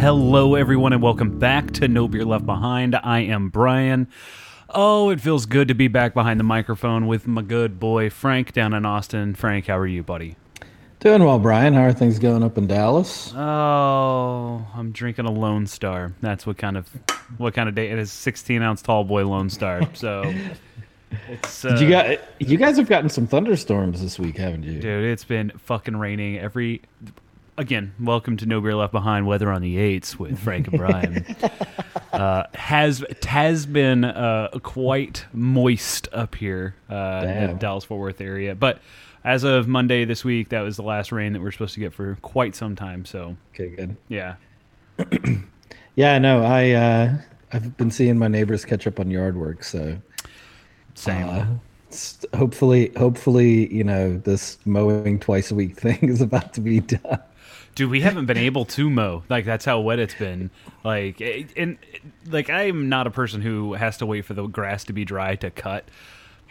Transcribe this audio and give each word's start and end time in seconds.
Hello, 0.00 0.54
everyone, 0.54 0.92
and 0.92 1.02
welcome 1.02 1.38
back 1.38 1.72
to 1.72 1.88
No 1.88 2.06
Beer 2.08 2.24
Left 2.24 2.46
Behind. 2.46 2.94
I 2.94 3.20
am 3.20 3.48
Brian. 3.48 4.08
Oh, 4.72 5.10
it 5.10 5.20
feels 5.20 5.46
good 5.46 5.68
to 5.68 5.74
be 5.74 5.88
back 5.88 6.14
behind 6.14 6.38
the 6.38 6.44
microphone 6.44 7.06
with 7.06 7.26
my 7.26 7.42
good 7.42 7.80
boy 7.80 8.08
Frank 8.08 8.52
down 8.52 8.72
in 8.72 8.86
Austin. 8.86 9.34
Frank, 9.34 9.66
how 9.66 9.76
are 9.76 9.86
you, 9.86 10.02
buddy? 10.02 10.36
Doing 11.00 11.24
well, 11.24 11.38
Brian. 11.38 11.74
How 11.74 11.82
are 11.84 11.92
things 11.92 12.18
going 12.18 12.42
up 12.42 12.58
in 12.58 12.66
Dallas? 12.66 13.32
Oh, 13.34 14.66
I'm 14.74 14.92
drinking 14.92 15.24
a 15.24 15.32
Lone 15.32 15.66
Star. 15.66 16.12
That's 16.20 16.46
what 16.46 16.58
kind 16.58 16.76
of 16.76 16.88
what 17.38 17.54
kind 17.54 17.68
of 17.68 17.74
day 17.74 17.90
it 17.90 17.98
is. 17.98 18.12
16 18.12 18.62
ounce 18.62 18.82
tall 18.82 19.04
boy 19.04 19.26
Lone 19.26 19.48
Star. 19.50 19.80
So 19.94 20.22
it's 21.28 21.64
uh, 21.64 21.76
you 21.80 21.88
got 21.88 22.20
you 22.38 22.56
guys 22.58 22.76
have 22.76 22.88
gotten 22.88 23.08
some 23.08 23.26
thunderstorms 23.26 24.02
this 24.02 24.18
week, 24.18 24.36
haven't 24.36 24.62
you? 24.62 24.78
dude. 24.78 25.04
It's 25.04 25.24
been 25.24 25.50
fucking 25.56 25.96
raining 25.96 26.38
every. 26.38 26.82
Again, 27.58 27.92
welcome 28.00 28.36
to 28.38 28.46
No 28.46 28.60
Beer 28.60 28.74
Left 28.74 28.92
Behind. 28.92 29.26
Weather 29.26 29.50
on 29.50 29.60
the 29.60 29.76
eights 29.76 30.18
with 30.18 30.38
Frank 30.38 30.68
and 30.68 30.78
Brian. 30.78 31.26
uh, 32.12 32.44
has 32.54 33.04
has 33.22 33.66
been 33.66 34.04
uh, 34.04 34.48
quite 34.62 35.26
moist 35.34 36.08
up 36.12 36.34
here 36.36 36.74
uh, 36.88 37.24
in 37.26 37.48
the 37.48 37.54
Dallas 37.58 37.84
Fort 37.84 38.00
Worth 38.00 38.20
area, 38.22 38.54
but 38.54 38.78
as 39.24 39.44
of 39.44 39.68
Monday 39.68 40.06
this 40.06 40.24
week, 40.24 40.48
that 40.50 40.62
was 40.62 40.76
the 40.76 40.82
last 40.82 41.12
rain 41.12 41.34
that 41.34 41.42
we're 41.42 41.50
supposed 41.52 41.74
to 41.74 41.80
get 41.80 41.92
for 41.92 42.16
quite 42.22 42.54
some 42.54 42.76
time. 42.76 43.04
So 43.04 43.36
Okay, 43.54 43.68
good. 43.68 43.94
yeah, 44.08 44.36
Yeah, 45.96 46.18
no, 46.18 46.42
I 46.42 46.70
uh, 46.70 47.14
I've 47.52 47.76
been 47.76 47.90
seeing 47.90 48.18
my 48.18 48.28
neighbors 48.28 48.64
catch 48.64 48.86
up 48.86 48.98
on 49.00 49.10
yard 49.10 49.36
work, 49.36 49.64
so 49.64 49.98
same. 50.94 51.28
uh, 51.28 51.46
hopefully, 52.34 52.90
hopefully, 52.96 53.70
you 53.74 53.84
know, 53.84 54.16
this 54.16 54.56
mowing 54.64 55.18
twice 55.18 55.50
a 55.50 55.54
week 55.54 55.76
thing 55.78 55.98
is 56.08 56.22
about 56.22 56.54
to 56.54 56.62
be 56.62 56.80
done. 56.80 57.18
Dude, 57.80 57.90
we 57.90 58.02
haven't 58.02 58.26
been 58.26 58.36
able 58.36 58.66
to 58.66 58.90
mow. 58.90 59.22
Like 59.30 59.46
that's 59.46 59.64
how 59.64 59.80
wet 59.80 59.98
it's 59.98 60.12
been. 60.12 60.50
Like 60.84 61.18
eh, 61.22 61.44
and 61.56 61.78
like 62.26 62.50
I'm 62.50 62.90
not 62.90 63.06
a 63.06 63.10
person 63.10 63.40
who 63.40 63.72
has 63.72 63.96
to 63.98 64.06
wait 64.06 64.26
for 64.26 64.34
the 64.34 64.46
grass 64.46 64.84
to 64.84 64.92
be 64.92 65.06
dry 65.06 65.34
to 65.36 65.50
cut. 65.50 65.88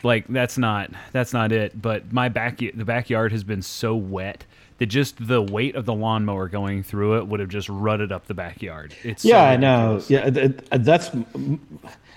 Like 0.02 0.26
that's 0.28 0.58
not 0.58 0.90
that's 1.12 1.32
not 1.32 1.52
it. 1.52 1.80
But 1.80 2.12
my 2.12 2.30
back 2.30 2.58
the 2.58 2.72
backyard 2.72 3.32
has 3.32 3.44
been 3.44 3.62
so 3.62 3.96
wet 3.96 4.46
that 4.80 4.88
just 4.88 5.28
the 5.28 5.40
weight 5.40 5.76
of 5.76 5.86
the 5.86 5.94
lawnmower 5.94 6.48
going 6.48 6.82
through 6.82 7.20
it 7.20 7.28
would 7.28 7.40
have 7.40 7.50
just 7.50 7.70
rutted 7.70 8.12
up 8.12 8.26
the 8.26 8.34
backyard. 8.34 8.96
It's 9.04 9.22
so 9.22 9.30
Yeah, 9.30 9.44
I 9.44 9.56
know. 9.58 10.02
Yeah, 10.08 10.32
th- 10.32 10.52
uh, 10.72 10.80
that's 10.80 11.12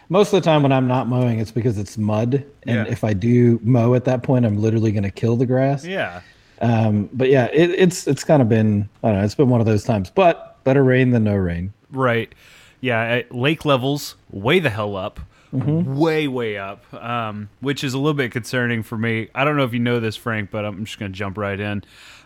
most 0.08 0.32
of 0.32 0.41
the 0.42 0.44
time 0.44 0.62
when 0.62 0.72
I'm 0.72 0.86
not 0.88 1.06
mowing, 1.06 1.38
it's 1.38 1.50
because 1.52 1.76
it's 1.76 1.98
mud, 1.98 2.44
and 2.66 2.86
Yeah. 2.86 2.91
if 2.91 3.04
I 3.04 3.12
do 3.12 3.60
mow 3.62 3.94
at 3.94 4.04
that 4.06 4.22
point, 4.22 4.47
I'm 4.47 4.58
literally 4.58 4.92
going 4.92 5.02
to 5.04 5.10
kill 5.10 5.36
the 5.36 5.47
grass. 5.47 5.84
Yeah. 5.84 6.20
Um, 6.62 7.10
but 7.12 7.28
yeah, 7.28 7.46
it, 7.52 7.70
it's 7.70 8.06
it's 8.06 8.24
kind 8.24 8.41
of 8.41 8.48
been 8.48 8.88
I 9.02 9.08
don't 9.08 9.18
know, 9.18 9.24
it's 9.24 9.34
been 9.34 9.48
one 9.50 9.60
of 9.60 9.66
those 9.66 9.84
times. 9.84 10.10
But 10.10 10.62
better 10.64 10.82
rain 10.84 11.10
than 11.10 11.24
no 11.24 11.34
rain. 11.34 11.72
Right. 11.91 12.32
Yeah. 12.80 13.22
Lake 13.30 13.64
levels 13.64 14.14
way 14.30 14.58
the 14.60 14.70
hell 14.70 14.96
up. 14.96 15.20
Way, 15.52 16.28
way 16.28 16.56
up. 16.56 16.82
Um, 16.94 17.50
which 17.60 17.84
is 17.84 17.92
a 17.92 17.98
little 17.98 18.14
bit 18.14 18.32
concerning 18.32 18.82
for 18.82 18.96
me. 18.96 19.28
I 19.34 19.44
don't 19.44 19.56
know 19.58 19.64
if 19.64 19.74
you 19.74 19.80
know 19.80 20.00
this, 20.00 20.16
Frank, 20.16 20.50
but 20.50 20.64
I'm 20.64 20.84
just 20.86 20.98
going 20.98 21.12
to 21.12 21.19
jump 21.19 21.36
right 21.36 21.60
in. 21.60 21.84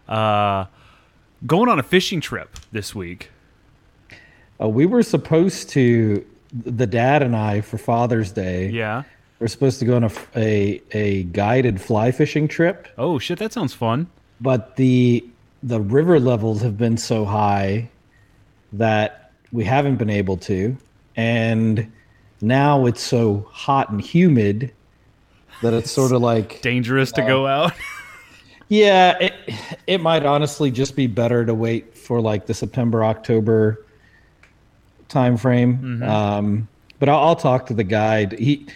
Uh, 0.08 0.66
going 1.44 1.68
on 1.68 1.80
a 1.80 1.82
fishing 1.82 2.20
trip 2.20 2.56
this 2.70 2.94
week. 2.94 3.30
Uh, 4.60 4.68
we 4.68 4.86
were 4.86 5.02
supposed 5.02 5.70
to, 5.70 6.24
the 6.52 6.86
dad 6.86 7.22
and 7.24 7.34
I, 7.34 7.62
for 7.62 7.78
Father's 7.78 8.30
Day, 8.30 8.68
Yeah. 8.68 9.02
we're 9.40 9.48
supposed 9.48 9.80
to 9.80 9.84
go 9.86 9.96
on 9.96 10.04
a, 10.04 10.10
a, 10.36 10.82
a 10.92 11.22
guided 11.24 11.80
fly 11.80 12.12
fishing 12.12 12.46
trip, 12.46 12.86
Oh, 12.96 13.18
shit. 13.18 13.40
That 13.40 13.52
sounds 13.52 13.74
fun. 13.74 14.06
But 14.40 14.76
the 14.76 15.24
the 15.62 15.80
river 15.80 16.20
levels 16.20 16.62
have 16.62 16.76
been 16.78 16.96
so 16.96 17.24
high 17.24 17.88
that 18.72 19.32
we 19.52 19.64
haven't 19.64 19.96
been 19.96 20.10
able 20.10 20.36
to, 20.36 20.76
and 21.16 21.90
now 22.40 22.86
it's 22.86 23.02
so 23.02 23.48
hot 23.50 23.90
and 23.90 24.00
humid 24.00 24.72
that 25.62 25.72
it's 25.72 25.90
sort 25.90 26.12
of 26.12 26.20
like 26.20 26.60
Dangerous 26.62 27.12
to 27.12 27.22
go 27.22 27.46
out. 27.46 27.72
Yeah, 28.68 29.16
it 29.20 29.32
it 29.86 30.00
might 30.00 30.26
honestly 30.26 30.70
just 30.70 30.96
be 30.96 31.06
better 31.06 31.44
to 31.44 31.54
wait 31.54 31.96
for 31.96 32.20
like 32.20 32.46
the 32.46 32.54
September 32.54 33.04
October 33.04 33.84
time 35.08 35.36
frame. 35.36 36.02
Um, 36.02 36.68
but 36.98 37.08
I'll, 37.08 37.18
I'll 37.20 37.36
talk 37.36 37.66
to 37.66 37.74
the 37.74 37.84
guide. 37.84 38.32
He 38.32 38.66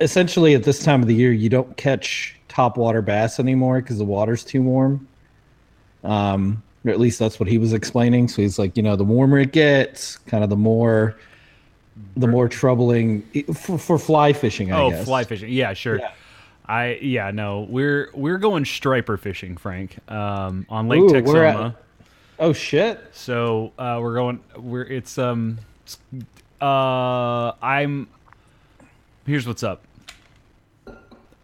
essentially 0.00 0.54
at 0.54 0.64
this 0.64 0.82
time 0.82 1.02
of 1.02 1.08
the 1.08 1.14
year 1.14 1.30
you 1.30 1.48
don't 1.48 1.76
catch 1.76 2.37
topwater 2.48 3.04
bass 3.04 3.38
anymore 3.38 3.80
because 3.80 3.98
the 3.98 4.04
water's 4.04 4.44
too 4.44 4.62
warm. 4.62 5.06
Um, 6.04 6.62
or 6.84 6.90
at 6.90 7.00
least 7.00 7.18
that's 7.18 7.40
what 7.40 7.48
he 7.48 7.58
was 7.58 7.72
explaining. 7.72 8.28
So 8.28 8.42
he's 8.42 8.58
like, 8.58 8.76
you 8.76 8.82
know, 8.82 8.96
the 8.96 9.04
warmer 9.04 9.38
it 9.38 9.52
gets, 9.52 10.16
kind 10.18 10.44
of 10.44 10.50
the 10.50 10.56
more 10.56 11.16
the 12.16 12.28
more 12.28 12.48
troubling 12.48 13.22
for, 13.54 13.76
for 13.76 13.98
fly 13.98 14.32
fishing. 14.32 14.72
I 14.72 14.80
oh, 14.80 14.90
guess. 14.90 15.04
fly 15.04 15.24
fishing. 15.24 15.50
Yeah, 15.50 15.72
sure. 15.74 15.98
Yeah. 15.98 16.12
I 16.70 16.98
yeah 17.00 17.30
no 17.30 17.62
we're 17.70 18.10
we're 18.12 18.36
going 18.36 18.66
striper 18.66 19.16
fishing 19.16 19.56
Frank 19.56 19.96
um, 20.12 20.66
on 20.68 20.86
Lake 20.86 21.00
Ooh, 21.00 21.08
Texoma. 21.08 21.74
Oh 22.38 22.52
shit! 22.52 23.00
So 23.12 23.72
uh, 23.78 23.98
we're 24.00 24.14
going. 24.14 24.40
We're 24.56 24.82
it's 24.82 25.18
um. 25.18 25.58
Uh, 26.60 27.52
I'm. 27.62 28.06
Here's 29.26 29.46
what's 29.46 29.64
up. 29.64 29.82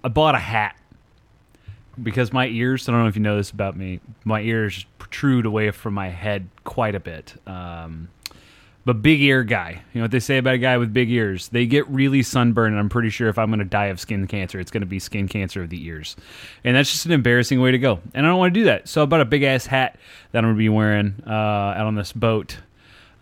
I 0.05 0.09
bought 0.09 0.35
a 0.35 0.39
hat 0.39 0.77
because 2.03 2.33
my 2.33 2.47
ears. 2.47 2.89
I 2.89 2.93
don't 2.93 3.03
know 3.03 3.09
if 3.09 3.17
you 3.17 3.23
know 3.23 3.37
this 3.37 3.51
about 3.51 3.77
me. 3.77 4.01
My 4.25 4.41
ears 4.41 4.87
protrude 4.99 5.47
away 5.47 5.71
from 5.71 5.95
my 5.95 6.09
head 6.09 6.49
quite 6.65 6.95
a 6.95 7.01
bit. 7.01 7.35
Um, 7.47 8.09
but 8.85 9.01
big 9.01 9.23
ear 9.23 9.45
guy. 9.45 9.83
You 9.93 10.01
know 10.01 10.05
what 10.05 10.11
they 10.11 10.21
say 10.21 10.37
about 10.39 10.55
a 10.55 10.59
guy 10.59 10.77
with 10.77 10.93
big 10.93 11.11
ears? 11.11 11.49
They 11.49 11.67
get 11.67 11.89
really 11.89 12.23
sunburned, 12.23 12.75
and 12.75 12.79
I'm 12.81 12.91
pretty 12.91 13.11
sure 13.11 13.29
if 13.29 13.39
I'm 13.39 13.49
going 13.49 13.61
to 13.61 13.65
die 13.65 13.87
of 13.87 13.99
skin 13.99 14.27
cancer, 14.27 14.61
it's 14.61 14.71
going 14.71 14.83
to 14.83 14.87
be 14.87 14.99
skin 14.99 15.27
cancer 15.27 15.63
of 15.63 15.71
the 15.71 15.87
ears. 15.87 16.17
And 16.65 16.77
that's 16.77 16.93
just 16.93 17.07
an 17.07 17.13
embarrassing 17.13 17.61
way 17.61 17.71
to 17.71 17.79
go. 17.79 18.01
And 18.13 18.27
I 18.27 18.29
don't 18.29 18.39
want 18.39 18.53
to 18.53 18.61
do 18.61 18.65
that. 18.65 18.89
So 18.89 19.03
I 19.03 19.07
bought 19.07 19.23
a 19.23 19.25
big 19.25 19.43
ass 19.43 19.65
hat 19.67 19.99
that 20.33 20.39
I'm 20.39 20.45
going 20.45 20.57
to 20.57 20.59
be 20.59 20.69
wearing 20.69 21.23
uh, 21.27 21.31
out 21.31 21.87
on 21.87 21.95
this 21.95 22.13
boat. 22.13 22.59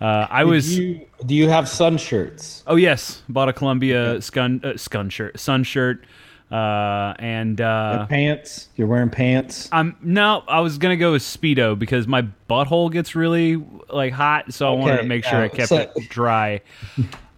Uh, 0.00 0.26
I 0.28 0.42
was. 0.42 0.74
Do 0.74 0.82
you, 0.82 1.06
do 1.26 1.34
you 1.36 1.48
have 1.48 1.68
sun 1.68 1.96
shirts? 1.96 2.64
Oh 2.66 2.74
yes, 2.74 3.22
bought 3.28 3.48
a 3.48 3.52
Columbia 3.52 4.16
scun 4.16 4.64
uh, 4.64 4.72
scun 4.72 5.12
shirt, 5.12 5.38
sun 5.38 5.62
shirt, 5.62 6.04
uh, 6.52 7.14
and 7.18 7.60
uh, 7.60 8.06
pants? 8.06 8.68
You're 8.76 8.86
wearing 8.86 9.10
pants? 9.10 9.68
I'm 9.72 9.96
no. 10.02 10.44
I 10.46 10.60
was 10.60 10.78
gonna 10.78 10.96
go 10.96 11.12
with 11.12 11.22
speedo 11.22 11.78
because 11.78 12.06
my 12.06 12.26
butthole 12.48 12.92
gets 12.92 13.14
really 13.14 13.56
like 13.90 14.12
hot, 14.12 14.52
so 14.52 14.68
I 14.72 14.76
wanted 14.76 14.98
to 14.98 15.04
make 15.04 15.24
sure 15.24 15.40
I 15.40 15.48
kept 15.48 15.68
so- 15.68 15.78
it 15.78 16.08
dry. 16.08 16.60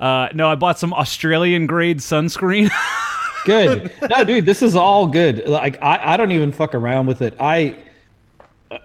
Uh, 0.01 0.29
no, 0.35 0.49
I 0.49 0.57
bought 0.57 0.79
some 0.79 0.93
Australian 0.93 1.67
grade 1.67 1.99
sunscreen. 1.99 2.71
Good. 3.45 3.93
No, 4.11 4.25
dude, 4.25 4.47
this 4.47 4.63
is 4.63 4.75
all 4.75 5.07
good. 5.07 5.47
Like 5.47 5.81
I, 5.83 6.15
I 6.15 6.17
don't 6.17 6.33
even 6.33 6.51
fuck 6.51 6.75
around 6.75 7.07
with 7.07 7.21
it. 7.21 7.37
I 7.39 7.77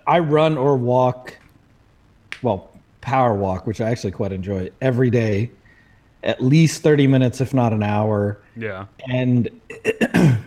I 0.06 0.20
run 0.20 0.58
or 0.58 0.76
walk 0.76 1.38
well, 2.42 2.70
power 3.02 3.34
walk, 3.34 3.68
which 3.68 3.82
I 3.82 3.90
actually 3.90 4.12
quite 4.12 4.32
enjoy 4.32 4.70
every 4.82 5.10
day. 5.10 5.52
At 6.24 6.44
least 6.44 6.84
30 6.84 7.08
minutes, 7.08 7.40
if 7.40 7.54
not 7.54 7.72
an 7.72 7.84
hour. 7.84 8.42
Yeah, 8.60 8.86
And 9.10 9.50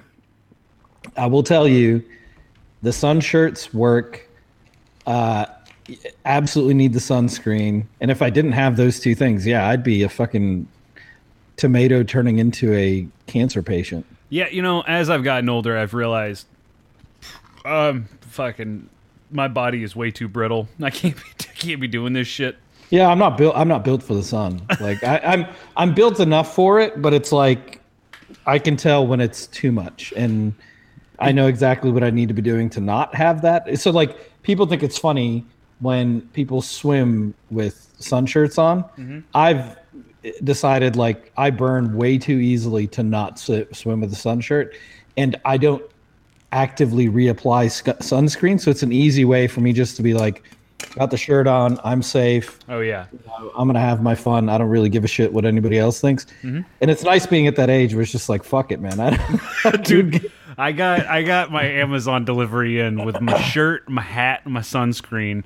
I 1.17 1.26
will 1.26 1.43
tell 1.43 1.67
you, 1.67 2.05
the 2.82 2.93
sun 2.93 3.20
shirts 3.20 3.73
work. 3.73 4.29
Uh, 5.06 5.47
absolutely 6.25 6.75
need 6.75 6.93
the 6.93 7.00
sunscreen. 7.00 7.85
And 8.00 8.11
if 8.11 8.23
I 8.23 8.31
didn't 8.31 8.53
have 8.53 8.76
those 8.76 9.00
two 9.00 9.14
things, 9.14 9.47
yeah, 9.47 9.69
I'd 9.69 9.82
be 9.82 10.03
a 10.03 10.09
fucking 10.09 10.67
tomato 11.56 12.03
turning 12.03 12.38
into 12.38 12.73
a 12.75 13.06
cancer 13.26 13.62
patient. 13.62 14.06
yeah. 14.31 14.49
You 14.49 14.62
know, 14.62 14.82
as 14.82 15.11
I've 15.11 15.25
gotten 15.25 15.49
older, 15.49 15.76
I've 15.76 15.94
realized, 15.94 16.47
um, 17.65 18.06
fucking, 18.23 18.88
my 19.31 19.49
body 19.49 19.82
is 19.82 19.94
way 19.94 20.11
too 20.11 20.29
brittle. 20.29 20.69
I 20.81 20.91
can't 20.91 21.17
be, 21.17 21.23
I 21.41 21.55
can't 21.55 21.81
be 21.81 21.88
doing 21.88 22.12
this 22.12 22.29
shit. 22.29 22.56
Yeah, 22.91 23.08
I'm 23.08 23.19
not 23.19 23.38
built. 23.38 23.56
I'm 23.56 23.69
not 23.69 23.85
built 23.85 24.03
for 24.03 24.15
the 24.15 24.23
sun. 24.23 24.61
Like 24.79 25.03
I, 25.03 25.19
I'm, 25.19 25.47
I'm 25.76 25.94
built 25.94 26.20
enough 26.20 26.55
for 26.55 26.79
it, 26.79 27.00
but 27.00 27.15
it's 27.15 27.32
like 27.32 27.81
I 28.47 28.59
can 28.59 28.77
tell 28.77 29.06
when 29.06 29.21
it's 29.21 29.47
too 29.49 29.73
much, 29.73 30.12
and 30.17 30.55
I 31.19 31.33
know 31.33 31.47
exactly 31.47 31.91
what 31.91 32.03
I 32.03 32.11
need 32.11 32.29
to 32.29 32.35
be 32.35 32.43
doing 32.43 32.69
to 32.71 32.81
not 32.81 33.15
have 33.15 33.43
that. 33.43 33.79
So 33.79 33.91
like 33.91 34.43
people 34.43 34.67
think 34.67 34.83
it's 34.83 34.99
funny 34.99 35.47
when 35.81 36.23
people 36.33 36.62
swim 36.62 37.35
with 37.50 37.93
sun 37.99 38.27
shirts 38.27 38.59
on. 38.59 38.83
Mm-hmm. 38.83 39.21
I've 39.35 39.77
decided 40.44 40.97
like 40.97 41.33
I 41.37 41.50
burn 41.50 41.97
way 41.97 42.19
too 42.19 42.39
easily 42.39 42.87
to 42.89 43.03
not 43.03 43.39
sw- 43.39 43.67
swim 43.73 44.00
with 44.00 44.12
a 44.12 44.17
sun 44.17 44.41
shirt, 44.41 44.75
and 45.17 45.41
I 45.44 45.56
don't 45.56 45.83
actively 46.53 47.09
reapply 47.09 47.71
sc- 47.71 47.99
sunscreen. 48.00 48.61
So 48.61 48.71
it's 48.71 48.83
an 48.83 48.93
easy 48.93 49.25
way 49.25 49.47
for 49.47 49.61
me 49.61 49.73
just 49.73 49.97
to 49.97 50.03
be 50.03 50.15
like, 50.15 50.44
got 50.94 51.11
the 51.11 51.17
shirt 51.17 51.46
on, 51.46 51.79
I'm 51.84 52.02
safe. 52.02 52.58
Oh 52.69 52.81
yeah. 52.81 53.06
I'm 53.56 53.69
gonna 53.69 53.81
have 53.81 54.02
my 54.02 54.14
fun. 54.14 54.49
I 54.49 54.58
don't 54.58 54.69
really 54.69 54.88
give 54.88 55.05
a 55.05 55.08
shit 55.08 55.32
what 55.32 55.44
anybody 55.44 55.79
else 55.79 56.00
thinks. 56.00 56.26
Mm-hmm. 56.43 56.61
And 56.81 56.90
it's 56.90 57.02
nice 57.02 57.26
being 57.26 57.46
at 57.46 57.56
that 57.56 57.70
age 57.70 57.94
where 57.94 58.02
it's 58.02 58.12
just 58.12 58.29
like, 58.29 58.44
fuck 58.44 58.73
it, 58.73 58.81
man. 58.81 59.00
I 59.00 59.11
don't, 59.70 59.84
Dude, 59.84 60.32
I 60.58 60.73
got 60.73 61.06
I 61.06 61.23
got 61.23 61.50
my 61.50 61.64
Amazon 61.64 62.25
delivery 62.25 62.81
in 62.81 63.05
with 63.05 63.20
my 63.20 63.40
shirt, 63.50 63.88
my 63.88 64.02
hat, 64.02 64.46
my 64.46 64.61
sunscreen. 64.61 65.44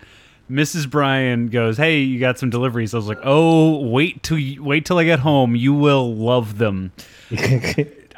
Mrs. 0.51 0.89
Brian 0.89 1.49
goes, 1.49 1.77
"Hey, 1.77 2.01
you 2.01 2.21
got 2.21 2.39
some 2.39 2.51
deliveries." 2.51 2.95
I 2.95 2.99
was 2.99 3.09
like, 3.09 3.19
"Oh, 3.25 3.81
wait 3.89 4.23
till 4.23 4.39
you, 4.39 4.63
wait 4.63 4.85
till 4.85 4.99
I 4.99 5.05
get 5.05 5.19
home. 5.21 5.57
You 5.57 5.75
will 5.75 6.15
love 6.15 6.59
them." 6.59 6.93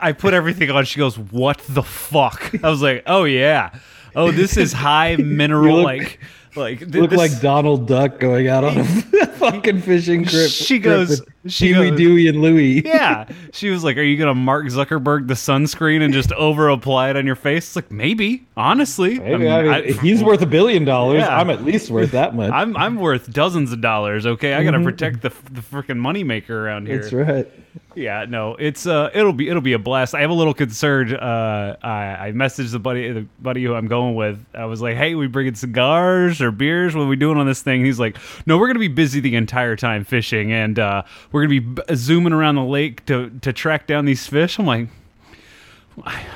I 0.00 0.12
put 0.12 0.34
everything 0.34 0.70
on. 0.70 0.84
She 0.84 0.98
goes, 0.98 1.18
"What 1.18 1.58
the 1.68 1.82
fuck?" 1.82 2.54
I 2.62 2.68
was 2.68 2.82
like, 2.82 3.02
"Oh 3.06 3.24
yeah, 3.24 3.70
oh 4.14 4.30
this 4.30 4.56
is 4.56 4.72
high 4.72 5.16
mineral 5.16 5.82
like 5.82 6.20
like 6.56 6.78
th- 6.80 6.94
look 6.94 7.10
this- 7.10 7.18
like 7.18 7.40
Donald 7.40 7.86
Duck 7.86 8.18
going 8.18 8.48
out 8.48 8.64
on 8.64 8.78
a 8.78 8.84
fucking 9.38 9.80
fishing 9.82 10.24
trip. 10.24 10.50
She 10.50 10.78
goes- 10.78 11.22
she 11.46 11.68
Huey, 11.68 11.90
goes- 11.90 11.98
Dewey, 11.98 12.28
and 12.28 12.42
Louie. 12.42 12.82
yeah." 12.84 13.26
She 13.52 13.70
was 13.70 13.82
like, 13.84 13.96
"Are 13.96 14.02
you 14.02 14.16
gonna 14.18 14.34
Mark 14.34 14.66
Zuckerberg 14.66 15.28
the 15.28 15.34
sunscreen 15.34 16.02
and 16.02 16.12
just 16.12 16.32
over 16.32 16.68
apply 16.68 17.10
it 17.10 17.16
on 17.16 17.26
your 17.26 17.36
face?" 17.36 17.68
It's 17.68 17.76
like 17.76 17.90
maybe, 17.90 18.46
honestly, 18.56 19.18
Maybe, 19.18 19.32
I 19.34 19.36
mean, 19.38 19.48
I 19.48 19.62
mean, 19.62 19.72
I- 19.72 19.92
he's 20.02 20.22
worth 20.22 20.42
a 20.42 20.46
billion 20.46 20.84
dollars. 20.84 21.20
Yeah. 21.20 21.38
I'm 21.38 21.48
at 21.50 21.64
least 21.64 21.90
worth 21.90 22.10
that 22.12 22.34
much. 22.34 22.52
I'm 22.52 22.76
I'm 22.76 22.96
worth 22.96 23.32
dozens 23.32 23.72
of 23.72 23.80
dollars. 23.80 24.26
Okay, 24.26 24.54
I 24.54 24.62
gotta 24.64 24.82
protect 24.82 25.22
the 25.22 25.30
the 25.50 25.60
freaking 25.60 25.98
moneymaker 26.00 26.50
around 26.50 26.86
here. 26.86 27.00
That's 27.00 27.12
right. 27.12 27.50
Yeah, 27.94 28.26
no, 28.28 28.54
it's 28.56 28.86
uh, 28.86 29.10
it'll 29.14 29.32
be 29.32 29.48
it'll 29.48 29.62
be 29.62 29.72
a 29.72 29.78
blast. 29.78 30.14
I 30.14 30.20
have 30.20 30.30
a 30.30 30.34
little 30.34 30.54
concern. 30.54 31.14
Uh, 31.14 31.76
I 31.82 32.28
I 32.28 32.32
messaged 32.32 32.70
the 32.72 32.78
buddy 32.78 33.10
the 33.12 33.26
buddy 33.40 33.64
who 33.64 33.74
I'm 33.74 33.86
going 33.88 34.14
with. 34.14 34.44
I 34.54 34.66
was 34.66 34.80
like, 34.80 34.96
hey, 34.96 35.14
we 35.14 35.26
bringing 35.26 35.54
cigars 35.54 36.40
or 36.40 36.50
beers? 36.50 36.94
What 36.94 37.02
are 37.04 37.08
we 37.08 37.16
doing 37.16 37.38
on 37.38 37.46
this 37.46 37.62
thing? 37.62 37.84
He's 37.84 37.98
like, 37.98 38.16
no, 38.46 38.58
we're 38.58 38.66
gonna 38.68 38.78
be 38.78 38.88
busy 38.88 39.20
the 39.30 39.36
entire 39.36 39.76
time 39.76 40.04
fishing, 40.04 40.52
and 40.52 40.78
uh, 40.78 41.02
we're 41.32 41.46
gonna 41.46 41.60
be 41.60 41.94
zooming 41.94 42.32
around 42.32 42.54
the 42.56 42.64
lake 42.64 43.04
to 43.06 43.30
to 43.42 43.52
track 43.52 43.86
down 43.86 44.04
these 44.04 44.26
fish. 44.26 44.58
I'm 44.58 44.66
like. 44.66 44.88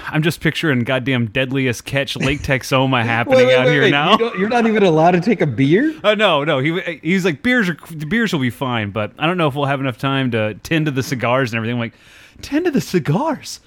I'm 0.09 0.25
just 0.25 0.41
picturing 0.41 0.81
goddamn 0.81 1.27
deadliest 1.29 1.85
catch 1.85 2.17
Lake 2.17 2.41
Texoma 2.43 3.05
happening 3.05 3.53
out 3.53 3.69
here 3.69 3.89
now. 3.91 4.19
You 4.19 4.33
you're 4.37 4.49
not 4.49 4.67
even 4.67 4.83
allowed 4.83 5.13
to 5.13 5.21
take 5.21 5.41
a 5.41 5.47
beer. 5.47 5.95
Uh, 6.03 6.17
no, 6.17 6.43
no. 6.43 6.59
He 6.59 6.99
he's 7.01 7.25
like 7.25 7.45
beers 7.45 7.69
are 7.69 7.77
beers 8.09 8.33
will 8.33 8.41
be 8.41 8.51
fine, 8.51 8.91
but 8.91 9.13
I 9.21 9.27
don't 9.29 9.37
know 9.39 9.47
if 9.47 9.55
we'll 9.55 9.67
have 9.67 9.79
enough 9.79 9.99
time 9.99 10.33
to 10.33 10.55
tend 10.65 10.87
to 10.87 10.91
the 10.91 11.05
cigars 11.05 11.53
and 11.53 11.59
everything. 11.59 11.75
I'm 11.77 11.81
like, 11.81 11.95
tend 12.41 12.65
to 12.65 12.73
the 12.73 12.81
cigars. 12.81 13.61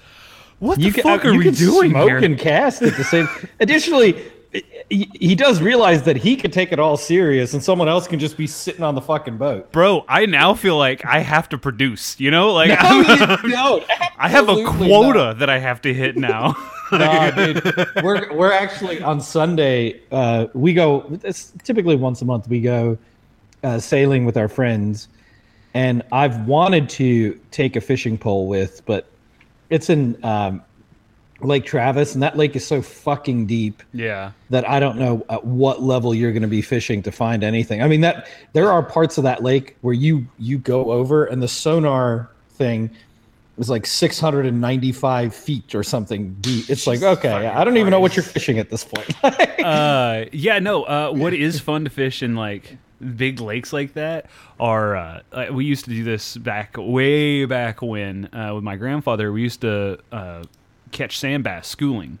What 0.58 0.78
the 0.78 0.90
can- 0.90 1.02
fuck 1.02 1.24
uh, 1.24 1.28
are 1.28 1.32
you 1.32 1.38
we 1.38 1.50
doing 1.50 1.90
smoke 1.92 2.08
here? 2.08 2.18
and 2.18 2.38
cast 2.38 2.82
at 2.82 2.94
the 2.96 3.04
same. 3.04 3.26
Additionally, 3.60 4.22
he, 4.90 5.10
he 5.14 5.34
does 5.34 5.60
realize 5.60 6.02
that 6.04 6.16
he 6.16 6.36
could 6.36 6.52
take 6.52 6.72
it 6.72 6.78
all 6.78 6.96
serious, 6.96 7.54
and 7.54 7.62
someone 7.62 7.88
else 7.88 8.06
can 8.06 8.18
just 8.18 8.36
be 8.36 8.46
sitting 8.46 8.82
on 8.82 8.94
the 8.94 9.00
fucking 9.00 9.36
boat. 9.36 9.72
Bro, 9.72 10.04
I 10.08 10.26
now 10.26 10.54
feel 10.54 10.76
like 10.76 11.04
I 11.04 11.20
have 11.20 11.48
to 11.50 11.58
produce. 11.58 12.18
You 12.20 12.30
know, 12.30 12.52
like 12.52 12.68
No, 12.68 13.00
you 13.00 13.50
don't. 13.50 13.84
I 14.18 14.28
have 14.28 14.48
a 14.48 14.64
quota 14.64 15.18
not. 15.18 15.38
that 15.40 15.50
I 15.50 15.58
have 15.58 15.80
to 15.82 15.94
hit 15.94 16.16
now. 16.16 16.54
Nah, 16.92 17.32
dude. 17.32 17.64
We're 18.00 18.32
we're 18.32 18.52
actually 18.52 19.02
on 19.02 19.20
Sunday. 19.20 20.00
Uh, 20.12 20.46
we 20.54 20.72
go. 20.72 21.04
It's 21.24 21.52
typically 21.64 21.96
once 21.96 22.22
a 22.22 22.24
month. 22.24 22.46
We 22.46 22.60
go 22.60 22.96
uh, 23.64 23.80
sailing 23.80 24.24
with 24.24 24.36
our 24.36 24.46
friends, 24.46 25.08
and 25.74 26.04
I've 26.12 26.46
wanted 26.46 26.88
to 26.90 27.40
take 27.50 27.74
a 27.74 27.80
fishing 27.80 28.16
pole 28.16 28.46
with, 28.46 28.86
but 28.86 29.08
it's 29.68 29.90
in 29.90 30.16
um, 30.24 30.62
Lake 31.40 31.66
Travis, 31.66 32.14
and 32.14 32.22
that 32.22 32.36
lake 32.36 32.56
is 32.56 32.66
so 32.66 32.80
fucking 32.80 33.46
deep 33.46 33.82
yeah. 33.92 34.32
that 34.50 34.68
I 34.68 34.80
don't 34.80 34.98
know 34.98 35.24
at 35.28 35.44
what 35.44 35.82
level 35.82 36.14
you're 36.14 36.32
going 36.32 36.42
to 36.42 36.48
be 36.48 36.62
fishing 36.62 37.02
to 37.02 37.12
find 37.12 37.44
anything. 37.44 37.82
I 37.82 37.88
mean 37.88 38.00
that 38.02 38.28
there 38.52 38.70
are 38.70 38.82
parts 38.82 39.18
of 39.18 39.24
that 39.24 39.42
lake 39.42 39.76
where 39.82 39.94
you 39.94 40.26
you 40.38 40.58
go 40.58 40.92
over 40.92 41.26
and 41.26 41.42
the 41.42 41.48
sonar 41.48 42.30
thing 42.52 42.90
is 43.58 43.70
like 43.70 43.86
695 43.86 45.34
feet 45.34 45.74
or 45.74 45.82
something 45.82 46.34
deep. 46.40 46.70
It's 46.70 46.86
like 46.86 47.02
okay, 47.02 47.30
I 47.30 47.64
don't 47.64 47.76
even 47.76 47.90
know 47.90 48.00
what 48.00 48.16
you're 48.16 48.22
fishing 48.22 48.58
at 48.58 48.70
this 48.70 48.84
point. 48.84 49.12
uh 49.64 50.24
yeah 50.32 50.58
no 50.58 50.84
uh 50.84 51.10
what 51.14 51.34
is 51.34 51.60
fun 51.60 51.84
to 51.84 51.90
fish 51.90 52.22
in 52.22 52.34
like 52.34 52.76
big 53.16 53.40
lakes 53.40 53.72
like 53.74 53.92
that 53.94 54.26
are 54.58 54.96
uh 54.96 55.20
uh, 55.32 55.46
we 55.50 55.64
used 55.66 55.84
to 55.84 55.90
do 55.90 56.02
this 56.02 56.36
back 56.38 56.76
way 56.78 57.44
back 57.44 57.82
when 57.82 58.32
uh 58.34 58.52
with 58.54 58.64
my 58.64 58.76
grandfather 58.76 59.32
we 59.32 59.42
used 59.42 59.60
to 59.60 59.98
uh 60.12 60.42
catch 60.92 61.18
sand 61.18 61.42
bass 61.44 61.66
schooling 61.66 62.18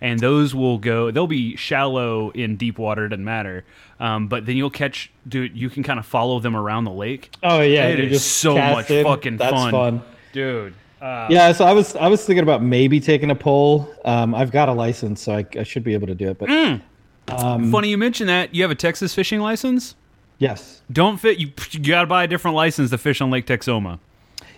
and 0.00 0.20
those 0.20 0.54
will 0.54 0.78
go 0.78 1.10
they'll 1.10 1.26
be 1.26 1.56
shallow 1.56 2.30
in 2.30 2.56
deep 2.56 2.78
water 2.78 3.08
doesn't 3.08 3.24
matter 3.24 3.64
um, 4.00 4.26
but 4.28 4.44
then 4.46 4.56
you'll 4.56 4.70
catch 4.70 5.10
dude 5.28 5.56
you 5.56 5.70
can 5.70 5.82
kind 5.82 5.98
of 5.98 6.06
follow 6.06 6.38
them 6.40 6.56
around 6.56 6.84
the 6.84 6.90
lake 6.90 7.30
oh 7.42 7.60
yeah, 7.60 7.86
it 7.86 8.00
is 8.00 8.24
so 8.24 8.54
much 8.56 8.90
in. 8.90 9.04
fucking 9.04 9.36
That's 9.36 9.52
fun. 9.52 9.70
fun. 9.70 10.02
dude 10.32 10.74
uh, 11.00 11.28
Yeah, 11.30 11.52
so 11.52 11.64
I 11.64 11.72
was 11.72 11.94
I 11.96 12.08
was 12.08 12.24
thinking 12.24 12.42
about 12.42 12.62
maybe 12.62 12.98
taking 12.98 13.30
a 13.30 13.34
pole. 13.34 13.92
Um, 14.06 14.34
I've 14.34 14.50
got 14.50 14.70
a 14.70 14.72
license, 14.72 15.20
so 15.20 15.34
I, 15.34 15.44
I 15.58 15.62
should 15.62 15.84
be 15.84 15.92
able 15.92 16.06
to 16.06 16.14
do 16.14 16.30
it. 16.30 16.38
But 16.38 16.48
Mm. 16.48 16.80
um, 17.28 17.70
funny 17.70 17.88
you 17.90 17.98
mention 17.98 18.26
that 18.26 18.54
you 18.54 18.62
have 18.62 18.70
a 18.70 18.74
texas 18.74 19.14
fishing 19.14 19.40
license 19.40 19.94
yes, 20.38 20.82
don't 20.92 21.18
fit 21.18 21.38
you 21.38 21.50
you 21.72 21.80
gotta 21.80 22.06
buy 22.06 22.24
a 22.24 22.26
different 22.26 22.54
license 22.56 22.90
to 22.90 22.98
fish 22.98 23.20
on 23.20 23.30
lake 23.30 23.46
texoma 23.46 23.98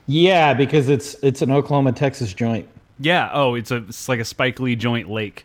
yeah, 0.08 0.54
because 0.54 0.88
it's 0.88 1.14
it's 1.22 1.42
an 1.42 1.50
Oklahoma 1.50 1.90
Texas 1.92 2.32
joint. 2.32 2.68
Yeah. 2.98 3.30
Oh, 3.32 3.54
it's 3.54 3.70
a 3.70 3.76
it's 3.88 4.08
like 4.08 4.20
a 4.20 4.24
Spike 4.24 4.60
Lee 4.60 4.76
joint 4.76 5.10
lake. 5.10 5.44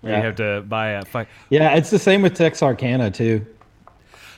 Where 0.00 0.16
You 0.16 0.22
have 0.22 0.36
to 0.36 0.62
buy 0.62 0.90
a. 0.90 1.04
Fi- 1.04 1.26
Yeah, 1.50 1.74
it's 1.74 1.90
the 1.90 1.98
same 1.98 2.22
with 2.22 2.34
Texarkana 2.34 3.10
too. 3.10 3.44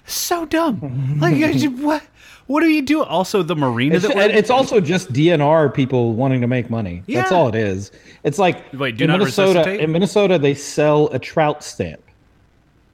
so 0.06 0.46
dumb. 0.46 1.18
like 1.20 1.36
what? 1.78 2.02
What 2.46 2.62
do 2.62 2.68
you 2.68 2.82
do? 2.82 3.04
Also, 3.04 3.44
the 3.44 3.54
marina 3.54 3.94
It's, 3.94 4.06
it's 4.08 4.50
also 4.50 4.80
just 4.80 5.12
DNR 5.12 5.72
people 5.72 6.14
wanting 6.14 6.40
to 6.40 6.48
make 6.48 6.68
money. 6.68 7.04
That's 7.06 7.30
all 7.30 7.46
it 7.48 7.54
is. 7.54 7.92
It's 8.24 8.38
like 8.40 8.72
Wait, 8.72 8.96
do 8.96 9.04
in 9.04 9.10
not 9.10 9.20
Minnesota. 9.20 9.60
resuscitate? 9.60 9.80
In 9.80 9.92
Minnesota, 9.92 10.36
they 10.38 10.54
sell 10.54 11.06
a 11.12 11.18
trout 11.20 11.62
stamp, 11.62 12.02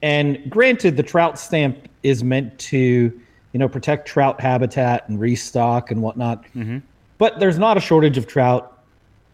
and 0.03 0.37
granted, 0.49 0.95
the 0.95 1.01
trout 1.03 1.39
stamp 1.39 1.87
is 2.03 2.23
meant 2.23 2.57
to, 2.59 2.77
you 2.77 3.59
know, 3.59 3.67
protect 3.67 4.07
trout 4.07 4.39
habitat 4.39 5.09
and 5.09 5.19
restock 5.19 5.89
and 5.89 6.01
whatnot. 6.03 6.43
Mm-hmm. 6.55 6.77
But 7.17 7.39
there's 7.39 7.57
not 7.57 7.77
a 7.77 7.79
shortage 7.79 8.17
of 8.17 8.27
trout. 8.27 8.76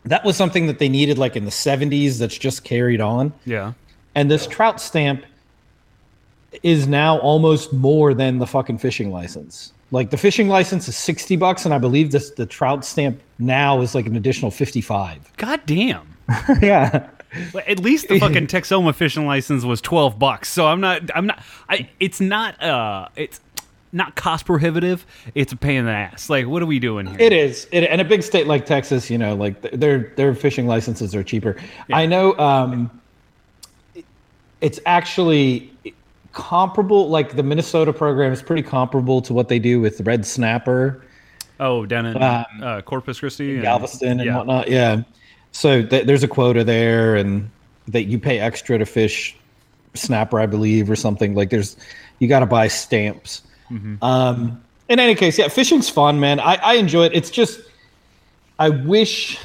That 0.05 0.23
was 0.25 0.35
something 0.35 0.68
that 0.68 0.80
they 0.80 0.89
needed, 0.89 1.18
like 1.18 1.35
in 1.35 1.45
the 1.45 1.51
'70s. 1.51 2.18
That's 2.19 2.37
just 2.37 2.63
carried 2.63 3.01
on. 3.01 3.33
yeah. 3.45 3.73
And 4.16 4.30
this 4.30 4.45
trout 4.45 4.80
stamp 4.80 5.25
is 6.61 6.87
now 6.87 7.18
almost 7.19 7.73
more 7.73 8.13
than 8.13 8.37
the 8.37 8.45
fucking 8.45 8.78
fishing 8.78 9.11
license. 9.11 9.73
Like 9.92 10.11
the 10.11 10.18
fishing 10.18 10.47
license 10.49 10.87
is 10.87 10.95
60 10.95 11.35
bucks 11.37 11.66
and 11.66 11.73
I 11.73 11.78
believe 11.80 12.11
this 12.11 12.30
the 12.31 12.45
trout 12.45 12.85
stamp 12.85 13.19
now 13.39 13.81
is 13.81 13.95
like 13.95 14.06
an 14.06 14.16
additional 14.16 14.51
55. 14.51 15.35
God 15.37 15.61
damn. 15.66 16.07
yeah. 16.61 17.09
At 17.68 17.80
least 17.80 18.07
the 18.07 18.19
fucking 18.19 18.47
Texoma 18.47 18.94
fishing 18.94 19.25
license 19.25 19.63
was 19.63 19.81
twelve 19.81 20.19
bucks. 20.19 20.49
So 20.49 20.68
I'm 20.68 20.80
not. 20.80 21.09
I'm 21.16 21.25
not. 21.25 21.42
I. 21.68 21.89
It's 21.99 22.21
not. 22.21 22.61
Uh. 22.61 23.07
It's 23.16 23.39
not 23.94 24.16
cost 24.16 24.45
prohibitive. 24.45 25.06
It's 25.35 25.54
a 25.54 25.56
pain 25.56 25.78
in 25.78 25.85
the 25.85 25.92
ass. 25.92 26.30
Like, 26.30 26.47
what 26.47 26.62
are 26.62 26.66
we 26.66 26.80
doing 26.80 27.06
here? 27.06 27.16
It 27.19 27.31
is. 27.31 27.68
It, 27.71 27.83
and 27.85 28.02
a 28.02 28.04
big 28.04 28.23
state 28.23 28.47
like 28.47 28.66
Texas, 28.66 29.09
you 29.09 29.18
know, 29.18 29.35
like 29.35 29.62
th- 29.62 29.76
their 29.76 30.12
their 30.18 30.33
fishing 30.35 30.68
licenses 30.68 31.16
are 31.16 31.23
cheaper. 31.23 31.56
I 31.94 32.06
know 32.06 32.38
um 32.38 32.90
it's 34.62 34.80
actually 34.85 35.71
comparable 36.31 37.09
like 37.09 37.35
the 37.35 37.44
Minnesota 37.44 37.94
program 37.94 38.31
is 38.31 38.42
pretty 38.42 38.64
comparable 38.64 39.21
to 39.21 39.33
what 39.33 39.47
they 39.50 39.59
do 39.59 39.80
with 39.80 40.02
red 40.02 40.26
snapper. 40.26 41.04
oh, 41.59 41.85
down 41.85 42.06
in 42.07 42.21
Um, 42.21 42.45
uh, 42.62 42.81
Corpus 42.81 43.19
Christi, 43.19 43.54
and- 43.54 43.62
Galveston 43.62 44.19
and 44.19 44.26
yeah. 44.26 44.38
whatnot. 44.38 44.69
Yeah. 44.69 45.04
So 45.52 45.83
th- 45.85 46.07
there's 46.07 46.23
a 46.23 46.28
quota 46.28 46.64
there, 46.64 47.16
and 47.16 47.50
that 47.88 48.06
you 48.06 48.18
pay 48.18 48.40
extra 48.40 48.78
to 48.80 48.85
fish 48.88 49.35
snapper, 49.94 50.40
I 50.40 50.47
believe, 50.47 50.90
or 50.90 50.95
something. 50.95 51.35
Like 51.35 51.52
there's, 51.52 51.78
you 52.18 52.28
got 52.28 52.40
to 52.40 52.47
buy 52.47 52.68
stamps. 52.68 53.44
Mm-hmm. 53.71 54.03
Um, 54.03 54.61
in 54.89 54.99
any 54.99 55.15
case, 55.15 55.37
yeah, 55.37 55.47
fishing's 55.47 55.89
fun, 55.89 56.19
man. 56.19 56.39
I, 56.39 56.55
I 56.55 56.73
enjoy 56.75 57.05
it. 57.05 57.13
It's 57.13 57.29
just, 57.29 57.61
I 58.59 58.69
wish. 58.69 59.37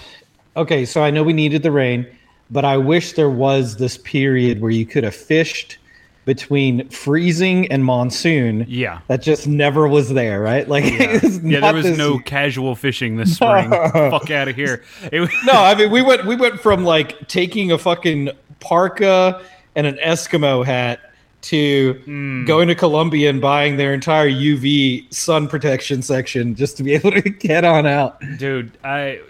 Okay, 0.56 0.84
so 0.84 1.02
I 1.02 1.10
know 1.10 1.22
we 1.22 1.32
needed 1.32 1.62
the 1.62 1.70
rain, 1.70 2.06
but 2.50 2.64
I 2.64 2.76
wish 2.76 3.12
there 3.12 3.30
was 3.30 3.76
this 3.76 3.96
period 3.98 4.60
where 4.60 4.70
you 4.70 4.84
could 4.84 5.04
have 5.04 5.14
fished 5.14 5.78
between 6.24 6.86
freezing 6.90 7.70
and 7.72 7.82
monsoon. 7.84 8.66
Yeah. 8.68 8.98
That 9.06 9.22
just 9.22 9.46
never 9.46 9.88
was 9.88 10.10
there, 10.12 10.40
right? 10.40 10.68
Like, 10.68 10.84
it's 10.86 11.38
Yeah, 11.38 11.60
there 11.60 11.72
was 11.72 11.84
this- 11.86 11.96
no 11.96 12.18
casual 12.18 12.74
fishing 12.74 13.16
this 13.16 13.36
spring. 13.36 13.70
Fuck 13.70 14.30
out 14.30 14.48
of 14.48 14.54
here. 14.56 14.82
Was, 15.10 15.30
no, 15.46 15.52
I 15.54 15.74
mean 15.74 15.90
we 15.90 16.02
went 16.02 16.26
we 16.26 16.36
went 16.36 16.60
from 16.60 16.84
like 16.84 17.28
taking 17.28 17.72
a 17.72 17.78
fucking 17.78 18.28
parka 18.60 19.42
and 19.74 19.86
an 19.86 19.96
Eskimo 20.04 20.66
hat 20.66 21.00
to 21.40 21.94
hmm. 22.04 22.44
going 22.44 22.68
to 22.68 22.74
Columbia 22.74 23.30
and 23.30 23.40
buying 23.40 23.76
their 23.76 23.94
entire 23.94 24.28
UV 24.28 25.12
sun 25.14 25.48
protection 25.48 26.02
section 26.02 26.54
just 26.54 26.76
to 26.76 26.82
be 26.82 26.94
able 26.94 27.12
to 27.12 27.22
get 27.22 27.64
on 27.64 27.86
out. 27.86 28.20
dude 28.38 28.76
i 28.84 29.20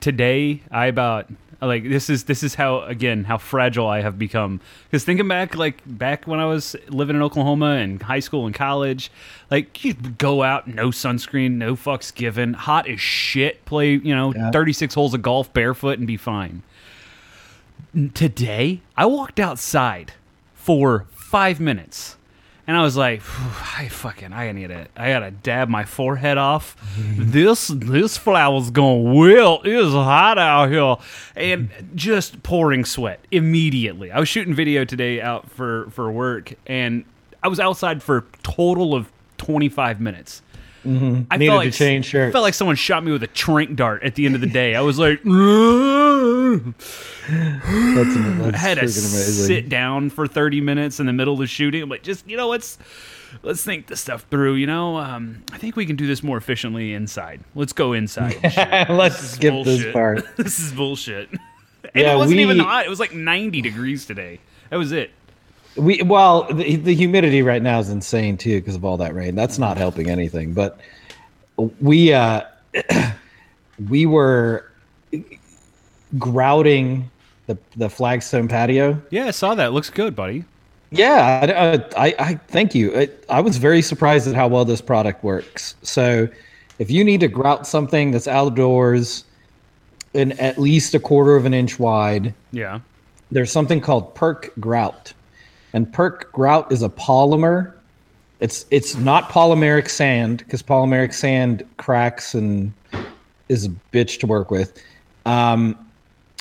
today 0.00 0.62
i 0.70 0.86
about 0.86 1.26
like 1.60 1.88
this 1.88 2.08
is 2.08 2.24
this 2.24 2.42
is 2.42 2.54
how 2.54 2.82
again 2.82 3.24
how 3.24 3.36
fragile 3.36 3.86
i 3.88 4.00
have 4.00 4.18
become 4.18 4.60
because 4.84 5.04
thinking 5.04 5.26
back 5.26 5.56
like 5.56 5.82
back 5.86 6.26
when 6.26 6.38
i 6.38 6.44
was 6.44 6.76
living 6.88 7.16
in 7.16 7.22
oklahoma 7.22 7.72
and 7.72 8.02
high 8.02 8.20
school 8.20 8.46
and 8.46 8.54
college 8.54 9.10
like 9.50 9.84
you 9.84 9.92
go 9.94 10.42
out 10.42 10.68
no 10.68 10.88
sunscreen 10.88 11.52
no 11.52 11.74
fucks 11.74 12.14
given 12.14 12.54
hot 12.54 12.88
as 12.88 13.00
shit 13.00 13.64
play 13.64 13.92
you 13.92 14.14
know 14.14 14.32
Yeah. 14.34 14.50
36 14.50 14.94
holes 14.94 15.14
of 15.14 15.22
golf 15.22 15.52
barefoot 15.52 15.98
and 15.98 16.06
be 16.06 16.16
fine 16.16 16.62
today 18.14 18.80
i 18.96 19.04
walked 19.04 19.40
outside 19.40 20.12
for 20.54 21.06
five 21.28 21.60
minutes 21.60 22.16
and 22.68 22.76
I 22.76 22.82
was 22.82 22.98
like, 22.98 23.22
"Phew, 23.22 23.50
I 23.78 23.88
fucking, 23.88 24.34
I 24.34 24.52
need 24.52 24.70
it. 24.70 24.90
I 24.94 25.08
gotta 25.08 25.30
dab 25.30 25.70
my 25.70 25.84
forehead 25.84 26.36
off. 26.36 26.76
this, 27.16 27.68
this 27.68 28.18
flower's 28.18 28.70
gonna 28.70 28.96
wilt. 28.96 29.66
It 29.66 29.72
is 29.72 29.94
hot 29.94 30.38
out 30.38 30.70
here, 30.70 30.96
and 31.34 31.70
just 31.94 32.42
pouring 32.42 32.84
sweat 32.84 33.20
immediately. 33.30 34.12
I 34.12 34.20
was 34.20 34.28
shooting 34.28 34.52
video 34.52 34.84
today 34.84 35.20
out 35.20 35.50
for 35.50 35.88
for 35.90 36.12
work, 36.12 36.52
and 36.66 37.06
I 37.42 37.48
was 37.48 37.58
outside 37.58 38.02
for 38.02 38.18
a 38.18 38.24
total 38.42 38.94
of 38.94 39.10
twenty 39.38 39.70
five 39.70 39.98
minutes. 40.84 41.26
I 41.30 41.36
Mm-hmm. 41.36 41.38
Needed 41.40 41.72
to 41.72 41.78
change 41.78 42.06
shirts. 42.06 42.32
Felt 42.32 42.42
like 42.42 42.54
someone 42.54 42.76
shot 42.76 43.04
me 43.04 43.12
with 43.12 43.22
a 43.22 43.26
trank 43.28 43.76
dart 43.76 44.02
at 44.02 44.14
the 44.14 44.26
end 44.26 44.34
of 44.34 44.40
the 44.40 44.46
day. 44.46 44.74
I 44.74 44.80
was 44.80 44.98
like, 44.98 45.22
That's, 47.28 48.14
that's 48.14 48.54
I 48.54 48.58
had 48.58 48.74
to 48.76 48.80
amazing. 48.84 49.46
sit 49.46 49.68
down 49.68 50.10
for 50.10 50.26
30 50.26 50.60
minutes 50.60 50.98
in 51.00 51.06
the 51.06 51.12
middle 51.12 51.34
of 51.34 51.40
the 51.40 51.46
shooting. 51.46 51.82
I'm 51.82 51.88
like, 51.88 52.02
just 52.02 52.26
you 52.28 52.36
know, 52.36 52.48
let's 52.48 52.78
let's 53.42 53.62
think 53.64 53.86
this 53.86 54.00
stuff 54.00 54.24
through. 54.30 54.54
You 54.54 54.66
know, 54.66 54.96
um, 54.96 55.42
I 55.52 55.58
think 55.58 55.76
we 55.76 55.84
can 55.86 55.96
do 55.96 56.06
this 56.06 56.22
more 56.22 56.36
efficiently 56.38 56.94
inside. 56.94 57.40
Let's 57.54 57.72
go 57.72 57.92
inside. 57.92 58.36
Let's 58.88 59.16
This 59.16 59.24
is 59.24 59.30
skip 59.32 59.64
this 59.64 59.92
part. 59.92 60.24
this 60.36 60.58
is 60.58 60.72
bullshit. 60.72 61.30
and 61.30 61.40
Yeah, 61.94 62.14
it 62.14 62.16
wasn't 62.16 62.40
even 62.40 62.58
hot. 62.58 62.86
It 62.86 62.88
was 62.88 63.00
like 63.00 63.12
90 63.14 63.60
degrees 63.60 64.06
today. 64.06 64.40
That 64.70 64.76
was 64.76 64.92
it. 64.92 65.10
We 65.78 66.02
well, 66.02 66.44
the, 66.52 66.76
the 66.76 66.94
humidity 66.94 67.42
right 67.42 67.62
now 67.62 67.78
is 67.78 67.88
insane 67.90 68.36
too 68.36 68.60
because 68.60 68.74
of 68.74 68.84
all 68.84 68.96
that 68.98 69.14
rain. 69.14 69.34
That's 69.34 69.58
not 69.58 69.76
helping 69.76 70.10
anything. 70.10 70.52
But 70.52 70.78
we 71.80 72.12
uh 72.12 72.42
we 73.88 74.06
were 74.06 74.70
grouting 76.18 77.10
the 77.46 77.58
the 77.76 77.88
flagstone 77.88 78.48
patio. 78.48 79.00
Yeah, 79.10 79.26
I 79.26 79.30
saw 79.30 79.54
that. 79.54 79.72
Looks 79.72 79.90
good, 79.90 80.14
buddy. 80.16 80.44
Yeah, 80.90 81.84
I, 81.96 82.06
I, 82.08 82.14
I 82.18 82.34
thank 82.48 82.74
you. 82.74 82.98
I, 82.98 83.08
I 83.28 83.40
was 83.42 83.58
very 83.58 83.82
surprised 83.82 84.26
at 84.26 84.34
how 84.34 84.48
well 84.48 84.64
this 84.64 84.80
product 84.80 85.22
works. 85.22 85.74
So, 85.82 86.26
if 86.78 86.90
you 86.90 87.04
need 87.04 87.20
to 87.20 87.28
grout 87.28 87.66
something 87.66 88.10
that's 88.10 88.26
outdoors 88.26 89.24
and 90.14 90.38
at 90.40 90.56
least 90.56 90.94
a 90.94 90.98
quarter 90.98 91.36
of 91.36 91.44
an 91.44 91.52
inch 91.52 91.78
wide, 91.78 92.32
Yeah. 92.52 92.80
there's 93.30 93.52
something 93.52 93.82
called 93.82 94.14
perk 94.14 94.50
grout 94.60 95.12
and 95.72 95.92
perk 95.92 96.30
grout 96.32 96.70
is 96.72 96.82
a 96.82 96.88
polymer 96.88 97.72
it's 98.40 98.64
it's 98.70 98.94
not 98.96 99.28
polymeric 99.30 99.88
sand 99.88 100.38
because 100.38 100.62
polymeric 100.62 101.12
sand 101.12 101.64
cracks 101.76 102.34
and 102.34 102.72
is 103.48 103.64
a 103.66 103.68
bitch 103.92 104.18
to 104.20 104.26
work 104.26 104.50
with 104.50 104.80
um, 105.26 105.76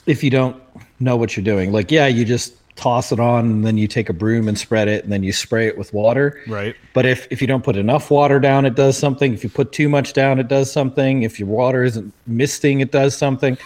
if 0.05 0.24
you 0.24 0.29
don't 0.29 0.55
know 1.00 1.15
what 1.15 1.36
you're 1.36 1.43
doing 1.43 1.72
like 1.72 1.91
yeah 1.91 2.07
you 2.07 2.24
just 2.25 2.53
toss 2.75 3.12
it 3.12 3.19
on 3.19 3.46
and 3.46 3.65
then 3.65 3.75
you 3.75 3.88
take 3.88 4.07
a 4.07 4.13
broom 4.13 4.48
and 4.48 4.60
spread 4.60 4.88
it 4.88 5.03
and 5.03 5.12
then 5.12 5.24
you 5.24 5.34
spray 5.34 5.65
it 5.65 5.75
with 5.79 5.91
water 5.93 6.39
Right. 6.48 6.75
but 6.93 7.07
if, 7.07 7.27
if 7.31 7.41
you 7.41 7.48
don't 7.48 7.63
put 7.63 7.75
enough 7.75 8.12
water 8.12 8.39
down, 8.39 8.67
it 8.67 8.75
does 8.75 8.96
something. 8.96 9.34
If 9.34 9.43
you 9.43 9.50
put 9.50 9.72
too 9.72 9.89
much 9.89 10.13
down, 10.13 10.38
it 10.38 10.48
does 10.48 10.72
something. 10.72 11.24
If 11.24 11.39
your 11.39 11.48
water 11.50 11.84
isn't 11.84 12.13
misting, 12.27 12.81
it 12.81 12.91
does 12.91 13.17
something. 13.17 13.57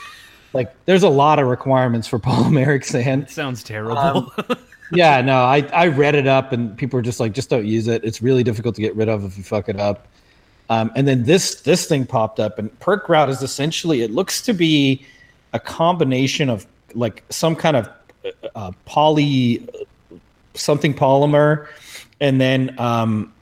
Like 0.54 0.74
there's 0.86 1.04
a 1.04 1.10
lot 1.10 1.40
of 1.40 1.48
requirements 1.48 2.08
for 2.08 2.20
polymeric 2.30 2.86
sand. 2.86 3.30
Sounds 3.30 3.64
terrible. 3.64 3.98
Um, 3.98 4.32
yeah, 4.92 5.22
no, 5.22 5.44
I, 5.44 5.68
I 5.74 5.88
read 5.88 6.16
it 6.16 6.28
up 6.28 6.52
and 6.52 6.78
people 6.78 6.98
were 6.98 7.04
just 7.04 7.20
like, 7.20 7.34
just 7.34 7.50
don't 7.50 7.66
use 7.66 7.88
it. 7.88 8.04
It's 8.04 8.22
really 8.22 8.44
difficult 8.44 8.76
to 8.76 8.82
get 8.82 8.96
rid 8.96 9.10
of 9.10 9.24
if 9.24 9.38
you 9.38 9.44
fuck 9.44 9.70
it 9.70 9.80
up. 9.80 10.08
Um, 10.70 10.90
and 10.96 11.06
then 11.06 11.24
this 11.24 11.56
this 11.62 11.86
thing 11.86 12.06
popped 12.06 12.40
up 12.40 12.58
and 12.58 12.78
perk 12.80 13.06
grout 13.06 13.30
is 13.30 13.42
essentially 13.42 14.04
it 14.04 14.12
looks 14.12 14.42
to 14.44 14.54
be 14.54 15.06
a 15.52 15.60
combination 15.60 16.50
of 16.50 16.66
like 16.94 17.24
some 17.30 17.58
kind 17.58 17.76
of 17.76 17.90
uh, 18.24 18.30
uh, 18.56 18.72
poly 18.86 19.68
something 20.54 20.94
polymer 20.94 21.68
and 22.22 22.40
then 22.40 22.74
um, 22.80 23.34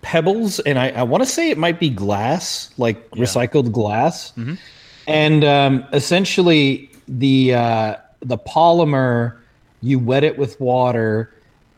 pebbles 0.00 0.58
and 0.60 0.78
I, 0.78 0.88
I 0.90 1.02
want 1.02 1.22
to 1.22 1.28
say 1.28 1.50
it 1.50 1.58
might 1.58 1.78
be 1.78 1.90
glass 1.90 2.70
like 2.78 3.10
recycled 3.10 3.70
glass 3.70 4.32
and 5.06 5.44
um, 5.44 5.84
essentially 5.92 6.90
the 7.08 7.54
uh, 7.54 7.96
the 8.20 8.38
polymer 8.38 9.36
you 9.82 9.98
wet 9.98 10.24
it 10.24 10.38
with 10.38 10.58
water 10.60 11.34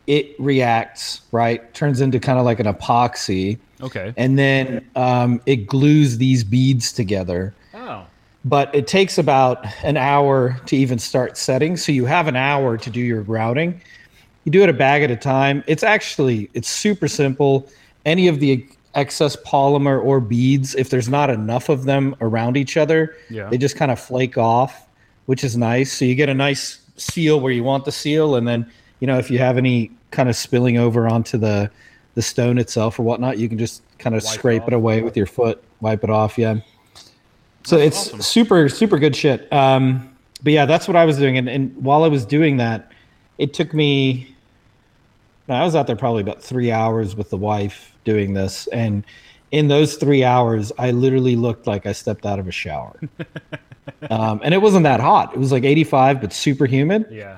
it 0.07 0.39
reacts 0.39 1.21
right? 1.31 1.73
Turns 1.73 1.99
into 1.99 2.19
kind 2.19 2.37
of 2.37 2.45
like 2.45 2.59
an 2.59 2.67
epoxy. 2.67 3.57
Okay. 3.81 4.13
and 4.15 4.37
then 4.39 4.87
um, 4.95 5.41
it 5.45 5.67
glues 5.67 6.17
these 6.17 6.43
beads 6.43 6.93
together. 6.93 7.53
Oh. 7.73 8.05
but 8.45 8.73
it 8.73 8.87
takes 8.87 9.17
about 9.17 9.65
an 9.83 9.97
hour 9.97 10.57
to 10.67 10.77
even 10.77 10.97
start 10.99 11.37
setting 11.37 11.75
so 11.75 11.91
you 11.91 12.05
have 12.05 12.27
an 12.27 12.35
hour 12.35 12.77
to 12.77 12.89
do 12.89 12.99
your 13.01 13.21
grouting. 13.23 13.81
You 14.43 14.51
do 14.51 14.61
it 14.63 14.69
a 14.69 14.73
bag 14.73 15.01
at 15.03 15.09
a 15.11 15.15
time. 15.15 15.63
It's 15.67 15.83
actually 15.83 16.49
it's 16.53 16.69
super 16.69 17.07
simple. 17.07 17.67
Any 18.05 18.27
of 18.27 18.39
the 18.39 18.65
excess 18.93 19.35
polymer 19.35 20.01
or 20.01 20.19
beads 20.21 20.73
if 20.75 20.89
there's 20.91 21.09
not 21.09 21.29
enough 21.29 21.67
of 21.67 21.83
them 21.85 22.15
around 22.21 22.55
each 22.55 22.77
other 22.77 23.13
Yeah. 23.29 23.49
they 23.49 23.57
just 23.57 23.75
kind 23.75 23.91
of 23.91 23.99
flake 23.99 24.37
off 24.37 24.87
which 25.25 25.43
is 25.43 25.57
nice. 25.57 25.91
So 25.91 26.05
you 26.05 26.13
get 26.15 26.29
a 26.29 26.33
nice 26.35 26.79
seal 26.97 27.39
where 27.39 27.51
you 27.51 27.63
want 27.63 27.85
the 27.85 27.91
seal 27.91 28.35
and 28.35 28.47
then 28.47 28.69
you 28.99 29.07
know 29.07 29.17
if 29.17 29.29
you 29.29 29.37
have 29.37 29.57
any 29.57 29.91
kind 30.11 30.29
of 30.29 30.35
spilling 30.35 30.77
over 30.77 31.07
onto 31.07 31.37
the 31.37 31.69
the 32.13 32.21
stone 32.21 32.57
itself 32.57 32.97
or 32.97 33.03
whatnot 33.03 33.37
you 33.37 33.49
can 33.49 33.57
just 33.57 33.81
kind 33.99 34.15
of 34.15 34.23
Wipe 34.23 34.33
scrape 34.33 34.61
off. 34.63 34.67
it 34.69 34.73
away 34.73 35.01
with 35.01 35.17
your 35.17 35.25
foot 35.25 35.61
wipe 35.81 36.03
it 36.03 36.09
off 36.09 36.37
yeah 36.37 36.59
so 37.65 37.77
it's 37.77 38.09
awesome. 38.09 38.21
super, 38.21 38.69
super 38.69 38.99
good 38.99 39.15
shit. 39.15 39.51
Um, 39.51 40.15
but 40.43 40.53
yeah, 40.53 40.65
that's 40.65 40.87
what 40.87 40.95
I 40.95 41.03
was 41.05 41.17
doing. 41.17 41.37
And, 41.37 41.49
and 41.49 41.75
while 41.83 42.03
I 42.03 42.07
was 42.07 42.23
doing 42.25 42.57
that, 42.57 42.91
it 43.39 43.53
took 43.53 43.73
me, 43.73 44.35
I 45.49 45.63
was 45.63 45.75
out 45.75 45.87
there 45.87 45.95
probably 45.95 46.21
about 46.21 46.43
three 46.43 46.71
hours 46.71 47.15
with 47.15 47.31
the 47.31 47.37
wife 47.37 47.91
doing 48.03 48.33
this. 48.33 48.67
And 48.67 49.03
in 49.55 49.69
those 49.69 49.95
three 49.95 50.23
hours, 50.25 50.71
I 50.77 50.91
literally 50.91 51.37
looked 51.37 51.65
like 51.65 51.85
I 51.85 51.93
stepped 51.93 52.25
out 52.25 52.39
of 52.39 52.47
a 52.47 52.51
shower. 52.51 52.99
um, 54.09 54.41
and 54.43 54.53
it 54.53 54.61
wasn't 54.61 54.83
that 54.83 54.99
hot. 54.99 55.33
It 55.33 55.39
was 55.39 55.51
like 55.51 55.63
85, 55.63 56.19
but 56.19 56.33
super 56.33 56.65
humid. 56.65 57.05
Yeah. 57.09 57.37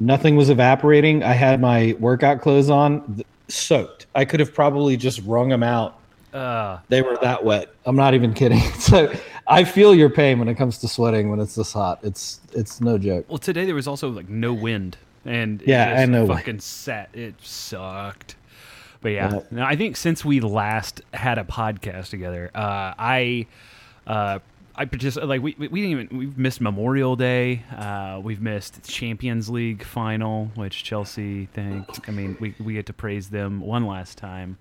Nothing 0.00 0.36
was 0.36 0.48
evaporating. 0.48 1.22
I 1.22 1.34
had 1.34 1.60
my 1.60 1.94
workout 2.00 2.40
clothes 2.40 2.70
on, 2.70 3.16
th- 3.16 3.26
soaked. 3.48 4.06
I 4.14 4.24
could 4.24 4.40
have 4.40 4.54
probably 4.54 4.96
just 4.96 5.20
wrung 5.26 5.50
them 5.50 5.62
out 5.62 5.98
Uh, 6.32 6.78
they 6.88 7.02
were 7.02 7.18
that 7.20 7.44
wet. 7.44 7.68
I'm 7.84 7.96
not 7.96 8.14
even 8.14 8.32
kidding. 8.32 8.62
So 8.80 9.12
I 9.46 9.64
feel 9.64 9.94
your 9.94 10.08
pain 10.10 10.38
when 10.38 10.48
it 10.48 10.54
comes 10.54 10.78
to 10.78 10.88
sweating 10.88 11.28
when 11.30 11.40
it's 11.40 11.56
this 11.56 11.72
hot. 11.74 11.98
It's 12.02 12.40
it's 12.54 12.80
no 12.80 12.96
joke. 12.98 13.26
well, 13.28 13.38
today 13.38 13.64
there 13.66 13.74
was 13.74 13.86
also 13.88 14.08
like 14.08 14.28
no 14.28 14.54
wind, 14.54 14.96
and 15.26 15.60
it 15.60 15.68
Yeah, 15.68 15.90
just 15.90 16.02
I 16.02 16.04
know. 16.06 16.26
Fucking 16.26 16.60
sat. 16.60 17.10
It 17.12 17.34
sucked. 17.42 18.36
But 19.00 19.12
yeah, 19.12 19.32
Yeah. 19.34 19.40
no, 19.50 19.64
I 19.64 19.76
think 19.76 19.96
since 19.96 20.24
we 20.24 20.40
last 20.40 21.00
had 21.14 21.38
a 21.38 21.44
podcast 21.44 22.10
together, 22.10 22.50
uh, 22.54 22.92
I, 22.98 23.46
uh, 24.06 24.40
I 24.76 24.84
partic- 24.86 25.26
like 25.26 25.42
we, 25.42 25.54
we 25.58 25.68
we 25.68 25.80
didn't 25.82 26.00
even 26.00 26.18
we've 26.18 26.38
missed 26.38 26.60
Memorial 26.60 27.16
Day. 27.16 27.62
Uh, 27.76 28.20
we've 28.22 28.40
missed 28.40 28.82
Champions 28.88 29.48
League 29.50 29.82
final, 29.84 30.50
which 30.54 30.84
Chelsea 30.84 31.46
think. 31.46 32.08
I 32.08 32.12
mean, 32.12 32.36
we 32.40 32.54
we 32.60 32.74
get 32.74 32.86
to 32.86 32.92
praise 32.92 33.30
them 33.30 33.60
one 33.60 33.86
last 33.86 34.18
time. 34.18 34.58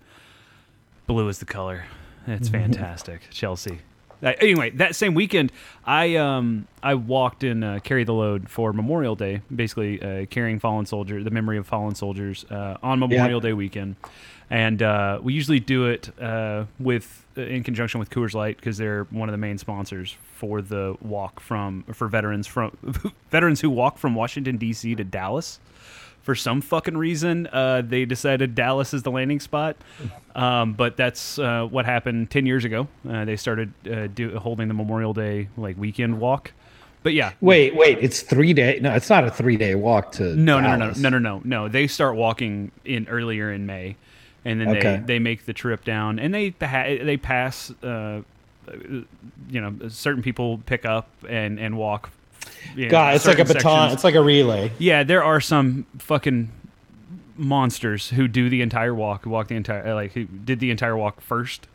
Blue 1.08 1.28
is 1.28 1.40
the 1.40 1.46
color. 1.46 1.86
It's 2.28 2.50
fantastic, 2.60 3.22
Chelsea. 3.32 3.80
Anyway, 4.22 4.72
that 4.72 4.96
same 4.96 5.14
weekend, 5.14 5.52
I 5.86 6.16
um 6.16 6.68
I 6.84 6.96
walked 6.96 7.44
and 7.44 7.64
uh, 7.64 7.80
carried 7.80 8.08
the 8.08 8.14
load 8.14 8.50
for 8.50 8.74
Memorial 8.74 9.16
Day, 9.16 9.42
basically 9.54 10.02
uh, 10.02 10.26
carrying 10.26 10.60
fallen 10.60 10.86
soldier, 10.86 11.24
the 11.24 11.32
memory 11.32 11.58
of 11.58 11.68
fallen 11.68 11.96
soldiers 11.96 12.46
uh, 12.50 12.78
on 12.84 13.00
Memorial 13.00 13.40
Day 13.40 13.54
weekend, 13.54 13.96
and 14.50 14.82
uh, 14.82 15.20
we 15.22 15.34
usually 15.34 15.60
do 15.60 15.86
it 15.86 16.10
uh, 16.22 16.66
with 16.80 17.26
uh, 17.38 17.42
in 17.42 17.64
conjunction 17.64 18.00
with 18.00 18.10
Coors 18.10 18.34
Light 18.34 18.58
because 18.58 18.78
they're 18.78 19.06
one 19.06 19.30
of 19.30 19.34
the 19.34 19.38
main 19.38 19.58
sponsors 19.58 20.18
for 20.36 20.62
the 20.62 20.98
walk 21.02 21.40
from 21.40 21.84
for 21.94 22.08
veterans 22.08 22.48
from 22.48 22.76
veterans 23.32 23.62
who 23.62 23.70
walk 23.70 23.98
from 23.98 24.16
Washington 24.16 24.58
D.C. 24.58 24.96
to 24.96 25.04
Dallas 25.04 25.60
for 26.22 26.36
some 26.36 26.62
fucking 26.62 26.98
reason, 26.98 27.48
uh, 27.48 27.82
they 27.86 28.06
decided 28.06 28.56
Dallas 28.56 28.94
is 28.94 29.04
the 29.04 29.12
landing 29.12 29.40
spot. 29.40 29.78
Um, 30.36 30.74
but 30.74 30.96
that's 30.96 31.40
uh, 31.40 31.66
what 31.66 31.86
happened 31.86 32.30
ten 32.30 32.46
years 32.46 32.66
ago. 32.66 32.88
Uh, 33.10 33.26
they 33.26 33.36
started 33.36 33.74
uh, 33.90 34.08
do, 34.08 34.38
holding 34.38 34.68
the 34.68 34.74
Memorial 34.74 35.14
Day 35.14 35.50
like 35.58 35.78
weekend 35.78 36.20
walk 36.20 36.54
but 37.02 37.14
yeah. 37.14 37.32
Wait, 37.42 37.76
wait. 37.76 37.98
It's 38.02 38.22
three 38.22 38.54
day. 38.54 38.80
No, 38.82 38.94
it's 38.94 39.10
not 39.10 39.24
a 39.24 39.32
three 39.32 39.58
day 39.58 39.76
walk 39.76 40.12
to. 40.14 40.36
No, 40.36 40.60
no, 40.60 40.76
no, 40.76 40.92
no, 40.92 40.94
no, 40.98 41.10
no, 41.10 41.20
no, 41.20 41.42
no. 41.44 41.68
They 41.68 41.88
start 41.88 42.16
walking 42.16 42.72
in 42.84 43.08
earlier 43.08 43.52
in 43.52 43.66
May, 43.66 43.96
and 44.44 44.60
then 44.60 44.70
Okay. 44.70 44.98
they, 44.98 45.14
they 45.14 45.20
make 45.20 45.46
the 45.46 45.54
trip 45.54 45.86
down, 45.86 46.20
and 46.20 46.34
they 46.34 46.50
they 46.50 47.18
pass. 47.18 47.72
Uh, 47.82 48.22
you 49.50 49.60
know, 49.60 49.76
certain 49.88 50.22
people 50.22 50.60
pick 50.66 50.86
up 50.86 51.10
and 51.28 51.60
and 51.60 51.78
walk. 51.78 52.12
God, 52.90 53.16
it's 53.16 53.26
like 53.26 53.40
a 53.40 53.46
baton. 53.46 53.62
sections. 53.62 53.94
It's 53.94 54.04
like 54.04 54.16
a 54.16 54.22
relay. 54.22 54.72
Yeah, 54.78 55.04
there 55.04 55.24
are 55.24 55.42
some 55.42 55.86
fucking 55.98 56.52
monsters 57.36 58.10
who 58.10 58.28
do 58.28 58.50
the 58.50 58.62
entire 58.62 58.94
walk, 58.94 59.24
who 59.24 59.30
walk 59.30 59.48
the 59.48 59.56
entire, 59.56 59.88
uh, 59.88 59.96
like 59.96 60.14
who 60.14 60.26
did 60.26 60.60
the 60.60 60.72
entire 60.72 60.96
walk 60.96 61.22
first. 61.22 61.68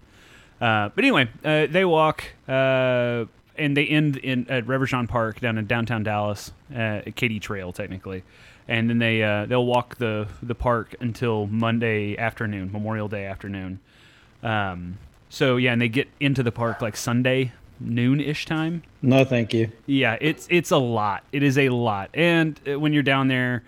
Uh, 0.60 0.90
but 0.94 1.04
anyway, 1.04 1.28
uh, 1.44 1.66
they 1.66 1.84
walk 1.84 2.24
uh, 2.48 3.24
and 3.56 3.76
they 3.76 3.86
end 3.86 4.16
in 4.18 4.48
at 4.48 4.66
Reverchon 4.66 5.08
Park 5.08 5.40
down 5.40 5.58
in 5.58 5.66
downtown 5.66 6.02
Dallas, 6.02 6.52
uh, 6.74 7.00
Katy 7.14 7.40
Trail 7.40 7.72
technically, 7.72 8.22
and 8.68 8.88
then 8.88 8.98
they 8.98 9.22
uh, 9.22 9.46
they'll 9.46 9.66
walk 9.66 9.96
the 9.96 10.28
the 10.42 10.54
park 10.54 10.94
until 11.00 11.46
Monday 11.46 12.16
afternoon, 12.16 12.70
Memorial 12.72 13.08
Day 13.08 13.26
afternoon. 13.26 13.80
Um, 14.42 14.98
so 15.28 15.56
yeah, 15.56 15.72
and 15.72 15.80
they 15.82 15.88
get 15.88 16.08
into 16.20 16.42
the 16.42 16.52
park 16.52 16.80
like 16.80 16.96
Sunday 16.96 17.52
noon 17.84 18.20
ish 18.20 18.46
time. 18.46 18.82
No, 19.02 19.24
thank 19.24 19.52
you. 19.54 19.70
Yeah, 19.86 20.16
it's 20.20 20.46
it's 20.50 20.70
a 20.70 20.78
lot. 20.78 21.24
It 21.32 21.42
is 21.42 21.58
a 21.58 21.68
lot, 21.68 22.10
and 22.14 22.58
uh, 22.66 22.78
when 22.80 22.92
you're 22.92 23.02
down 23.02 23.28
there, 23.28 23.62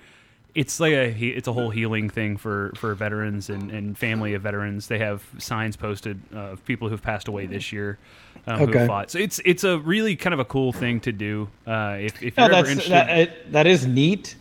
it's 0.54 0.80
like 0.80 0.92
a 0.92 1.10
it's 1.12 1.46
a 1.48 1.52
whole 1.52 1.70
healing 1.70 2.08
thing 2.08 2.36
for 2.36 2.72
for 2.76 2.94
veterans 2.94 3.50
and, 3.50 3.70
and 3.70 3.96
family 3.98 4.34
of 4.34 4.42
veterans. 4.42 4.88
They 4.88 4.98
have 4.98 5.22
signs 5.38 5.76
posted 5.76 6.20
of 6.32 6.64
people 6.64 6.88
who've 6.88 7.02
passed 7.02 7.28
away 7.28 7.46
this 7.46 7.72
year, 7.72 7.98
um, 8.46 8.58
who 8.58 8.64
Okay. 8.70 8.78
have 8.78 8.86
fought. 8.88 9.10
So 9.10 9.18
it's 9.18 9.38
it's 9.44 9.64
a 9.64 9.78
really 9.78 10.16
kind 10.16 10.32
of 10.34 10.40
a 10.40 10.44
cool 10.46 10.72
thing 10.72 11.00
to 11.00 11.12
do. 11.12 11.48
Uh, 11.66 11.98
if 12.00 12.22
if 12.22 12.36
No, 12.38 12.46
you're 12.46 12.54
ever 12.54 12.68
interested, 12.68 12.92
that, 12.92 13.52
that 13.52 13.66
is 13.66 13.86
neat. 13.86 14.36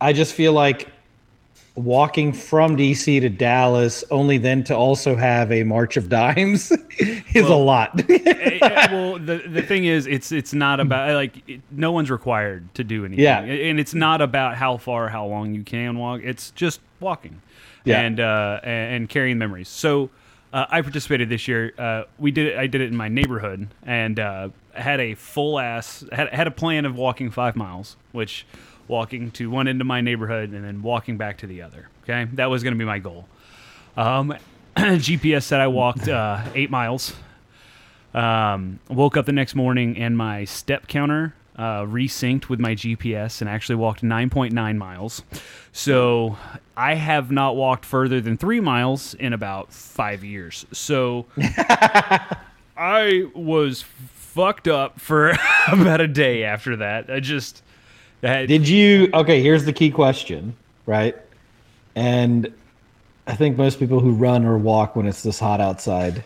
I 0.00 0.12
just 0.12 0.34
feel 0.34 0.52
like 0.52 0.88
walking 1.76 2.32
from 2.32 2.76
DC 2.76 3.20
to 3.20 3.28
Dallas, 3.28 4.02
only 4.10 4.38
then 4.38 4.64
to 4.64 4.74
also 4.74 5.14
have 5.14 5.52
a 5.52 5.62
March 5.62 5.96
of 5.96 6.08
Dimes, 6.08 6.72
is 6.98 7.46
a 7.48 7.54
lot. 7.54 8.02
Eh, 8.10 8.58
eh, 8.62 8.88
well, 8.90 9.18
the 9.18 9.38
the 9.48 9.62
thing 9.62 9.84
is, 9.84 10.06
it's 10.06 10.32
it's 10.32 10.52
not 10.52 10.80
about 10.80 11.14
like 11.14 11.48
it, 11.48 11.60
no 11.70 11.92
one's 11.92 12.10
required 12.10 12.72
to 12.74 12.82
do 12.84 13.04
anything. 13.04 13.22
Yeah. 13.22 13.40
and 13.40 13.78
it's 13.78 13.94
not 13.94 14.20
about 14.20 14.56
how 14.56 14.76
far, 14.78 15.08
how 15.08 15.26
long 15.26 15.54
you 15.54 15.62
can 15.62 15.98
walk. 15.98 16.20
It's 16.24 16.50
just 16.52 16.80
walking, 17.00 17.42
Yeah. 17.84 18.00
and 18.00 18.18
uh, 18.20 18.60
and, 18.62 18.94
and 18.94 19.08
carrying 19.08 19.38
memories. 19.38 19.68
So. 19.68 20.10
Uh, 20.52 20.64
I 20.70 20.80
participated 20.80 21.28
this 21.28 21.48
year. 21.48 21.72
Uh, 21.76 22.04
we 22.18 22.30
did 22.30 22.46
it. 22.46 22.56
I 22.56 22.66
did 22.66 22.80
it 22.80 22.88
in 22.88 22.96
my 22.96 23.08
neighborhood, 23.08 23.68
and 23.82 24.18
uh, 24.18 24.48
had 24.72 25.00
a 25.00 25.14
full 25.14 25.58
ass 25.58 26.04
had 26.12 26.28
had 26.32 26.46
a 26.46 26.50
plan 26.52 26.86
of 26.86 26.96
walking 26.96 27.30
five 27.30 27.56
miles, 27.56 27.96
which 28.12 28.46
walking 28.88 29.30
to 29.32 29.50
one 29.50 29.68
end 29.68 29.80
of 29.80 29.86
my 29.86 30.00
neighborhood 30.00 30.50
and 30.50 30.64
then 30.64 30.82
walking 30.82 31.16
back 31.16 31.38
to 31.38 31.46
the 31.46 31.62
other. 31.62 31.88
Okay, 32.04 32.28
that 32.34 32.46
was 32.46 32.62
going 32.62 32.74
to 32.74 32.78
be 32.78 32.84
my 32.84 32.98
goal. 32.98 33.26
Um, 33.96 34.36
GPS 34.76 35.42
said 35.44 35.60
I 35.60 35.68
walked 35.68 36.08
uh, 36.08 36.42
eight 36.54 36.70
miles. 36.70 37.14
Um, 38.14 38.80
woke 38.88 39.16
up 39.16 39.26
the 39.26 39.32
next 39.32 39.54
morning 39.54 39.98
and 39.98 40.16
my 40.16 40.44
step 40.46 40.86
counter 40.86 41.34
uh, 41.56 41.82
resynced 41.82 42.48
with 42.48 42.60
my 42.60 42.74
GPS 42.74 43.40
and 43.40 43.50
actually 43.50 43.76
walked 43.76 44.02
9.9 44.02 44.76
miles. 44.76 45.22
So 45.72 46.38
I 46.76 46.94
have 46.94 47.30
not 47.30 47.56
walked 47.56 47.84
further 47.84 48.20
than 48.20 48.36
three 48.36 48.60
miles 48.60 49.14
in 49.14 49.32
about 49.32 49.72
five 49.72 50.22
years. 50.22 50.66
So 50.72 51.26
I 52.76 53.26
was 53.34 53.82
fucked 54.14 54.68
up 54.68 55.00
for 55.00 55.32
about 55.72 56.00
a 56.00 56.08
day 56.08 56.44
after 56.44 56.76
that. 56.76 57.10
I 57.10 57.20
just. 57.20 57.62
I 58.26 58.30
had, 58.30 58.48
Did 58.48 58.68
you? 58.68 59.08
Okay, 59.14 59.42
here's 59.42 59.64
the 59.64 59.72
key 59.72 59.90
question, 59.90 60.56
right? 60.86 61.16
And 61.94 62.52
I 63.26 63.34
think 63.34 63.56
most 63.56 63.78
people 63.78 64.00
who 64.00 64.12
run 64.12 64.44
or 64.44 64.58
walk 64.58 64.96
when 64.96 65.06
it's 65.06 65.22
this 65.22 65.38
hot 65.38 65.60
outside, 65.60 66.24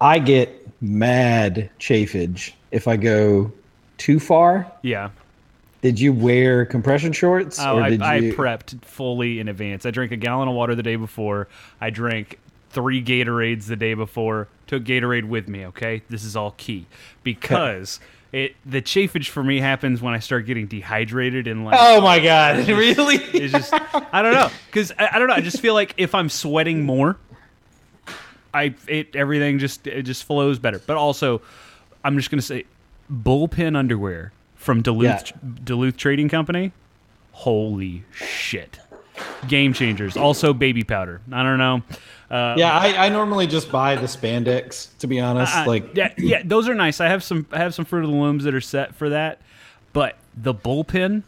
I 0.00 0.18
get 0.18 0.68
mad 0.82 1.70
chafage 1.78 2.52
if 2.70 2.88
I 2.88 2.96
go 2.96 3.52
too 3.98 4.18
far. 4.18 4.70
yeah. 4.82 5.10
Did 5.82 5.98
you 5.98 6.12
wear 6.12 6.64
compression 6.64 7.12
shorts, 7.12 7.58
Oh, 7.58 7.78
I, 7.78 7.98
I 8.00 8.16
you? 8.18 8.34
prepped 8.34 8.84
fully 8.84 9.40
in 9.40 9.48
advance. 9.48 9.84
I 9.84 9.90
drank 9.90 10.12
a 10.12 10.16
gallon 10.16 10.46
of 10.46 10.54
water 10.54 10.76
the 10.76 10.82
day 10.84 10.94
before. 10.94 11.48
I 11.80 11.90
drank 11.90 12.38
three 12.70 13.02
Gatorades 13.02 13.66
the 13.66 13.74
day 13.74 13.94
before. 13.94 14.46
Took 14.68 14.84
Gatorade 14.84 15.24
with 15.24 15.48
me. 15.48 15.66
Okay, 15.66 16.02
this 16.08 16.22
is 16.22 16.36
all 16.36 16.52
key 16.52 16.86
because 17.24 17.98
it 18.32 18.56
the 18.64 18.80
chafage 18.80 19.28
for 19.28 19.44
me 19.44 19.60
happens 19.60 20.00
when 20.00 20.14
I 20.14 20.18
start 20.18 20.46
getting 20.46 20.66
dehydrated 20.66 21.46
and 21.46 21.64
like 21.64 21.76
oh 21.78 22.00
my 22.00 22.18
god! 22.18 22.66
Really? 22.72 23.16
it's 23.16 23.52
just 23.52 23.72
I 23.72 24.22
don't 24.22 24.32
know 24.32 24.50
because 24.66 24.90
I, 24.98 25.10
I 25.12 25.18
don't 25.18 25.28
know. 25.28 25.34
I 25.34 25.40
just 25.40 25.60
feel 25.60 25.74
like 25.74 25.94
if 25.98 26.14
I'm 26.14 26.28
sweating 26.30 26.84
more, 26.84 27.18
I 28.54 28.74
it 28.88 29.14
everything 29.14 29.58
just 29.58 29.86
it 29.86 30.02
just 30.04 30.24
flows 30.24 30.58
better. 30.58 30.78
But 30.78 30.96
also, 30.96 31.42
I'm 32.04 32.16
just 32.16 32.30
gonna 32.30 32.42
say, 32.42 32.64
bullpen 33.12 33.76
underwear 33.76 34.32
from 34.54 34.80
Duluth 34.80 35.32
Duluth 35.64 35.96
Trading 35.98 36.28
Company. 36.30 36.72
Holy 37.32 38.04
shit, 38.12 38.78
game 39.48 39.72
changers. 39.72 40.16
Also, 40.16 40.52
baby 40.52 40.84
powder. 40.84 41.20
I 41.32 41.42
don't 41.42 41.58
know. 41.58 41.82
Uh, 42.30 42.54
yeah, 42.56 42.72
I, 42.72 43.06
I 43.06 43.08
normally 43.10 43.46
just 43.46 43.70
buy 43.70 43.94
the 43.96 44.06
spandex. 44.06 44.96
To 44.98 45.06
be 45.06 45.20
honest, 45.20 45.54
uh, 45.54 45.64
like 45.66 45.94
yeah, 45.94 46.14
yeah, 46.16 46.42
those 46.44 46.68
are 46.68 46.74
nice. 46.74 47.00
I 47.00 47.08
have 47.08 47.22
some 47.22 47.46
I 47.52 47.58
have 47.58 47.74
some 47.74 47.84
Fruit 47.84 48.04
of 48.04 48.10
the 48.10 48.16
Looms 48.16 48.44
that 48.44 48.54
are 48.54 48.60
set 48.60 48.94
for 48.94 49.10
that, 49.10 49.40
but 49.92 50.16
the 50.34 50.54
bullpen, 50.54 51.24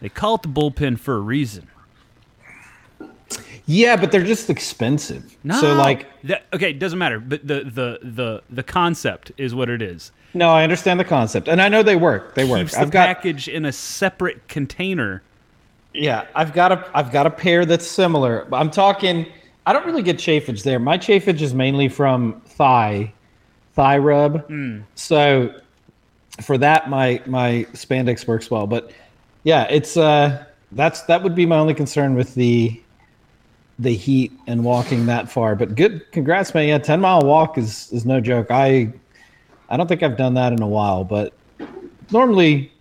they 0.00 0.08
call 0.08 0.34
it 0.36 0.42
the 0.42 0.48
bullpen 0.48 0.98
for 0.98 1.14
a 1.14 1.20
reason. 1.20 1.68
yeah, 3.66 3.94
but 3.96 4.10
they're 4.10 4.24
just 4.24 4.50
expensive. 4.50 5.36
So 5.60 5.74
like, 5.74 6.08
that, 6.24 6.44
okay, 6.52 6.70
it 6.70 6.78
doesn't 6.80 6.98
matter. 6.98 7.20
But 7.20 7.46
the 7.46 7.60
the 7.62 7.98
the 8.02 8.42
the 8.50 8.62
concept 8.64 9.30
is 9.36 9.54
what 9.54 9.68
it 9.68 9.80
is. 9.82 10.10
no, 10.34 10.50
I 10.50 10.64
understand 10.64 10.98
the 10.98 11.04
concept, 11.04 11.46
and 11.46 11.62
I 11.62 11.68
know 11.68 11.84
they 11.84 11.96
work. 11.96 12.34
They 12.34 12.44
work. 12.44 12.60
Keeps 12.60 12.74
the 12.74 12.80
I've 12.80 12.90
got 12.90 13.06
package 13.06 13.46
in 13.48 13.64
a 13.64 13.72
separate 13.72 14.48
container. 14.48 15.22
Yeah, 15.92 16.26
I've 16.34 16.52
got 16.52 16.72
a 16.72 16.88
I've 16.94 17.10
got 17.10 17.26
a 17.26 17.30
pair 17.30 17.64
that's 17.64 17.86
similar. 17.86 18.46
I'm 18.52 18.70
talking. 18.70 19.26
I 19.66 19.72
don't 19.72 19.84
really 19.86 20.02
get 20.02 20.16
chafage 20.16 20.62
there. 20.62 20.78
My 20.78 20.96
chafage 20.96 21.40
is 21.42 21.54
mainly 21.54 21.88
from 21.88 22.40
thigh, 22.46 23.12
thigh 23.74 23.98
rub. 23.98 24.46
Hmm. 24.46 24.80
So 24.94 25.54
for 26.42 26.58
that, 26.58 26.88
my 26.88 27.20
my 27.26 27.66
spandex 27.72 28.26
works 28.26 28.50
well. 28.50 28.66
But 28.66 28.92
yeah, 29.42 29.64
it's 29.64 29.96
uh 29.96 30.44
that's 30.72 31.02
that 31.02 31.22
would 31.22 31.34
be 31.34 31.46
my 31.46 31.56
only 31.56 31.74
concern 31.74 32.14
with 32.14 32.34
the 32.34 32.80
the 33.78 33.94
heat 33.94 34.32
and 34.46 34.62
walking 34.62 35.06
that 35.06 35.30
far. 35.30 35.56
But 35.56 35.74
good, 35.74 36.10
congrats, 36.12 36.54
man. 36.54 36.68
Yeah, 36.68 36.78
ten 36.78 37.00
mile 37.00 37.22
walk 37.22 37.58
is 37.58 37.90
is 37.92 38.06
no 38.06 38.20
joke. 38.20 38.50
I 38.50 38.92
I 39.68 39.76
don't 39.76 39.86
think 39.86 40.02
I've 40.02 40.16
done 40.16 40.34
that 40.34 40.52
in 40.52 40.62
a 40.62 40.68
while, 40.68 41.04
but 41.04 41.32
normally 42.12 42.72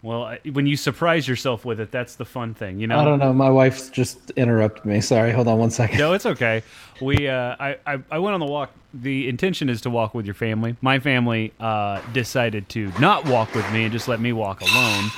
Well, 0.00 0.36
when 0.52 0.66
you 0.66 0.76
surprise 0.76 1.26
yourself 1.26 1.64
with 1.64 1.80
it, 1.80 1.90
that's 1.90 2.14
the 2.14 2.24
fun 2.24 2.54
thing, 2.54 2.78
you 2.78 2.86
know. 2.86 3.00
I 3.00 3.04
don't 3.04 3.18
know. 3.18 3.32
My 3.32 3.50
wife 3.50 3.90
just 3.90 4.30
interrupted 4.30 4.84
me. 4.84 5.00
Sorry. 5.00 5.32
Hold 5.32 5.48
on 5.48 5.58
one 5.58 5.70
second. 5.70 5.98
No, 5.98 6.12
it's 6.12 6.26
okay. 6.34 6.62
We, 7.00 7.26
uh, 7.26 7.56
I, 7.58 7.76
I, 7.84 7.98
I 8.10 8.18
went 8.20 8.34
on 8.34 8.40
the 8.40 8.46
walk. 8.46 8.70
The 8.94 9.28
intention 9.28 9.68
is 9.68 9.80
to 9.82 9.90
walk 9.90 10.14
with 10.14 10.24
your 10.24 10.36
family. 10.36 10.76
My 10.80 11.00
family 11.00 11.52
uh, 11.58 12.00
decided 12.12 12.68
to 12.70 12.92
not 13.00 13.28
walk 13.28 13.54
with 13.54 13.70
me 13.72 13.84
and 13.84 13.92
just 13.92 14.06
let 14.06 14.20
me 14.20 14.32
walk 14.32 14.60
alone. 14.60 15.10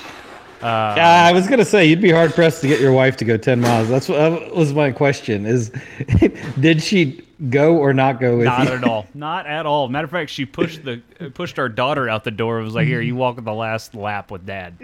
Uh, 0.62 0.94
Yeah, 0.96 1.24
I 1.24 1.32
was 1.32 1.46
gonna 1.48 1.64
say 1.64 1.86
you'd 1.86 2.00
be 2.02 2.10
hard 2.10 2.34
pressed 2.34 2.60
to 2.62 2.68
get 2.68 2.80
your 2.80 2.92
wife 2.92 3.16
to 3.18 3.24
go 3.24 3.36
ten 3.36 3.60
miles. 3.60 3.88
That's 3.88 4.08
what 4.08 4.16
that 4.18 4.54
was 4.54 4.72
my 4.74 4.90
question. 4.90 5.46
Is 5.46 5.70
did 6.60 6.82
she 6.82 7.22
go 7.48 7.78
or 7.78 7.94
not 7.94 8.20
go 8.20 8.36
with 8.36 8.44
Not 8.44 8.66
you? 8.68 8.74
at 8.74 8.84
all. 8.84 9.06
Not 9.14 9.46
at 9.46 9.64
all. 9.64 9.88
Matter 9.88 10.04
of 10.04 10.10
fact, 10.10 10.30
she 10.30 10.44
pushed 10.44 10.84
the 10.84 11.00
pushed 11.32 11.58
our 11.58 11.70
daughter 11.70 12.08
out 12.08 12.24
the 12.24 12.30
door. 12.30 12.56
and 12.58 12.66
was 12.66 12.74
like, 12.74 12.86
"Here, 12.86 13.00
you 13.00 13.16
walk 13.16 13.42
the 13.42 13.52
last 13.54 13.94
lap 13.94 14.30
with 14.30 14.44
dad." 14.44 14.74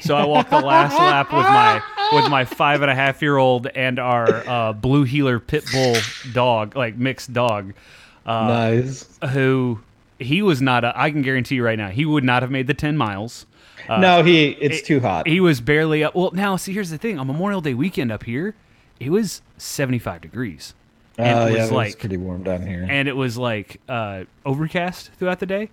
So 0.00 0.16
I 0.16 0.24
walked 0.24 0.48
the 0.50 0.60
last 0.60 0.96
lap 0.98 1.30
with 1.32 1.42
my 1.44 1.82
with 2.12 2.30
my 2.30 2.44
five 2.46 2.80
and 2.80 2.90
a 2.90 2.94
half 2.94 3.20
year 3.20 3.36
old 3.36 3.66
and 3.66 3.98
our 3.98 4.28
uh, 4.48 4.72
blue 4.72 5.04
heeler 5.04 5.38
pit 5.38 5.64
bull 5.70 5.96
dog, 6.32 6.74
like 6.76 6.96
mixed 6.96 7.34
dog, 7.34 7.74
uh, 8.24 8.46
nice. 8.46 9.18
who 9.32 9.80
he 10.18 10.40
was 10.40 10.62
not. 10.62 10.84
A, 10.84 10.98
I 10.98 11.10
can 11.10 11.20
guarantee 11.20 11.56
you 11.56 11.64
right 11.64 11.76
now, 11.78 11.90
he 11.90 12.06
would 12.06 12.24
not 12.24 12.40
have 12.42 12.50
made 12.50 12.66
the 12.66 12.74
ten 12.74 12.96
miles. 12.96 13.44
No, 13.88 14.22
he. 14.22 14.48
It's 14.48 14.86
too 14.86 15.00
hot. 15.00 15.26
He 15.26 15.40
was 15.40 15.60
barely 15.60 16.04
up. 16.04 16.14
Well, 16.14 16.30
now 16.32 16.56
see, 16.56 16.72
here's 16.72 16.90
the 16.90 16.98
thing: 16.98 17.18
on 17.18 17.26
Memorial 17.26 17.60
Day 17.60 17.74
weekend 17.74 18.12
up 18.12 18.24
here, 18.24 18.54
it 19.00 19.10
was 19.10 19.42
75 19.56 20.20
degrees. 20.20 20.74
And 21.16 21.26
it 21.26 21.30
yeah, 21.30 21.44
was 21.44 21.54
it 21.54 21.60
was 21.60 21.70
like 21.72 21.98
pretty 21.98 22.16
warm 22.16 22.44
down 22.44 22.64
here. 22.64 22.86
and 22.88 23.08
it 23.08 23.16
was 23.16 23.36
like 23.36 23.80
uh, 23.88 24.24
overcast 24.46 25.10
throughout 25.18 25.40
the 25.40 25.46
day. 25.46 25.70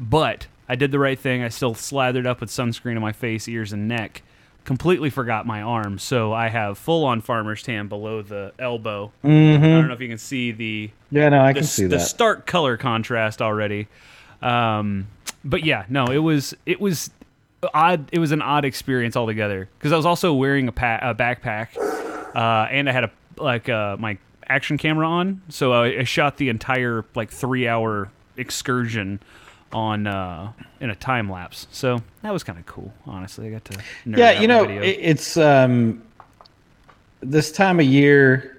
But 0.00 0.48
I 0.68 0.74
did 0.74 0.90
the 0.90 0.98
right 0.98 1.18
thing. 1.18 1.42
I 1.42 1.48
still 1.48 1.74
slathered 1.74 2.26
up 2.26 2.40
with 2.40 2.50
sunscreen 2.50 2.96
on 2.96 3.02
my 3.02 3.12
face, 3.12 3.46
ears, 3.46 3.72
and 3.72 3.86
neck. 3.86 4.22
Completely 4.64 5.08
forgot 5.10 5.46
my 5.46 5.62
arm, 5.62 5.98
so 5.98 6.32
I 6.32 6.48
have 6.48 6.76
full 6.76 7.04
on 7.04 7.22
farmer's 7.22 7.62
tan 7.62 7.88
below 7.88 8.22
the 8.22 8.52
elbow. 8.58 9.10
I 9.24 9.28
don't 9.28 9.88
know 9.88 9.94
if 9.94 10.00
you 10.00 10.08
can 10.08 10.18
see 10.18 10.52
the 10.52 10.90
yeah, 11.10 11.28
no, 11.30 11.40
I 11.40 11.52
the, 11.52 11.60
can 11.60 11.66
see 11.66 11.84
the 11.84 11.96
that. 11.96 12.00
stark 12.00 12.46
color 12.46 12.76
contrast 12.76 13.40
already. 13.40 13.88
Um, 14.42 15.08
but 15.44 15.64
yeah, 15.64 15.84
no, 15.88 16.06
it 16.06 16.18
was 16.18 16.54
it 16.66 16.80
was 16.80 17.10
odd. 17.74 18.08
It 18.12 18.18
was 18.18 18.32
an 18.32 18.42
odd 18.42 18.64
experience 18.64 19.16
altogether 19.16 19.68
because 19.78 19.92
I 19.92 19.96
was 19.96 20.06
also 20.06 20.32
wearing 20.34 20.68
a, 20.68 20.72
pa- 20.72 21.00
a 21.02 21.14
backpack, 21.14 21.76
uh, 22.34 22.68
and 22.70 22.88
I 22.88 22.92
had 22.92 23.04
a 23.04 23.10
like 23.36 23.68
uh, 23.68 23.96
my 23.98 24.18
action 24.48 24.78
camera 24.78 25.08
on, 25.08 25.42
so 25.48 25.72
I, 25.72 26.00
I 26.00 26.04
shot 26.04 26.36
the 26.36 26.48
entire 26.48 27.04
like 27.14 27.30
three 27.30 27.68
hour 27.68 28.10
excursion 28.36 29.20
on 29.72 30.06
uh, 30.06 30.52
in 30.80 30.90
a 30.90 30.96
time 30.96 31.30
lapse. 31.30 31.66
So 31.70 32.02
that 32.22 32.32
was 32.32 32.42
kind 32.42 32.58
of 32.58 32.66
cool. 32.66 32.92
Honestly, 33.06 33.46
I 33.46 33.50
got 33.50 33.64
to 33.66 33.72
nerd 34.06 34.18
yeah, 34.18 34.40
you 34.40 34.48
know, 34.48 34.64
it, 34.64 34.82
it's 35.00 35.36
um, 35.36 36.02
this 37.20 37.52
time 37.52 37.78
of 37.80 37.86
year 37.86 38.56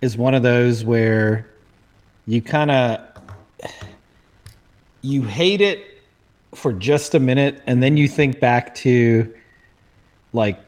is 0.00 0.16
one 0.16 0.34
of 0.34 0.42
those 0.42 0.84
where 0.84 1.48
you 2.26 2.42
kind 2.42 2.70
of 2.70 3.00
you 5.02 5.22
hate 5.22 5.60
it 5.60 5.95
for 6.56 6.72
just 6.72 7.14
a 7.14 7.20
minute, 7.20 7.62
and 7.66 7.82
then 7.82 7.96
you 7.96 8.08
think 8.08 8.40
back 8.40 8.74
to 8.76 9.32
like 10.32 10.58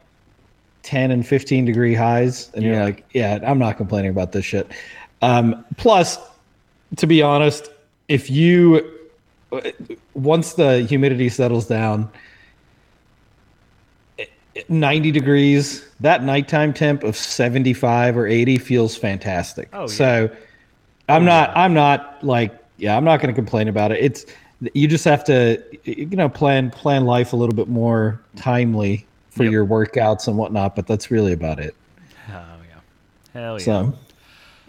10 0.83 1.11
and 1.11 1.27
15 1.27 1.65
degree 1.65 1.95
highs, 1.95 2.51
and 2.55 2.65
you're 2.65 2.83
like, 2.83 3.05
yeah, 3.13 3.39
I'm 3.43 3.59
not 3.59 3.77
complaining 3.77 4.11
about 4.11 4.33
this 4.33 4.45
shit. 4.45 4.71
Um, 5.23 5.65
plus, 5.77 6.19
to 6.97 7.07
be 7.07 7.23
honest, 7.23 7.71
if 8.09 8.31
you 8.31 8.95
once 10.15 10.55
the 10.55 10.83
humidity 10.83 11.29
settles 11.29 11.67
down, 11.67 12.11
90 14.69 15.11
degrees, 15.11 15.87
that 16.01 16.23
nighttime 16.23 16.73
temp 16.73 17.03
of 17.03 17.17
75 17.17 18.17
or 18.17 18.27
80 18.27 18.59
feels 18.59 18.97
fantastic. 18.97 19.69
Oh, 19.73 19.83
yeah. 19.83 19.87
So 19.87 20.31
I'm 21.09 21.25
not, 21.25 21.57
I'm 21.57 21.75
not 21.75 22.23
like, 22.23 22.59
yeah, 22.77 22.97
I'm 22.97 23.05
not 23.05 23.21
going 23.21 23.35
to 23.35 23.35
complain 23.35 23.69
about 23.69 23.93
it. 23.93 24.03
It's, 24.03 24.27
you 24.75 24.89
just 24.89 25.05
have 25.05 25.23
to, 25.25 25.63
you 25.85 26.07
know, 26.07 26.29
plan, 26.29 26.71
plan 26.71 27.05
life 27.05 27.33
a 27.33 27.37
little 27.37 27.55
bit 27.55 27.69
more 27.69 28.21
timely 28.37 29.07
for 29.31 29.45
Yep. 29.45 29.53
your 29.53 29.67
workouts 29.67 30.27
and 30.27 30.37
whatnot, 30.37 30.75
but 30.75 30.87
that's 30.87 31.11
really 31.11 31.33
about 31.33 31.61
it. 31.61 31.75
oh 32.29 32.33
yeah, 32.33 32.81
hell 33.33 33.53
yeah. 33.59 33.65
So, 33.65 33.95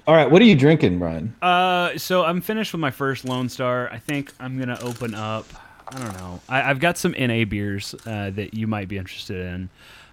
all 0.05 0.15
right, 0.15 0.29
what 0.29 0.41
are 0.41 0.45
you 0.45 0.55
drinking, 0.55 0.99
Brian? 0.99 1.33
Uh, 1.41 1.97
so 1.97 2.23
I'm 2.23 2.39
finished 2.41 2.71
with 2.73 2.79
my 2.79 2.91
first 2.91 3.25
Lone 3.25 3.49
Star. 3.49 3.89
I 3.91 3.97
think 3.97 4.31
I'm 4.39 4.59
gonna 4.59 4.77
open 4.81 5.15
up. 5.15 5.45
I 5.87 5.97
don't 5.97 6.13
know. 6.19 6.39
I, 6.47 6.69
I've 6.69 6.79
got 6.79 6.99
some 6.99 7.13
NA 7.17 7.45
beers 7.45 7.95
uh, 8.05 8.29
that 8.31 8.53
you 8.53 8.67
might 8.67 8.87
be 8.89 8.97
interested 8.99 9.43
in. 9.47 9.69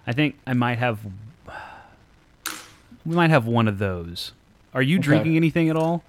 I 0.07 0.13
think 0.13 0.35
I 0.47 0.53
might 0.53 0.79
have. 0.79 0.99
We 3.05 3.15
might 3.15 3.29
have 3.29 3.45
one 3.45 3.67
of 3.67 3.77
those. 3.77 4.31
Are 4.73 4.81
you 4.81 4.99
drinking 4.99 5.35
anything 5.35 5.69
at 5.69 5.75
all? 5.75 6.03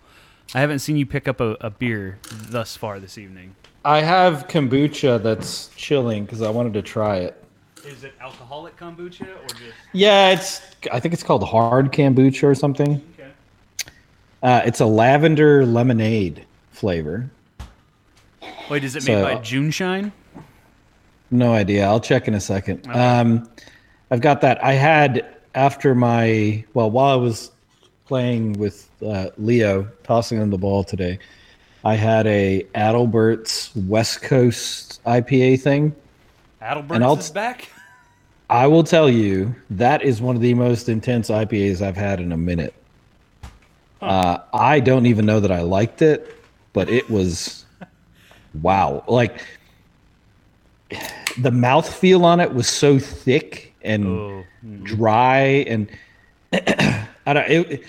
I 0.55 0.61
haven't 0.61 0.79
seen 0.81 0.97
you 0.97 1.05
pick 1.07 1.29
up 1.29 1.41
a, 1.41 1.57
a 1.61 1.71
beer 1.71 2.19
thus 2.33 2.77
far 2.77 2.99
this 2.99 3.19
evening. 3.19 3.55
I 3.85 4.01
have 4.01 4.49
kombucha 4.49 5.23
that's 5.23 5.69
chilling 5.77 6.25
because 6.25 6.43
I 6.43 6.51
wanted 6.51 6.75
to 6.75 6.83
try 6.83 7.17
it. 7.19 7.43
Is 7.87 8.05
it 8.05 8.13
alcoholic 8.21 8.77
kombucha 8.77 9.23
or 9.23 9.47
just? 9.49 9.63
Yeah, 9.93 10.31
it's, 10.33 10.61
I 10.93 11.01
think 11.01 11.15
it's 11.15 11.23
called 11.23 11.45
hard 11.45 11.93
kombucha 11.93 12.45
or 12.45 12.55
something. 12.55 13.03
Okay. 13.19 13.31
Uh, 14.43 14.63
it's 14.67 14.81
a 14.81 14.87
lavender 14.87 15.65
lemonade 15.65 16.45
flavor. 16.73 17.31
Wait, 18.69 18.85
is 18.85 18.97
it 18.97 19.05
So- 19.05 19.13
made 19.15 19.23
by 19.23 19.41
JuneShine? 19.41 20.13
No 21.31 21.53
idea. 21.53 21.87
I'll 21.87 22.01
check 22.01 22.27
in 22.27 22.35
a 22.35 22.41
second. 22.41 22.87
Um, 22.89 23.49
I've 24.11 24.23
got 24.23 24.41
that. 24.41 24.63
I 24.65 24.73
had 24.73 25.37
after 25.55 25.95
my 25.95 26.65
well, 26.73 26.91
while 26.91 27.13
I 27.13 27.17
was 27.17 27.51
playing 28.07 28.55
with 28.55 28.89
uh, 29.07 29.29
Leo, 29.37 29.89
tossing 30.05 30.41
him 30.41 30.49
the 30.49 30.57
ball 30.57 30.85
today, 30.85 31.19
I 31.85 31.95
had 31.95 32.27
a 32.27 32.67
Adelbert's 32.75 33.75
West 33.77 34.23
Coast 34.23 35.01
IPA 35.05 35.61
thing. 35.61 35.95
Adelbert's 36.61 37.03
I'll- 37.03 37.17
is 37.17 37.31
back. 37.31 37.69
I 38.51 38.67
will 38.67 38.83
tell 38.83 39.11
you 39.11 39.55
that 39.71 40.03
is 40.03 40.23
one 40.23 40.35
of 40.35 40.41
the 40.41 40.55
most 40.55 40.89
intense 40.89 41.29
IPAs 41.29 41.83
I've 41.83 41.97
had 41.99 42.19
in 42.19 42.33
a 42.33 42.37
minute. 42.37 42.73
Uh, 44.01 44.39
I 44.55 44.81
don't 44.81 45.05
even 45.05 45.27
know 45.27 45.39
that 45.39 45.53
I 45.53 45.61
liked 45.61 46.01
it, 46.01 46.35
but 46.73 46.89
it 46.89 47.11
was 47.11 47.67
wow. 48.63 49.05
Like 49.07 49.45
the 51.39 51.51
mouthfeel 51.51 52.23
on 52.23 52.41
it 52.41 52.55
was 52.55 52.67
so 52.69 52.99
thick 52.99 53.75
and 53.83 54.07
Oh, 54.07 54.45
dry 54.83 55.39
and 55.69 55.89
I 56.53 57.07
don't 57.27 57.51
it, 57.51 57.85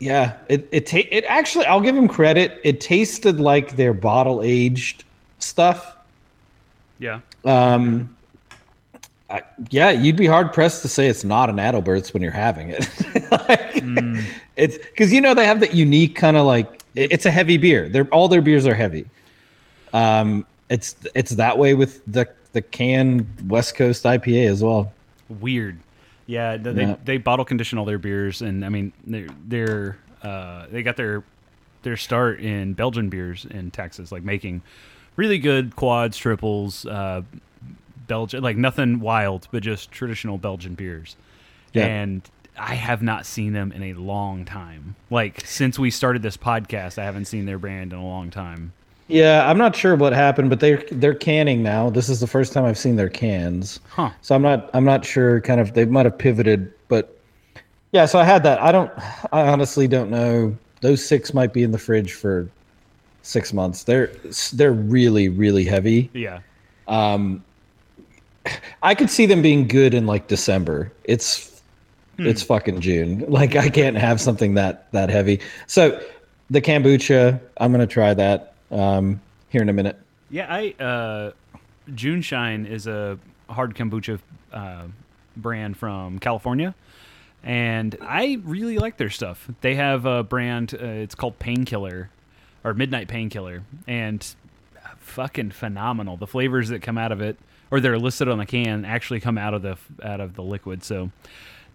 yeah, 0.00 0.36
it 0.48 0.68
it 0.72 0.86
ta- 0.86 1.08
it 1.10 1.24
actually 1.28 1.66
I'll 1.66 1.80
give 1.80 1.94
them 1.94 2.08
credit. 2.08 2.60
It 2.64 2.80
tasted 2.80 3.40
like 3.40 3.76
their 3.76 3.92
bottle 3.92 4.42
aged 4.42 5.04
stuff. 5.38 5.96
yeah. 6.98 7.20
Um, 7.44 8.14
I, 9.30 9.42
yeah, 9.70 9.90
you'd 9.90 10.16
be 10.16 10.26
hard 10.26 10.52
pressed 10.52 10.82
to 10.82 10.88
say 10.88 11.06
it's 11.06 11.22
not 11.24 11.50
an 11.50 11.58
Adelbert's 11.58 12.14
when 12.14 12.22
you're 12.22 12.32
having 12.32 12.70
it. 12.70 12.88
Like, 13.30 13.82
It's 14.56 14.78
because 14.78 15.12
you 15.12 15.20
know 15.20 15.34
they 15.34 15.44
have 15.46 15.60
that 15.60 15.74
unique 15.74 16.16
kind 16.16 16.36
of 16.36 16.46
like 16.46 16.82
it- 16.94 17.12
it's 17.12 17.26
a 17.26 17.30
heavy 17.30 17.58
beer. 17.58 17.88
They're 17.88 18.06
all 18.06 18.26
their 18.28 18.40
beers 18.40 18.66
are 18.66 18.74
heavy. 18.74 19.04
Um, 19.92 20.46
it's 20.70 20.96
it's 21.14 21.32
that 21.32 21.58
way 21.58 21.74
with 21.74 22.02
the 22.06 22.26
the 22.54 22.62
canned 22.62 23.26
West 23.48 23.74
Coast 23.74 24.04
IPA 24.04 24.48
as 24.48 24.62
well. 24.64 24.92
weird. 25.40 25.78
Yeah, 26.28 26.56
they 26.58 26.82
Yeah. 26.82 26.96
they 27.04 27.16
bottle 27.18 27.44
condition 27.44 27.78
all 27.78 27.84
their 27.86 27.98
beers, 27.98 28.42
and 28.42 28.64
I 28.64 28.68
mean 28.68 28.92
they're 29.04 29.28
they're 29.46 29.98
uh, 30.22 30.66
they 30.70 30.82
got 30.84 30.96
their 30.96 31.24
their 31.82 31.96
start 31.96 32.38
in 32.40 32.74
Belgian 32.74 33.08
beers 33.08 33.46
in 33.50 33.70
Texas, 33.70 34.12
like 34.12 34.22
making 34.22 34.62
really 35.16 35.38
good 35.38 35.74
quads, 35.74 36.16
triples, 36.18 36.84
uh, 36.86 37.22
Belgian 38.06 38.42
like 38.42 38.56
nothing 38.56 39.00
wild, 39.00 39.48
but 39.50 39.62
just 39.62 39.90
traditional 39.90 40.38
Belgian 40.38 40.74
beers. 40.74 41.16
Yeah. 41.72 41.86
And 41.86 42.22
I 42.58 42.74
have 42.74 43.02
not 43.02 43.24
seen 43.24 43.52
them 43.54 43.72
in 43.72 43.82
a 43.84 43.94
long 43.94 44.44
time. 44.44 44.96
Like 45.10 45.46
since 45.46 45.78
we 45.78 45.90
started 45.90 46.22
this 46.22 46.36
podcast, 46.36 46.98
I 46.98 47.04
haven't 47.04 47.24
seen 47.26 47.46
their 47.46 47.58
brand 47.58 47.92
in 47.92 47.98
a 47.98 48.04
long 48.04 48.30
time. 48.30 48.72
Yeah, 49.08 49.48
I'm 49.48 49.56
not 49.56 49.74
sure 49.74 49.96
what 49.96 50.12
happened, 50.12 50.50
but 50.50 50.60
they're 50.60 50.84
they're 50.92 51.14
canning 51.14 51.62
now. 51.62 51.88
This 51.88 52.10
is 52.10 52.20
the 52.20 52.26
first 52.26 52.52
time 52.52 52.64
I've 52.64 52.78
seen 52.78 52.96
their 52.96 53.08
cans. 53.08 53.80
Huh. 53.88 54.10
So 54.20 54.34
I'm 54.34 54.42
not 54.42 54.70
I'm 54.74 54.84
not 54.84 55.04
sure 55.04 55.40
kind 55.40 55.60
of 55.60 55.72
they 55.72 55.86
might 55.86 56.04
have 56.04 56.16
pivoted, 56.18 56.72
but 56.88 57.18
yeah, 57.92 58.04
so 58.04 58.18
I 58.18 58.24
had 58.24 58.42
that. 58.42 58.60
I 58.62 58.70
don't 58.70 58.92
I 59.32 59.48
honestly 59.48 59.88
don't 59.88 60.10
know. 60.10 60.56
Those 60.82 61.04
six 61.04 61.32
might 61.32 61.52
be 61.54 61.62
in 61.62 61.72
the 61.72 61.78
fridge 61.78 62.12
for 62.12 62.48
6 63.22 63.52
months. 63.52 63.84
They're 63.84 64.12
they're 64.52 64.72
really 64.72 65.30
really 65.30 65.64
heavy. 65.64 66.10
Yeah. 66.12 66.40
Um, 66.86 67.42
I 68.82 68.94
could 68.94 69.10
see 69.10 69.26
them 69.26 69.42
being 69.42 69.68
good 69.68 69.94
in 69.94 70.06
like 70.06 70.28
December. 70.28 70.92
It's 71.04 71.62
it's 72.18 72.42
fucking 72.42 72.80
June. 72.80 73.24
Like 73.28 73.56
I 73.56 73.70
can't 73.70 73.96
have 73.96 74.20
something 74.20 74.54
that 74.54 74.92
that 74.92 75.08
heavy. 75.08 75.40
So 75.66 75.98
the 76.50 76.60
kombucha, 76.60 77.40
I'm 77.58 77.72
going 77.72 77.86
to 77.86 77.92
try 77.92 78.12
that 78.14 78.54
um 78.70 79.20
here 79.48 79.62
in 79.62 79.68
a 79.68 79.72
minute. 79.72 79.98
Yeah, 80.30 80.46
I 80.48 80.74
uh, 80.82 81.32
JuneShine 81.90 82.68
is 82.68 82.86
a 82.86 83.18
hard 83.48 83.74
kombucha 83.74 84.20
uh, 84.52 84.84
brand 85.36 85.76
from 85.76 86.18
California, 86.18 86.74
and 87.42 87.96
I 88.00 88.40
really 88.44 88.78
like 88.78 88.98
their 88.98 89.10
stuff. 89.10 89.48
They 89.60 89.74
have 89.76 90.04
a 90.04 90.22
brand. 90.22 90.74
Uh, 90.74 90.84
it's 90.84 91.14
called 91.14 91.38
Painkiller, 91.38 92.10
or 92.62 92.74
Midnight 92.74 93.08
Painkiller, 93.08 93.62
and 93.86 94.34
fucking 94.98 95.52
phenomenal. 95.52 96.16
The 96.16 96.26
flavors 96.26 96.68
that 96.68 96.82
come 96.82 96.98
out 96.98 97.12
of 97.12 97.20
it, 97.22 97.38
or 97.70 97.80
they're 97.80 97.98
listed 97.98 98.28
on 98.28 98.38
the 98.38 98.46
can, 98.46 98.84
actually 98.84 99.20
come 99.20 99.38
out 99.38 99.54
of 99.54 99.62
the 99.62 99.78
out 100.04 100.20
of 100.20 100.34
the 100.34 100.42
liquid. 100.42 100.84
So 100.84 101.10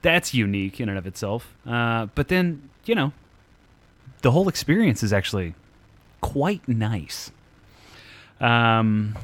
that's 0.03 0.33
unique 0.33 0.79
in 0.79 0.89
and 0.89 0.97
of 0.97 1.07
itself. 1.07 1.55
Uh, 1.65 2.07
but 2.13 2.27
then 2.27 2.69
you 2.85 2.93
know, 2.93 3.13
the 4.21 4.29
whole 4.31 4.47
experience 4.47 5.01
is 5.01 5.11
actually 5.11 5.55
quite 6.23 6.67
nice. 6.67 7.31
Um, 8.39 9.15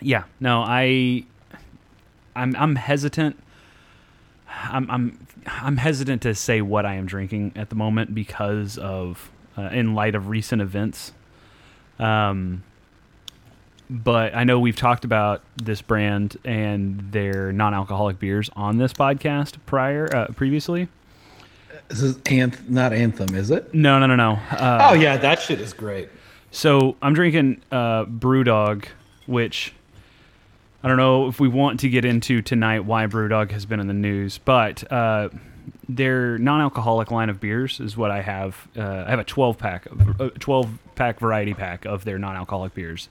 yeah, 0.00 0.24
no, 0.40 0.62
I, 0.62 1.24
I'm, 2.36 2.54
I'm 2.56 2.76
hesitant. 2.76 3.36
I'm, 4.48 4.88
I'm, 4.90 5.26
I'm 5.46 5.76
hesitant 5.76 6.22
to 6.22 6.34
say 6.36 6.62
what 6.62 6.86
I 6.86 6.94
am 6.94 7.06
drinking 7.06 7.52
at 7.56 7.68
the 7.68 7.74
moment 7.74 8.14
because 8.14 8.78
of, 8.78 9.30
uh, 9.58 9.62
in 9.72 9.94
light 9.94 10.14
of 10.14 10.28
recent 10.28 10.62
events. 10.62 11.12
Um, 11.98 12.62
but 13.90 14.34
I 14.34 14.44
know 14.44 14.60
we've 14.60 14.76
talked 14.76 15.04
about 15.04 15.42
this 15.56 15.82
brand 15.82 16.36
and 16.44 17.10
their 17.10 17.52
non-alcoholic 17.52 18.20
beers 18.20 18.48
on 18.54 18.78
this 18.78 18.92
podcast 18.92 19.56
prior, 19.66 20.08
uh, 20.14 20.28
previously. 20.28 20.88
This 21.92 22.00
is 22.00 22.16
anth- 22.16 22.70
not 22.70 22.94
anthem, 22.94 23.34
is 23.34 23.50
it? 23.50 23.74
No, 23.74 23.98
no, 23.98 24.06
no, 24.06 24.16
no. 24.16 24.30
Uh, 24.50 24.88
Oh 24.90 24.94
yeah, 24.94 25.18
that 25.18 25.42
shit 25.42 25.60
is 25.60 25.74
great. 25.74 26.08
So 26.50 26.96
I'm 27.02 27.12
drinking 27.12 27.60
uh, 27.70 28.06
BrewDog, 28.06 28.86
which 29.26 29.74
I 30.82 30.88
don't 30.88 30.96
know 30.96 31.28
if 31.28 31.38
we 31.38 31.48
want 31.48 31.80
to 31.80 31.90
get 31.90 32.06
into 32.06 32.40
tonight 32.40 32.86
why 32.86 33.06
BrewDog 33.06 33.50
has 33.50 33.66
been 33.66 33.78
in 33.78 33.88
the 33.88 33.92
news, 33.92 34.38
but 34.38 34.90
uh, 34.90 35.28
their 35.86 36.38
non-alcoholic 36.38 37.10
line 37.10 37.28
of 37.28 37.40
beers 37.40 37.78
is 37.78 37.94
what 37.94 38.10
I 38.10 38.22
have. 38.22 38.68
Uh, 38.74 39.04
I 39.06 39.10
have 39.10 39.18
a 39.18 39.24
12 39.24 39.58
pack, 39.58 39.86
a 40.18 40.30
12 40.30 40.78
pack 40.94 41.20
variety 41.20 41.52
pack 41.52 41.84
of 41.84 42.06
their 42.06 42.18
non-alcoholic 42.18 42.72
beers. 42.72 43.10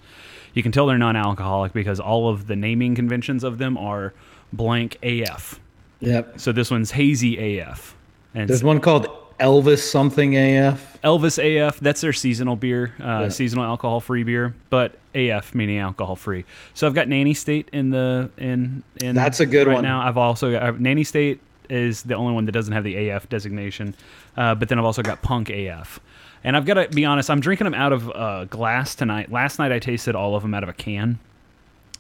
You 0.56 0.64
can 0.64 0.72
tell 0.72 0.88
they're 0.88 0.98
non-alcoholic 0.98 1.72
because 1.72 2.00
all 2.00 2.30
of 2.30 2.48
the 2.48 2.56
naming 2.56 2.96
conventions 2.96 3.44
of 3.44 3.60
them 3.60 3.78
are 3.78 4.16
blank 4.52 4.98
AF. 5.04 5.60
Yep. 6.00 6.40
So 6.40 6.52
this 6.52 6.72
one's 6.72 6.90
hazy 6.90 7.60
AF. 7.60 7.96
And 8.34 8.50
There's 8.50 8.64
one 8.64 8.80
called 8.80 9.08
Elvis 9.40 9.80
something 9.80 10.38
AF. 10.38 11.00
Elvis 11.04 11.38
AF, 11.40 11.80
that's 11.80 12.02
their 12.02 12.14
seasonal 12.14 12.56
beer, 12.56 12.94
uh, 13.02 13.30
seasonal 13.30 13.66
alcohol-free 13.66 14.24
beer, 14.24 14.54
but 14.70 14.98
AF 15.16 15.56
meaning 15.56 15.80
alcohol-free. 15.80 16.46
So 16.74 16.88
I've 16.88 16.94
got 16.94 17.08
Nanny 17.08 17.34
State 17.34 17.68
in 17.74 17.90
the 17.90 18.30
in 18.38 18.84
in 19.02 19.16
That's 19.16 19.40
a 19.40 19.46
good 19.46 19.68
right 19.68 19.76
one. 19.76 19.84
now. 19.84 20.02
I've 20.08 20.18
also 20.18 20.52
got 20.52 20.64
I've, 20.64 20.80
Nanny 20.80 21.04
State 21.04 21.40
is 21.70 22.04
the 22.04 22.14
only 22.16 22.34
one 22.34 22.46
that 22.46 22.52
doesn't 22.52 22.74
have 22.74 22.84
the 22.84 23.10
AF 23.10 23.28
designation, 23.30 23.96
uh, 24.38 24.54
but 24.56 24.70
then 24.70 24.78
I've 24.78 24.86
also 24.86 25.02
got 25.02 25.22
Punk 25.22 25.50
AF. 25.50 26.00
And 26.44 26.58
I've 26.58 26.66
got 26.66 26.74
to 26.76 26.88
be 26.90 27.06
honest, 27.06 27.30
I'm 27.30 27.40
drinking 27.40 27.66
them 27.66 27.74
out 27.76 27.94
of 27.94 28.10
uh, 28.10 28.46
glass 28.46 28.96
tonight. 28.96 29.32
Last 29.32 29.60
night 29.60 29.72
I 29.72 29.80
tasted 29.80 30.16
all 30.16 30.36
of 30.36 30.42
them 30.44 30.54
out 30.54 30.64
of 30.64 30.70
a 30.70 30.74
can, 30.74 31.20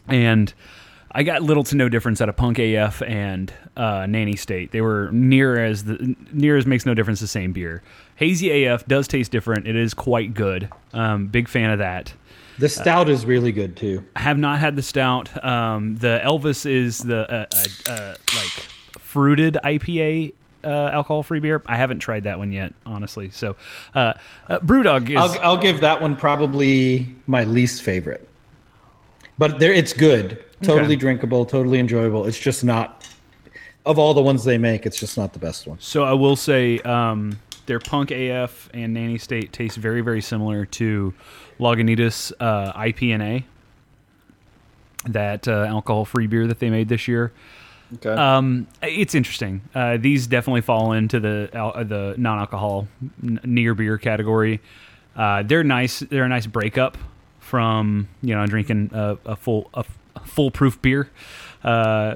and 0.07 0.53
I 1.13 1.23
got 1.23 1.41
little 1.41 1.63
to 1.65 1.75
no 1.75 1.89
difference 1.89 2.21
out 2.21 2.29
of 2.29 2.37
Punk 2.37 2.57
AF 2.59 3.01
and 3.01 3.53
uh, 3.75 4.05
Nanny 4.07 4.35
State. 4.35 4.71
They 4.71 4.81
were 4.81 5.09
near 5.11 5.63
as 5.63 5.83
the 5.83 6.15
near 6.31 6.57
as 6.57 6.65
makes 6.65 6.85
no 6.85 6.93
difference. 6.93 7.19
The 7.19 7.27
same 7.27 7.51
beer. 7.51 7.83
Hazy 8.15 8.65
AF 8.65 8.85
does 8.87 9.07
taste 9.07 9.31
different. 9.31 9.67
It 9.67 9.75
is 9.75 9.93
quite 9.93 10.33
good. 10.33 10.69
Um, 10.93 11.27
big 11.27 11.47
fan 11.47 11.71
of 11.71 11.79
that. 11.79 12.13
The 12.59 12.69
stout 12.69 13.09
is 13.09 13.25
really 13.25 13.51
good 13.51 13.75
too. 13.75 14.05
I 14.15 14.21
have 14.21 14.37
not 14.37 14.59
had 14.59 14.75
the 14.75 14.83
stout. 14.83 15.43
Um, 15.43 15.95
the 15.97 16.21
Elvis 16.23 16.65
is 16.65 16.99
the 16.99 17.29
uh, 17.31 17.45
uh, 17.51 17.91
uh, 17.91 18.15
like 18.35 18.67
fruited 18.99 19.57
IPA 19.63 20.33
uh, 20.63 20.67
alcohol-free 20.67 21.39
beer. 21.39 21.61
I 21.65 21.77
haven't 21.77 21.99
tried 21.99 22.25
that 22.25 22.37
one 22.37 22.51
yet, 22.51 22.73
honestly. 22.85 23.31
So, 23.31 23.55
uh, 23.95 24.13
uh, 24.47 24.59
BrewDog 24.59 25.09
is 25.09 25.17
I'll, 25.17 25.39
I'll 25.41 25.57
give 25.57 25.81
that 25.81 26.01
one 26.01 26.15
probably 26.15 27.13
my 27.25 27.43
least 27.45 27.81
favorite. 27.81 28.27
But 29.37 29.59
there, 29.59 29.73
it's 29.73 29.93
good. 29.93 30.43
Totally 30.61 30.85
Okay. 30.93 30.95
drinkable. 30.97 31.45
Totally 31.45 31.79
enjoyable. 31.79 32.25
It's 32.25 32.39
just 32.39 32.63
not 32.63 33.05
of 33.85 33.97
all 33.97 34.13
the 34.13 34.21
ones 34.21 34.43
they 34.43 34.57
make. 34.57 34.85
It's 34.85 34.99
just 34.99 35.17
not 35.17 35.33
the 35.33 35.39
best 35.39 35.65
one. 35.67 35.77
So 35.79 36.03
I 36.03 36.13
will 36.13 36.35
say 36.35 36.79
um, 36.79 37.39
their 37.65 37.79
Punk 37.79 38.11
AF 38.11 38.69
and 38.73 38.93
Nanny 38.93 39.17
State 39.17 39.51
taste 39.53 39.77
very, 39.77 40.01
very 40.01 40.21
similar 40.21 40.65
to 40.67 41.13
Lagunitas 41.59 42.31
uh, 42.39 42.73
IPNA, 42.73 43.43
that 45.07 45.47
uh, 45.47 45.65
alcohol-free 45.67 46.27
beer 46.27 46.47
that 46.47 46.59
they 46.59 46.69
made 46.69 46.89
this 46.89 47.07
year. 47.07 47.31
Okay. 47.95 48.09
Um, 48.09 48.67
it's 48.81 49.15
interesting. 49.15 49.61
Uh, 49.75 49.97
these 49.97 50.27
definitely 50.27 50.61
fall 50.61 50.93
into 50.93 51.19
the 51.19 51.49
uh, 51.53 51.83
the 51.83 52.15
non-alcohol 52.17 52.87
n- 53.21 53.39
near 53.43 53.73
beer 53.73 53.97
category. 53.97 54.61
Uh, 55.15 55.43
they're 55.43 55.63
nice. 55.63 55.99
They're 55.99 56.23
a 56.23 56.29
nice 56.29 56.45
breakup 56.47 56.97
from 57.39 58.07
you 58.21 58.33
know 58.33 58.45
drinking 58.47 58.91
a, 58.93 59.17
a 59.25 59.35
full 59.35 59.69
a, 59.73 59.79
f- 59.79 59.97
a 59.97 60.00
foolproof 60.25 60.81
beer. 60.81 61.09
Uh, 61.63 62.15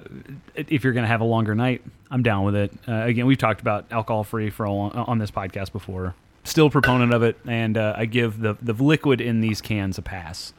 if 0.55 0.83
you're 0.83 0.93
gonna 0.93 1.07
have 1.07 1.21
a 1.21 1.25
longer 1.25 1.55
night, 1.55 1.81
I'm 2.09 2.23
down 2.23 2.45
with 2.45 2.55
it. 2.55 2.71
Uh, 2.87 3.03
again, 3.03 3.25
we've 3.25 3.37
talked 3.37 3.61
about 3.61 3.85
alcohol 3.91 4.23
free 4.23 4.49
for 4.49 4.67
long, 4.67 4.91
on 4.91 5.19
this 5.19 5.31
podcast 5.31 5.71
before. 5.71 6.15
Still 6.43 6.67
a 6.67 6.69
proponent 6.69 7.13
of 7.13 7.23
it, 7.23 7.37
and 7.47 7.77
uh, 7.77 7.93
I 7.97 8.05
give 8.05 8.39
the 8.39 8.55
the 8.61 8.73
liquid 8.73 9.21
in 9.21 9.41
these 9.41 9.61
cans 9.61 9.97
a 9.97 10.01
pass. 10.01 10.53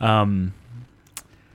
Um, 0.00 0.54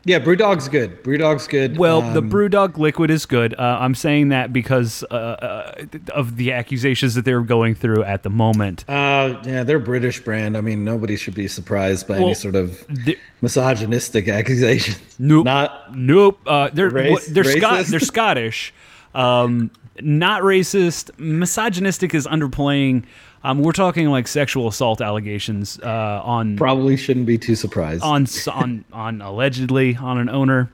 yeah, 0.03 0.19
Brewdog's 0.19 0.67
good. 0.67 1.03
Brewdog's 1.03 1.47
good. 1.47 1.77
well, 1.77 2.01
the 2.01 2.19
Um, 2.19 2.29
BrewDog 2.31 2.77
liquid 2.77 3.11
is 3.11 3.25
good. 3.25 3.53
Uh, 3.57 3.77
I'm 3.79 3.93
saying 3.95 4.29
that 4.29 4.51
because 4.51 5.03
uh, 5.11 5.13
uh, 5.15 5.85
of 6.13 6.37
the 6.37 6.51
accusations 6.53 7.13
that 7.15 7.23
they're 7.25 7.41
going 7.41 7.75
through 7.75 8.03
at 8.03 8.23
the 8.23 8.29
moment. 8.29 8.83
Uh, 8.89 9.35
yeah, 9.45 9.63
they're 9.63 9.77
a 9.77 9.79
British 9.79 10.19
brand. 10.23 10.57
I 10.57 10.61
mean, 10.61 10.83
nobody 10.83 11.15
should 11.15 11.35
be 11.35 11.47
surprised 11.47 12.07
by 12.07 12.15
Well, 12.15 12.25
any 12.25 12.33
sort 12.33 12.55
of 12.55 12.85
The- 12.87 13.17
misogynistic 13.41 14.27
accusations. 14.27 14.99
Nope. 15.19 15.45
Not 15.45 15.95
Nope. 15.95 16.39
Uh, 16.45 16.69
they're 16.73 16.89
Race- 16.89 17.27
they're 17.27 17.43
Scot- 17.43 17.85
they're 17.85 17.99
Scottish. 17.99 18.73
Um, 19.13 19.71
not 19.99 20.41
racist. 20.41 21.11
Misogynistic 21.19 22.15
is 22.15 22.25
underplaying. 22.25 23.03
Um, 23.43 23.59
we're 23.63 23.71
talking 23.71 24.07
like 24.09 24.27
sexual 24.27 24.67
assault 24.67 25.01
allegations 25.01 25.79
uh, 25.81 26.21
on 26.23 26.57
probably 26.57 26.95
shouldn't 26.97 27.25
be 27.25 27.37
too 27.37 27.55
surprised. 27.55 28.03
on 28.03 28.27
on 28.51 28.85
on 28.93 29.21
allegedly 29.21 29.95
on 29.95 30.17
an 30.19 30.29
owner 30.29 30.69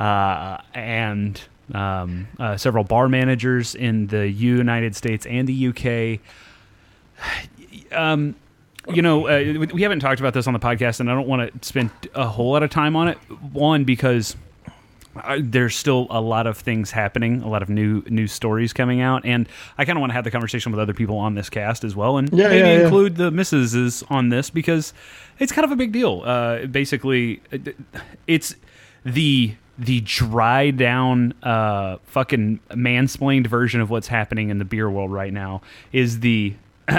uh, 0.00 0.58
and 0.74 1.40
um, 1.74 2.26
uh, 2.40 2.56
several 2.56 2.82
bar 2.82 3.08
managers 3.08 3.74
in 3.74 4.06
the 4.08 4.28
United 4.28 4.96
States 4.96 5.26
and 5.26 5.46
the 5.48 5.68
UK. 5.68 6.20
Um, 7.92 8.34
you 8.92 9.00
know, 9.00 9.26
uh, 9.28 9.38
we- 9.58 9.66
we 9.66 9.82
haven't 9.82 10.00
talked 10.00 10.20
about 10.20 10.34
this 10.34 10.46
on 10.46 10.52
the 10.52 10.58
podcast, 10.58 11.00
and 11.00 11.10
I 11.10 11.14
don't 11.14 11.26
want 11.26 11.60
to 11.62 11.66
spend 11.66 11.90
a 12.14 12.26
whole 12.26 12.52
lot 12.52 12.62
of 12.62 12.68
time 12.70 12.96
on 12.96 13.08
it. 13.08 13.16
One 13.52 13.84
because 13.84 14.36
uh, 15.24 15.38
there's 15.42 15.74
still 15.76 16.06
a 16.10 16.20
lot 16.20 16.46
of 16.46 16.56
things 16.58 16.90
happening, 16.90 17.42
a 17.42 17.48
lot 17.48 17.62
of 17.62 17.68
new 17.68 18.02
news 18.08 18.32
stories 18.32 18.72
coming 18.72 19.00
out, 19.00 19.24
and 19.24 19.48
I 19.76 19.84
kind 19.84 19.96
of 19.96 20.00
want 20.00 20.10
to 20.10 20.14
have 20.14 20.24
the 20.24 20.30
conversation 20.30 20.72
with 20.72 20.80
other 20.80 20.94
people 20.94 21.16
on 21.16 21.34
this 21.34 21.48
cast 21.50 21.84
as 21.84 21.94
well, 21.96 22.18
and 22.18 22.28
Yeah, 22.32 22.48
maybe 22.48 22.68
yeah, 22.68 22.76
yeah. 22.78 22.82
include 22.84 23.16
the 23.16 23.30
missuses 23.30 24.02
on 24.10 24.28
this 24.30 24.50
because 24.50 24.92
it's 25.38 25.52
kind 25.52 25.64
of 25.64 25.70
a 25.72 25.76
big 25.76 25.92
deal. 25.92 26.22
Uh, 26.24 26.66
basically, 26.66 27.40
it's 28.26 28.54
the 29.04 29.54
the 29.80 30.00
dry 30.00 30.72
down, 30.72 31.32
uh, 31.44 31.98
fucking 32.06 32.58
mansplained 32.70 33.46
version 33.46 33.80
of 33.80 33.90
what's 33.90 34.08
happening 34.08 34.48
in 34.50 34.58
the 34.58 34.64
beer 34.64 34.90
world 34.90 35.12
right 35.12 35.32
now 35.32 35.62
is 35.92 36.18
the 36.20 36.54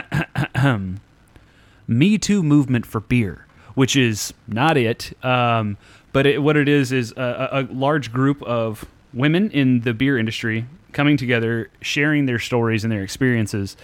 Me 1.88 2.17
Too 2.17 2.43
movement 2.43 2.86
for 2.86 2.99
beer, 3.01 3.45
which 3.80 3.96
is 3.96 4.34
not 4.46 4.76
it. 4.76 5.13
Um, 5.24 5.78
but 6.12 6.26
it, 6.26 6.44
what 6.44 6.58
it 6.58 6.68
is 6.68 6.92
is 6.92 7.13
a, 7.13 7.50
a 7.50 7.74
large 7.74 8.12
group 8.12 8.44
of 8.44 8.84
women 9.13 9.50
in 9.52 9.80
the 9.80 9.94
beer 9.94 10.18
industry 10.18 10.65
coming 10.92 11.15
together, 11.15 11.70
sharing 11.80 12.26
their 12.26 12.39
stories 12.39 12.84
and 12.84 12.92
their 12.92 13.04
experiences 13.04 13.78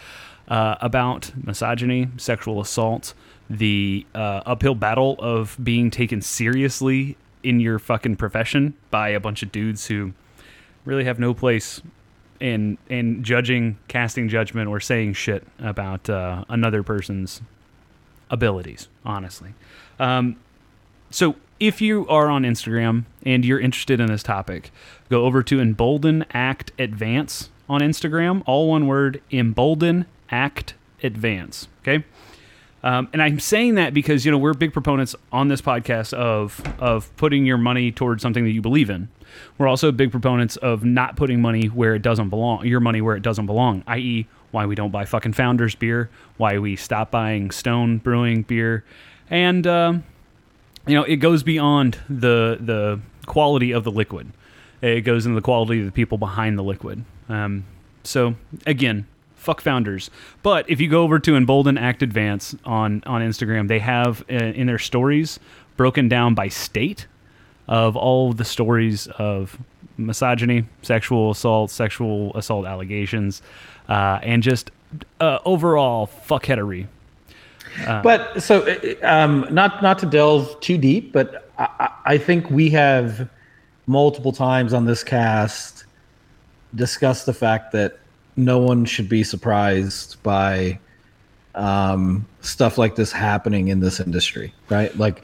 uh, 0.49 0.75
about 0.81 1.31
misogyny, 1.41 2.09
sexual 2.17 2.59
assault, 2.59 3.13
the 3.49 4.05
uh, 4.13 4.41
uphill 4.45 4.75
battle 4.75 5.15
of 5.19 5.57
being 5.63 5.89
taken 5.89 6.21
seriously 6.21 7.15
in 7.41 7.61
your 7.61 7.79
fucking 7.79 8.17
profession 8.17 8.73
by 8.91 9.07
a 9.07 9.19
bunch 9.21 9.43
of 9.43 9.49
dudes 9.53 9.87
who 9.87 10.11
really 10.83 11.05
have 11.05 11.19
no 11.19 11.33
place 11.33 11.81
in 12.41 12.77
in 12.89 13.23
judging, 13.23 13.77
casting 13.87 14.27
judgment, 14.27 14.67
or 14.67 14.81
saying 14.81 15.13
shit 15.13 15.47
about 15.59 16.09
uh, 16.09 16.43
another 16.49 16.83
person's 16.83 17.39
abilities. 18.29 18.87
Honestly, 19.05 19.53
um, 19.99 20.37
so 21.09 21.35
if 21.59 21.81
you 21.81 22.07
are 22.07 22.29
on 22.29 22.43
Instagram 22.43 23.05
and 23.25 23.45
you're 23.45 23.59
interested 23.59 23.99
in 23.99 24.07
this 24.07 24.23
topic, 24.23 24.71
go 25.09 25.25
over 25.25 25.41
to 25.43 25.59
Embolden 25.59 26.25
Act 26.31 26.71
Advance 26.77 27.49
on 27.69 27.81
Instagram. 27.81 28.43
All 28.45 28.69
one 28.69 28.87
word: 28.87 29.21
Embolden 29.31 30.05
Act 30.29 30.73
Advance. 31.03 31.67
Okay. 31.81 32.03
Um, 32.83 33.09
and 33.13 33.21
I'm 33.21 33.39
saying 33.39 33.75
that 33.75 33.95
because 33.95 34.25
you 34.25 34.31
know 34.31 34.37
we're 34.37 34.53
big 34.53 34.71
proponents 34.71 35.15
on 35.31 35.47
this 35.47 35.59
podcast 35.59 36.13
of 36.13 36.61
of 36.79 37.15
putting 37.17 37.45
your 37.45 37.57
money 37.57 37.91
towards 37.91 38.21
something 38.21 38.43
that 38.43 38.51
you 38.51 38.61
believe 38.61 38.91
in. 38.91 39.09
We're 39.57 39.67
also 39.67 39.91
big 39.91 40.11
proponents 40.11 40.55
of 40.57 40.85
not 40.85 41.15
putting 41.15 41.41
money 41.41 41.65
where 41.65 41.95
it 41.95 42.03
doesn't 42.03 42.29
belong, 42.29 42.65
your 42.65 42.79
money 42.79 43.01
where 43.01 43.15
it 43.15 43.23
doesn't 43.23 43.47
belong. 43.47 43.83
I.e., 43.87 44.27
why 44.51 44.65
we 44.65 44.75
don't 44.75 44.91
buy 44.91 45.05
fucking 45.05 45.33
Founders 45.33 45.75
beer, 45.75 46.09
why 46.37 46.57
we 46.59 46.75
stop 46.75 47.11
buying 47.11 47.51
Stone 47.51 47.99
Brewing 47.99 48.43
beer, 48.43 48.83
and 49.29 49.65
um, 49.67 50.03
you 50.87 50.95
know 50.95 51.03
it 51.03 51.17
goes 51.17 51.43
beyond 51.43 51.97
the 52.09 52.57
the 52.59 52.99
quality 53.25 53.71
of 53.71 53.83
the 53.83 53.91
liquid. 53.91 54.31
It 54.81 55.01
goes 55.01 55.25
into 55.25 55.35
the 55.35 55.41
quality 55.41 55.79
of 55.79 55.85
the 55.85 55.91
people 55.91 56.17
behind 56.17 56.57
the 56.57 56.63
liquid. 56.63 57.03
Um, 57.27 57.65
so 58.03 58.35
again, 58.65 59.07
fuck 59.35 59.61
founders. 59.61 60.09
But 60.43 60.69
if 60.69 60.79
you 60.79 60.89
go 60.89 61.03
over 61.03 61.19
to 61.19 61.35
Embolden 61.35 61.77
Act 61.77 62.03
Advance 62.03 62.55
on 62.65 63.03
on 63.05 63.21
Instagram, 63.21 63.67
they 63.67 63.79
have 63.79 64.23
uh, 64.29 64.33
in 64.33 64.67
their 64.67 64.79
stories 64.79 65.39
broken 65.77 66.07
down 66.07 66.35
by 66.35 66.47
state 66.47 67.07
of 67.67 67.95
all 67.95 68.33
the 68.33 68.45
stories 68.45 69.07
of 69.07 69.57
misogyny, 69.97 70.65
sexual 70.81 71.31
assault, 71.31 71.71
sexual 71.71 72.35
assault 72.35 72.65
allegations, 72.65 73.41
uh, 73.89 74.19
and 74.21 74.43
just 74.43 74.71
uh, 75.19 75.39
overall 75.45 76.07
fuckheadery. 76.07 76.87
but 78.03 78.41
so 78.41 78.61
uh, 78.61 79.05
um, 79.05 79.47
not 79.51 79.83
not 79.83 79.99
to 79.99 80.05
delve 80.05 80.59
too 80.61 80.77
deep, 80.77 81.11
but 81.11 81.49
I, 81.57 81.89
I 82.05 82.17
think 82.17 82.49
we 82.49 82.69
have 82.71 83.29
multiple 83.87 84.31
times 84.31 84.73
on 84.73 84.85
this 84.85 85.03
cast 85.03 85.85
discussed 86.73 87.25
the 87.25 87.33
fact 87.33 87.71
that 87.71 87.99
no 88.35 88.59
one 88.59 88.85
should 88.85 89.07
be 89.07 89.23
surprised 89.23 90.21
by 90.23 90.79
um, 91.55 92.25
stuff 92.41 92.77
like 92.77 92.95
this 92.95 93.11
happening 93.11 93.69
in 93.69 93.79
this 93.79 93.99
industry, 93.99 94.53
right? 94.69 94.95
Like 94.97 95.21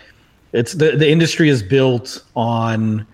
it's 0.53 0.73
the 0.73 0.91
the 0.95 1.09
industry 1.09 1.49
is 1.49 1.63
built 1.63 2.23
on 2.35 3.05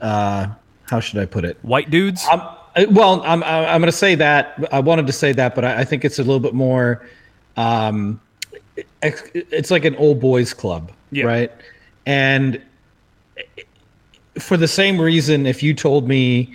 uh, 0.00 0.48
how 0.84 1.00
should 1.00 1.18
I 1.18 1.26
put 1.26 1.44
it? 1.44 1.56
White 1.62 1.90
dudes. 1.90 2.26
Um, 2.30 2.40
uh, 2.40 2.56
well, 2.90 3.22
I'm 3.24 3.42
I'm 3.42 3.80
going 3.80 3.90
to 3.90 3.96
say 3.96 4.14
that. 4.16 4.68
I 4.72 4.80
wanted 4.80 5.06
to 5.06 5.12
say 5.12 5.32
that, 5.32 5.54
but 5.54 5.64
I, 5.64 5.80
I 5.80 5.84
think 5.84 6.04
it's 6.04 6.18
a 6.18 6.22
little 6.22 6.40
bit 6.40 6.54
more. 6.54 7.06
Um, 7.56 8.20
it's, 9.02 9.70
like 9.70 9.84
an 9.84 9.94
old 9.96 10.20
boys 10.20 10.54
club, 10.54 10.90
Yeah. 11.10 11.24
right? 11.24 11.52
And 12.06 12.60
for 14.38 14.56
the 14.56 14.68
same 14.68 14.98
reason, 15.00 15.44
if 15.44 15.62
you 15.62 15.74
told 15.74 16.08
me 16.08 16.54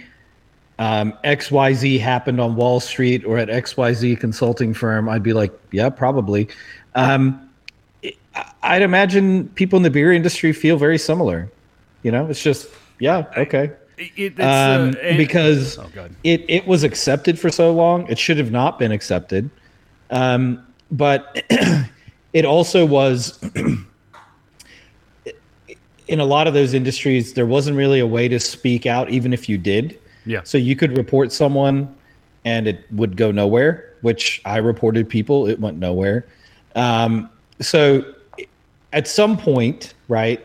um, 0.80 1.14
XYZ 1.24 2.00
happened 2.00 2.40
on 2.42 2.56
Wall 2.56 2.80
Street 2.80 3.24
or 3.26 3.38
at 3.38 3.50
XYZ 3.50 4.20
consulting 4.20 4.74
firm, 4.74 5.08
I'd 5.10 5.22
be 5.24 5.34
like, 5.34 5.52
yeah, 5.72 5.90
probably. 5.90 6.48
Um, 6.96 7.48
I- 8.36 8.52
I'd 8.64 8.82
imagine 8.82 9.48
people 9.50 9.78
in 9.78 9.84
the 9.84 9.90
beer 9.92 10.12
industry 10.12 10.54
feel 10.54 10.78
very 10.78 10.98
similar. 10.98 11.50
You 12.04 12.12
know, 12.12 12.28
it's 12.28 12.42
just, 12.42 12.68
yeah, 13.00 13.26
okay. 13.38 13.72
It- 13.98 14.12
it's, 14.18 14.40
Um, 14.40 14.90
uh, 14.90 14.94
and- 15.02 15.18
because 15.18 15.78
Oh, 15.78 15.86
it, 16.24 16.46
it 16.48 16.68
was 16.68 16.84
accepted 16.84 17.40
for 17.40 17.50
so 17.50 17.72
long. 17.74 18.08
It 18.10 18.20
should 18.20 18.38
have 18.38 18.52
not 18.52 18.78
been 18.80 18.92
accepted. 18.92 19.50
Um, 20.12 20.64
but 20.92 21.44
it 22.34 22.46
also 22.46 22.86
was 22.86 23.40
in 26.08 26.20
a 26.20 26.26
lot 26.26 26.48
of 26.48 26.54
those 26.54 26.74
industries, 26.74 27.34
there 27.34 27.46
wasn't 27.46 27.76
really 27.76 28.00
a 28.00 28.08
way 28.08 28.28
to 28.28 28.40
speak 28.40 28.86
out, 28.86 29.10
even 29.10 29.34
if 29.34 29.50
you 29.50 29.58
did. 29.58 30.00
Yeah. 30.26 30.42
So 30.44 30.58
you 30.58 30.76
could 30.76 30.98
report 30.98 31.32
someone 31.34 31.94
and 32.46 32.68
it 32.68 32.86
would 32.92 33.18
go 33.18 33.32
nowhere, 33.32 33.94
which 34.02 34.42
I 34.46 34.58
reported 34.58 35.10
people, 35.10 35.48
it 35.48 35.60
went 35.60 35.78
nowhere. 35.80 36.26
Um, 36.76 37.30
so 37.60 38.06
at 38.94 39.08
some 39.08 39.36
point, 39.38 39.96
right, 40.08 40.42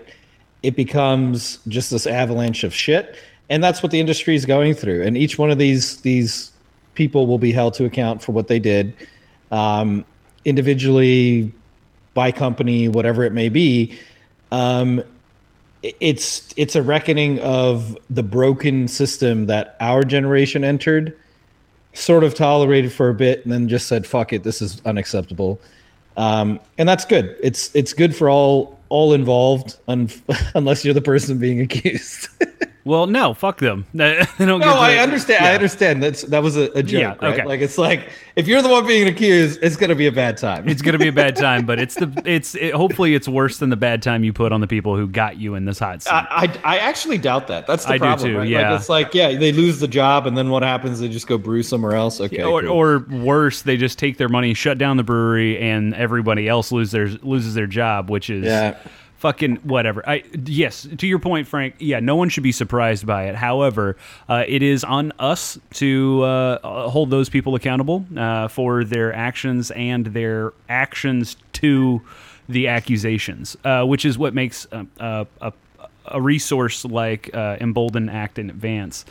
it 0.65 0.75
becomes 0.75 1.59
just 1.69 1.91
this 1.91 2.07
avalanche 2.07 2.65
of 2.65 2.75
shit. 2.75 3.17
And 3.53 3.63
that's 3.63 3.83
what 3.83 3.93
the 3.93 4.01
industry 4.01 4.35
is 4.35 4.47
going 4.47 4.73
through. 4.73 5.03
And 5.03 5.15
each 5.15 5.37
one 5.37 5.51
of 5.51 5.59
these 5.59 6.01
these 6.01 6.51
people 6.95 7.27
will 7.27 7.39
be 7.39 7.53
held 7.53 7.75
to 7.75 7.85
account 7.85 8.23
for 8.23 8.33
what 8.33 8.49
they 8.49 8.59
did, 8.59 8.95
um, 9.51 10.07
individually, 10.47 11.53
by 12.15 12.33
company, 12.33 12.89
whatever 12.89 13.25
it 13.25 13.33
may 13.35 13.51
be. 13.51 13.99
Um, 14.51 15.05
it's 15.83 16.55
it's 16.57 16.77
a 16.77 16.83
reckoning 16.83 17.41
of 17.41 17.99
the 18.09 18.23
broken 18.23 18.89
system 18.89 19.47
that 19.47 19.77
our 19.81 20.03
generation 20.03 20.65
entered 20.65 21.15
sort 21.93 22.25
of 22.25 22.35
tolerated 22.35 22.91
for 22.91 23.11
a 23.11 23.15
bit 23.15 23.45
and 23.45 23.53
then 23.53 23.69
just 23.69 23.89
said 23.89 24.07
fuck 24.07 24.33
it 24.33 24.45
this 24.45 24.63
is 24.63 24.81
unacceptable 24.87 25.61
um, 26.17 26.61
and 26.79 26.89
that's 26.89 27.05
good 27.05 27.37
it's 27.43 27.75
it's 27.75 27.93
good 27.93 28.15
for 28.15 28.31
all 28.31 28.79
all 28.91 29.13
involved 29.13 29.77
un- 29.89 30.09
unless 30.55 30.85
you're 30.85 30.95
the 30.95 31.03
person 31.03 31.39
being 31.39 31.61
accused 31.61 32.29
Well, 32.85 33.07
no, 33.07 33.33
fuck 33.35 33.59
them. 33.59 33.87
They 33.95 34.25
don't 34.41 34.61
no 34.61 34.75
i 34.75 34.97
understand 34.97 35.45
i 35.45 35.55
understand 35.55 36.03
that's 36.03 36.23
that 36.23 36.43
was 36.43 36.57
a, 36.57 36.71
a 36.73 36.83
joke 36.83 37.01
Yeah, 37.21 37.27
right 37.29 37.39
okay. 37.39 37.47
like 37.47 37.61
it's 37.61 37.79
like 37.79 38.09
if 38.35 38.49
you're 38.49 38.63
the 38.63 38.69
one 38.69 38.87
being 38.87 39.07
accused 39.07 39.61
it's 39.63 39.77
gonna 39.77 39.95
be 39.95 40.07
a 40.07 40.13
bad 40.13 40.37
time 40.37 40.69
It's 40.69 40.83
gonna 40.83 40.99
be 40.99 41.09
a 41.09 41.13
bad 41.13 41.37
time, 41.37 41.65
but 41.67 41.79
it's 41.79 41.95
the 41.95 42.11
it's 42.27 42.55
it, 42.55 42.75
hopefully 42.75 43.15
it's 43.15 43.29
worse 43.29 43.59
than 43.59 43.71
the 43.71 43.77
bad 43.77 44.03
time 44.03 44.25
you 44.25 44.33
put 44.33 44.53
on 44.53 44.61
the 44.61 44.67
people 44.67 44.97
who 44.97 45.07
got 45.07 45.37
you 45.37 45.55
in 45.55 45.65
this 45.65 45.79
hot 45.79 46.03
seat. 46.03 46.13
I, 46.13 46.27
I 46.65 46.77
I 46.77 46.79
actually 46.79 47.19
doubt 47.19 47.47
that. 47.49 47.67
That's 47.67 47.85
the 47.85 47.93
I 47.93 47.99
do 47.99 48.05
problem. 48.05 48.31
too, 48.31 48.39
right? 48.39 48.49
yeah. 48.49 48.71
Like 48.71 48.81
it's 48.81 48.89
like 48.89 49.15
yeah, 49.15 49.37
they 49.39 49.53
lose 49.53 49.79
the 49.81 49.89
job, 49.89 50.27
and 50.27 50.37
then 50.37 50.51
what 50.51 50.63
happens? 50.63 50.99
They 51.01 51.09
just 51.09 51.27
go 51.27 51.39
brew 51.39 51.63
somewhere 51.63 51.95
else. 51.95 52.21
Okay, 52.21 52.43
or, 52.43 52.63
cool. 52.63 52.71
or 52.71 52.99
worse, 53.11 53.63
they 53.63 53.77
just 53.77 53.99
take 53.99 54.17
their 54.19 54.29
money, 54.29 54.55
shut 54.55 54.79
down 54.79 54.97
the 54.97 55.03
brewery, 55.05 55.59
and 55.59 55.95
everybody 55.95 56.49
else 56.49 56.73
lose 56.73 56.91
their 56.91 57.09
loses 57.23 57.55
their 57.55 57.67
job, 57.67 58.11
which 58.11 58.31
is 58.31 58.45
Yeah. 58.45 58.77
Fucking 59.23 59.55
whatever. 59.63 60.03
I 60.07 60.25
yes, 60.45 60.87
to 60.99 61.07
your 61.07 61.21
point, 61.21 61.47
Frank. 61.47 61.77
Yeah, 61.79 62.01
no 62.01 62.17
one 62.17 62.29
should 62.29 62.43
be 62.43 62.51
surprised 62.51 63.07
by 63.07 63.29
it. 63.29 63.37
However, 63.37 63.97
uh, 64.29 64.45
it 64.49 64.63
is 64.65 64.83
on 64.83 65.13
us 65.21 65.59
to 65.75 66.23
uh, 66.25 66.89
hold 66.91 67.11
those 67.11 67.29
people 67.29 67.55
accountable 67.55 68.05
uh, 68.17 68.49
for 68.49 68.83
their 68.83 69.15
actions 69.15 69.71
and 69.71 70.07
their 70.07 70.53
actions 70.69 71.37
to 71.55 72.03
the 72.49 72.67
accusations, 72.67 73.57
uh, 73.65 73.85
which 73.85 74.05
is 74.05 74.19
what 74.19 74.35
makes 74.35 74.67
uh, 74.73 74.85
uh, 74.99 75.25
a 75.41 75.53
a 76.07 76.21
resource 76.21 76.85
like 76.85 77.33
uh, 77.33 77.57
Embolden 77.61 78.09
Act 78.09 78.37
in 78.37 78.51
Advance 78.51 79.05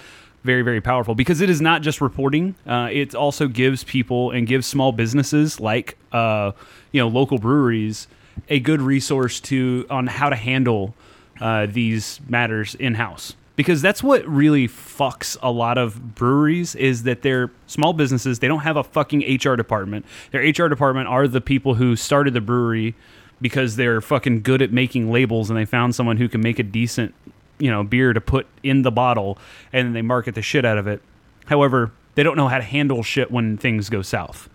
very 0.43 0.61
very 0.61 0.81
powerful 0.81 1.15
because 1.15 1.39
it 1.39 1.49
is 1.49 1.61
not 1.61 1.81
just 1.81 2.01
reporting 2.01 2.53
uh, 2.67 2.89
it 2.91 3.15
also 3.15 3.47
gives 3.47 3.85
people 3.85 4.31
and 4.31 4.45
gives 4.45 4.67
small 4.67 4.91
businesses 4.91 5.59
like 5.61 5.97
uh, 6.11 6.51
you 6.91 6.99
know 6.99 7.07
local 7.07 7.37
breweries 7.37 8.07
a 8.49 8.59
good 8.59 8.81
resource 8.81 9.39
to 9.41 9.85
on 9.89 10.07
how 10.07 10.29
to 10.29 10.35
handle 10.35 10.93
uh, 11.39 11.65
these 11.65 12.19
matters 12.27 12.75
in 12.75 12.95
house 12.95 13.35
because 13.55 13.81
that's 13.81 14.01
what 14.01 14.25
really 14.27 14.67
fucks 14.67 15.37
a 15.41 15.51
lot 15.51 15.77
of 15.77 16.15
breweries 16.15 16.73
is 16.75 17.03
that 17.03 17.21
they're 17.21 17.51
small 17.67 17.93
businesses. 17.93 18.39
They 18.39 18.47
don't 18.47 18.61
have 18.61 18.77
a 18.77 18.83
fucking 18.83 19.39
HR 19.43 19.55
department. 19.55 20.05
Their 20.31 20.41
HR 20.41 20.67
department 20.67 21.07
are 21.07 21.27
the 21.27 21.41
people 21.41 21.75
who 21.75 21.95
started 21.95 22.33
the 22.33 22.41
brewery 22.41 22.95
because 23.39 23.75
they're 23.75 24.01
fucking 24.01 24.41
good 24.41 24.61
at 24.61 24.71
making 24.71 25.11
labels 25.11 25.49
and 25.49 25.59
they 25.59 25.65
found 25.65 25.95
someone 25.95 26.17
who 26.17 26.29
can 26.29 26.41
make 26.41 26.59
a 26.59 26.63
decent 26.63 27.13
you 27.59 27.69
know 27.69 27.83
beer 27.83 28.13
to 28.13 28.21
put 28.21 28.47
in 28.63 28.81
the 28.81 28.91
bottle 28.91 29.37
and 29.71 29.95
they 29.95 30.01
market 30.01 30.35
the 30.35 30.41
shit 30.41 30.65
out 30.65 30.77
of 30.77 30.87
it. 30.87 31.01
However 31.45 31.91
they 32.15 32.23
don't 32.23 32.37
know 32.37 32.47
how 32.47 32.57
to 32.57 32.63
handle 32.63 33.03
shit 33.03 33.31
when 33.31 33.57
things 33.57 33.89
go 33.89 34.01
south. 34.01 34.49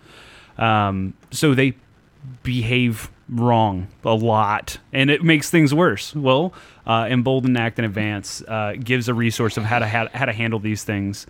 Um, 0.57 1.13
so 1.31 1.53
they 1.53 1.75
behave 2.43 3.09
wrong 3.29 3.87
a 4.05 4.13
lot 4.15 4.77
and 4.93 5.09
it 5.09 5.21
makes 5.23 5.49
things 5.49 5.73
worse 5.73 6.15
well 6.15 6.53
uh, 6.85 7.07
embolden 7.09 7.57
act 7.57 7.77
in 7.77 7.83
advance 7.85 8.41
uh, 8.47 8.73
gives 8.81 9.09
a 9.09 9.13
resource 9.13 9.57
of 9.57 9.63
how 9.63 9.79
to 9.79 9.85
how, 9.85 10.07
how 10.13 10.25
to 10.25 10.31
handle 10.33 10.59
these 10.59 10.83
things 10.83 11.27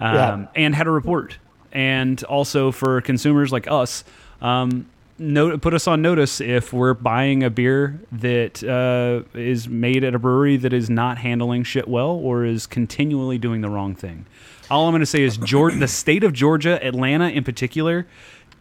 um, 0.00 0.14
Yeah. 0.14 0.46
and 0.56 0.74
how 0.74 0.82
to 0.82 0.90
report 0.90 1.38
and 1.72 2.22
also 2.24 2.72
for 2.72 3.00
consumers 3.00 3.52
like 3.52 3.70
us 3.70 4.02
um, 4.42 4.86
note, 5.18 5.60
put 5.62 5.72
us 5.72 5.86
on 5.86 6.02
notice 6.02 6.40
if 6.40 6.72
we're 6.72 6.94
buying 6.94 7.42
a 7.44 7.48
beer 7.50 8.00
that 8.12 8.62
uh, 8.64 9.22
is 9.38 9.68
made 9.68 10.04
at 10.04 10.14
a 10.14 10.18
brewery 10.18 10.56
that 10.58 10.72
is 10.72 10.90
not 10.90 11.18
handling 11.18 11.62
shit 11.62 11.86
well 11.88 12.10
or 12.10 12.44
is 12.44 12.66
continually 12.66 13.38
doing 13.38 13.60
the 13.62 13.70
wrong 13.70 13.94
thing. 13.94 14.26
All 14.70 14.86
I'm 14.86 14.92
going 14.92 15.00
to 15.00 15.06
say 15.06 15.22
is 15.22 15.38
Georgia, 15.38 15.78
the 15.78 15.88
state 15.88 16.22
of 16.24 16.32
Georgia, 16.34 16.84
Atlanta 16.84 17.28
in 17.30 17.44
particular, 17.44 18.06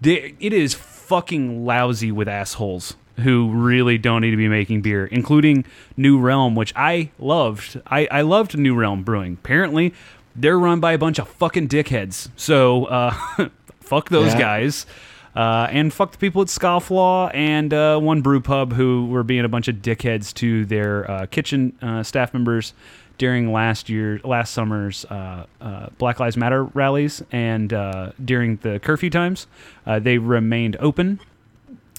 it 0.02 0.54
is 0.54 0.76
fucking 1.06 1.66
lousy 1.66 2.12
with 2.12 2.28
assholes 2.28 2.96
who 3.20 3.50
really 3.52 3.98
don't 3.98 4.22
need 4.22 4.32
to 4.32 4.38
be 4.38 4.50
making 4.50 4.82
beer, 4.82 5.06
including 5.06 5.64
New 5.96 6.20
Realm, 6.20 6.54
which 6.56 6.74
I 6.76 7.12
loved. 7.18 7.80
I, 7.88 8.08
I 8.12 8.22
loved 8.22 8.58
New 8.58 8.76
Realm 8.76 9.04
Brewing. 9.04 9.38
Apparently, 9.42 9.94
they're 10.36 10.60
run 10.60 10.80
by 10.82 10.92
a 10.94 10.98
bunch 10.98 11.18
of 11.20 11.28
fucking 11.30 11.70
dickheads. 11.70 12.28
So, 12.36 12.86
uh, 12.86 13.12
fuck 13.80 14.10
those 14.10 14.34
Yeah. 14.34 14.40
guys. 14.40 14.86
Uh, 15.34 15.68
and 15.70 15.94
fuck 15.94 16.14
the 16.14 16.18
people 16.18 16.42
at 16.42 16.48
Scofflaw 16.48 17.30
and 17.34 17.74
uh, 17.74 18.00
one 18.00 18.22
brew 18.22 18.40
pub 18.40 18.72
who 18.74 19.06
were 19.08 19.24
being 19.24 19.44
a 19.44 19.50
bunch 19.50 19.68
of 19.68 19.76
dickheads 19.78 20.34
to 20.36 20.66
their 20.66 21.10
uh, 21.12 21.26
kitchen 21.26 21.74
uh, 21.82 22.02
staff 22.04 22.34
members 22.34 22.74
during 23.18 23.52
last 23.52 23.90
year, 23.90 24.20
last 24.24 24.54
summer's 24.54 25.06
uh, 25.06 25.46
uh, 25.62 25.88
Black 25.98 26.20
Lives 26.20 26.38
Matter 26.38 26.66
rallies 26.66 27.24
and 27.32 27.72
uh, 27.72 28.12
during 28.24 28.58
the 28.58 28.80
curfew 28.80 29.10
times. 29.10 29.48
Uh, 29.86 30.00
they 30.00 30.18
remained 30.18 30.76
open 30.80 31.20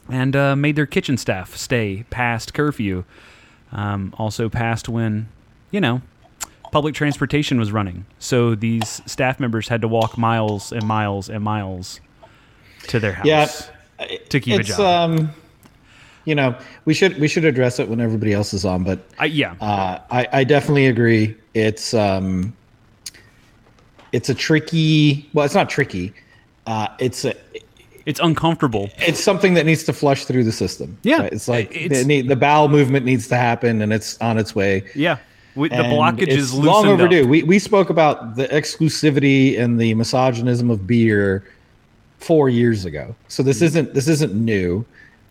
and 0.09 0.37
uh, 0.37 0.55
made 0.55 0.77
their 0.77 0.87
kitchen 0.87 1.17
staff 1.17 1.57
stay 1.57 2.05
past 2.11 2.55
curfew. 2.55 3.05
Um, 3.73 4.15
also 4.17 4.49
past 4.49 4.89
when, 4.89 5.29
you 5.71 5.81
know, 5.81 6.03
public 6.71 6.95
transportation 6.95 7.59
was 7.59 7.73
running. 7.73 8.07
So 8.19 8.55
these 8.55 9.03
staff 9.07 9.41
members 9.41 9.69
had 9.69 9.81
to 9.81 9.89
walk 9.89 10.17
miles 10.17 10.73
and 10.73 10.87
miles 10.87 11.29
and 11.29 11.43
miles 11.43 12.01
to 12.89 13.01
their 13.01 13.13
house 13.13 13.27
yeah, 13.27 13.47
to 14.29 14.41
keep 14.41 14.61
it's 14.61 14.71
a 14.71 14.77
job. 14.77 15.11
um, 15.11 15.31
you 16.27 16.35
know, 16.35 16.59
we 16.85 16.93
should 16.93 17.19
we 17.19 17.29
should 17.29 17.47
address 17.47 17.79
it 17.79 17.89
when 17.89 18.01
everybody 18.01 18.35
else 18.35 18.53
is 18.53 18.65
on, 18.67 18.85
but 18.85 18.99
I, 19.19 19.27
yeah, 19.27 19.55
uh, 19.61 20.01
I 20.11 20.29
I 20.33 20.45
definitely 20.45 20.89
agree. 20.89 21.35
It's 21.55 21.95
um, 21.95 22.55
it's 24.13 24.29
a 24.29 24.35
tricky. 24.35 25.31
Well, 25.33 25.47
it's 25.47 25.55
not 25.55 25.71
tricky. 25.71 26.13
Uh, 26.67 26.89
it's 26.99 27.25
a 27.25 27.33
it's 28.07 28.21
uncomfortable. 28.21 28.91
it's 28.99 29.23
something 29.23 29.55
that 29.55 29.67
needs 29.67 29.85
to 29.85 29.93
flush 29.93 30.25
through 30.25 30.45
the 30.45 30.53
system. 30.53 30.99
Yeah, 31.03 31.23
right? 31.23 31.33
it's 31.33 31.49
like 31.49 31.75
it's- 31.75 32.05
the, 32.05 32.23
the 32.23 32.37
bowel 32.37 32.69
movement 32.69 33.07
needs 33.07 33.29
to 33.29 33.37
happen, 33.37 33.81
and 33.81 33.93
it's 33.93 34.21
on 34.21 34.37
its 34.37 34.55
way. 34.55 34.85
Yeah, 34.97 35.19
we, 35.55 35.69
the 35.69 35.77
blockage 35.77 36.27
is 36.29 36.53
long 36.53 36.87
overdue. 36.89 37.23
Up. 37.23 37.29
We 37.29 37.45
we 37.45 37.61
spoke 37.61 37.89
about 37.89 38.35
the 38.35 38.49
exclusivity 38.49 39.59
and 39.61 39.81
the 39.81 39.95
misogynism 39.95 40.71
of 40.73 40.89
beer 40.89 41.45
four 42.19 42.49
years 42.49 42.85
ago. 42.85 43.15
So 43.29 43.45
this 43.45 43.63
isn't 43.63 43.95
this 43.95 44.09
isn't 44.09 44.35
new. 44.35 44.85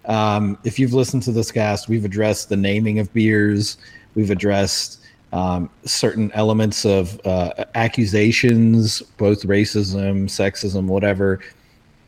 Um, 0.07 0.57
if 0.63 0.79
you've 0.79 0.93
listened 0.93 1.23
to 1.23 1.31
this 1.31 1.51
cast, 1.51 1.89
we've 1.89 2.05
addressed 2.05 2.49
the 2.49 2.57
naming 2.57 2.99
of 2.99 3.11
beers. 3.13 3.77
We've 4.15 4.31
addressed 4.31 5.01
um, 5.33 5.69
certain 5.83 6.31
elements 6.31 6.85
of 6.85 7.19
uh, 7.25 7.65
accusations, 7.75 9.01
both 9.17 9.43
racism, 9.43 10.25
sexism, 10.25 10.85
whatever. 10.85 11.41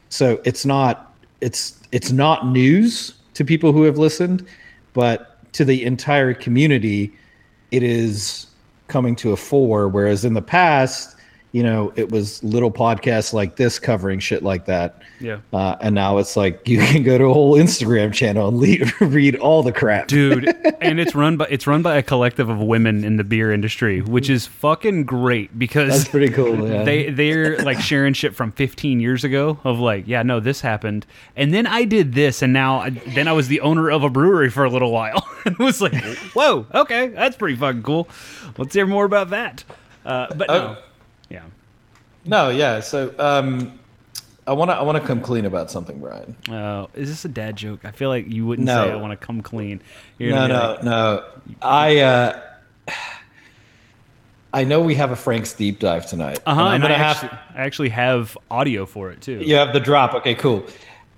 So 0.09 0.39
it's 0.45 0.65
not 0.65 1.13
it's 1.41 1.79
it's 1.91 2.11
not 2.11 2.47
news 2.47 3.15
to 3.33 3.43
people 3.43 3.73
who 3.73 3.83
have 3.83 3.97
listened, 3.97 4.47
but 4.93 5.37
to 5.53 5.65
the 5.65 5.83
entire 5.83 6.33
community, 6.33 7.13
it 7.71 7.83
is 7.83 8.47
coming 8.87 9.15
to 9.17 9.33
a 9.33 9.37
fore. 9.37 9.89
Whereas 9.89 10.23
in 10.23 10.33
the 10.33 10.41
past, 10.41 11.16
you 11.57 11.63
know, 11.63 11.91
it 11.95 12.11
was 12.11 12.43
little 12.43 12.69
podcasts 12.69 13.33
like 13.33 13.55
this 13.55 13.79
covering 13.79 14.19
shit 14.19 14.43
like 14.43 14.65
that. 14.65 15.01
Yeah. 15.19 15.39
Uh, 15.51 15.75
and 15.81 15.95
now 15.95 16.19
it's 16.19 16.37
like 16.37 16.67
you 16.67 16.77
can 16.91 17.01
go 17.01 17.17
to 17.17 17.23
a 17.23 17.33
whole 17.33 17.55
Instagram 17.57 18.13
channel 18.13 18.49
and 18.49 18.59
le- 18.59 18.91
read 19.07 19.37
all 19.37 19.63
the 19.63 19.71
crap. 19.71 20.07
dude 20.07 20.47
and 20.81 20.99
it's 20.99 21.15
run 21.15 21.35
by 21.35 21.47
it's 21.49 21.65
run 21.65 21.81
by 21.81 21.97
a 21.97 22.03
collective 22.03 22.47
of 22.47 22.59
women 22.59 23.03
in 23.03 23.17
the 23.17 23.23
beer 23.23 23.51
industry 23.51 24.01
which 24.01 24.29
is 24.29 24.45
fucking 24.45 25.05
great 25.05 25.57
because 25.57 25.97
That's 25.97 26.09
pretty 26.09 26.29
cool. 26.29 26.69
Yeah. 26.69 26.83
they 26.83 27.09
they're 27.09 27.57
like 27.63 27.79
sharing 27.79 28.13
shit 28.13 28.35
from 28.35 28.51
15 28.51 28.99
years 28.99 29.23
ago 29.23 29.59
of 29.63 29.79
like 29.79 30.07
yeah 30.07 30.21
no 30.21 30.39
this 30.39 30.61
happened 30.61 31.07
and 31.35 31.51
then 31.51 31.65
i 31.65 31.85
did 31.85 32.13
this 32.13 32.43
and 32.43 32.53
now 32.53 32.81
I, 32.81 32.89
then 32.91 33.27
i 33.27 33.33
was 33.33 33.47
the 33.47 33.61
owner 33.61 33.89
of 33.89 34.03
a 34.03 34.11
brewery 34.11 34.51
for 34.51 34.63
a 34.63 34.69
little 34.69 34.91
while 34.91 35.27
it 35.43 35.57
was 35.57 35.81
like 35.81 35.95
whoa 36.35 36.67
okay 36.71 37.07
that's 37.07 37.35
pretty 37.35 37.55
fucking 37.55 37.81
cool 37.81 38.07
let's 38.59 38.75
hear 38.75 38.85
more 38.85 39.05
about 39.05 39.31
that 39.31 39.63
uh, 40.05 40.27
but 40.35 40.47
no. 40.47 40.53
Oh. 40.53 40.83
No, 42.27 42.49
yeah. 42.49 42.79
So 42.81 43.13
um, 43.19 43.79
I 44.45 44.53
want 44.53 44.69
to 44.71 44.75
I 44.75 44.81
want 44.83 44.97
to 45.01 45.05
come 45.05 45.21
clean 45.21 45.45
about 45.45 45.71
something, 45.71 45.99
Brian. 45.99 46.35
uh, 46.49 46.87
is 46.93 47.09
this 47.09 47.25
a 47.25 47.29
dad 47.29 47.55
joke 47.57 47.83
i 47.83 47.91
feel 47.91 48.09
like 48.09 48.27
you 48.31 48.45
wouldn't 48.45 48.65
No. 48.65 48.85
say 48.85 48.91
i 48.91 48.95
want 48.95 49.19
to 49.19 49.25
come 49.25 49.41
clean 49.41 49.81
You're 50.17 50.33
No, 50.33 50.47
no, 50.47 50.71
like, 50.75 50.83
no. 50.83 51.23
I 51.61 51.97
uh, 51.99 52.41
I 54.53 54.63
know 54.63 54.79
we 54.81 54.95
have 54.95 55.11
a 55.11 55.15
Frank's 55.15 55.53
deep 55.53 55.79
dive 55.79 56.07
tonight. 56.07 56.39
uh-huh 56.45 56.59
and 56.61 56.69
I'm 56.69 56.73
and 56.75 56.83
gonna 56.83 56.93
I, 56.95 56.97
have 56.97 57.17
actually, 57.23 57.39
I 57.55 57.61
actually 57.65 57.89
have 57.89 58.37
audio 58.49 58.85
for 58.85 59.11
it 59.11 59.21
too 59.21 59.39
you 59.41 59.55
have 59.55 59.73
the 59.73 59.79
drop. 59.79 60.13
Okay, 60.15 60.35
cool. 60.35 60.65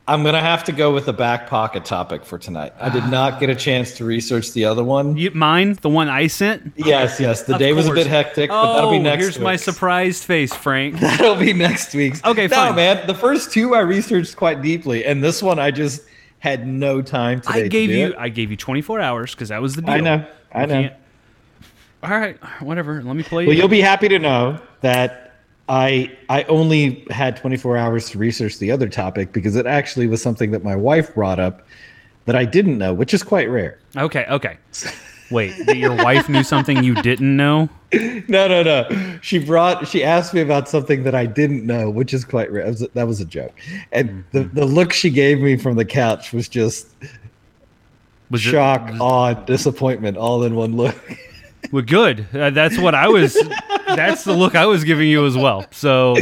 I'm 0.09 0.23
gonna 0.23 0.41
have 0.41 0.63
to 0.63 0.71
go 0.71 0.91
with 0.91 1.05
the 1.05 1.13
back 1.13 1.47
pocket 1.47 1.85
topic 1.85 2.25
for 2.25 2.39
tonight. 2.39 2.73
I 2.79 2.89
did 2.89 3.05
not 3.11 3.39
get 3.39 3.51
a 3.51 3.55
chance 3.55 3.95
to 3.97 4.05
research 4.05 4.53
the 4.53 4.65
other 4.65 4.83
one. 4.83 5.15
You, 5.15 5.29
mine, 5.29 5.73
the 5.81 5.89
one 5.89 6.09
I 6.09 6.25
sent. 6.25 6.73
Yes, 6.77 7.19
yes. 7.19 7.43
The 7.43 7.53
Of 7.53 7.59
day 7.59 7.73
was 7.73 7.87
a 7.87 7.93
bit 7.93 8.07
hectic, 8.07 8.49
Oh, 8.49 8.59
but 8.59 8.73
that'll 8.73 8.89
be 8.89 8.97
oh, 8.97 9.01
next. 9.01 9.17
Week. 9.17 9.33
Here's 9.33 9.39
my 9.39 9.55
surprised 9.55 10.23
face, 10.23 10.51
Frank. 10.51 10.99
That'll 10.99 11.35
be 11.35 11.53
next 11.53 11.93
week's. 11.93 12.23
Okay, 12.23 12.47
no, 12.47 12.55
fine. 12.55 12.75
man. 12.75 13.05
The 13.05 13.13
first 13.13 13.51
two 13.51 13.75
I 13.75 13.81
researched 13.81 14.35
quite 14.35 14.63
deeply, 14.63 15.05
and 15.05 15.23
this 15.23 15.43
one 15.43 15.59
I 15.59 15.69
just 15.69 16.01
had 16.39 16.65
no 16.65 17.03
time 17.03 17.41
today. 17.41 17.65
I 17.65 17.67
gave 17.67 17.89
to 17.89 17.93
do 17.93 17.99
you, 17.99 18.07
it. 18.07 18.15
I 18.17 18.29
gave 18.29 18.49
you 18.49 18.57
24 18.57 18.99
hours 18.99 19.35
because 19.35 19.49
that 19.49 19.61
was 19.61 19.75
the 19.75 19.83
deal. 19.83 19.91
I 19.91 19.99
know. 19.99 20.25
I 20.51 20.65
know. 20.65 20.89
All 22.01 22.09
right, 22.09 22.35
whatever. 22.61 23.03
Let 23.03 23.15
me 23.15 23.21
play. 23.21 23.45
Well, 23.45 23.53
you. 23.53 23.59
you'll 23.59 23.67
be 23.67 23.81
happy 23.81 24.07
to 24.07 24.17
know 24.17 24.59
that 24.81 25.28
I 25.69 26.11
I 26.29 26.43
only 26.43 27.05
had 27.11 27.37
24 27.37 27.77
hours 27.77 28.09
to 28.09 28.17
research 28.17 28.57
the 28.57 28.71
other 28.71 28.89
topic 28.89 29.31
because 29.31 29.55
it 29.55 29.67
actually 29.67 30.07
was 30.07 30.21
something 30.21 30.51
that 30.51 30.63
my 30.63 30.75
wife 30.75 31.13
brought 31.13 31.39
up 31.39 31.61
that 32.25 32.35
I 32.35 32.45
didn't 32.45 32.77
know, 32.77 32.93
which 32.93 33.13
is 33.13 33.23
quite 33.23 33.49
rare. 33.49 33.79
Okay, 33.95 34.25
okay. 34.29 34.57
Wait, 35.31 35.53
that 35.67 35.77
your 35.77 35.95
wife 35.95 36.27
knew 36.27 36.43
something 36.43 36.83
you 36.83 36.95
didn't 36.95 37.35
know? 37.37 37.69
No, 38.27 38.47
no, 38.47 38.61
no. 38.61 39.17
She 39.23 39.39
brought 39.39 39.87
she 39.87 40.03
asked 40.03 40.31
me 40.35 40.41
about 40.41 40.69
something 40.69 41.01
that 41.05 41.15
I 41.15 41.25
didn't 41.25 41.65
know, 41.65 41.89
which 41.89 42.13
is 42.13 42.23
quite 42.23 42.51
rare. 42.51 42.65
That 42.65 42.69
was, 42.69 42.87
that 42.93 43.07
was 43.07 43.19
a 43.19 43.25
joke. 43.25 43.59
And 43.91 44.23
the, 44.31 44.41
mm-hmm. 44.41 44.55
the 44.55 44.65
look 44.65 44.93
she 44.93 45.09
gave 45.09 45.39
me 45.39 45.57
from 45.57 45.75
the 45.75 45.85
couch 45.85 46.31
was 46.31 46.47
just 46.47 46.87
Was 48.29 48.45
it- 48.45 48.51
shock, 48.51 48.91
awe, 48.99 49.33
disappointment 49.33 50.17
all 50.17 50.43
in 50.43 50.53
one 50.53 50.77
look. 50.77 50.95
Well, 51.71 51.83
good. 51.83 52.25
Uh, 52.33 52.49
that's 52.51 52.77
what 52.77 52.95
I 52.95 53.07
was. 53.07 53.33
That's 53.87 54.23
the 54.23 54.33
look 54.33 54.55
I 54.55 54.65
was 54.65 54.83
giving 54.83 55.07
you 55.07 55.25
as 55.25 55.35
well. 55.35 55.65
So 55.71 56.15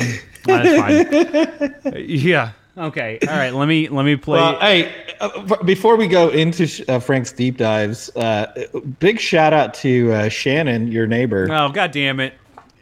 that's 0.46 1.82
fine. 1.84 1.96
Yeah. 2.08 2.52
Okay. 2.78 3.18
All 3.28 3.36
right. 3.36 3.54
Let 3.54 3.68
me 3.68 3.88
let 3.90 4.04
me 4.06 4.16
play. 4.16 4.40
Well, 4.40 4.60
hey, 4.60 4.94
uh, 5.20 5.64
before 5.64 5.96
we 5.96 6.08
go 6.08 6.30
into 6.30 6.68
sh- 6.68 6.82
uh, 6.88 7.00
Frank's 7.00 7.32
deep 7.32 7.58
dives, 7.58 8.16
uh, 8.16 8.68
big 9.00 9.20
shout 9.20 9.52
out 9.54 9.74
to 9.76 10.12
uh, 10.14 10.30
Shannon, 10.30 10.92
your 10.92 11.08
neighbor. 11.08 11.48
oh 11.52 11.70
god 11.70 11.92
damn 11.92 12.20
it! 12.20 12.34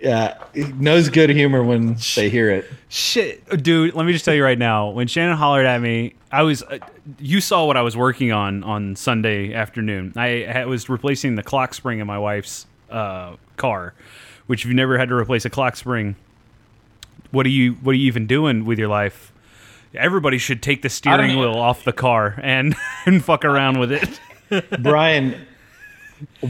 Uh, 0.06 0.34
knows 0.76 1.10
good 1.10 1.30
humor 1.30 1.64
when 1.64 1.96
they 2.16 2.30
hear 2.30 2.50
it. 2.52 2.70
Shit, 2.90 3.64
dude. 3.64 3.94
Let 3.96 4.06
me 4.06 4.12
just 4.12 4.26
tell 4.26 4.34
you 4.34 4.44
right 4.44 4.58
now. 4.58 4.90
When 4.90 5.08
Shannon 5.08 5.38
hollered 5.38 5.66
at 5.66 5.82
me, 5.82 6.16
I 6.32 6.42
was. 6.44 6.64
Uh, 6.64 6.80
you 7.20 7.40
saw 7.42 7.66
what 7.66 7.78
I 7.78 7.82
was 7.82 7.96
working 7.96 8.32
on 8.32 8.64
on 8.64 8.96
Sunday 8.96 9.54
afternoon. 9.54 10.14
I 10.16 10.46
ha- 10.52 10.66
was 10.66 10.90
replacing 10.90 11.36
the 11.36 11.44
clock 11.44 11.74
spring 11.74 12.00
in 12.00 12.08
my 12.08 12.20
wife's 12.20 12.68
uh, 12.92 13.36
car, 13.58 13.94
which 14.48 14.62
if 14.62 14.66
you've 14.68 14.76
never 14.76 14.98
had 14.98 15.10
to 15.10 15.16
replace 15.16 15.46
a 15.46 15.50
clock 15.50 15.76
spring, 15.76 16.16
what 17.32 17.46
are 17.46 17.50
you 17.50 17.74
what 17.76 17.94
are 17.94 17.98
you 17.98 18.08
even 18.08 18.28
doing 18.28 18.66
with 18.66 18.78
your 18.78 18.90
life? 18.90 19.32
Everybody 19.96 20.38
should 20.38 20.62
take 20.62 20.82
the 20.82 20.90
steering 20.90 21.32
even- 21.32 21.40
wheel 21.40 21.56
off 21.56 21.84
the 21.86 21.94
car 21.94 22.38
and 22.44 22.76
and 23.06 23.24
fuck 23.24 23.46
around 23.46 23.80
with 23.80 23.92
it. 23.94 24.20
Brian, 24.84 25.48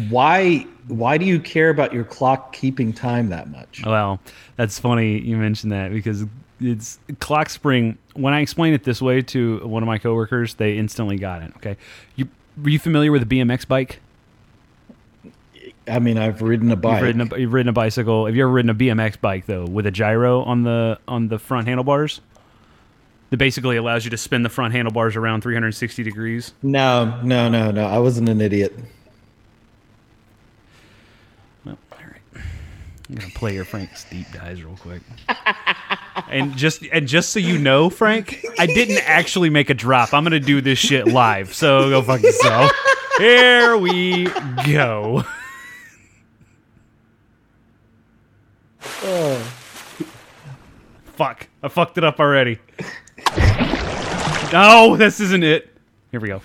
why 0.09 0.65
why 0.87 1.17
do 1.17 1.25
you 1.25 1.39
care 1.39 1.69
about 1.69 1.93
your 1.93 2.03
clock 2.03 2.53
keeping 2.53 2.93
time 2.93 3.29
that 3.29 3.49
much? 3.49 3.83
Well, 3.85 4.19
that's 4.55 4.79
funny 4.79 5.19
you 5.19 5.37
mentioned 5.37 5.71
that 5.71 5.91
because 5.91 6.25
it's 6.61 6.99
clock 7.19 7.49
spring. 7.49 7.97
When 8.13 8.33
I 8.33 8.41
explain 8.41 8.73
it 8.73 8.83
this 8.83 9.01
way 9.01 9.21
to 9.23 9.59
one 9.67 9.83
of 9.83 9.87
my 9.87 9.97
coworkers, 9.97 10.55
they 10.55 10.77
instantly 10.77 11.17
got 11.17 11.41
it. 11.41 11.53
Okay, 11.57 11.77
you 12.15 12.29
were 12.61 12.69
you 12.69 12.79
familiar 12.79 13.11
with 13.11 13.23
a 13.23 13.25
BMX 13.25 13.67
bike? 13.67 13.99
I 15.87 15.99
mean, 15.99 16.17
I've 16.17 16.41
ridden 16.41 16.71
a 16.71 16.75
bike. 16.75 16.93
You've 16.95 17.03
ridden 17.03 17.33
a, 17.33 17.37
you've 17.37 17.53
ridden 17.53 17.69
a 17.69 17.73
bicycle. 17.73 18.25
Have 18.25 18.35
you 18.35 18.43
ever 18.43 18.51
ridden 18.51 18.69
a 18.69 18.75
BMX 18.75 19.19
bike 19.19 19.45
though, 19.45 19.65
with 19.65 19.85
a 19.85 19.91
gyro 19.91 20.41
on 20.43 20.63
the 20.63 20.99
on 21.07 21.27
the 21.27 21.39
front 21.39 21.67
handlebars? 21.67 22.21
That 23.31 23.37
basically 23.37 23.75
allows 23.75 24.05
you 24.05 24.11
to 24.11 24.17
spin 24.17 24.43
the 24.43 24.49
front 24.49 24.73
handlebars 24.73 25.15
around 25.15 25.41
360 25.41 26.03
degrees. 26.03 26.53
no, 26.61 27.19
no, 27.23 27.49
no, 27.49 27.71
no. 27.71 27.85
I 27.85 27.97
wasn't 27.97 28.29
an 28.29 28.39
idiot. 28.39 28.77
Well, 31.65 31.77
all 31.91 31.97
right. 31.97 32.43
I'm 33.09 33.15
gonna 33.15 33.31
play 33.33 33.53
your 33.53 33.65
Frank's 33.65 34.03
deep 34.05 34.25
dives 34.31 34.63
real 34.63 34.77
quick. 34.77 35.01
and 36.27 36.55
just 36.55 36.83
and 36.91 37.07
just 37.07 37.29
so 37.29 37.39
you 37.39 37.59
know, 37.59 37.89
Frank, 37.89 38.43
I 38.57 38.65
didn't 38.65 39.07
actually 39.07 39.49
make 39.51 39.69
a 39.69 39.75
drop. 39.75 40.13
I'm 40.13 40.23
gonna 40.23 40.39
do 40.39 40.59
this 40.59 40.79
shit 40.79 41.07
live. 41.07 41.53
So 41.53 41.89
go 41.89 42.01
fuck 42.01 42.21
yourself. 42.23 42.71
Here 43.17 43.77
we 43.77 44.25
go. 44.65 45.23
Oh. 49.03 49.51
Fuck. 51.13 51.47
I 51.61 51.67
fucked 51.67 51.97
it 51.97 52.03
up 52.03 52.19
already. 52.19 52.59
No, 54.51 54.95
this 54.97 55.19
isn't 55.19 55.43
it. 55.43 55.69
Here 56.11 56.19
we 56.19 56.27
go. 56.27 56.41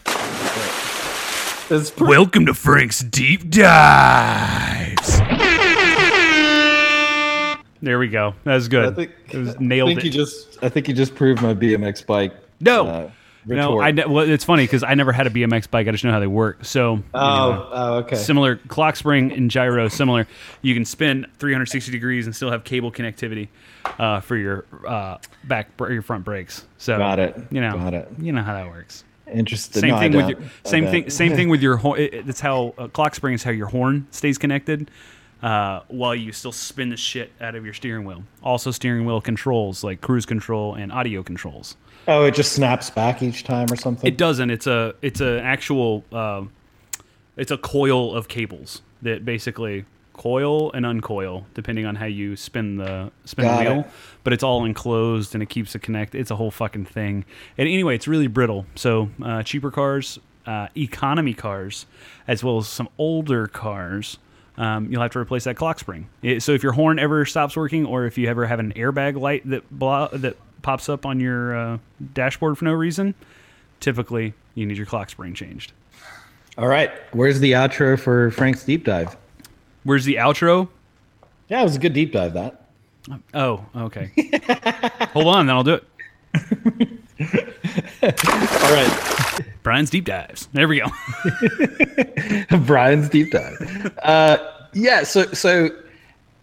Welcome 1.98 2.46
to 2.46 2.54
Frank's 2.54 3.00
Deep 3.00 3.50
Dives. 3.50 4.80
There 7.83 7.99
we 7.99 8.09
go. 8.09 8.35
That 8.45 8.55
was 8.55 8.68
good. 8.68 8.85
I 8.93 8.95
think, 8.95 9.12
it 9.31 9.39
was 9.39 9.59
nailed. 9.61 9.89
I 9.91 9.95
think 9.95 10.05
it. 10.05 10.07
you 10.07 10.12
just 10.12 10.59
I 10.62 10.68
think 10.68 10.89
you 10.89 10.95
just 10.95 11.14
proved 11.14 11.41
my 11.43 11.55
BMX 11.55 12.05
bike. 12.05 12.35
no, 12.61 12.87
uh, 12.87 13.11
no. 13.47 13.81
I 13.81 13.91
ne- 13.91 14.05
well, 14.05 14.28
it's 14.28 14.45
funny 14.45 14.64
because 14.64 14.83
I 14.83 14.93
never 14.95 15.12
had 15.12 15.26
a 15.26 15.31
BMX 15.31 15.70
bike. 15.70 15.89
I 15.89 15.93
just 15.93 16.05
know 16.05 16.11
how 16.12 16.20
they 16.20 16.26
work. 16.26 16.62
So 16.64 17.03
Oh, 17.14 17.51
anyway. 17.53 17.68
oh, 17.72 17.95
okay. 18.01 18.16
similar 18.16 18.57
clock 18.57 18.97
spring 18.97 19.33
and 19.33 19.51
gyro 19.51 19.89
similar 19.89 20.26
you 20.61 20.74
can 20.74 20.85
spin 20.85 21.26
360 21.39 21.91
degrees 21.91 22.26
and 22.26 22.37
still 22.37 22.51
have 22.51 22.64
cable 22.64 22.93
connectivity 22.93 23.49
uh, 23.99 24.20
for 24.20 24.37
your 24.37 24.66
uh, 24.87 25.16
back 25.45 25.68
or 25.81 25.91
your 25.91 26.03
front 26.03 26.24
brakes 26.24 26.66
so 26.76 26.99
Got 26.99 27.18
it. 27.18 27.37
you 27.51 27.62
know 27.62 27.72
Got 27.78 27.95
it. 27.95 28.09
you 28.18 28.33
know 28.33 28.43
how 28.43 28.53
that 28.53 28.66
works 28.66 29.05
Interesting. 29.33 29.81
same 29.81 29.91
No, 29.91 29.99
thing 29.99 30.12
with 30.16 30.28
your 30.28 30.39
same 30.64 30.87
thing 30.89 31.09
same 31.09 31.35
thing 31.35 31.49
with 31.49 31.62
your 31.66 31.76
horn 31.78 31.99
it, 32.01 32.12
it- 32.14 32.26
that's 32.26 32.41
how 32.41 32.74
uh, 32.76 32.89
clock 32.89 33.14
spring 33.14 33.33
is 33.33 33.43
how 33.43 33.53
your 33.53 33.68
horn 33.68 34.07
stays 34.11 34.37
connected 34.37 34.91
uh, 35.43 35.80
while 35.88 36.14
you 36.14 36.32
still 36.32 36.53
spin 36.53 36.88
the 36.91 36.97
shit 36.97 37.32
out 37.41 37.55
of 37.55 37.64
your 37.64 37.74
steering 37.74 38.05
wheel 38.05 38.22
also 38.43 38.70
steering 38.70 39.05
wheel 39.05 39.20
controls 39.20 39.82
like 39.82 40.01
cruise 40.01 40.26
control 40.26 40.74
and 40.74 40.93
audio 40.93 41.22
controls 41.22 41.76
Oh, 42.09 42.24
it 42.24 42.34
just 42.34 42.53
snaps 42.53 42.88
back 42.88 43.22
each 43.22 43.45
time 43.45 43.70
or 43.70 43.76
something. 43.76 44.09
It 44.09 44.16
doesn't. 44.16 44.51
It's 44.51 44.66
a 44.66 44.95
it's 45.03 45.20
an 45.20 45.38
actual 45.41 46.03
um, 46.12 46.51
it's 47.36 47.51
a 47.51 47.59
coil 47.59 48.16
of 48.16 48.26
cables 48.26 48.80
that 49.03 49.24
basically 49.24 49.84
coil 50.14 50.72
and 50.72 50.84
uncoil 50.86 51.45
depending 51.55 51.84
on 51.86 51.97
how 51.97 52.07
you 52.07 52.36
spin 52.36 52.76
the 52.76 53.12
spin 53.26 53.45
Got 53.45 53.59
the 53.64 53.70
wheel. 53.70 53.80
it. 53.80 53.86
But 54.24 54.32
it's 54.32 54.43
all 54.43 54.64
enclosed 54.64 55.34
and 55.34 55.43
it 55.43 55.51
keeps 55.51 55.74
it 55.74 55.82
connected. 55.82 56.18
It's 56.20 56.30
a 56.30 56.36
whole 56.36 56.51
fucking 56.51 56.86
thing. 56.86 57.26
And 57.59 57.68
anyway, 57.68 57.95
it's 57.97 58.09
really 58.09 58.26
brittle. 58.28 58.64
So 58.76 59.11
uh, 59.22 59.43
cheaper 59.43 59.70
cars, 59.70 60.18
uh, 60.47 60.68
economy 60.76 61.34
cars, 61.34 61.84
as 62.26 62.43
well 62.43 62.57
as 62.59 62.66
some 62.66 62.88
older 62.99 63.47
cars. 63.47 64.18
Um, 64.61 64.92
you'll 64.92 65.00
have 65.00 65.12
to 65.12 65.18
replace 65.18 65.44
that 65.44 65.56
clock 65.56 65.78
spring. 65.80 66.08
It- 66.22 66.42
so 66.42 66.52
if 66.52 66.62
your 66.62 66.72
horn 66.72 66.98
ever 66.98 67.24
stops 67.24 67.56
working, 67.56 67.86
or 67.86 68.04
if 68.04 68.18
you 68.18 68.28
ever 68.28 68.44
have 68.46 68.58
an 68.61 68.72
airbag 68.74 69.18
light 69.18 69.48
that 69.48 69.62
that 70.20 70.36
pops 70.62 70.88
up 70.90 71.06
on 71.06 71.18
your 71.18 71.56
uh, 71.56 71.78
dashboard 72.12 72.58
for 72.58 72.66
no 72.66 72.72
reason, 72.72 73.14
typically 73.80 74.34
you 74.54 74.66
need 74.66 74.76
your 74.76 74.84
clock 74.86 75.08
spring 75.08 75.32
changed. 75.32 75.72
All 76.58 76.66
right. 76.68 76.90
Where's 77.12 77.40
the 77.40 77.52
outro 77.52 77.98
for 77.98 78.30
Frank's 78.32 78.62
deep 78.64 78.84
dive? 78.84 79.16
Where's 79.84 80.04
the 80.04 80.16
outro? 80.16 80.68
Yeah, 81.48 81.61
it 81.61 81.64
was 81.64 81.76
a 81.76 81.78
good 81.78 81.94
deep 81.94 82.12
dive. 82.12 82.34
That. 82.34 82.66
Oh, 83.32 83.64
okay. 83.74 84.11
Hold 85.14 85.26
on, 85.28 85.46
then 85.46 85.56
I'll 85.56 85.64
do 85.64 85.74
it. 85.74 85.84
All 88.03 88.11
right. 88.72 89.41
Brian's 89.62 89.91
deep 89.91 90.05
dives. 90.07 90.49
There 90.53 90.68
we 90.68 90.81
go. 90.81 90.87
Brian's 92.64 93.09
deep 93.09 93.31
dive. 93.31 93.99
Uh, 94.03 94.39
yeah. 94.72 95.03
So 95.03 95.24
so 95.33 95.68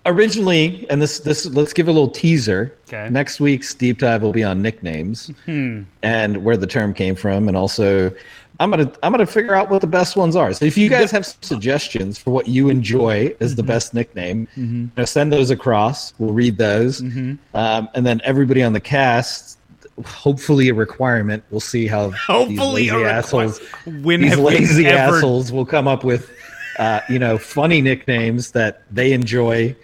originally, 0.06 0.86
and 0.90 1.02
this 1.02 1.20
this 1.20 1.46
let's 1.48 1.74
give 1.74 1.88
a 1.88 1.92
little 1.92 2.10
teaser. 2.10 2.74
Okay. 2.88 3.10
Next 3.10 3.40
week's 3.40 3.74
deep 3.74 4.00
dive 4.00 4.22
will 4.22 4.34
be 4.34 4.44
on 4.44 4.62
nicknames 4.62 5.32
Hmm. 5.46 5.84
and 6.04 6.44
where 6.44 6.58
the 6.58 6.68
term 6.68 6.94
came 6.94 7.16
from, 7.16 7.48
and 7.48 7.58
also. 7.58 8.12
I'm 8.60 8.72
gonna 8.72 8.92
I'm 9.04 9.12
gonna 9.12 9.28
figure 9.28 9.54
out 9.54 9.70
what 9.70 9.82
the 9.82 9.88
best 9.88 10.16
ones 10.18 10.36
are. 10.36 10.52
So 10.52 10.66
if 10.66 10.80
you 10.80 10.90
guys 10.90 11.12
have 11.12 11.28
some 11.28 11.38
suggestions 11.44 12.18
for 12.18 12.32
what 12.32 12.48
you 12.48 12.70
enjoy 12.70 13.36
as 13.40 13.52
Mm-hmm. 13.52 13.56
the 13.58 13.62
best 13.64 13.94
nickname, 13.94 14.48
you 14.56 14.90
know, 14.98 15.06
send 15.06 15.32
those 15.32 15.52
across. 15.52 16.16
We'll 16.18 16.34
read 16.34 16.58
those, 16.58 17.00
Mm-hmm. 17.04 17.36
um, 17.56 17.88
and 17.94 18.04
then 18.04 18.20
everybody 18.24 18.64
on 18.64 18.74
the 18.74 18.80
cast, 18.80 19.60
hopefully 20.06 20.70
a 20.70 20.74
requirement. 20.74 21.43
We'll 21.52 21.60
see 21.60 21.88
how 21.88 22.12
Hopefully 22.28 22.84
these 22.84 22.91
lazy 22.93 23.06
assholes 23.06 23.60
When 23.86 24.22
these 24.22 24.38
lazy 24.38 24.86
ever- 24.88 25.18
assholes 25.18 25.52
will 25.52 25.66
come 25.66 25.88
up 25.88 26.04
with, 26.04 26.32
uh, 26.80 27.02
you 27.10 27.20
know, 27.20 27.38
funny 27.38 27.82
nicknames 27.82 28.52
that 28.52 28.84
they 28.91 29.14
enjoy, 29.14 29.76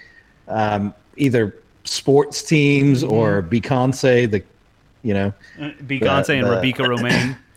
um, 0.48 0.94
either 1.18 1.56
sports 1.84 2.42
teams 2.44 3.04
or 3.04 3.42
Beyonce, 3.44 4.30
the, 4.30 4.44
you 5.04 5.14
know, 5.14 5.34
Beyonce 5.60 6.40
and 6.40 6.48
the- 6.48 6.56
Rebecca 6.56 6.84
Romaine. 6.88 7.38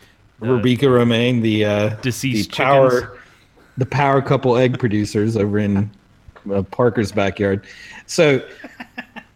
Rebecca 0.40 0.90
Romaine, 0.90 1.40
the 1.40 1.64
uh, 1.64 1.88
Deceased 2.02 2.50
the 2.50 2.56
power, 2.56 2.90
chickens. 3.00 3.18
the 3.78 3.86
power 3.86 4.20
couple 4.20 4.56
egg 4.58 4.78
producers 4.78 5.34
over 5.34 5.58
in 5.58 5.90
uh, 6.52 6.62
Parker's 6.62 7.10
backyard. 7.10 7.64
So, 8.06 8.46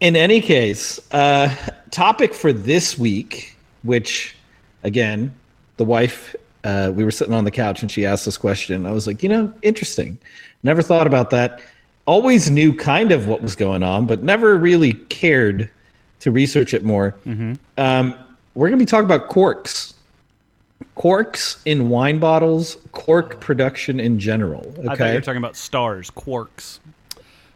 in 0.01 0.15
any 0.15 0.41
case, 0.41 0.99
uh, 1.13 1.55
topic 1.91 2.33
for 2.33 2.51
this 2.51 2.97
week, 2.97 3.55
which 3.83 4.35
again, 4.83 5.33
the 5.77 5.85
wife, 5.85 6.35
uh, 6.63 6.91
we 6.93 7.05
were 7.05 7.11
sitting 7.11 7.33
on 7.33 7.45
the 7.45 7.51
couch 7.51 7.81
and 7.81 7.89
she 7.89 8.05
asked 8.05 8.25
this 8.25 8.37
question. 8.37 8.85
I 8.85 8.91
was 8.91 9.07
like, 9.07 9.23
you 9.23 9.29
know, 9.29 9.53
interesting. 9.61 10.17
Never 10.63 10.81
thought 10.81 11.07
about 11.07 11.29
that. 11.29 11.61
Always 12.05 12.49
knew 12.49 12.75
kind 12.75 13.11
of 13.11 13.27
what 13.27 13.41
was 13.41 13.55
going 13.55 13.83
on, 13.83 14.05
but 14.07 14.23
never 14.23 14.57
really 14.57 14.93
cared 14.93 15.69
to 16.19 16.31
research 16.31 16.73
it 16.73 16.83
more. 16.83 17.15
Um, 17.77 18.15
we're 18.55 18.67
going 18.67 18.79
to 18.79 18.85
be 18.85 18.89
talking 18.89 19.05
about 19.05 19.29
corks 19.29 19.93
corks 20.95 21.61
in 21.65 21.89
wine 21.89 22.19
bottles, 22.19 22.77
cork 22.91 23.39
production 23.39 23.99
in 23.99 24.19
general. 24.19 24.61
I 24.79 24.95
thought 24.95 24.99
you 25.09 25.13
were 25.15 25.21
talking 25.21 25.37
about 25.37 25.55
stars, 25.55 26.11
quarks. 26.11 26.79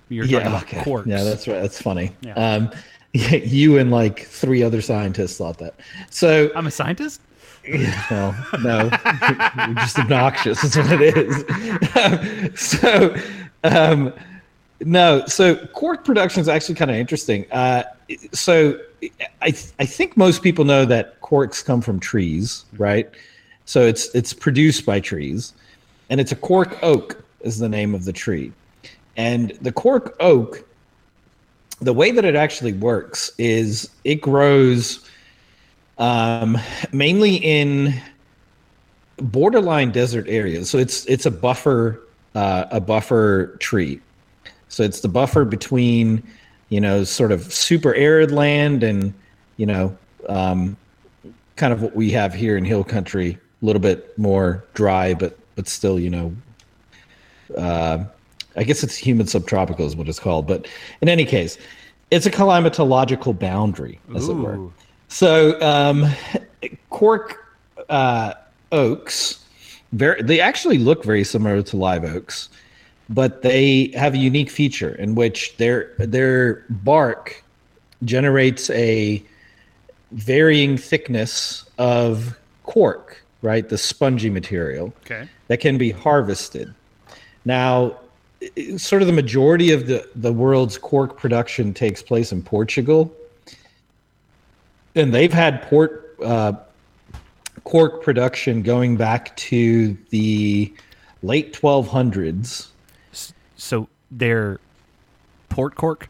You're 0.09 0.25
talking 0.25 0.39
Yeah, 0.41 0.47
about 0.47 0.63
okay. 0.63 0.77
quarks. 0.81 1.07
yeah, 1.07 1.23
that's 1.23 1.47
right. 1.47 1.61
That's 1.61 1.81
funny. 1.81 2.11
Yeah. 2.21 2.33
Um, 2.33 2.71
you 3.13 3.77
and 3.77 3.91
like 3.91 4.25
three 4.27 4.61
other 4.63 4.81
scientists 4.81 5.37
thought 5.37 5.57
that. 5.59 5.75
So, 6.09 6.51
I'm 6.55 6.67
a 6.67 6.71
scientist. 6.71 7.21
well, 8.11 8.35
no, 8.61 8.83
you're 9.65 9.75
just 9.75 9.97
obnoxious. 9.97 10.63
Is 10.63 10.77
what 10.77 11.01
it 11.01 11.17
is. 11.17 12.59
so, 12.59 13.15
um, 13.63 14.13
no, 14.81 15.25
so 15.25 15.55
cork 15.67 16.03
production 16.05 16.41
is 16.41 16.47
actually 16.49 16.75
kind 16.75 16.91
of 16.91 16.97
interesting. 16.97 17.49
Uh, 17.51 17.83
so, 18.33 18.79
I 19.41 19.53
I 19.79 19.85
think 19.85 20.15
most 20.17 20.43
people 20.43 20.65
know 20.65 20.85
that 20.85 21.19
corks 21.21 21.63
come 21.63 21.81
from 21.81 21.99
trees, 21.99 22.65
right? 22.77 23.09
So 23.65 23.81
it's 23.81 24.13
it's 24.13 24.33
produced 24.33 24.85
by 24.85 24.99
trees, 24.99 25.53
and 26.11 26.19
it's 26.21 26.31
a 26.31 26.35
cork 26.35 26.77
oak 26.83 27.23
is 27.41 27.57
the 27.57 27.69
name 27.69 27.95
of 27.95 28.05
the 28.05 28.13
tree, 28.13 28.51
and 29.17 29.51
the 29.61 29.71
cork 29.71 30.15
oak. 30.19 30.67
The 31.81 31.93
way 31.93 32.11
that 32.11 32.23
it 32.23 32.35
actually 32.35 32.73
works 32.73 33.31
is 33.37 33.89
it 34.03 34.21
grows 34.21 35.07
um, 35.97 36.57
mainly 36.91 37.35
in 37.35 37.93
borderline 39.17 39.91
desert 39.91 40.25
areas. 40.27 40.69
So 40.69 40.77
it's 40.77 41.05
it's 41.05 41.25
a 41.25 41.31
buffer 41.31 42.01
uh, 42.33 42.65
a 42.71 42.81
buffer 42.81 43.55
tree. 43.59 44.01
So 44.67 44.83
it's 44.83 44.99
the 44.99 45.07
buffer 45.07 45.45
between 45.45 46.23
you 46.69 46.81
know 46.81 47.03
sort 47.03 47.31
of 47.31 47.53
super 47.53 47.93
arid 47.95 48.31
land 48.31 48.83
and 48.83 49.13
you 49.57 49.65
know 49.65 49.97
um, 50.27 50.77
kind 51.55 51.71
of 51.73 51.81
what 51.81 51.95
we 51.95 52.11
have 52.11 52.33
here 52.33 52.57
in 52.57 52.65
hill 52.65 52.83
country, 52.83 53.37
a 53.61 53.65
little 53.65 53.81
bit 53.81 54.17
more 54.17 54.63
dry, 54.73 55.13
but 55.13 55.37
but 55.55 55.67
still 55.67 55.99
you 55.99 56.09
know. 56.09 56.35
Uh, 57.55 58.05
I 58.57 58.63
guess 58.63 58.83
it's 58.83 58.95
humid 58.95 59.29
subtropical 59.29 59.85
is 59.85 59.95
what 59.95 60.07
it's 60.07 60.19
called, 60.19 60.47
but 60.47 60.67
in 61.01 61.09
any 61.09 61.25
case, 61.25 61.57
it's 62.11 62.25
a 62.25 62.31
climatological 62.31 63.37
boundary, 63.37 63.99
as 64.15 64.29
it 64.29 64.33
were. 64.33 64.69
So 65.07 65.59
um, 65.61 66.07
cork 66.89 67.45
uh, 67.89 68.33
oaks, 68.71 69.43
very 69.91 70.21
they 70.21 70.39
actually 70.39 70.77
look 70.77 71.03
very 71.03 71.23
similar 71.23 71.61
to 71.61 71.77
live 71.77 72.03
oaks, 72.03 72.49
but 73.09 73.41
they 73.41 73.91
have 73.95 74.13
a 74.13 74.17
unique 74.17 74.49
feature 74.49 74.95
in 74.95 75.15
which 75.15 75.55
their 75.57 75.91
their 75.97 76.63
bark 76.69 77.43
generates 78.03 78.69
a 78.71 79.23
varying 80.11 80.77
thickness 80.77 81.65
of 81.77 82.37
cork, 82.63 83.23
right? 83.41 83.67
The 83.67 83.77
spongy 83.77 84.29
material 84.29 84.93
Okay. 85.05 85.27
that 85.47 85.59
can 85.59 85.77
be 85.77 85.91
harvested. 85.91 86.73
Now, 87.45 87.97
sort 88.77 89.01
of 89.01 89.07
the 89.07 89.13
majority 89.13 89.71
of 89.71 89.87
the, 89.87 90.07
the 90.15 90.33
world's 90.33 90.77
cork 90.77 91.17
production 91.17 91.73
takes 91.73 92.01
place 92.01 92.31
in 92.31 92.41
Portugal. 92.41 93.13
And 94.95 95.13
they've 95.13 95.33
had 95.33 95.61
port 95.63 96.15
uh, 96.23 96.53
cork 97.63 98.01
production 98.01 98.61
going 98.61 98.95
back 98.95 99.35
to 99.35 99.97
the 100.09 100.73
late 101.23 101.53
1200s. 101.53 102.67
So 103.57 103.87
they're 104.11 104.59
port 105.49 105.75
cork. 105.75 106.09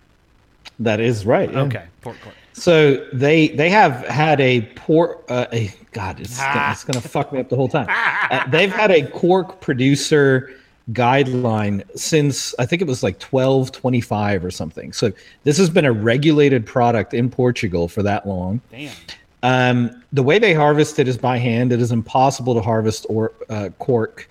That 0.79 0.99
is 0.99 1.25
right. 1.25 1.51
yeah. 1.51 1.61
Okay, 1.61 1.85
port 2.01 2.17
cork. 2.21 2.35
So 2.53 3.07
they 3.11 3.49
they 3.49 3.69
have 3.69 4.05
had 4.07 4.39
a 4.41 4.61
port. 4.75 5.23
Uh, 5.29 5.47
a, 5.51 5.73
God, 5.91 6.19
it's 6.19 6.37
gonna, 6.37 6.71
it's 6.71 6.83
gonna 6.83 7.01
fuck 7.01 7.31
me 7.31 7.39
up 7.39 7.49
the 7.49 7.55
whole 7.55 7.69
time. 7.69 7.87
Uh, 8.25 8.43
they've 8.47 8.71
had 8.71 8.89
a 8.89 9.05
cork 9.11 9.61
producer 9.61 10.51
guideline 10.91 11.83
since 11.97 12.53
I 12.59 12.65
think 12.65 12.81
it 12.81 12.87
was 12.87 13.01
like 13.01 13.17
twelve 13.19 13.71
twenty 13.71 14.01
five 14.01 14.45
or 14.45 14.51
something. 14.51 14.93
So 14.93 15.11
this 15.43 15.57
has 15.57 15.69
been 15.69 15.85
a 15.85 15.91
regulated 15.91 16.65
product 16.65 17.13
in 17.13 17.29
Portugal 17.29 17.87
for 17.87 18.03
that 18.03 18.27
long. 18.27 18.61
Damn. 18.71 18.95
Um, 19.43 20.03
the 20.13 20.23
way 20.23 20.39
they 20.39 20.53
harvest 20.53 20.97
it 20.99 21.07
is 21.07 21.17
by 21.17 21.37
hand. 21.37 21.71
It 21.71 21.79
is 21.79 21.91
impossible 21.91 22.55
to 22.55 22.61
harvest 22.61 23.05
or 23.09 23.31
uh, 23.49 23.69
cork 23.79 24.27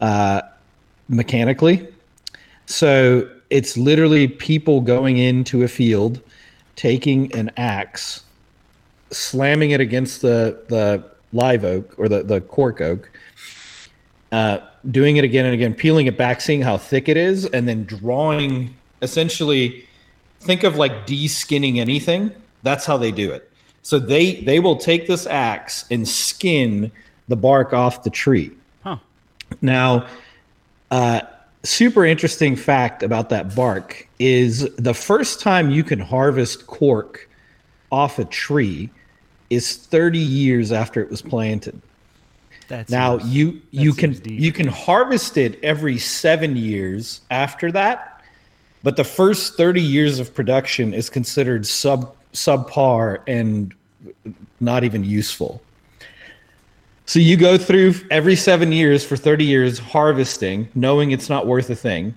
uh, 0.00 0.42
mechanically. 1.08 1.88
So 2.66 3.28
it's 3.50 3.76
literally 3.76 4.26
people 4.26 4.80
going 4.80 5.18
into 5.18 5.64
a 5.64 5.68
field, 5.68 6.20
taking 6.76 7.34
an 7.34 7.50
axe, 7.56 8.24
slamming 9.10 9.72
it 9.72 9.80
against 9.80 10.22
the 10.22 10.62
the 10.68 11.04
live 11.32 11.64
oak 11.64 11.94
or 11.98 12.08
the 12.08 12.22
the 12.22 12.40
cork 12.40 12.80
oak, 12.80 13.10
uh, 14.34 14.60
doing 14.90 15.16
it 15.16 15.22
again 15.22 15.44
and 15.44 15.54
again, 15.54 15.72
peeling 15.72 16.06
it 16.06 16.18
back, 16.18 16.40
seeing 16.40 16.60
how 16.60 16.76
thick 16.76 17.08
it 17.08 17.16
is, 17.16 17.46
and 17.46 17.68
then 17.68 17.84
drawing. 17.84 18.74
Essentially, 19.00 19.86
think 20.40 20.64
of 20.64 20.74
like 20.76 21.06
de-skinning 21.06 21.78
anything. 21.78 22.32
That's 22.64 22.84
how 22.84 22.96
they 22.96 23.12
do 23.12 23.30
it. 23.30 23.48
So 23.82 24.00
they 24.00 24.40
they 24.40 24.58
will 24.58 24.76
take 24.76 25.06
this 25.06 25.24
axe 25.26 25.84
and 25.88 26.08
skin 26.08 26.90
the 27.28 27.36
bark 27.36 27.72
off 27.72 28.02
the 28.02 28.10
tree. 28.10 28.50
Huh. 28.82 28.96
Now, 29.62 30.08
uh, 30.90 31.20
super 31.62 32.04
interesting 32.04 32.56
fact 32.56 33.04
about 33.04 33.28
that 33.28 33.54
bark 33.54 34.08
is 34.18 34.68
the 34.74 34.94
first 34.94 35.40
time 35.40 35.70
you 35.70 35.84
can 35.84 36.00
harvest 36.00 36.66
cork 36.66 37.30
off 37.92 38.18
a 38.18 38.24
tree 38.24 38.90
is 39.50 39.76
30 39.76 40.18
years 40.18 40.72
after 40.72 41.00
it 41.00 41.08
was 41.08 41.22
planted. 41.22 41.80
That's 42.68 42.90
Now 42.90 43.18
you 43.18 43.60
you 43.70 43.92
can 43.92 44.18
you 44.24 44.52
can 44.52 44.66
harvest 44.68 45.36
it 45.36 45.58
every 45.62 45.98
7 45.98 46.56
years 46.56 47.20
after 47.30 47.70
that, 47.72 48.22
but 48.82 48.96
the 48.96 49.04
first 49.04 49.56
30 49.56 49.80
years 49.80 50.18
of 50.18 50.34
production 50.34 50.94
is 50.94 51.10
considered 51.10 51.66
sub 51.66 52.14
subpar 52.32 53.20
and 53.26 53.72
not 54.60 54.82
even 54.84 55.04
useful. 55.04 55.62
So 57.06 57.18
you 57.18 57.36
go 57.36 57.58
through 57.58 57.94
every 58.10 58.34
7 58.34 58.72
years 58.72 59.04
for 59.04 59.16
30 59.16 59.44
years 59.44 59.78
harvesting, 59.78 60.68
knowing 60.74 61.10
it's 61.10 61.28
not 61.28 61.46
worth 61.46 61.68
a 61.68 61.74
thing, 61.76 62.14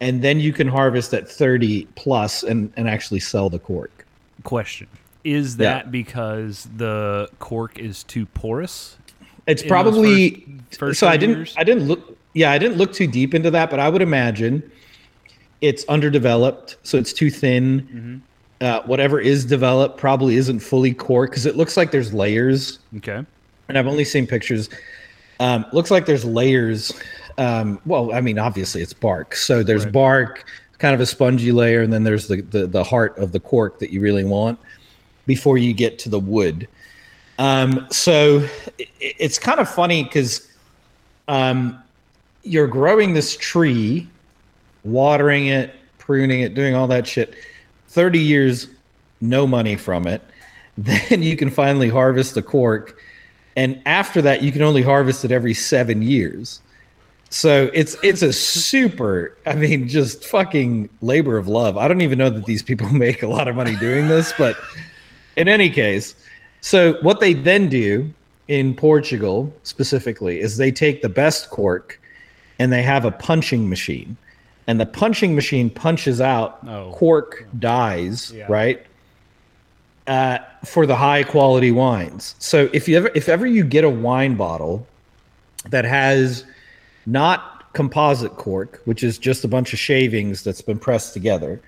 and 0.00 0.20
then 0.22 0.38
you 0.38 0.52
can 0.52 0.68
harvest 0.68 1.14
at 1.14 1.28
30 1.30 1.86
plus 1.94 2.42
and 2.42 2.72
and 2.76 2.88
actually 2.88 3.20
sell 3.20 3.48
the 3.48 3.58
cork. 3.58 4.06
question. 4.44 4.86
Is 5.24 5.56
Yeah. 5.56 5.74
that 5.74 5.92
because 5.92 6.68
the 6.76 7.28
cork 7.38 7.78
is 7.78 8.02
too 8.02 8.26
porous? 8.26 8.96
It's 9.46 9.62
probably 9.62 10.30
first- 10.70 10.78
first 10.78 11.00
so. 11.00 11.08
I 11.08 11.16
didn't. 11.16 11.36
years? 11.36 11.54
I 11.56 11.64
didn't 11.64 11.88
look. 11.88 12.16
Yeah, 12.34 12.50
I 12.52 12.58
didn't 12.58 12.78
look 12.78 12.92
too 12.92 13.06
deep 13.06 13.34
into 13.34 13.50
that, 13.50 13.70
but 13.70 13.78
I 13.80 13.88
would 13.88 14.02
imagine 14.02 14.62
it's 15.60 15.84
underdeveloped, 15.88 16.76
so 16.82 16.96
it's 16.98 17.12
too 17.12 17.30
thin. 17.30 17.80
Mm-hmm. 17.82 18.16
Uh, 18.64 18.80
whatever 18.86 19.18
is 19.20 19.44
developed 19.44 19.98
probably 19.98 20.36
isn't 20.36 20.60
fully 20.60 20.94
cork 20.94 21.30
because 21.30 21.46
it 21.46 21.56
looks 21.56 21.76
like 21.76 21.90
there's 21.90 22.14
layers, 22.14 22.78
Okay. 22.98 23.24
and 23.68 23.76
I've 23.78 23.88
only 23.88 24.04
seen 24.04 24.26
pictures. 24.26 24.68
Um, 25.40 25.66
looks 25.72 25.90
like 25.90 26.06
there's 26.06 26.24
layers 26.24 26.92
Um, 27.38 27.80
well, 27.86 28.12
I 28.12 28.20
mean, 28.20 28.38
obviously 28.38 28.82
it's 28.82 28.92
bark. 28.92 29.34
So 29.34 29.62
there's 29.62 29.84
Right. 29.84 29.92
bark, 29.92 30.44
kind 30.78 30.94
of 30.94 31.00
a 31.00 31.06
spongy 31.06 31.50
layer, 31.50 31.80
and 31.80 31.90
then 31.90 32.04
there's 32.04 32.28
the, 32.28 32.42
the 32.42 32.66
the 32.66 32.84
heart 32.84 33.16
of 33.18 33.32
the 33.32 33.40
cork 33.40 33.78
that 33.78 33.90
you 33.90 34.00
really 34.02 34.22
want 34.24 34.58
before 35.26 35.56
you 35.56 35.72
get 35.72 35.98
to 36.00 36.08
the 36.10 36.18
wood. 36.20 36.68
Um, 37.38 37.86
so 37.90 38.46
i 38.78 38.86
it's 39.00 39.38
kind 39.38 39.58
of 39.60 39.68
funny 39.68 40.04
because 40.04 40.48
um, 41.28 41.82
you're 42.42 42.66
growing 42.66 43.14
this 43.14 43.36
tree, 43.36 44.08
watering 44.84 45.46
it, 45.46 45.74
pruning 45.98 46.40
it, 46.40 46.54
doing 46.54 46.74
all 46.74 46.86
that 46.88 47.06
shit. 47.06 47.34
30 47.88 48.18
years, 48.18 48.68
no 49.20 49.46
money 49.46 49.76
from 49.76 50.06
it. 50.06 50.22
Then 50.78 51.22
you 51.22 51.36
can 51.36 51.50
finally 51.50 51.90
harvest 51.90 52.34
the 52.34 52.42
cork. 52.42 52.98
And 53.56 53.82
after 53.84 54.22
that, 54.22 54.42
you 54.42 54.50
can 54.50 54.62
only 54.62 54.80
harvest 54.80 55.22
it 55.22 55.30
every 55.30 55.52
seven 55.52 56.00
years. 56.00 56.62
So 57.28 57.70
it's 57.72 57.96
it's 58.02 58.22
a 58.22 58.32
super, 58.32 59.36
I 59.46 59.54
mean, 59.54 59.88
just 59.88 60.24
fucking 60.24 60.88
labor 61.02 61.36
of 61.36 61.48
love. 61.48 61.76
I 61.76 61.88
don't 61.88 62.00
even 62.00 62.18
know 62.18 62.30
that 62.30 62.46
these 62.46 62.62
people 62.62 62.88
make 62.92 63.22
a 63.22 63.26
lot 63.26 63.48
of 63.48 63.56
money 63.56 63.76
doing 63.76 64.08
this, 64.08 64.32
but 64.38 64.56
in 65.36 65.48
any 65.48 65.68
case, 65.68 66.14
so 66.62 66.94
what 67.02 67.20
they 67.20 67.34
then 67.34 67.68
do 67.68 68.10
in 68.48 68.74
Portugal 68.74 69.52
specifically 69.64 70.40
is 70.40 70.56
they 70.56 70.70
take 70.72 71.02
the 71.02 71.08
best 71.10 71.50
cork 71.50 72.00
and 72.58 72.72
they 72.72 72.82
have 72.82 73.04
a 73.04 73.10
punching 73.10 73.68
machine. 73.68 74.16
And 74.68 74.80
the 74.80 74.86
punching 74.86 75.34
machine 75.34 75.68
punches 75.70 76.20
out 76.20 76.60
Oh. 76.66 76.92
cork 76.94 77.46
dyes, 77.58 78.32
Yeah. 78.34 78.46
right? 78.48 78.80
Uh, 80.06 80.38
for 80.64 80.86
the 80.86 80.96
high 80.96 81.22
quality 81.24 81.70
wines. 81.72 82.34
So 82.38 82.68
if 82.72 82.88
you 82.88 82.96
ever 82.96 83.10
if 83.14 83.28
ever 83.28 83.46
you 83.46 83.64
get 83.64 83.84
a 83.84 83.90
wine 83.90 84.34
bottle 84.36 84.86
that 85.70 85.84
has 85.84 86.44
not 87.06 87.72
composite 87.72 88.36
cork, 88.36 88.80
which 88.84 89.02
is 89.02 89.18
just 89.18 89.44
a 89.44 89.48
bunch 89.48 89.72
of 89.72 89.78
shavings 89.78 90.42
that's 90.44 90.60
been 90.62 90.78
pressed 90.78 91.12
together, 91.12 91.60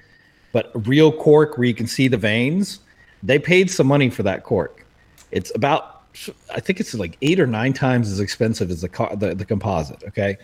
but 0.52 0.70
real 0.86 1.10
cork 1.12 1.56
where 1.58 1.66
you 1.66 1.74
can 1.74 1.86
see 1.86 2.06
the 2.08 2.16
veins, 2.16 2.80
they 3.22 3.38
paid 3.38 3.70
some 3.70 3.86
money 3.86 4.10
for 4.10 4.22
that 4.24 4.42
cork. 4.44 4.83
It's 5.34 5.52
about, 5.54 6.02
I 6.54 6.60
think 6.60 6.80
it's 6.80 6.94
like 6.94 7.18
eight 7.20 7.38
or 7.40 7.46
nine 7.46 7.72
times 7.72 8.10
as 8.10 8.20
expensive 8.20 8.70
as 8.70 8.80
the 8.80 8.88
co- 8.88 9.14
the, 9.16 9.34
the 9.34 9.44
composite. 9.44 10.02
Okay, 10.08 10.38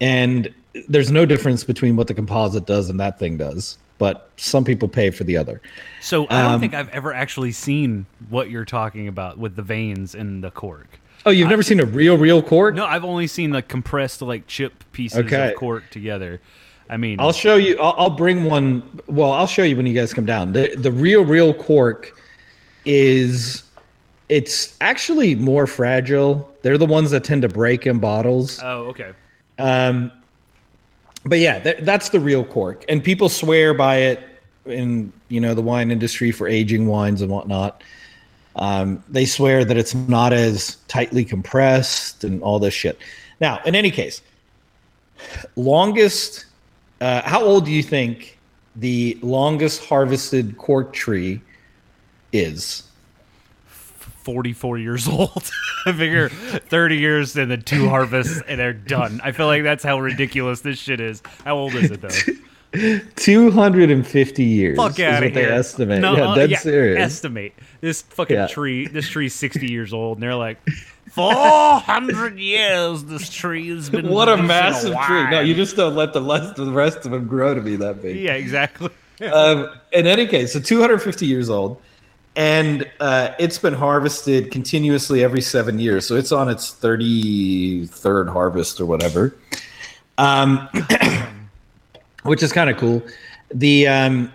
and 0.00 0.54
there's 0.88 1.10
no 1.10 1.26
difference 1.26 1.64
between 1.64 1.96
what 1.96 2.06
the 2.06 2.14
composite 2.14 2.66
does 2.66 2.90
and 2.90 3.00
that 3.00 3.18
thing 3.18 3.36
does, 3.36 3.78
but 3.98 4.30
some 4.36 4.62
people 4.64 4.86
pay 4.88 5.10
for 5.10 5.24
the 5.24 5.36
other. 5.36 5.60
So 6.00 6.26
I 6.28 6.42
don't 6.42 6.52
Um, 6.52 6.60
think 6.60 6.74
I've 6.74 6.90
ever 6.90 7.12
actually 7.12 7.52
seen 7.52 8.06
what 8.28 8.50
you're 8.50 8.64
talking 8.66 9.08
about 9.08 9.38
with 9.38 9.56
the 9.56 9.62
veins 9.62 10.14
in 10.14 10.42
the 10.42 10.50
cork. 10.50 10.86
Oh, 11.26 11.30
you've 11.30 11.48
never 11.50 11.62
seen 11.62 11.80
a 11.80 11.84
real, 11.84 12.16
real 12.16 12.42
cork? 12.42 12.74
No, 12.74 12.86
I've 12.86 13.04
only 13.04 13.26
seen 13.26 13.50
the 13.50 13.62
compressed 13.62 14.22
like 14.22 14.46
chip 14.46 14.84
pieces 14.92 15.18
Okay. 15.18 15.50
of 15.50 15.56
cork 15.56 15.90
together. 15.90 16.40
I 16.88 16.96
mean, 16.96 17.20
I'll 17.20 17.32
show 17.32 17.56
you. 17.56 17.78
I'll, 17.78 17.94
I'll 17.96 18.10
bring 18.10 18.44
one. 18.44 18.82
Well, 19.06 19.32
I'll 19.32 19.46
show 19.46 19.62
you 19.62 19.76
when 19.76 19.86
you 19.86 19.94
guys 19.94 20.12
come 20.12 20.26
down. 20.26 20.52
The 20.52 20.74
the 20.76 20.90
real 20.92 21.24
real 21.24 21.54
cork 21.54 22.12
is 22.84 23.62
it's 24.30 24.76
actually 24.80 25.34
more 25.34 25.66
fragile. 25.66 26.48
They're 26.62 26.78
the 26.78 26.86
ones 26.86 27.10
that 27.10 27.24
tend 27.24 27.42
to 27.42 27.48
break 27.48 27.84
in 27.84 27.98
bottles. 27.98 28.60
oh, 28.62 28.84
okay. 28.84 29.12
Um, 29.58 30.12
but 31.24 31.40
yeah, 31.40 31.58
th- 31.58 31.78
that's 31.80 32.08
the 32.10 32.20
real 32.20 32.44
cork, 32.44 32.84
and 32.88 33.04
people 33.04 33.28
swear 33.28 33.74
by 33.74 33.96
it 33.96 34.20
in 34.64 35.12
you 35.28 35.40
know 35.40 35.52
the 35.52 35.60
wine 35.60 35.90
industry 35.90 36.30
for 36.30 36.48
aging 36.48 36.86
wines 36.86 37.20
and 37.20 37.30
whatnot. 37.30 37.82
Um, 38.56 39.02
they 39.08 39.26
swear 39.26 39.64
that 39.64 39.76
it's 39.76 39.94
not 39.94 40.32
as 40.32 40.76
tightly 40.88 41.24
compressed 41.24 42.24
and 42.24 42.42
all 42.42 42.58
this 42.58 42.72
shit. 42.72 42.98
Now, 43.40 43.60
in 43.66 43.74
any 43.74 43.90
case, 43.90 44.22
longest. 45.56 46.46
Uh, 47.00 47.22
how 47.24 47.42
old 47.42 47.64
do 47.64 47.70
you 47.70 47.82
think 47.82 48.38
the 48.76 49.18
longest 49.22 49.84
harvested 49.84 50.56
cork 50.56 50.92
tree 50.92 51.40
is? 52.32 52.89
44 54.34 54.78
years 54.78 55.08
old. 55.18 55.50
I 55.86 55.92
figure 55.92 56.28
30 56.28 56.96
years 56.98 57.36
and 57.36 57.50
then 57.50 57.62
two 57.62 57.88
harvests 57.88 58.40
and 58.46 58.60
they're 58.60 58.72
done. 58.72 59.20
I 59.24 59.32
feel 59.32 59.46
like 59.46 59.64
that's 59.64 59.82
how 59.82 59.98
ridiculous 59.98 60.60
this 60.60 60.78
shit 60.78 61.00
is. 61.00 61.20
How 61.44 61.56
old 61.56 61.74
is 61.74 61.90
it 61.90 62.00
though? 62.00 63.00
250 63.16 64.44
years. 64.44 64.76
Fuck 64.76 64.92
is 64.98 65.04
out 65.04 65.14
what 65.14 65.22
of 65.24 65.34
they 65.34 65.40
here. 65.42 65.50
estimate. 65.52 66.00
No, 66.00 66.16
yeah, 66.16 66.28
uh, 66.30 66.34
dead 66.36 66.50
yeah, 66.50 66.58
serious. 66.58 66.98
Estimate 67.00 67.54
this 67.80 68.02
fucking 68.02 68.36
Yeah. 68.36 68.46
tree. 68.46 68.86
This 68.86 69.08
tree's 69.08 69.34
60 69.34 69.66
years 69.70 69.92
old, 69.92 70.18
and 70.18 70.22
they're 70.22 70.36
like, 70.36 70.58
400 71.10 72.38
years. 72.38 73.02
This 73.04 73.28
tree 73.28 73.68
has 73.70 73.90
been. 73.90 74.08
What 74.08 74.28
a 74.28 74.36
massive 74.36 74.96
tree! 75.06 75.28
No, 75.28 75.40
you 75.40 75.54
just 75.54 75.74
don't 75.74 75.96
let 75.96 76.12
the 76.12 76.22
rest, 76.22 76.54
the 76.54 76.70
rest 76.70 77.04
of 77.04 77.10
them 77.10 77.26
grow 77.26 77.52
to 77.54 77.60
be 77.60 77.74
that 77.76 78.00
big. 78.00 78.16
Yeah, 78.16 78.34
exactly. 78.34 78.90
Um, 79.20 79.68
in 79.92 80.06
any 80.06 80.26
case, 80.28 80.52
so 80.52 80.60
250 80.60 81.26
years 81.26 81.50
old, 81.50 81.82
and 82.36 82.88
uh, 83.00 83.34
it's 83.38 83.58
been 83.58 83.74
harvested 83.74 84.50
continuously 84.50 85.24
every 85.24 85.40
seven 85.40 85.78
years. 85.78 86.06
So 86.06 86.16
it's 86.16 86.32
on 86.32 86.48
its 86.48 86.72
33rd 86.72 88.32
harvest 88.32 88.80
or 88.80 88.86
whatever, 88.86 89.36
um, 90.18 90.68
which 92.22 92.42
is 92.42 92.52
kind 92.52 92.70
of 92.70 92.76
cool. 92.76 93.02
The 93.52 93.88
um, 93.88 94.32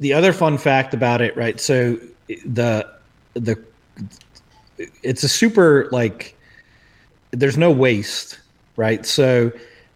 the 0.00 0.12
other 0.12 0.32
fun 0.32 0.56
fact 0.58 0.94
about 0.94 1.20
it, 1.20 1.36
right? 1.36 1.60
So 1.60 1.98
the 2.46 2.88
the 3.34 3.58
it's 5.02 5.22
a 5.22 5.28
super 5.28 5.88
like 5.90 6.36
there's 7.32 7.58
no 7.58 7.70
waste, 7.70 8.38
right? 8.76 9.04
So 9.04 9.50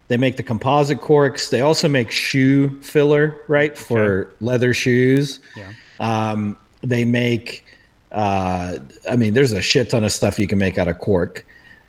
they 0.07 0.17
make 0.17 0.37
the 0.37 0.43
composite 0.43 1.01
corks. 1.01 1.49
They 1.49 1.61
also 1.61 1.87
make 1.87 2.11
shoe 2.11 2.81
filler, 2.81 3.41
right, 3.47 3.77
for 3.77 4.33
leather 4.39 4.73
shoes. 4.73 5.39
Yeah. 5.55 5.71
Um, 5.99 6.57
they 6.87 7.05
make, 7.05 7.65
uh, 8.11 8.77
I 9.09 9.15
mean, 9.15 9.33
there's 9.33 9.51
a 9.51 9.61
shit 9.61 9.89
ton 9.89 10.03
of 10.03 10.11
stuff 10.11 10.39
you 10.39 10.47
can 10.47 10.57
make 10.57 10.77
out 10.77 10.87
of 10.87 10.99
cork. 10.99 11.45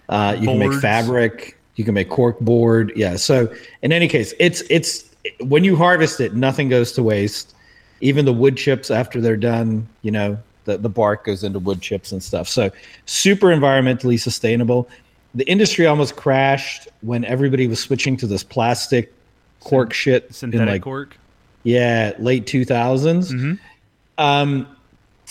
Uh, 0.08 0.36
you 0.38 0.46
can 0.46 0.58
make 0.58 0.72
fabric. 0.80 1.58
You 1.76 1.84
can 1.84 1.94
make 1.94 2.08
cork 2.08 2.38
board. 2.40 2.92
Yeah. 2.96 3.16
So 3.16 3.52
in 3.82 3.92
any 3.92 4.08
case, 4.08 4.34
it's 4.38 4.62
it's 4.68 5.04
when 5.40 5.64
you 5.64 5.76
harvest 5.76 6.20
it, 6.20 6.34
nothing 6.34 6.68
goes 6.68 6.92
to 6.92 7.02
waste. 7.02 7.54
Even 8.00 8.24
the 8.24 8.32
wood 8.32 8.56
chips 8.56 8.90
after 8.90 9.20
they're 9.20 9.36
done, 9.36 9.88
you 10.02 10.10
know, 10.10 10.38
the, 10.64 10.78
the 10.78 10.88
bark 10.88 11.24
goes 11.24 11.44
into 11.44 11.58
wood 11.58 11.80
chips 11.80 12.12
and 12.12 12.22
stuff. 12.22 12.48
So 12.48 12.70
super 13.06 13.48
environmentally 13.48 14.20
sustainable. 14.20 14.88
The 15.34 15.44
industry 15.48 15.86
almost 15.86 16.16
crashed 16.16 16.88
when 17.00 17.24
everybody 17.24 17.66
was 17.66 17.80
switching 17.80 18.16
to 18.18 18.26
this 18.26 18.42
plastic 18.42 19.12
cork 19.60 19.92
shit 19.92 20.32
Synthetic 20.34 20.66
in 20.66 20.72
like 20.72 20.82
cork. 20.82 21.16
yeah, 21.64 22.12
late 22.18 22.46
2000s. 22.46 23.32
Mm-hmm. 23.32 23.54
Um, 24.18 24.66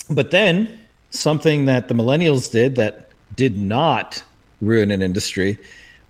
but 0.09 0.31
then 0.31 0.79
something 1.11 1.65
that 1.65 1.87
the 1.87 1.93
millennials 1.93 2.51
did 2.51 2.75
that 2.75 3.09
did 3.35 3.57
not 3.57 4.23
ruin 4.61 4.91
an 4.91 5.01
industry 5.01 5.57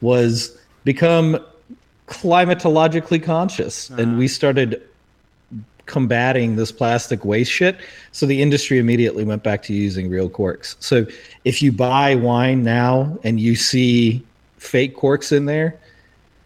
was 0.02 0.58
become 0.84 1.40
climatologically 2.08 3.22
conscious. 3.22 3.90
And 3.90 4.18
we 4.18 4.28
started 4.28 4.82
combating 5.86 6.56
this 6.56 6.72
plastic 6.72 7.26
waste 7.26 7.52
shit. 7.52 7.78
So 8.12 8.26
the 8.26 8.42
industry 8.42 8.78
immediately 8.78 9.24
went 9.24 9.44
back 9.44 9.64
to 9.64 9.74
using 9.74 10.10
real 10.10 10.30
corks. 10.30 10.76
So 10.80 11.06
if 11.46 11.62
you 11.62 11.72
buy 11.72 12.16
wine 12.16 12.64
now 12.64 13.18
and 13.24 13.40
you 13.40 13.56
see 13.56 14.24
fake 14.58 14.96
corks 14.96 15.32
in 15.32 15.46
there, 15.46 15.78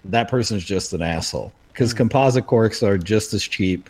that 0.06 0.30
person's 0.30 0.64
just 0.64 0.94
an 0.94 1.02
asshole 1.02 1.52
because 1.74 1.94
composite 1.94 2.48
corks 2.48 2.82
are 2.82 2.98
just 2.98 3.34
as 3.34 3.44
cheap. 3.44 3.89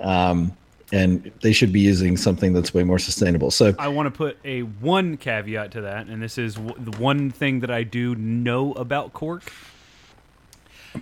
Um, 0.00 0.56
and 0.92 1.30
they 1.42 1.52
should 1.52 1.72
be 1.72 1.80
using 1.80 2.16
something 2.16 2.52
that's 2.52 2.74
way 2.74 2.82
more 2.82 2.98
sustainable. 2.98 3.50
So 3.50 3.74
I 3.78 3.88
want 3.88 4.06
to 4.06 4.10
put 4.10 4.38
a 4.44 4.62
one 4.62 5.16
caveat 5.16 5.70
to 5.72 5.80
that, 5.82 6.06
and 6.06 6.22
this 6.22 6.36
is 6.38 6.54
w- 6.54 6.74
the 6.78 6.96
one 6.98 7.30
thing 7.30 7.60
that 7.60 7.70
I 7.70 7.82
do 7.84 8.14
know 8.14 8.72
about 8.72 9.12
cork 9.12 9.52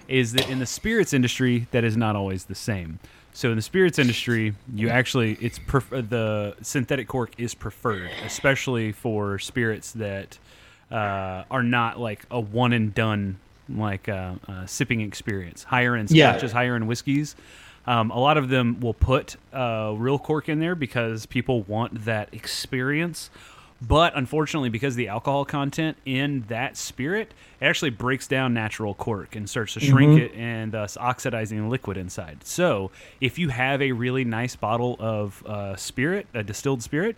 is 0.07 0.33
that 0.33 0.49
in 0.49 0.59
the 0.59 0.67
spirits 0.67 1.13
industry, 1.13 1.67
that 1.71 1.85
is 1.85 1.97
not 1.97 2.17
always 2.17 2.45
the 2.45 2.55
same. 2.55 2.99
So 3.33 3.51
in 3.51 3.57
the 3.57 3.63
spirits 3.63 3.99
industry, 3.99 4.55
you 4.75 4.89
actually 4.89 5.35
it's 5.41 5.59
pref- 5.59 5.93
uh, 5.93 6.01
the 6.03 6.57
synthetic 6.63 7.09
cork 7.09 7.33
is 7.39 7.55
preferred, 7.55 8.11
especially 8.25 8.93
for 8.93 9.39
spirits 9.39 9.93
that 9.93 10.39
uh, 10.91 11.45
are 11.51 11.63
not 11.63 12.01
like 12.01 12.25
a 12.31 12.41
one 12.41 12.73
and 12.73 12.95
done 12.95 13.39
like 13.69 14.09
uh, 14.09 14.35
uh, 14.49 14.67
sipping 14.67 15.03
experience. 15.03 15.63
Higher 15.65 15.95
end 15.95 16.11
Yeah. 16.11 16.33
scotches, 16.33 16.53
higher 16.53 16.75
end 16.75 16.89
whiskeys. 16.89 17.37
Um, 17.89 18.11
a 18.11 18.19
lot 18.19 18.37
of 18.37 18.51
them 18.51 18.81
will 18.81 18.93
put 18.93 19.37
uh, 19.51 19.95
real 19.97 20.19
cork 20.19 20.51
in 20.51 20.61
there 20.61 20.75
because 20.75 21.25
people 21.25 21.63
want 21.63 22.05
that 22.05 22.29
experience. 22.33 23.31
But 23.81 24.15
unfortunately, 24.15 24.69
because 24.69 24.95
the 24.95 25.09
alcohol 25.09 25.47
content 25.47 25.97
in 26.05 26.45
that 26.49 26.77
spirit, 26.77 27.33
it 27.61 27.65
actually 27.65 27.89
breaks 27.89 28.27
down 28.27 28.53
natural 28.53 28.93
cork 28.93 29.37
and 29.37 29.49
starts 29.49 29.73
to 29.75 29.81
shrink 29.81 30.21
it 30.21 30.35
and 30.35 30.73
thus 30.73 30.99
oxidizing 30.99 31.63
the 31.63 31.69
liquid 31.69 31.97
inside. 31.97 32.45
So, 32.45 32.91
if 33.23 33.39
you 33.39 33.49
have 33.49 33.81
a 33.81 33.93
really 33.93 34.25
nice 34.25 34.55
bottle 34.55 34.97
of 34.99 35.43
uh, 35.47 35.77
spirit, 35.77 36.27
a 36.35 36.43
distilled 36.43 36.83
spirit, 36.83 37.17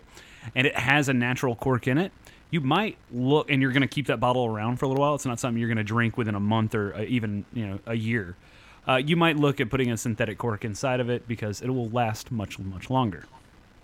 and 0.55 0.65
it 0.65 0.77
has 0.77 1.09
a 1.09 1.13
natural 1.13 1.55
cork 1.55 1.85
in 1.85 1.97
it, 1.97 2.13
you 2.49 2.61
might 2.61 2.95
look, 3.11 3.51
and 3.51 3.61
you're 3.61 3.71
going 3.73 3.81
to 3.81 3.87
keep 3.87 4.07
that 4.07 4.21
bottle 4.21 4.45
around 4.45 4.77
for 4.77 4.85
a 4.85 4.87
little 4.87 5.01
while. 5.01 5.15
It's 5.15 5.25
not 5.25 5.39
something 5.39 5.59
you're 5.59 5.67
going 5.67 5.77
to 5.77 5.83
drink 5.83 6.15
within 6.15 6.35
a 6.35 6.39
month 6.39 6.75
or 6.75 6.93
uh, 6.93 7.01
even 7.01 7.43
you 7.53 7.67
know 7.67 7.79
a 7.85 7.95
year. 7.95 8.37
Uh, 8.91 8.97
you 8.97 9.15
might 9.15 9.37
look 9.37 9.61
at 9.61 9.69
putting 9.69 9.91
a 9.91 9.97
synthetic 9.97 10.37
cork 10.37 10.65
inside 10.65 10.99
of 10.99 11.09
it 11.09 11.27
because 11.27 11.61
it 11.61 11.69
will 11.69 11.89
last 11.89 12.31
much 12.31 12.59
much 12.59 12.89
longer. 12.89 13.23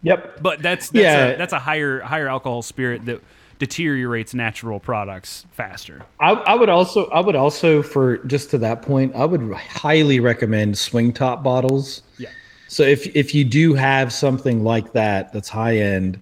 Yep. 0.04 0.42
But 0.42 0.62
that's 0.62 0.90
that's, 0.90 1.04
Yeah. 1.04 1.26
a, 1.28 1.38
that's 1.38 1.54
a 1.54 1.60
higher 1.60 2.00
higher 2.02 2.28
alcohol 2.28 2.62
spirit 2.62 3.06
that 3.06 3.22
deteriorates 3.60 4.34
natural 4.36 4.80
products 4.80 5.46
faster. 5.52 6.04
I, 6.20 6.32
I 6.32 6.56
would 6.56 6.70
also 6.70 7.06
I 7.08 7.20
would 7.22 7.36
also 7.36 7.82
for 7.82 8.18
just 8.20 8.52
to 8.52 8.58
that 8.60 8.82
point, 8.82 9.16
I 9.16 9.26
would 9.26 9.52
highly 9.54 10.20
recommend 10.20 10.78
swing 10.78 11.12
top 11.14 11.44
bottles. 11.44 12.04
Yeah. 12.18 12.30
So 12.68 12.84
if 12.84 13.16
if 13.16 13.34
you 13.34 13.44
do 13.46 13.74
have 13.74 14.12
something 14.14 14.64
like 14.64 14.92
that 14.94 15.32
that's 15.34 15.50
high 15.50 15.78
end, 15.78 16.20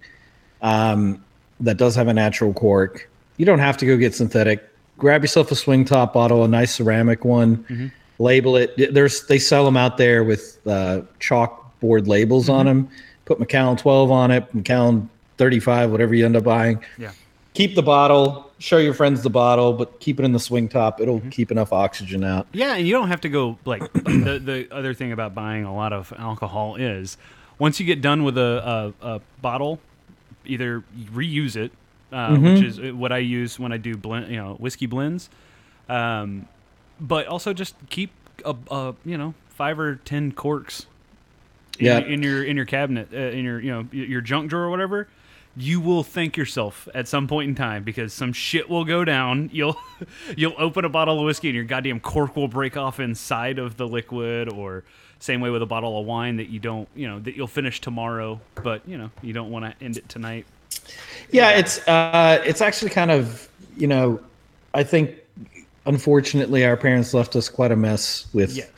um, 0.62 1.22
that 1.60 1.76
does 1.76 1.94
have 1.96 2.08
a 2.08 2.14
natural 2.14 2.52
cork, 2.52 3.08
you 3.36 3.44
don't 3.44 3.58
have 3.58 3.76
to 3.78 3.86
go 3.86 3.96
get 3.96 4.14
synthetic. 4.14 4.66
Grab 4.98 5.22
yourself 5.22 5.50
a 5.50 5.54
swing 5.54 5.84
top 5.84 6.14
bottle, 6.14 6.44
a 6.44 6.48
nice 6.48 6.74
ceramic 6.74 7.24
one. 7.24 7.92
Label 8.18 8.56
it. 8.56 8.94
There's 8.94 9.26
they 9.26 9.38
sell 9.38 9.64
them 9.64 9.76
out 9.76 9.96
there 9.98 10.24
with 10.24 10.58
uh, 10.66 11.02
chalkboard 11.20 12.06
labels 12.06 12.48
on 12.48 12.66
them. 12.66 12.88
Put 13.24 13.40
Macallan 13.40 13.76
12 13.76 14.10
on 14.10 14.30
it, 14.30 14.54
Macallan 14.54 15.10
35, 15.36 15.90
whatever 15.90 16.14
you 16.14 16.24
end 16.24 16.36
up 16.36 16.44
buying. 16.44 16.82
Yeah. 16.96 17.10
keep 17.54 17.74
the 17.74 17.82
bottle 17.82 18.46
show 18.58 18.78
your 18.78 18.94
friends 18.94 19.22
the 19.22 19.30
bottle 19.30 19.72
but 19.72 20.00
keep 20.00 20.18
it 20.18 20.24
in 20.24 20.32
the 20.32 20.40
swing 20.40 20.68
top. 20.68 21.00
It'll 21.00 21.20
keep 21.30 21.50
enough 21.50 21.72
oxygen 21.72 22.24
out. 22.24 22.46
Yeah, 22.52 22.74
and 22.74 22.86
you 22.86 22.92
don't 22.92 23.08
have 23.08 23.20
to 23.22 23.28
go 23.28 23.58
like 23.64 23.80
the 23.92 24.40
the 24.42 24.68
other 24.70 24.94
thing 24.94 25.12
about 25.12 25.34
buying 25.34 25.64
a 25.64 25.74
lot 25.74 25.92
of 25.92 26.12
alcohol 26.18 26.76
is 26.76 27.16
once 27.58 27.80
you 27.80 27.86
get 27.86 28.00
done 28.00 28.24
with 28.24 28.36
a, 28.38 28.94
a, 29.02 29.06
a 29.14 29.20
bottle, 29.40 29.80
either 30.44 30.84
reuse 31.12 31.56
it, 31.56 31.72
uh, 32.12 32.36
which 32.36 32.62
is 32.62 32.80
what 32.92 33.12
I 33.12 33.18
use 33.18 33.58
when 33.58 33.72
I 33.72 33.78
do 33.78 33.96
blend, 33.96 34.30
you 34.30 34.36
know, 34.36 34.54
whiskey 34.54 34.86
blends, 34.86 35.30
um, 35.88 36.46
but 37.00 37.26
also 37.26 37.52
just 37.52 37.74
keep 37.90 38.10
a, 38.44 38.54
a 38.70 38.94
you 39.04 39.16
know 39.18 39.34
five 39.50 39.78
or 39.78 39.96
ten 39.96 40.32
corks 40.32 40.86
in, 41.78 41.86
Yeah. 41.86 41.98
in 41.98 42.22
your 42.22 42.44
in 42.44 42.56
your 42.56 42.66
cabinet, 42.66 43.08
uh, 43.12 43.16
in 43.16 43.44
your 43.44 43.60
you 43.60 43.70
know 43.70 43.86
your 43.92 44.20
junk 44.20 44.50
drawer 44.50 44.64
or 44.64 44.70
whatever. 44.70 45.08
You 45.58 45.80
will 45.80 46.02
thank 46.02 46.36
yourself 46.36 46.86
at 46.94 47.08
some 47.08 47.26
point 47.26 47.48
in 47.48 47.54
time 47.54 47.82
because 47.82 48.12
some 48.12 48.34
shit 48.34 48.68
will 48.68 48.84
go 48.84 49.04
down. 49.06 49.48
You'll 49.54 49.78
you'll 50.36 50.54
open 50.58 50.84
a 50.84 50.90
bottle 50.90 51.18
of 51.18 51.24
whiskey 51.24 51.48
and 51.48 51.54
your 51.54 51.64
goddamn 51.64 51.98
cork 52.00 52.36
will 52.36 52.48
break 52.48 52.76
off 52.76 53.00
inside 53.00 53.58
of 53.58 53.78
the 53.78 53.88
liquid, 53.88 54.52
or 54.52 54.84
same 55.18 55.40
way 55.40 55.48
with 55.48 55.62
a 55.62 55.66
bottle 55.66 55.98
of 55.98 56.04
wine 56.04 56.36
that 56.36 56.50
you 56.50 56.58
don't 56.60 56.86
you 56.94 57.08
know 57.08 57.20
that 57.20 57.36
you'll 57.36 57.46
finish 57.46 57.80
tomorrow, 57.80 58.38
but 58.62 58.82
you 58.86 58.98
know 58.98 59.10
you 59.22 59.32
don't 59.32 59.50
want 59.50 59.64
to 59.64 59.84
end 59.84 59.96
it 59.96 60.06
tonight. 60.10 60.44
yeah 61.30 61.50
it's 61.52 61.78
uh 61.88 62.42
it's 62.44 62.60
actually 62.60 62.90
kind 62.90 63.10
of 63.10 63.48
you 63.78 63.86
know 63.86 64.20
i 64.74 64.82
think 64.84 65.14
unfortunately 65.86 66.64
our 66.64 66.76
parents 66.76 67.14
left 67.14 67.36
us 67.36 67.48
quite 67.48 67.72
a 67.72 67.76
mess 67.76 68.26
with 68.32 68.56
Yes. 68.56 68.68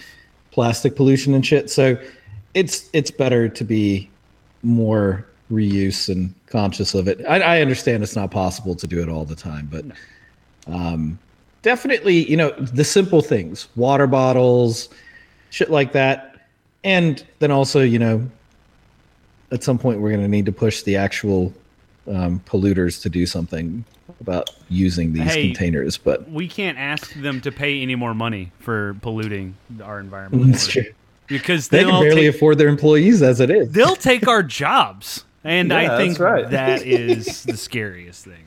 plastic 0.50 0.96
pollution 0.96 1.34
and 1.34 1.44
shit. 1.44 1.70
So 1.70 1.98
it's 2.54 2.88
it's 2.92 3.10
better 3.10 3.48
to 3.48 3.64
be 3.64 4.08
more 4.62 5.26
reuse 5.50 6.08
and 6.08 6.34
conscious 6.46 6.94
of 6.94 7.08
it. 7.08 7.20
I, 7.28 7.40
I 7.40 7.60
understand 7.60 8.02
it's 8.02 8.16
not 8.16 8.30
possible 8.30 8.74
to 8.74 8.86
do 8.86 9.00
it 9.02 9.08
all 9.08 9.24
the 9.24 9.36
time 9.36 9.68
but 9.70 9.84
um 10.72 11.18
definitely 11.62 12.28
you 12.30 12.36
know 12.36 12.50
the 12.50 12.84
simple 12.84 13.22
things 13.22 13.68
water 13.76 14.06
bottles 14.06 14.88
shit 15.50 15.70
like 15.70 15.92
that. 15.92 16.36
And 16.84 17.24
then 17.38 17.50
also 17.50 17.80
you 17.82 17.98
know 17.98 18.28
at 19.50 19.64
some 19.64 19.78
point 19.78 20.00
we're 20.00 20.10
going 20.10 20.22
to 20.22 20.28
need 20.28 20.44
to 20.46 20.52
push 20.52 20.82
the 20.82 20.96
actual 20.96 21.52
um, 22.06 22.40
polluters 22.46 23.00
to 23.02 23.08
do 23.08 23.24
something 23.26 23.84
about 24.20 24.50
using 24.68 25.12
these 25.12 25.22
Hey. 25.32 25.46
containers 25.48 25.96
but 25.98 26.30
We 26.30 26.48
can't 26.48 26.76
ask 26.78 27.12
them 27.14 27.40
to 27.42 27.52
pay 27.52 27.80
any 27.82 27.94
more 27.94 28.14
money 28.14 28.52
for 28.58 28.94
polluting 29.02 29.54
our 29.82 30.00
environment 30.00 30.46
That's 30.52 30.66
true. 30.66 30.84
because 31.26 31.68
they 31.68 31.78
they'll 31.84 31.90
can 31.90 32.02
barely 32.02 32.22
take, 32.22 32.34
afford 32.34 32.58
their 32.58 32.68
employees 32.68 33.22
as 33.22 33.40
it 33.40 33.50
is 33.50 33.70
they'll 33.72 33.96
take 33.96 34.26
our 34.26 34.42
jobs, 34.42 35.24
and 35.44 35.70
Yeah, 35.70 35.94
I 35.94 35.96
think 35.98 36.18
right. 36.18 36.50
that 36.50 36.82
is 36.86 37.44
the 37.44 37.56
scariest 37.56 38.24
thing. 38.24 38.44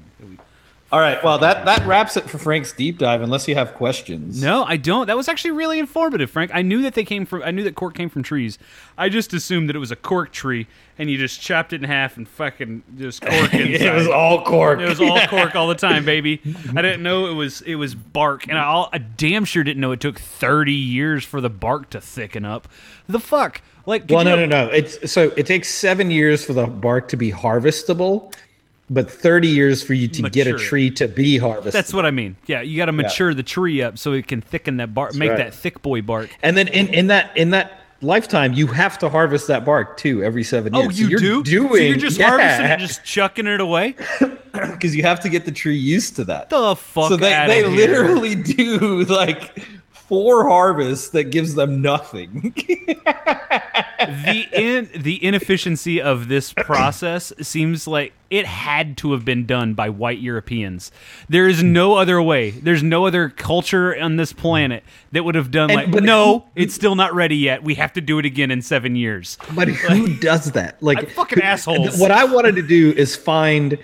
All 0.91 0.99
right 0.99 1.23
well 1.23 1.37
that 1.39 1.65
that 1.65 1.85
wraps 1.87 2.17
it 2.17 2.29
for 2.29 2.37
frank's 2.37 2.71
deep 2.73 2.97
dive 2.97 3.21
unless 3.21 3.47
you 3.47 3.55
have 3.55 3.73
questions 3.75 4.41
No, 4.41 4.63
I 4.63 4.77
don't. 4.77 5.07
That 5.07 5.15
was 5.17 5.27
actually 5.29 5.51
really 5.51 5.79
informative, 5.79 6.29
Frank. 6.29 6.51
I 6.53 6.61
knew 6.61 6.81
that 6.81 6.93
they 6.95 7.03
came 7.05 7.25
from. 7.25 7.43
I 7.43 7.51
knew 7.51 7.63
that 7.63 7.75
cork 7.75 7.93
came 7.95 8.09
from 8.09 8.23
trees. 8.23 8.57
I 8.97 9.09
just 9.09 9.33
assumed 9.33 9.69
that 9.69 9.75
it 9.75 9.79
was 9.79 9.91
a 9.91 9.95
cork 9.95 10.31
tree, 10.31 10.67
and 10.97 11.09
you 11.09 11.17
just 11.17 11.39
chopped 11.41 11.73
it 11.73 11.77
in 11.77 11.83
half 11.83 12.17
and 12.17 12.27
fucking 12.27 12.83
just 12.97 13.21
cork 13.21 13.53
inside. 13.53 13.81
it 13.81 13.93
was 13.93 14.07
all 14.07 14.43
cork 14.43 14.79
It 14.79 14.87
was 14.89 14.99
all 14.99 15.19
cork 15.27 15.55
all 15.55 15.67
the 15.67 15.75
time, 15.75 16.03
baby. 16.05 16.41
I 16.75 16.81
didn't 16.81 17.03
know 17.03 17.27
it 17.27 17.33
was 17.35 17.61
it 17.61 17.75
was 17.75 17.95
bark, 17.95 18.47
and 18.47 18.57
I, 18.57 18.63
all, 18.63 18.89
I 18.91 18.97
damn 18.97 19.45
sure 19.45 19.63
didn't 19.63 19.81
know 19.81 19.91
it 19.91 19.99
took 19.99 20.19
thirty 20.19 20.73
years 20.73 21.23
for 21.23 21.39
the 21.41 21.49
bark 21.49 21.89
to 21.91 22.01
thicken 22.01 22.43
up. 22.45 22.67
The 23.07 23.19
fuck, 23.19 23.61
like 23.85 24.05
well 24.09 24.23
no 24.23 24.35
no 24.35 24.45
no 24.45 24.67
it's 24.67 25.11
so 25.11 25.31
it 25.37 25.45
takes 25.45 25.69
seven 25.69 26.11
years 26.11 26.43
for 26.43 26.53
the 26.53 26.67
bark 26.67 27.07
to 27.09 27.17
be 27.17 27.31
harvestable 27.31 28.33
but 28.93 29.09
30 29.09 29.47
years 29.47 29.81
for 29.81 29.93
you 29.93 30.07
to 30.09 30.29
get 30.29 30.45
a 30.47 30.53
tree 30.57 30.91
to 30.91 31.07
be 31.07 31.37
harvested 31.37 31.71
That's 31.73 31.93
what 31.93 32.05
I 32.05 32.11
mean. 32.11 32.35
Yeah, 32.45 32.61
you 32.61 32.75
got 32.77 32.85
to 32.87 32.91
mature 32.91 33.33
the 33.33 33.41
tree 33.43 33.81
up 33.81 33.97
so 33.97 34.11
it 34.13 34.27
can 34.27 34.41
thicken 34.41 34.77
that 34.77 34.93
bark, 34.93 35.15
make 35.15 35.29
right. 35.29 35.37
that 35.37 35.53
thick 35.53 35.81
boy 35.81 36.01
bark. 36.01 36.29
and 36.43 36.55
then 36.57 36.67
in, 36.67 36.87
in 36.93 37.07
that 37.07 37.35
in 37.37 37.51
that 37.51 37.79
lifetime 38.03 38.51
you 38.53 38.65
have 38.67 38.97
to 38.97 39.07
harvest 39.09 39.47
that 39.47 39.63
bark 39.63 39.95
too 39.95 40.23
every 40.23 40.43
seven 40.43 40.75
oh, 40.75 40.81
years 40.81 40.93
Oh, 40.93 40.95
So 40.95 41.01
you 41.03 41.07
you're 41.09 41.19
do? 41.19 41.43
doing 41.43 41.69
so 41.69 41.75
you're 41.77 41.95
just 41.97 42.19
yeah, 42.19 42.29
harvesting 42.29 42.65
it, 42.65 42.79
just 42.79 43.03
chucking 43.05 43.47
it 43.47 43.61
away. 43.61 43.95
because 44.51 44.95
you 44.95 45.03
have 45.03 45.19
to 45.21 45.29
get 45.29 45.45
the 45.45 45.51
tree 45.51 45.77
used 45.77 46.15
to 46.17 46.23
that 46.25 46.49
The 46.49 46.75
fuck 46.75 47.09
so 47.09 47.15
they, 47.17 47.29
they 47.47 47.59
here. 47.59 47.69
literally 47.69 48.35
do 48.57 49.05
like 49.05 49.65
four 50.11 50.45
harvests 50.49 51.07
that 51.11 51.23
gives 51.31 51.55
them 51.55 51.81
nothing 51.81 52.53
the 53.07 54.45
in 54.51 54.89
the 55.01 55.23
inefficiency 55.23 56.01
of 56.01 56.27
this 56.27 56.51
process 56.51 57.31
seems 57.41 57.87
like 57.87 58.11
it 58.29 58.45
had 58.45 58.97
to 58.97 59.13
have 59.13 59.23
been 59.23 59.45
done 59.45 59.73
by 59.73 59.89
white 59.89 60.19
Europeans. 60.19 60.91
There 61.29 61.47
is 61.47 61.63
no 61.63 61.95
other 61.95 62.21
way. 62.21 62.49
There's 62.51 62.83
no 62.83 63.05
other 63.05 63.29
culture 63.29 63.97
on 63.97 64.15
this 64.17 64.33
planet 64.33 64.83
that 65.13 65.23
would 65.23 65.35
have 65.35 65.49
done 65.51 65.69
And- 65.71 65.77
like 65.77 65.91
but 65.91 66.03
no, 66.03 66.45
it's 66.55 66.73
still 66.73 66.95
not 66.95 67.13
ready 67.15 67.37
yet. 67.37 67.63
We 67.63 67.75
have 67.75 67.93
to 67.93 68.01
do 68.01 68.19
it 68.19 68.25
again 68.25 68.51
in 68.51 68.61
7 68.61 68.95
years. 68.97 69.37
but 69.55 69.69
who 69.69 70.13
does 70.19 70.51
that 70.53 70.81
like 70.83 71.09
fucking 71.11 71.41
assholes. 71.41 71.97
what 71.99 72.11
i 72.11 72.23
wanted 72.25 72.55
to 72.57 72.61
do 72.61 72.91
is 72.97 73.15
find 73.15 73.77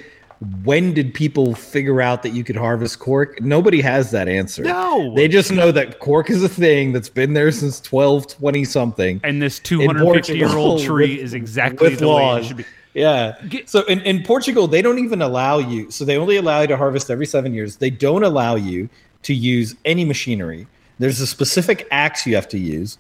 when 0.64 0.94
did 0.94 1.14
people 1.14 1.56
figure 1.56 2.00
out 2.02 2.22
that 2.24 2.30
you 2.30 2.44
could 2.44 2.56
harvest 2.56 3.00
cork 3.00 3.42
nobody 3.42 3.82
has 3.82 4.12
that 4.12 4.28
answer 4.28 4.64
No. 4.64 5.14
they 5.16 5.28
just 5.28 5.52
know 5.52 5.72
that 5.72 6.00
cork 6.00 6.30
is 6.30 6.44
a 6.44 6.50
thing 6.50 6.94
that's 6.94 7.10
been 7.10 7.34
there 7.34 7.52
since 7.52 7.80
1220 7.92 8.64
something 8.64 9.20
And 9.24 9.42
this 9.42 9.58
250 9.60 10.38
year 10.38 10.50
old 10.50 10.82
tree 10.84 11.16
with- 11.16 11.26
is 11.26 11.34
exactly 11.34 11.96
the 11.96 12.08
way 12.08 12.14
it 12.14 12.16
laws. 12.16 12.46
should 12.48 12.58
be. 12.58 12.66
Yeah. 12.94 13.36
So 13.68 13.84
in, 13.86 14.00
in 14.02 14.24
Portugal, 14.24 14.68
they 14.68 14.82
don't 14.82 14.98
even 14.98 15.22
allow 15.22 15.60
you. 15.60 15.92
So 15.92 16.04
they 16.04 16.18
only 16.18 16.38
allow 16.38 16.62
you 16.62 16.68
to 16.68 16.78
harvest 16.78 17.12
every 17.12 17.28
seven 17.28 17.54
years. 17.54 17.76
They 17.76 17.92
don't 17.92 18.24
allow 18.24 18.56
you 18.56 18.90
to 19.22 19.36
use 19.36 19.76
any 19.86 20.04
machinery. 20.04 20.66
There's 20.98 21.20
a 21.22 21.28
specific 21.28 21.88
axe 21.92 22.26
you 22.26 22.34
have 22.34 22.48
to 22.50 22.58
use. 22.58 22.98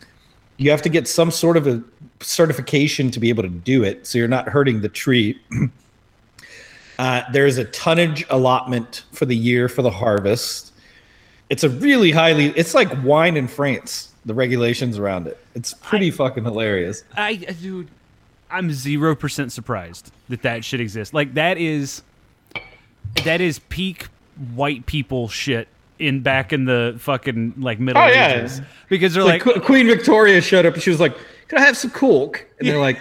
You 0.58 0.70
have 0.70 0.84
to 0.84 0.90
get 0.90 1.08
some 1.08 1.32
sort 1.32 1.58
of 1.58 1.66
a 1.66 1.82
certification 2.20 3.10
to 3.10 3.20
be 3.20 3.30
able 3.30 3.42
to 3.42 3.50
do 3.50 3.84
it. 3.84 4.06
So 4.06 4.20
you're 4.20 4.28
not 4.28 4.48
hurting 4.50 4.82
the 4.82 4.90
tree. 4.90 5.40
uh, 7.00 7.24
there's 7.32 7.58
a 7.58 7.66
tonnage 7.66 8.26
allotment 8.30 9.04
for 9.12 9.26
the 9.26 9.36
year 9.36 9.70
for 9.70 9.82
the 9.82 9.92
harvest. 9.92 10.74
It's 11.50 11.64
a 11.64 11.70
really 11.70 12.12
highly, 12.12 12.48
it's 12.50 12.74
like 12.74 12.90
wine 13.04 13.38
in 13.38 13.48
France, 13.48 14.12
the 14.26 14.34
regulations 14.34 14.98
around 14.98 15.28
it. 15.28 15.38
It's 15.56 15.74
pretty 15.74 16.12
fucking 16.12 16.44
hilarious. 16.44 17.04
I, 17.16 17.30
I- 17.48 17.54
dude, 17.54 17.88
I'm 18.50 18.72
zero 18.72 19.16
percent 19.16 19.52
surprised 19.52 20.12
that 20.30 20.42
that 20.44 20.64
shit 20.66 20.80
exists. 20.82 21.14
Like 21.14 21.34
that 21.36 21.58
is, 21.58 22.02
that 23.24 23.42
is 23.42 23.60
peak 23.70 24.08
white 24.56 24.86
people 24.86 25.28
shit 25.28 25.68
in 26.00 26.22
back 26.22 26.54
in 26.54 26.66
the 26.66 26.96
fucking 27.00 27.56
like 27.58 27.80
Middle 27.80 28.02
Oh, 28.02 28.08
yeah. 28.08 28.38
Ages 28.42 28.62
because 28.90 29.14
they're 29.14 29.24
like, 29.24 29.46
like, 29.46 29.56
Que- 29.56 29.62
Queen 29.64 29.88
Victoria 29.88 30.42
showed 30.42 30.66
up 30.66 30.76
and 30.76 30.84
she 30.84 30.90
was 30.92 31.00
like, 31.00 31.18
"Can 31.48 31.58
I 31.58 31.62
have 31.62 31.76
some 31.76 31.90
cork?" 31.92 32.48
And 32.60 32.68
they're 32.68 32.80
like, 32.80 33.00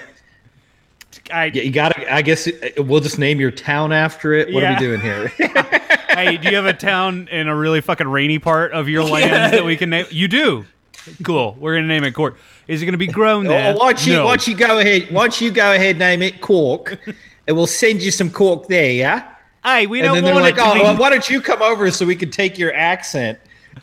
I, 1.33 1.47
"Yeah, 1.47 1.63
you 1.63 1.71
gotta. 1.71 2.13
I 2.13 2.23
guess 2.23 2.47
uh, 2.47 2.53
we'll 2.79 3.01
just 3.01 3.19
name 3.19 3.41
your 3.41 3.51
town 3.51 3.93
after 3.93 4.33
it. 4.33 4.53
What 4.53 4.63
are 4.65 4.75
we 4.75 4.79
doing 4.79 5.01
here?" 5.01 5.29
hey, 6.11 6.37
do 6.37 6.49
you 6.49 6.57
have 6.57 6.67
a 6.67 6.73
town 6.73 7.29
in 7.31 7.49
a 7.49 7.57
really 7.57 7.81
fucking 7.81 8.09
rainy 8.09 8.39
part 8.39 8.73
of 8.73 8.89
your 8.89 9.05
land 9.05 9.53
that 9.53 9.65
we 9.65 9.77
can 9.77 9.91
name? 9.91 10.07
You 10.11 10.29
do. 10.29 10.65
Cool. 11.23 11.57
We're 11.59 11.77
gonna 11.77 11.87
name 11.87 12.05
it 12.05 12.13
Cork. 12.13 12.37
Is 12.69 12.83
it 12.83 12.87
gonna 12.87 12.97
be 12.99 13.07
grown 13.07 13.47
oh, 13.47 13.51
there? 13.51 13.75
Well, 13.75 13.79
why 13.79 13.93
don't 13.93 14.07
you, 14.07 14.13
No. 14.15 14.25
why 14.25 14.37
don't 14.37 14.49
you 14.49 14.57
go 14.57 14.79
ahead? 14.79 15.11
Why 15.11 15.23
don't 15.25 15.41
you 15.41 15.51
go 15.51 15.73
ahead 15.73 15.99
name 15.99 16.23
it 16.23 16.41
Cork, 16.41 16.99
and 17.47 17.57
we'll 17.57 17.67
send 17.67 18.03
you 18.03 18.11
some 18.11 18.31
cork 18.31 18.67
there, 18.69 18.91
yeah? 18.91 19.29
Hey, 19.65 19.87
we 19.87 20.01
And 20.01 20.15
don't 20.15 20.25
want 20.25 20.37
like, 20.43 20.55
it 20.55 20.59
to 20.59 20.65
"Oh, 20.65 20.75
be. 20.75 20.81
well, 20.81 20.97
why 20.97 21.11
don't 21.11 21.29
you 21.29 21.41
come 21.41 21.63
over 21.63 21.91
so 21.91 22.07
we 22.07 22.17
can 22.17 22.31
take 22.31 22.59
your 22.59 22.75
accent?" 22.75 23.39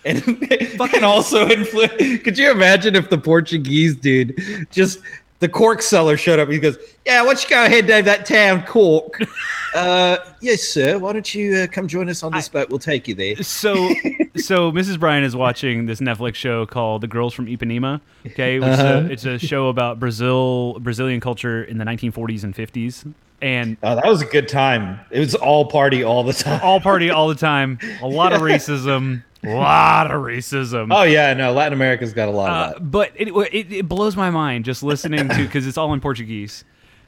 And 0.06 0.22
fucking 0.78 1.04
also 1.04 1.48
influence. 1.48 2.22
Could 2.24 2.38
you 2.38 2.52
imagine 2.52 2.96
if 2.96 3.10
the 3.10 3.18
Portuguese 3.18 3.96
dude 3.96 4.68
just 4.72 5.00
the 5.44 5.50
cork 5.50 5.82
seller 5.82 6.16
showed 6.16 6.40
up. 6.40 6.48
He 6.50 6.58
goes, 6.58 6.78
"Yeah, 7.06 7.20
why 7.22 7.34
don't 7.34 7.44
you 7.44 7.50
go 7.50 7.66
ahead, 7.66 7.86
Dave? 7.86 8.06
That 8.06 8.26
town, 8.26 8.64
Cork. 8.66 9.20
uh, 9.76 10.18
yes, 10.40 10.62
sir. 10.62 10.98
Why 10.98 11.12
don't 11.12 11.36
you 11.36 11.58
uh, 11.58 11.68
come 11.68 11.86
join 11.90 12.08
us 12.08 12.24
on 12.24 12.32
this 12.32 12.48
boat? 12.48 12.70
We'll 12.70 12.80
take 12.80 13.10
you 13.10 13.14
there." 13.16 13.36
So, 13.44 13.74
so 14.38 14.72
Mrs. 14.72 14.98
Brian 14.98 15.26
is 15.26 15.36
watching 15.36 15.86
this 15.86 16.00
Netflix 16.00 16.36
show 16.36 16.66
called 16.66 17.02
"The 17.02 17.08
Girls 17.08 17.34
from 17.34 17.48
Ipanema." 17.48 18.00
Okay, 18.28 18.56
is 18.56 18.64
a, 18.64 18.68
Uh-huh. 18.68 19.08
it's 19.12 19.26
a 19.26 19.38
show 19.38 19.68
about 19.68 20.00
Brazil, 20.00 20.80
Brazilian 20.80 21.20
culture 21.20 21.62
in 21.66 21.78
the 21.78 21.84
1940s 21.86 22.46
and 22.46 22.56
50s, 22.56 23.14
and 23.42 23.76
Oh, 23.84 23.96
that 23.96 24.06
was 24.06 24.22
a 24.22 24.26
good 24.26 24.48
time. 24.48 24.98
It 25.12 25.20
was 25.20 25.36
all 25.36 25.66
party 25.66 26.04
all 26.06 26.24
the 26.24 26.32
time. 26.34 26.62
all 26.64 26.80
party 26.80 27.10
all 27.10 27.28
the 27.28 27.36
time. 27.36 27.80
A 28.02 28.08
lot 28.08 28.32
of 28.32 28.40
racism, 28.50 29.24
lot 29.44 30.12
of 30.12 30.22
racism. 30.22 30.88
Oh 30.96 31.04
yeah, 31.04 31.34
no, 31.34 31.52
Latin 31.54 31.74
America's 31.74 32.14
got 32.14 32.28
a 32.28 32.32
lot 32.32 32.50
Uh, 32.50 32.68
of 32.68 32.74
that. 32.76 32.92
but 32.92 33.12
it, 33.16 33.30
it 33.30 33.72
it 33.72 33.88
blows 33.90 34.16
my 34.16 34.30
mind 34.30 34.66
just 34.66 34.84
listening 34.84 35.28
to 35.30 35.38
because 35.44 35.68
it's 35.68 35.78
all 35.78 35.94
in 35.94 36.00
Portuguese, 36.02 36.64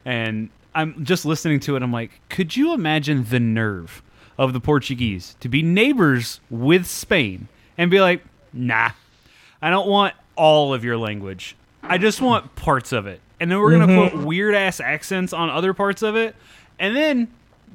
and 0.05 0.49
I'm 0.73 1.05
just 1.05 1.25
listening 1.25 1.59
to 1.61 1.75
it. 1.75 1.83
I'm 1.83 1.91
like, 1.93 2.11
could 2.29 2.55
you 2.55 2.73
imagine 2.73 3.25
the 3.29 3.39
nerve 3.39 4.01
of 4.37 4.51
the 4.53 4.59
Portuguese 4.59 5.35
to 5.39 5.47
be 5.49 5.61
neighbors 5.63 6.41
with 6.49 6.85
Spain 6.85 7.47
and 7.77 7.89
be 7.89 8.01
like, 8.01 8.21
nah, 8.51 8.89
I 9.61 9.69
don't 9.69 9.87
want 9.87 10.13
all 10.35 10.73
of 10.73 10.83
your 10.83 10.97
language. 10.97 11.55
I 11.81 11.97
just 11.97 12.19
want 12.21 12.53
parts 12.55 12.91
of 12.91 13.07
it, 13.07 13.21
and 13.39 13.49
then 13.49 13.59
we're 13.59 13.71
gonna 13.77 14.09
put 14.09 14.25
weird 14.25 14.55
ass 14.55 14.79
accents 14.79 15.31
on 15.33 15.49
other 15.49 15.73
parts 15.73 16.01
of 16.01 16.15
it, 16.15 16.35
and 16.79 16.95
then 16.95 17.27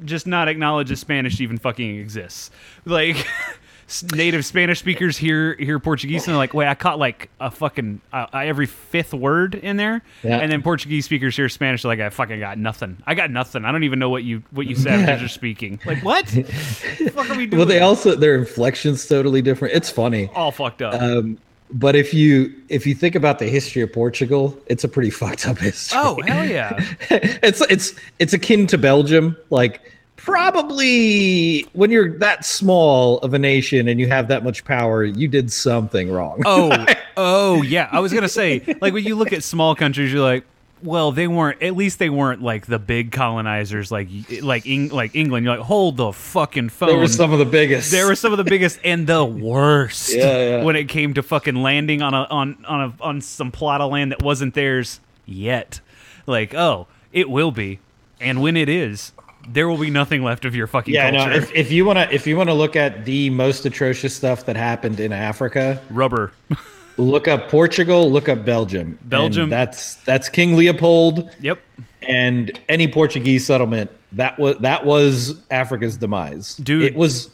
just 0.04 0.26
not 0.26 0.48
acknowledge 0.48 0.88
that 0.88 0.96
Spanish 0.96 1.40
even 1.40 1.58
fucking 1.58 1.98
exists. 1.98 2.50
Like 2.84 3.26
native 4.14 4.44
Spanish 4.44 4.78
speakers 4.78 5.16
hear 5.16 5.54
hear 5.56 5.78
Portuguese 5.78 6.26
and 6.26 6.32
they're 6.32 6.38
like, 6.38 6.54
"Wait, 6.54 6.68
I 6.68 6.74
caught 6.74 6.98
like 6.98 7.30
a 7.40 7.50
fucking 7.50 8.00
uh, 8.12 8.26
every 8.32 8.66
fifth 8.66 9.12
word 9.12 9.54
in 9.54 9.76
there." 9.76 10.02
Yeah. 10.22 10.38
And 10.38 10.50
then 10.50 10.62
Portuguese 10.62 11.04
speakers 11.04 11.36
hear 11.36 11.48
Spanish 11.48 11.84
like, 11.84 12.00
"I 12.00 12.10
fucking 12.10 12.40
got 12.40 12.58
nothing. 12.58 12.98
I 13.06 13.14
got 13.14 13.30
nothing. 13.30 13.64
I 13.64 13.72
don't 13.72 13.84
even 13.84 13.98
know 13.98 14.10
what 14.10 14.24
you 14.24 14.42
what 14.50 14.66
you 14.66 14.76
said 14.76 15.00
because 15.00 15.20
you're 15.20 15.28
speaking." 15.28 15.80
Like 15.84 16.04
what? 16.04 16.26
the 16.26 17.12
fuck 17.14 17.30
are 17.30 17.36
we 17.36 17.46
doing? 17.46 17.58
Well, 17.58 17.66
they 17.66 17.80
also 17.80 18.14
their 18.14 18.36
inflection's 18.36 19.06
totally 19.06 19.42
different. 19.42 19.74
It's 19.74 19.90
funny. 19.90 20.30
all 20.34 20.52
fucked 20.52 20.82
up. 20.82 21.00
Um, 21.00 21.38
but 21.72 21.94
if 21.96 22.12
you 22.12 22.52
if 22.68 22.86
you 22.86 22.94
think 22.94 23.14
about 23.14 23.38
the 23.38 23.46
history 23.46 23.82
of 23.82 23.92
Portugal, 23.92 24.58
it's 24.66 24.84
a 24.84 24.88
pretty 24.88 25.10
fucked 25.20 25.46
up 25.46 25.58
history. 25.58 25.98
oh 26.00 26.20
hell 26.26 26.44
yeah! 26.44 26.76
it's 27.10 27.60
it's 27.62 27.94
it's 28.18 28.32
akin 28.32 28.66
to 28.68 28.78
Belgium. 28.78 29.36
Like 29.50 29.80
probably 30.22 31.62
when 31.72 31.90
you're 31.90 32.18
that 32.18 32.44
small 32.44 33.18
of 33.18 33.34
a 33.34 33.38
nation 33.38 33.88
and 33.88 33.98
you 33.98 34.08
have 34.08 34.28
that 34.28 34.44
much 34.44 34.64
power, 34.64 35.04
you 35.04 35.28
did 35.28 35.52
something 35.52 36.10
wrong. 36.10 36.42
Oh, 36.44 36.86
oh 37.16 37.62
yeah. 37.62 37.88
I 37.90 38.00
was 38.00 38.12
gonna 38.12 38.28
say, 38.28 38.76
like 38.80 38.92
when 38.92 39.04
you 39.04 39.16
look 39.16 39.32
at 39.32 39.42
small 39.42 39.74
countries, 39.74 40.12
you're 40.12 40.22
like, 40.22 40.44
well, 40.82 41.12
they 41.12 41.26
weren't. 41.26 41.62
At 41.62 41.76
least 41.76 41.98
they 41.98 42.10
weren't 42.10 42.42
like 42.42 42.66
the 42.66 42.78
big 42.78 43.12
colonizers, 43.12 43.90
like 43.92 44.08
like 44.42 44.66
Eng, 44.66 44.88
like 44.88 45.14
England. 45.14 45.44
You're 45.44 45.56
like, 45.56 45.66
hold 45.66 45.96
the 45.96 46.12
fucking 46.12 46.70
phone. 46.70 46.88
they 46.88 46.96
were 46.96 47.08
some 47.08 47.32
of 47.32 47.38
the 47.38 47.44
biggest. 47.44 47.90
They 47.90 48.04
were 48.04 48.14
some 48.14 48.32
of 48.32 48.38
the 48.38 48.44
biggest 48.44 48.80
and 48.84 49.06
the 49.06 49.24
worst. 49.24 50.14
Yeah, 50.14 50.58
yeah. 50.58 50.64
When 50.64 50.76
it 50.76 50.88
came 50.88 51.14
to 51.14 51.22
fucking 51.22 51.56
landing 51.56 52.02
on 52.02 52.14
a 52.14 52.22
on 52.24 52.64
on 52.66 52.80
a 52.80 53.02
on 53.02 53.20
some 53.20 53.52
plot 53.52 53.80
of 53.80 53.90
land 53.90 54.12
that 54.12 54.22
wasn't 54.22 54.54
theirs 54.54 55.00
yet. 55.26 55.80
Like, 56.26 56.54
oh, 56.54 56.86
it 57.12 57.28
will 57.28 57.50
be, 57.50 57.80
and 58.20 58.40
when 58.40 58.56
it 58.56 58.68
is, 58.68 59.12
there 59.48 59.68
will 59.68 59.78
be 59.78 59.90
nothing 59.90 60.22
left 60.22 60.44
of 60.44 60.54
your 60.54 60.66
fucking 60.66 60.94
yeah, 60.94 61.10
culture. 61.10 61.30
no. 61.30 61.36
If, 61.36 61.54
if 61.54 61.72
you 61.72 61.84
wanna 61.84 62.08
if 62.10 62.26
you 62.26 62.36
wanna 62.36 62.54
look 62.54 62.76
at 62.76 63.04
the 63.04 63.30
most 63.30 63.64
atrocious 63.66 64.14
stuff 64.14 64.46
that 64.46 64.56
happened 64.56 65.00
in 65.00 65.12
Africa, 65.12 65.80
Rubber. 65.90 66.32
look 66.96 67.28
up 67.28 67.48
Portugal, 67.48 68.10
look 68.10 68.28
up 68.28 68.44
Belgium. 68.44 68.98
And 69.00 69.10
Belgium. 69.10 69.50
that's 69.50 69.96
that's 69.96 70.28
King 70.28 70.56
Leopold 70.56 71.30
yep. 71.40 71.60
and 72.02 72.58
any 72.68 72.88
Portuguese 72.88 73.46
settlement. 73.46 73.90
That 74.12 74.38
was 74.38 74.58
that 74.58 74.84
was 74.84 75.40
Africa's 75.50 75.96
demise. 75.96 76.56
Dude. 76.56 76.82
It 76.82 76.94
was 76.94 77.30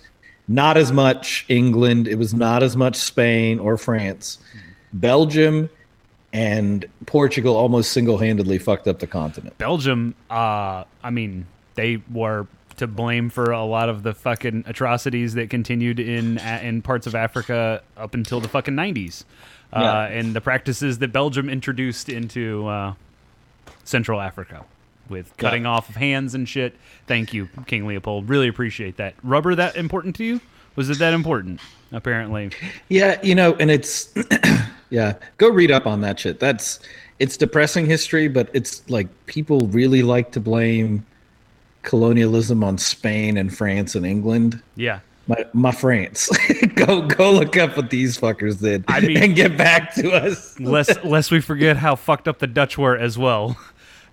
not 0.49 0.77
as 0.77 0.93
much 0.93 1.45
England, 1.49 2.07
it 2.07 2.17
was 2.17 2.33
not 2.33 2.63
as 2.63 2.77
much 2.77 2.97
Spain 2.97 3.59
or 3.59 3.77
France. 3.77 4.39
Belgium 4.93 5.69
and 6.33 6.87
Portugal 7.07 7.57
almost 7.57 7.93
single-handedly 7.93 8.59
fucked 8.59 8.87
up 8.87 8.99
the 8.99 9.07
continent. 9.07 9.57
Belgium, 9.59 10.15
uh, 10.31 10.85
I 11.03 11.11
mean, 11.11 11.47
they 11.77 12.03
were 12.13 12.47
to 12.77 12.87
blame 12.87 13.31
for 13.31 13.53
a 13.53 13.65
lot 13.65 13.89
of 13.89 14.03
the 14.03 14.13
fucking 14.13 14.65
atrocities 14.67 15.33
that 15.35 15.49
continued 15.49 15.99
in 15.99 16.37
in 16.39 16.83
parts 16.83 17.07
of 17.07 17.15
Africa 17.15 17.83
up 17.97 18.13
until 18.15 18.41
the 18.41 18.49
fucking 18.49 18.75
nineties, 18.75 19.25
uh, 19.73 19.81
Yeah. 19.81 20.19
and 20.19 20.35
the 20.35 20.41
practices 20.43 20.99
that 20.99 21.13
Belgium 21.13 21.49
introduced 21.49 22.09
into 22.11 22.67
uh, 22.67 22.93
Central 23.85 24.21
Africa 24.21 24.65
with 25.09 25.35
cutting 25.39 25.63
Yeah. 25.63 25.71
off 25.71 25.89
of 25.89 25.97
hands 25.97 26.35
and 26.35 26.49
shit. 26.49 26.75
Thank 27.07 27.33
you, 27.33 27.49
King 27.67 27.87
Leopold. 27.87 28.29
Really 28.29 28.49
appreciate 28.49 28.97
that. 28.99 29.15
Rubber 29.23 29.55
that 29.55 29.77
important 29.77 30.17
to 30.17 30.25
you? 30.25 30.41
Was 30.75 30.91
it 30.91 30.99
that 30.99 31.15
important? 31.15 31.61
Apparently. 31.93 32.51
Yeah, 32.89 33.19
you 33.23 33.35
know, 33.35 33.55
and 33.55 33.71
it's 33.71 34.13
yeah, 34.91 35.15
go 35.39 35.49
read 35.49 35.71
up 35.71 35.87
on 35.87 36.01
that 36.03 36.19
shit. 36.21 36.41
That's 36.41 36.81
it's 37.19 37.37
depressing 37.39 37.87
history, 37.87 38.29
but 38.29 38.51
it's 38.53 38.83
like 38.91 39.09
people 39.27 39.61
really 39.69 40.03
like 40.03 40.33
to 40.33 40.41
blame 40.41 41.07
colonialism 41.87 42.63
on 42.63 42.77
Spain 42.77 43.39
and 43.39 43.57
France 43.57 43.95
and 43.95 44.05
England. 44.05 44.61
Yeah. 44.75 45.01
My 45.29 45.47
my 45.55 45.73
France. 45.73 46.29
go 46.75 47.07
go 47.07 47.33
look 47.33 47.57
up 47.57 47.77
what 47.77 47.89
these 47.91 48.19
fuckers 48.19 48.61
did 48.61 48.85
I 48.89 49.01
mean- 49.01 49.17
and 49.17 49.35
get 49.35 49.57
back 49.57 49.95
to 49.95 50.13
us. 50.13 50.61
Lest 50.61 51.03
lest 51.05 51.31
we 51.31 51.41
forget 51.41 51.79
how 51.79 51.97
fucked 51.97 52.29
up 52.29 52.39
the 52.41 52.47
Dutch 52.47 52.77
were 52.77 52.97
as 52.97 53.17
well. 53.17 53.57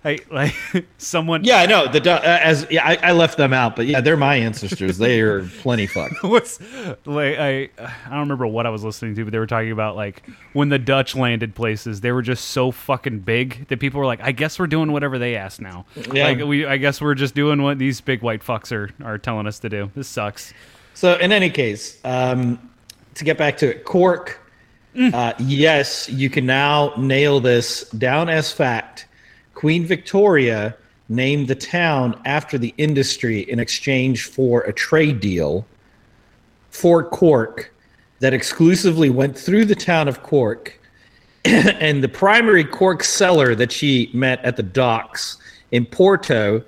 I, 0.04 0.18
like 0.30 0.54
someone 0.98 1.44
Yeah, 1.44 1.58
I 1.58 1.66
know. 1.66 1.86
The 1.86 2.12
uh, 2.12 2.20
as 2.22 2.66
yeah, 2.70 2.86
I, 2.86 2.96
I 3.02 3.12
left 3.12 3.38
them 3.38 3.54
out, 3.54 3.74
but 3.74 3.86
yeah, 3.86 4.02
they're 4.02 4.16
my 4.16 4.36
ancestors. 4.36 4.98
they 4.98 5.20
are 5.20 5.44
plenty 5.60 5.86
fucked. 5.86 6.22
what's 6.22 6.60
like 7.06 7.38
I 7.38 7.70
I 7.78 8.10
don't 8.10 8.20
remember 8.20 8.46
what 8.46 8.66
I 8.66 8.70
was 8.70 8.84
listening 8.84 9.14
to, 9.14 9.24
but 9.24 9.32
they 9.32 9.38
were 9.38 9.46
talking 9.46 9.72
about 9.72 9.96
like 9.96 10.22
when 10.52 10.68
the 10.68 10.78
Dutch 10.78 11.14
landed 11.14 11.54
places, 11.54 12.02
they 12.02 12.12
were 12.12 12.22
just 12.22 12.46
so 12.50 12.70
fucking 12.70 13.20
big 13.20 13.66
that 13.68 13.80
people 13.80 13.98
were 13.98 14.06
like, 14.06 14.20
I 14.22 14.32
guess 14.32 14.58
we're 14.58 14.66
doing 14.66 14.92
whatever 14.92 15.18
they 15.18 15.36
ask 15.36 15.60
now. 15.60 15.86
Yeah. 16.12 16.24
Like 16.24 16.38
we 16.44 16.66
I 16.66 16.76
guess 16.76 17.00
we're 17.00 17.14
just 17.14 17.34
doing 17.34 17.62
what 17.62 17.78
these 17.78 18.00
big 18.02 18.20
white 18.20 18.42
fucks 18.42 18.72
are 18.72 18.90
are 19.02 19.16
telling 19.16 19.46
us 19.46 19.58
to 19.60 19.70
do. 19.70 19.90
This 19.94 20.08
sucks. 20.08 20.52
So, 20.92 21.16
in 21.18 21.32
any 21.32 21.50
case, 21.50 21.98
um, 22.04 22.70
to 23.14 23.24
get 23.24 23.36
back 23.36 23.56
to 23.58 23.70
it, 23.70 23.84
Cork. 23.84 24.40
Uh, 24.96 25.32
yes, 25.40 26.08
you 26.08 26.30
can 26.30 26.46
now 26.46 26.92
nail 26.96 27.40
this 27.40 27.90
down 27.90 28.28
as 28.28 28.52
fact. 28.52 29.08
Queen 29.54 29.86
Victoria 29.86 30.76
named 31.08 31.48
the 31.48 31.54
town 31.54 32.20
after 32.24 32.58
the 32.58 32.74
industry 32.78 33.40
in 33.40 33.58
exchange 33.58 34.24
for 34.24 34.62
a 34.62 34.72
trade 34.72 35.20
deal 35.20 35.66
for 36.70 37.04
Cork 37.04 37.72
that 38.20 38.32
exclusively 38.32 39.10
went 39.10 39.36
through 39.38 39.64
the 39.66 39.74
town 39.74 40.08
of 40.08 40.22
Cork. 40.22 40.78
and 41.44 42.02
the 42.02 42.08
primary 42.08 42.64
Cork 42.64 43.04
seller 43.04 43.54
that 43.54 43.70
she 43.70 44.10
met 44.14 44.42
at 44.44 44.56
the 44.56 44.62
docks 44.62 45.36
in 45.72 45.84
Porto 45.84 46.64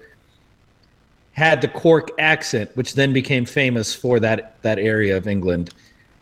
had 1.33 1.61
the 1.61 1.69
Cork 1.69 2.11
accent, 2.19 2.71
which 2.77 2.95
then 2.95 3.13
became 3.13 3.45
famous 3.47 3.95
for 3.95 4.21
that 4.21 4.61
that 4.63 4.79
area 4.79 5.17
of 5.17 5.27
England. 5.27 5.71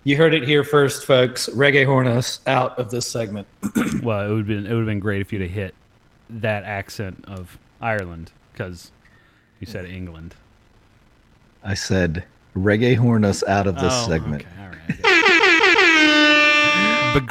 You 0.04 0.16
heard 0.16 0.34
it 0.34 0.44
here 0.44 0.64
first, 0.64 1.04
folks. 1.04 1.48
Reggae 1.48 1.86
horn 1.86 2.06
us 2.06 2.40
out 2.46 2.78
of 2.78 2.90
this 2.90 3.06
segment. 3.06 3.46
Well, 4.02 4.26
it 4.26 4.28
would 4.28 4.38
have 4.38 4.46
been 4.46 4.66
it 4.66 4.70
would 4.70 4.80
have 4.80 4.86
been 4.86 5.00
great 5.00 5.20
if 5.20 5.32
you'd 5.32 5.42
have 5.42 5.50
hit 5.50 5.74
that 6.30 6.64
accent 6.64 7.24
of 7.26 7.58
Ireland 7.80 8.30
because 8.52 8.90
you 9.60 9.66
said 9.66 9.84
England. 9.86 10.34
I 11.62 11.74
said 11.74 12.24
reggae 12.56 12.96
horn 12.96 13.24
us 13.24 13.42
out 13.44 13.66
of 13.66 13.74
this 13.76 13.92
Oh, 13.94 14.08
segment. 14.08 14.42
okay, 14.42 14.50
all 14.62 14.68
right, 14.68 14.78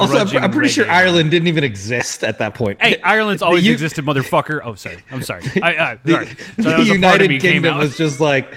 also, 0.00 0.36
I'm, 0.38 0.44
I'm 0.44 0.50
pretty 0.50 0.68
sure 0.70 0.84
reggae. 0.86 0.90
Ireland 0.90 1.30
didn't 1.30 1.48
even 1.48 1.64
exist 1.64 2.24
at 2.24 2.38
that 2.38 2.54
point. 2.54 2.80
Hey, 2.80 3.00
Ireland's 3.02 3.40
The 3.40 3.46
always 3.46 3.66
U- 3.66 3.72
existed, 3.72 4.04
motherfucker. 4.04 4.60
Oh, 4.64 4.74
sorry. 4.74 4.98
I'm 5.10 5.22
sorry. 5.22 5.42
I, 5.62 5.76
I, 5.92 5.98
the, 6.04 6.12
sorry. 6.12 6.26
So 6.26 6.34
that 6.62 6.78
was 6.78 6.90
a 6.90 7.00
part 7.00 7.20
of 7.20 7.30
United 7.30 7.40
Kingdom 7.40 7.78
was 7.78 7.96
just 7.96 8.20
like, 8.20 8.54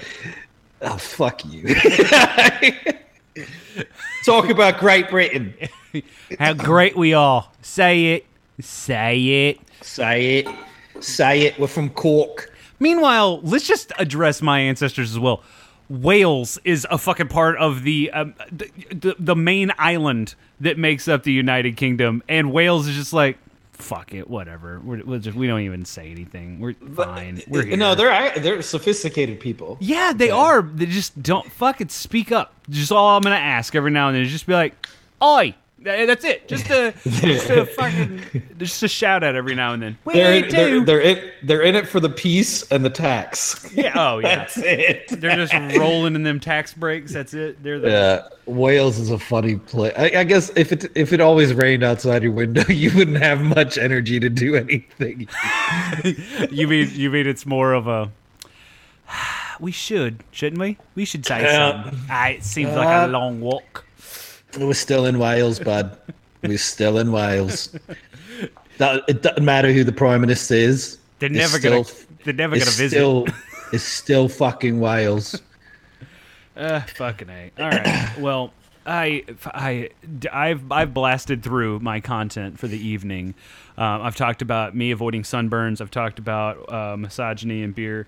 oh 0.82 0.96
fuck 0.96 1.44
you. 1.44 1.74
Talk 4.24 4.48
about 4.50 4.78
Great 4.78 5.08
Britain. 5.10 5.54
How 6.38 6.52
great 6.54 6.96
we 6.96 7.14
are. 7.14 7.48
Say 7.62 8.06
it. 8.14 8.26
Say 8.60 9.48
it. 9.50 9.60
Say 9.82 10.38
it. 10.38 10.48
Say 11.00 11.42
it. 11.42 11.58
We're 11.58 11.66
from 11.66 11.90
Cork. 11.90 12.52
Meanwhile, 12.80 13.40
let's 13.42 13.66
just 13.66 13.92
address 13.98 14.40
my 14.42 14.60
ancestors 14.60 15.10
as 15.10 15.18
well. 15.18 15.42
Wales 15.88 16.58
is 16.64 16.86
a 16.90 16.98
fucking 16.98 17.28
part 17.28 17.56
of 17.56 17.82
the, 17.82 18.10
um, 18.12 18.34
the, 18.52 18.70
the 18.94 19.16
the 19.18 19.34
main 19.36 19.72
island 19.78 20.34
that 20.60 20.76
makes 20.76 21.08
up 21.08 21.22
the 21.22 21.32
United 21.32 21.76
Kingdom, 21.76 22.22
and 22.28 22.52
Wales 22.52 22.86
is 22.86 22.94
just 22.94 23.12
like, 23.14 23.38
fuck 23.72 24.12
it, 24.12 24.28
whatever. 24.28 24.80
We're, 24.80 25.02
we're 25.02 25.18
just, 25.18 25.36
we 25.36 25.46
don't 25.46 25.60
even 25.62 25.84
say 25.86 26.10
anything. 26.10 26.60
We're 26.60 26.74
fine. 26.74 27.42
We're 27.48 27.64
here. 27.64 27.76
No, 27.78 27.94
they're 27.94 28.38
they're 28.38 28.60
sophisticated 28.60 29.40
people. 29.40 29.78
Yeah, 29.80 30.12
they 30.14 30.30
are. 30.30 30.60
They 30.60 30.86
just 30.86 31.22
don't 31.22 31.50
fucking 31.52 31.88
speak 31.88 32.32
up. 32.32 32.52
Just 32.68 32.92
all 32.92 33.16
I'm 33.16 33.22
gonna 33.22 33.36
ask 33.36 33.74
every 33.74 33.90
now 33.90 34.08
and 34.08 34.16
then 34.16 34.24
is 34.24 34.30
just 34.30 34.46
be 34.46 34.52
like, 34.52 34.74
"Oi, 35.22 35.46
Yeah, 35.46 35.52
That's 35.80 36.24
it. 36.24 36.48
Just 36.48 36.68
a, 36.70 36.92
just 37.06 37.48
a 37.50 37.64
fucking, 37.64 38.20
just 38.58 38.82
a 38.82 38.88
shout 38.88 39.22
out 39.22 39.36
every 39.36 39.54
now 39.54 39.72
and 39.74 39.82
then. 39.82 39.98
We 40.04 40.14
They're, 40.14 40.42
do. 40.42 40.48
they're, 40.50 40.84
they're, 40.84 41.00
in, 41.00 41.30
they're 41.44 41.62
in 41.62 41.76
it 41.76 41.86
for 41.88 42.00
the 42.00 42.08
peace 42.10 42.62
and 42.72 42.84
the 42.84 42.90
tax. 42.90 43.70
yeah. 43.74 43.92
Oh 43.94 44.18
yeah. 44.18 44.36
That's 44.36 44.58
it. 44.58 45.08
They're 45.20 45.36
just 45.36 45.54
rolling 45.78 46.16
in 46.16 46.24
them 46.24 46.40
tax 46.40 46.74
breaks. 46.74 47.12
That's 47.12 47.32
it. 47.32 47.62
They're 47.62 47.78
the 47.78 47.88
Yeah, 47.90 48.28
Wales 48.46 48.98
is 48.98 49.10
a 49.10 49.18
funny 49.20 49.56
place. 49.56 49.92
I, 49.96 50.10
I 50.16 50.24
guess 50.24 50.50
if 50.56 50.72
it 50.72 50.90
if 50.96 51.12
it 51.12 51.20
always 51.20 51.54
rained 51.54 51.84
outside 51.84 52.22
your 52.24 52.32
window, 52.32 52.64
you 52.68 52.90
wouldn't 52.96 53.18
have 53.22 53.40
much 53.40 53.78
energy 53.78 54.18
to 54.18 54.28
do 54.28 54.56
anything. 54.56 55.28
you 56.50 56.66
mean 56.66 56.90
you 56.92 57.08
mean 57.08 57.26
it's 57.26 57.46
more 57.46 57.72
of 57.72 57.86
a 57.86 58.10
we 59.60 59.70
should 59.72 60.22
shouldn't 60.32 60.60
we 60.60 60.76
we 60.94 61.04
should 61.04 61.24
say 61.24 61.42
Yeah. 61.42 61.84
something 61.84 62.00
ah, 62.10 62.26
it 62.28 62.44
seems 62.44 62.72
like 62.74 62.88
a 62.88 63.04
Uh, 63.04 63.08
long 63.08 63.40
walk 63.40 63.84
We're 64.56 64.74
still 64.74 65.04
in 65.06 65.18
Wales, 65.18 65.58
bud. 65.58 65.98
We're 66.42 66.58
still 66.58 66.98
in 66.98 67.12
Wales. 67.12 67.76
That, 68.78 69.02
it 69.08 69.22
doesn't 69.22 69.44
matter 69.44 69.72
who 69.72 69.82
the 69.84 69.92
prime 69.92 70.20
minister 70.20 70.54
is. 70.54 70.98
they're 71.18 71.28
never 71.28 71.58
gonna 71.58 71.84
they're 72.24 72.32
never 72.32 72.54
gonna 72.54 72.70
visit 72.70 72.90
still, 72.90 73.26
it's 73.72 73.82
still 73.84 74.28
fucking 74.28 74.78
Wales. 74.80 75.40
uh, 76.56 76.80
fucking 76.96 77.28
a 77.28 77.50
all 77.58 77.68
right 77.68 78.18
well 78.18 78.52
I, 78.86 79.24
I, 79.44 79.90
I've, 80.32 80.72
I've 80.72 80.94
blasted 80.94 81.42
through 81.42 81.80
my 81.80 82.00
content 82.00 82.58
for 82.58 82.68
the 82.68 82.78
evening. 82.78 83.34
Um, 83.76 84.00
I've 84.00 84.16
talked 84.16 84.40
about 84.40 84.74
me 84.74 84.92
avoiding 84.92 85.24
sunburns. 85.24 85.82
I've 85.82 85.90
talked 85.90 86.18
about 86.18 86.72
uh, 86.72 86.96
misogyny 86.96 87.62
and 87.62 87.74
beer. 87.74 88.06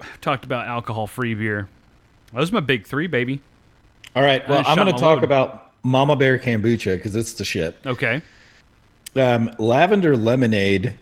I've 0.00 0.22
talked 0.22 0.46
about 0.46 0.66
alcohol-free 0.68 1.34
beer. 1.34 1.68
Those 2.32 2.50
are 2.50 2.54
my 2.54 2.60
big 2.60 2.86
three, 2.86 3.08
baby. 3.08 3.42
All 4.18 4.24
right. 4.24 4.46
Well, 4.48 4.64
I'm 4.66 4.74
going 4.74 4.92
to 4.92 4.98
talk 4.98 5.22
about 5.22 5.70
Mama 5.84 6.16
Bear 6.16 6.40
kombucha 6.40 6.96
because 6.96 7.14
it's 7.14 7.34
the 7.34 7.44
shit. 7.44 7.76
Okay. 7.86 8.20
Um, 9.14 9.48
lavender 9.60 10.16
lemonade 10.16 10.94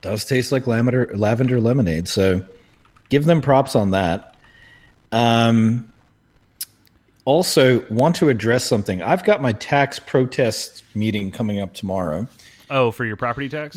does 0.00 0.24
taste 0.24 0.52
like 0.52 0.68
lavender 0.68 1.10
lavender 1.16 1.60
lemonade, 1.60 2.06
so 2.06 2.44
give 3.08 3.24
them 3.24 3.40
props 3.42 3.74
on 3.74 3.90
that. 3.90 4.36
Um, 5.10 5.92
also, 7.24 7.84
want 7.88 8.14
to 8.16 8.28
address 8.28 8.64
something. 8.64 9.02
I've 9.02 9.24
got 9.24 9.42
my 9.42 9.52
tax 9.54 9.98
protest 9.98 10.84
meeting 10.94 11.32
coming 11.32 11.58
up 11.58 11.74
tomorrow. 11.74 12.28
Oh, 12.70 12.92
for 12.92 13.04
your 13.04 13.16
property 13.16 13.48
tax? 13.48 13.76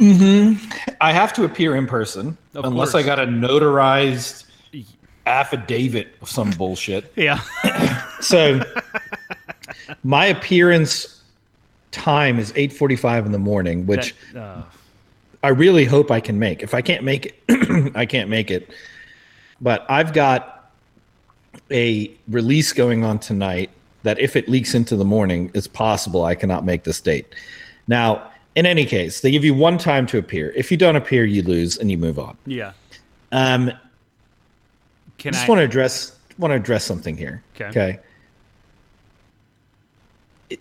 I 0.00 1.12
have 1.14 1.32
to 1.32 1.44
appear 1.44 1.76
in 1.76 1.86
person 1.86 2.36
Of 2.52 2.66
unless 2.66 2.92
course. 2.92 3.02
I 3.02 3.06
got 3.06 3.18
a 3.18 3.24
notarized 3.26 4.43
affidavit 5.26 6.08
of 6.20 6.28
some 6.28 6.50
bullshit. 6.52 7.12
Yeah. 7.16 7.40
So 8.20 8.60
my 10.02 10.24
appearance 10.26 11.22
time 11.90 12.38
is 12.38 12.52
8:45 12.52 13.26
in 13.26 13.32
the 13.32 13.38
morning, 13.38 13.86
which 13.86 14.14
That- 14.32 14.40
uh, 14.42 14.62
I 15.42 15.48
really 15.48 15.84
hope 15.84 16.10
I 16.10 16.20
can 16.20 16.38
make. 16.38 16.62
If 16.62 16.72
I 16.72 16.80
can't 16.80 17.04
make 17.04 17.26
it, 17.48 17.92
I 17.94 18.06
can't 18.06 18.30
make 18.30 18.50
it. 18.50 18.70
But 19.60 19.84
I've 19.90 20.14
got 20.14 20.70
a 21.70 22.10
release 22.28 22.72
going 22.72 23.04
on 23.04 23.18
tonight 23.18 23.68
that 24.04 24.18
if 24.18 24.36
it 24.36 24.48
leaks 24.48 24.74
into 24.74 24.96
the 24.96 25.04
morning, 25.04 25.50
it's 25.54 25.66
possible 25.66 26.24
I 26.24 26.34
cannot 26.34 26.64
make 26.64 26.84
this 26.84 27.00
date. 27.00 27.26
Now, 27.88 28.30
in 28.54 28.64
any 28.64 28.86
case, 28.86 29.20
they 29.20 29.30
give 29.30 29.44
you 29.44 29.52
one 29.54 29.76
time 29.76 30.06
to 30.06 30.18
appear. 30.18 30.50
If 30.56 30.70
you 30.70 30.76
don't 30.78 30.96
appear, 30.96 31.24
you 31.26 31.42
lose 31.42 31.76
and 31.76 31.90
you 31.90 31.98
move 31.98 32.18
on. 32.18 32.38
yeah. 32.46 32.72
Um, 33.32 33.70
Can 35.18 35.30
I 35.30 35.32
just 35.32 35.46
I? 35.46 35.48
want 35.48 35.58
to 35.60 35.64
address 35.64 36.16
want 36.38 36.50
to 36.50 36.56
address 36.56 36.84
something 36.84 37.16
here. 37.16 37.42
Okay. 37.54 37.66
Okay. 37.68 37.98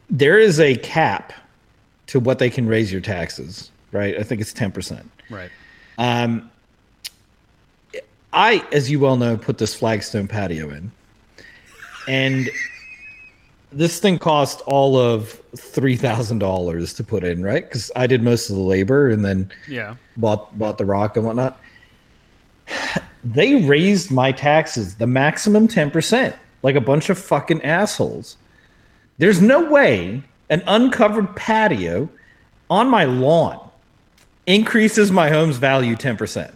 There 0.10 0.40
is 0.40 0.60
a 0.60 0.76
cap 0.78 1.34
to 2.08 2.20
what 2.20 2.40
they 2.40 2.50
can 2.50 2.68
raise 2.68 2.92
your 2.92 3.02
taxes, 3.02 3.72
right? 3.92 4.18
I 4.18 4.24
think 4.24 4.42
it's 4.42 4.54
ten 4.54 4.72
percent. 4.72 5.10
right. 5.30 5.50
Um, 5.98 6.50
I, 8.36 8.66
as 8.72 8.90
you 8.90 9.00
well 9.00 9.16
know, 9.16 9.38
put 9.38 9.60
this 9.60 9.76
flagstone 9.76 10.28
patio 10.28 10.70
in, 10.72 10.92
and 12.08 12.50
this 13.72 14.00
thing 14.00 14.18
cost 14.18 14.62
all 14.62 14.98
of 14.98 15.40
three 15.56 15.96
thousand 15.96 16.40
dollars 16.40 16.94
to 16.96 17.04
put 17.04 17.24
in, 17.24 17.44
right? 17.44 17.64
Because 17.64 17.92
I 17.96 18.08
did 18.08 18.24
most 18.24 18.50
of 18.50 18.56
the 18.56 18.62
labor 18.64 19.10
and 19.10 19.24
then 19.24 19.52
Yeah. 19.68 19.96
bought 20.18 20.58
bought 20.58 20.78
the 20.80 20.86
rock 20.86 21.16
and 21.18 21.26
whatnot. 21.26 21.60
They 23.24 23.56
raised 23.66 24.12
my 24.12 24.32
taxes 24.32 24.96
the 24.96 25.08
maximum 25.08 25.68
ten 25.68 25.90
percent, 25.92 26.36
like 26.62 26.76
a 26.76 26.82
bunch 26.82 27.10
of 27.10 27.18
fucking 27.18 27.62
assholes. 27.64 28.38
There's 29.18 29.42
no 29.42 29.70
way 29.70 30.24
an 30.50 30.62
uncovered 30.68 31.36
patio 31.36 32.10
on 32.70 32.90
my 32.90 33.06
lawn 33.06 33.60
increases 34.46 35.12
my 35.12 35.30
home's 35.30 35.58
value 35.58 35.96
ten 35.96 36.18
percent. 36.18 36.54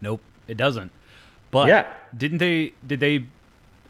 Nope. 0.00 0.20
It 0.46 0.56
doesn't. 0.56 0.92
But 1.50 1.68
Yeah. 1.68 1.86
didn't 2.16 2.38
they? 2.38 2.72
Did 2.86 3.00
they? 3.00 3.24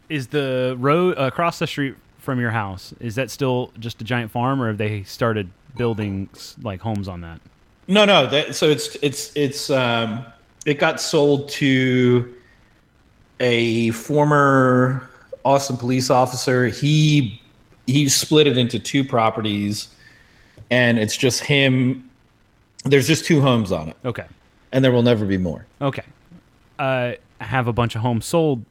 Is 0.09 0.27
the 0.27 0.75
road 0.79 1.17
across 1.17 1.59
the 1.59 1.67
street 1.67 1.95
from 2.19 2.39
your 2.39 2.51
house? 2.51 2.93
Is 2.99 3.15
that 3.15 3.29
still 3.29 3.71
just 3.79 4.01
a 4.01 4.03
giant 4.03 4.31
farm, 4.31 4.61
or 4.61 4.67
have 4.67 4.77
they 4.77 5.03
started 5.03 5.49
building 5.77 6.29
like 6.61 6.79
homes 6.81 7.07
on 7.07 7.21
that? 7.21 7.39
No, 7.87 8.05
no. 8.05 8.25
That, 8.27 8.55
so 8.55 8.67
it's 8.69 8.95
it's 9.01 9.31
it's 9.35 9.69
um, 9.69 10.25
it 10.65 10.79
got 10.79 10.99
sold 10.99 11.49
to 11.49 12.33
a 13.39 13.91
former 13.91 15.09
Austin 15.43 15.77
police 15.77 16.09
officer. 16.09 16.67
He 16.67 17.41
he 17.87 18.09
split 18.09 18.47
it 18.47 18.57
into 18.57 18.79
two 18.79 19.03
properties, 19.03 19.89
and 20.71 20.97
it's 20.97 21.15
just 21.15 21.43
him. 21.43 22.09
There's 22.83 23.07
just 23.07 23.25
two 23.25 23.41
homes 23.41 23.71
on 23.71 23.89
it, 23.89 23.97
Okay. 24.05 24.25
and 24.71 24.83
there 24.83 24.91
will 24.91 25.03
never 25.03 25.25
be 25.25 25.37
more. 25.37 25.65
Okay. 25.81 26.03
Uh, 26.77 27.13
have 27.41 27.67
a 27.67 27.73
bunch 27.73 27.95
of 27.95 28.01
homes 28.01 28.25
sold 28.25 28.63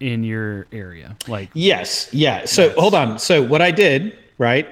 in 0.00 0.24
your 0.24 0.66
area, 0.72 1.16
like 1.26 1.48
Yes, 1.54 2.08
yeah. 2.12 2.44
So 2.44 2.70
hold 2.78 2.94
on. 2.94 3.18
So 3.18 3.42
what 3.42 3.62
I 3.62 3.70
did, 3.70 4.16
right? 4.38 4.68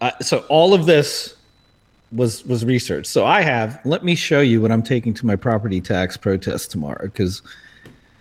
Uh, 0.00 0.10
so 0.20 0.38
all 0.48 0.74
of 0.74 0.86
this 0.86 1.34
was 2.12 2.44
was 2.44 2.64
research. 2.64 3.06
So 3.06 3.26
I 3.26 3.42
have. 3.42 3.80
Let 3.84 4.04
me 4.04 4.14
show 4.14 4.40
you 4.40 4.60
what 4.60 4.72
I'm 4.72 4.82
taking 4.82 5.14
to 5.14 5.26
my 5.26 5.36
property 5.36 5.80
tax 5.80 6.16
protest 6.16 6.70
tomorrow, 6.70 7.04
because 7.04 7.42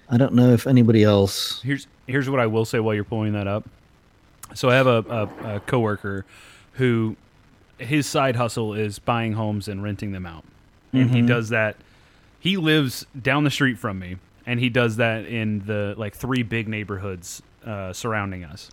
I 0.10 0.18
don't 0.18 0.34
know 0.34 0.52
if 0.52 0.68
anybody 0.68 1.04
else. 1.04 1.62
here's 1.62 1.88
here's 2.08 2.30
what 2.30 2.40
I 2.40 2.48
will 2.48 2.66
say 2.66 2.80
while 2.80 2.96
you're 2.96 3.04
pulling 3.04 3.34
that 3.34 3.48
up. 3.48 3.68
So 4.54 4.70
I 4.70 4.76
have 4.76 4.88
a, 4.88 5.06
a, 5.10 5.56
a 5.56 5.60
coworker 5.62 6.26
who 6.74 7.16
his 7.78 8.08
side 8.08 8.36
hustle 8.36 8.74
is 8.74 8.98
buying 9.00 9.34
homes 9.34 9.68
and 9.68 9.84
renting 9.84 10.12
them 10.12 10.26
out, 10.26 10.44
and 10.94 11.12
he 11.12 11.22
does 11.22 11.50
that. 11.50 11.76
He 12.40 12.56
lives 12.58 13.06
down 13.20 13.44
the 13.44 13.52
street 13.52 13.78
from 13.78 14.00
me, 14.00 14.18
and 14.46 14.60
he 14.60 14.70
does 14.70 14.98
that 14.98 15.26
in 15.26 15.66
the 15.66 15.96
like 15.98 16.16
three 16.16 16.44
big 16.44 16.68
neighborhoods 16.68 17.42
uh, 17.66 17.92
surrounding 17.94 18.44
us. 18.44 18.72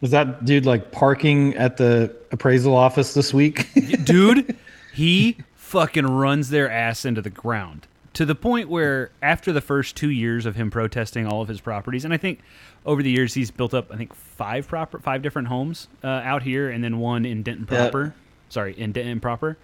Was 0.00 0.10
that 0.10 0.44
dude 0.44 0.66
like 0.66 0.92
parking 0.92 1.54
at 1.54 1.76
the 1.76 2.14
appraisal 2.30 2.76
office 2.76 3.14
this 3.14 3.32
week? 3.32 3.68
dude 4.04 4.56
he 4.92 5.36
fucking 5.54 6.06
runs 6.06 6.50
their 6.50 6.70
ass 6.70 7.04
into 7.04 7.20
the 7.20 7.30
ground 7.30 7.86
to 8.12 8.24
the 8.24 8.34
point 8.34 8.68
where 8.68 9.10
after 9.20 9.52
the 9.52 9.60
first 9.60 9.96
two 9.96 10.10
years 10.10 10.46
of 10.46 10.54
him 10.54 10.70
protesting 10.70 11.26
all 11.26 11.42
of 11.42 11.48
his 11.48 11.60
properties 11.60 12.04
and 12.04 12.14
i 12.14 12.16
think 12.16 12.40
over 12.86 13.02
the 13.02 13.10
years 13.10 13.34
he's 13.34 13.50
built 13.50 13.74
up 13.74 13.90
i 13.92 13.96
think 13.96 14.14
five 14.14 14.68
proper 14.68 14.98
five 14.98 15.22
different 15.22 15.48
homes 15.48 15.88
uh, 16.02 16.06
out 16.06 16.42
here 16.42 16.70
and 16.70 16.82
then 16.82 16.98
one 16.98 17.24
in 17.24 17.42
denton 17.42 17.66
proper. 17.66 18.14
Sorry 18.48 18.78
in 18.78 18.92
denton 18.92 19.20
proper. 19.20 19.56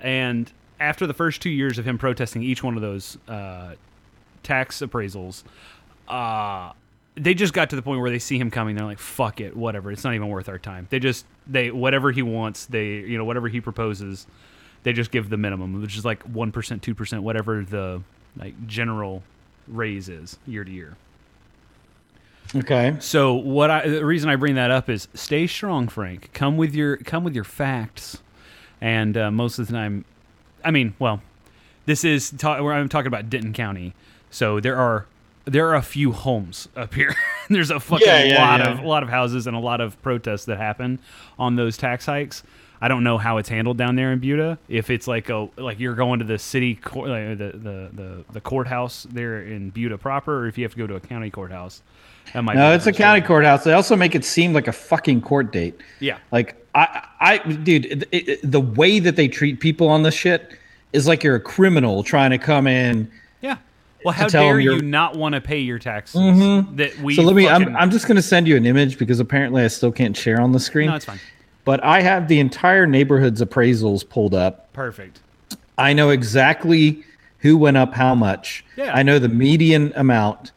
And 0.00 0.50
after 0.80 1.06
the 1.06 1.14
first 1.14 1.42
two 1.42 1.50
years 1.50 1.78
of 1.78 1.84
him 1.84 1.98
protesting 1.98 2.42
each 2.42 2.62
one 2.62 2.76
of 2.76 2.82
those 2.82 3.18
uh, 3.28 3.74
tax 4.42 4.80
appraisals 4.80 5.42
uh 6.06 6.72
they 7.18 7.34
just 7.34 7.52
got 7.52 7.70
to 7.70 7.76
the 7.76 7.82
point 7.82 8.00
where 8.00 8.10
they 8.10 8.18
see 8.18 8.38
him 8.38 8.50
coming 8.50 8.76
they're 8.76 8.84
like 8.84 8.98
fuck 8.98 9.40
it 9.40 9.56
whatever 9.56 9.90
it's 9.90 10.04
not 10.04 10.14
even 10.14 10.28
worth 10.28 10.48
our 10.48 10.58
time 10.58 10.86
they 10.90 10.98
just 10.98 11.26
they 11.46 11.70
whatever 11.70 12.10
he 12.10 12.22
wants 12.22 12.66
they 12.66 12.86
you 12.86 13.18
know 13.18 13.24
whatever 13.24 13.48
he 13.48 13.60
proposes 13.60 14.26
they 14.82 14.92
just 14.92 15.10
give 15.10 15.28
the 15.28 15.36
minimum 15.36 15.80
which 15.80 15.96
is 15.96 16.04
like 16.04 16.24
1% 16.32 16.52
2% 16.52 17.18
whatever 17.20 17.64
the 17.64 18.02
like 18.36 18.66
general 18.66 19.22
raise 19.66 20.08
is 20.08 20.38
year 20.46 20.64
to 20.64 20.70
year 20.70 20.96
okay. 22.54 22.96
so 23.00 23.34
what 23.34 23.70
I 23.70 23.88
the 23.88 24.04
reason 24.04 24.30
I 24.30 24.36
bring 24.36 24.54
that 24.54 24.70
up 24.70 24.88
is 24.88 25.08
stay 25.14 25.46
strong, 25.46 25.88
Frank. 25.88 26.30
Come 26.32 26.56
with 26.56 26.74
your 26.74 26.96
come 26.98 27.24
with 27.24 27.34
your 27.34 27.44
facts, 27.44 28.18
and 28.80 29.16
uh, 29.16 29.30
most 29.30 29.58
of 29.58 29.66
the 29.66 29.72
time, 29.74 30.06
I 30.64 30.70
mean, 30.70 30.94
well, 30.98 31.20
this 31.84 32.04
is 32.04 32.30
ta- 32.30 32.62
where 32.62 32.72
I'm 32.72 32.88
talking 32.88 33.08
about 33.08 33.28
Denton 33.28 33.52
County. 33.52 33.94
So 34.30 34.60
there 34.60 34.76
are 34.76 35.06
there 35.48 35.68
are 35.68 35.74
a 35.76 35.82
few 35.82 36.12
homes 36.12 36.68
up 36.76 36.94
here. 36.94 37.14
There's 37.48 37.70
a 37.70 37.80
fucking 37.80 38.06
Yeah, 38.06 38.24
yeah, 38.24 38.38
lot 38.48 38.60
yeah. 38.60 38.70
of 38.72 38.78
a 38.80 38.86
lot 38.88 39.02
of 39.02 39.08
houses 39.08 39.46
and 39.46 39.56
a 39.56 39.60
lot 39.60 39.80
of 39.80 40.00
protests 40.02 40.44
that 40.46 40.58
happen 40.58 40.98
on 41.38 41.56
those 41.56 41.76
tax 41.76 42.06
hikes. 42.06 42.42
I 42.80 42.86
don't 42.86 43.02
know 43.02 43.18
how 43.18 43.38
it's 43.38 43.48
handled 43.48 43.76
down 43.76 43.96
there 43.96 44.12
in 44.12 44.20
Buda. 44.20 44.56
If 44.68 44.88
it's 44.90 45.08
like 45.08 45.28
a 45.30 45.48
like 45.56 45.80
you're 45.80 45.96
going 45.96 46.20
to 46.20 46.24
the 46.24 46.38
city 46.38 46.76
court, 46.76 47.08
like 47.08 47.38
the, 47.38 47.50
the 47.52 47.90
the 47.92 48.24
the 48.34 48.40
courthouse 48.40 49.04
there 49.10 49.42
in 49.42 49.70
Buda 49.70 49.98
proper, 49.98 50.44
or 50.44 50.46
if 50.46 50.56
you 50.56 50.64
have 50.64 50.72
to 50.72 50.78
go 50.78 50.86
to 50.86 50.94
a 50.94 51.00
county 51.00 51.30
courthouse. 51.30 51.82
That 52.34 52.42
might 52.42 52.56
No, 52.56 52.70
be 52.70 52.76
it's 52.76 52.86
a 52.86 52.92
county 52.92 53.20
courthouse. 53.22 53.64
They 53.64 53.72
also 53.72 53.96
make 53.96 54.14
it 54.14 54.24
seem 54.24 54.52
like 54.52 54.68
a 54.68 54.72
fucking 54.72 55.22
court 55.22 55.50
date. 55.50 55.80
Yeah. 55.98 56.18
Like 56.30 56.54
I, 56.74 57.04
I, 57.20 57.38
dude, 57.38 57.86
it, 57.86 58.08
it, 58.12 58.40
the 58.52 58.60
way 58.60 58.98
that 59.00 59.16
they 59.16 59.28
treat 59.28 59.60
people 59.60 59.88
on 59.88 60.02
this 60.02 60.14
shit 60.14 60.52
is 60.92 61.06
like 61.08 61.24
you're 61.24 61.36
a 61.36 61.40
criminal 61.40 62.02
trying 62.04 62.30
to 62.30 62.38
come 62.38 62.66
in. 62.66 63.10
Well, 64.04 64.14
how 64.14 64.28
dare 64.28 64.60
you 64.60 64.80
not 64.80 65.16
want 65.16 65.34
to 65.34 65.40
pay 65.40 65.58
your 65.58 65.78
taxes? 65.78 66.20
Mm-hmm. 66.20 66.76
That 66.76 66.98
we 67.00 67.14
so 67.14 67.22
let 67.22 67.34
me. 67.34 67.46
fucking- 67.46 67.68
I'm, 67.68 67.76
I'm 67.76 67.90
just 67.90 68.06
gonna 68.06 68.22
send 68.22 68.46
you 68.46 68.56
an 68.56 68.64
image 68.66 68.98
because 68.98 69.20
apparently 69.20 69.62
I 69.62 69.68
still 69.68 69.92
can't 69.92 70.16
share 70.16 70.40
on 70.40 70.52
the 70.52 70.60
screen. 70.60 70.88
no, 70.88 70.96
it's 70.96 71.04
fine. 71.04 71.20
But 71.64 71.82
I 71.84 72.00
have 72.00 72.28
the 72.28 72.40
entire 72.40 72.86
neighborhood's 72.86 73.42
appraisals 73.42 74.08
pulled 74.08 74.34
up. 74.34 74.72
Perfect. 74.72 75.20
I 75.76 75.92
know 75.92 76.10
exactly 76.10 77.04
who 77.40 77.56
went 77.58 77.76
up 77.76 77.92
how 77.94 78.14
much. 78.14 78.64
Yeah. 78.76 78.92
I 78.94 79.02
know 79.02 79.18
the 79.18 79.28
median 79.28 79.92
amount. 79.94 80.52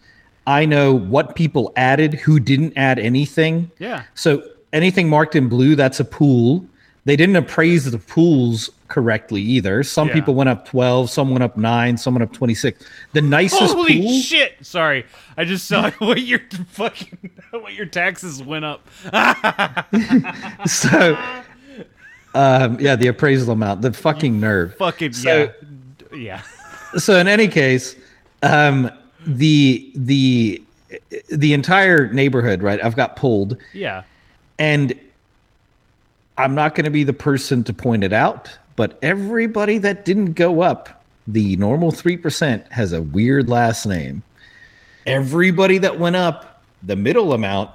I 0.47 0.65
know 0.65 0.93
what 0.93 1.35
people 1.35 1.73
added, 1.75 2.13
who 2.15 2.39
didn't 2.39 2.73
add 2.77 2.97
anything. 2.97 3.69
Yeah. 3.77 4.03
So 4.15 4.41
anything 4.73 5.09
marked 5.09 5.35
in 5.35 5.49
blue, 5.49 5.75
that's 5.75 5.99
a 5.99 6.05
pool. 6.05 6.65
They 7.05 7.15
didn't 7.15 7.35
appraise 7.35 7.89
the 7.89 7.97
pools 7.97 8.69
correctly 8.87 9.41
either. 9.41 9.81
Some 9.83 10.09
Yeah. 10.09 10.13
people 10.15 10.35
went 10.35 10.49
up 10.49 10.67
12, 10.67 11.09
some 11.09 11.31
went 11.31 11.43
up 11.43 11.57
9, 11.57 11.97
some 11.97 12.13
went 12.13 12.23
up 12.23 12.31
26. 12.33 12.83
The 13.13 13.21
nicest 13.21 13.73
Holy 13.73 14.01
pool 14.01 14.11
shit! 14.21 14.53
Sorry, 14.61 15.05
I 15.37 15.45
just 15.45 15.67
saw 15.67 15.89
what 15.99 16.21
your 16.21 16.41
fucking 16.69 17.31
what 17.51 17.73
your 17.73 17.87
taxes 17.87 18.43
went 18.43 18.65
up. 18.65 18.87
so 20.67 21.17
um 22.35 22.79
yeah, 22.79 22.95
the 22.95 23.07
appraisal 23.07 23.51
amount, 23.51 23.81
the 23.81 23.93
fucking 23.93 24.39
nerve. 24.39 24.75
Fucking 24.75 25.13
So- 25.13 25.51
yeah, 26.11 26.17
yeah. 26.17 26.41
so 26.97 27.17
in 27.17 27.27
any 27.27 27.47
case, 27.47 27.95
um, 28.43 28.91
the 29.25 29.91
the 29.95 30.61
the 31.29 31.53
entire 31.53 32.11
neighborhood, 32.13 32.61
right? 32.61 32.83
I've 32.83 32.95
got 32.95 33.15
pulled, 33.15 33.57
Yeah. 33.73 34.03
and 34.59 34.93
I'm 36.41 36.55
not 36.55 36.73
going 36.73 36.85
to 36.85 36.91
be 36.91 37.03
the 37.03 37.13
person 37.13 37.63
to 37.65 37.73
point 37.73 38.03
it 38.03 38.13
out, 38.13 38.49
but 38.75 38.97
everybody 39.03 39.77
that 39.77 40.05
didn't 40.05 40.33
go 40.33 40.61
up, 40.61 41.03
the 41.27 41.55
normal 41.57 41.91
three 41.91 42.17
percent 42.17 42.65
has 42.71 42.93
a 42.93 43.01
weird 43.01 43.47
last 43.47 43.85
name. 43.85 44.23
Everybody 45.05 45.77
that 45.77 45.99
went 45.99 46.15
up, 46.15 46.63
the 46.81 46.95
middle 46.95 47.33
amount, 47.33 47.69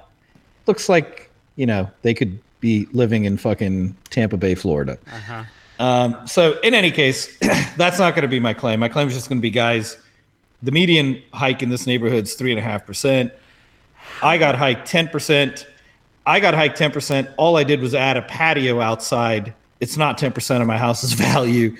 looks 0.65 0.89
like 0.89 1.31
you 1.55 1.65
know 1.65 1.89
they 2.01 2.13
could 2.13 2.39
be 2.59 2.87
living 2.91 3.23
in 3.23 3.37
fucking 3.37 3.95
Tampa 4.09 4.35
Bay, 4.35 4.53
Florida. 4.53 4.97
Uh-huh. 5.07 5.43
Um, 5.79 6.27
so 6.27 6.59
in 6.59 6.73
any 6.73 6.91
case, 6.91 7.37
that's 7.77 7.99
not 7.99 8.15
going 8.15 8.23
to 8.23 8.27
be 8.27 8.39
my 8.39 8.53
claim. 8.53 8.81
My 8.81 8.89
claim 8.89 9.07
is 9.07 9.13
just 9.13 9.29
going 9.29 9.37
to 9.37 9.41
be, 9.41 9.51
guys, 9.51 9.97
the 10.61 10.71
median 10.71 11.21
hike 11.33 11.63
in 11.63 11.69
this 11.69 11.87
neighborhood 11.87 12.25
is 12.25 12.33
three 12.33 12.51
and 12.51 12.59
a 12.59 12.63
half 12.63 12.85
percent. 12.85 13.31
I 14.21 14.37
got 14.37 14.55
hiked 14.55 14.87
ten 14.87 15.07
percent. 15.07 15.67
I 16.27 16.39
got 16.39 16.53
hiked 16.53 16.77
ten 16.77 16.91
percent. 16.91 17.29
All 17.37 17.57
I 17.57 17.63
did 17.63 17.79
was 17.81 17.95
add 17.95 18.17
a 18.17 18.21
patio 18.21 18.81
outside. 18.81 19.53
It's 19.79 19.97
not 19.97 20.17
ten 20.17 20.31
percent 20.31 20.61
of 20.61 20.67
my 20.67 20.77
house's 20.77 21.13
value. 21.27 21.75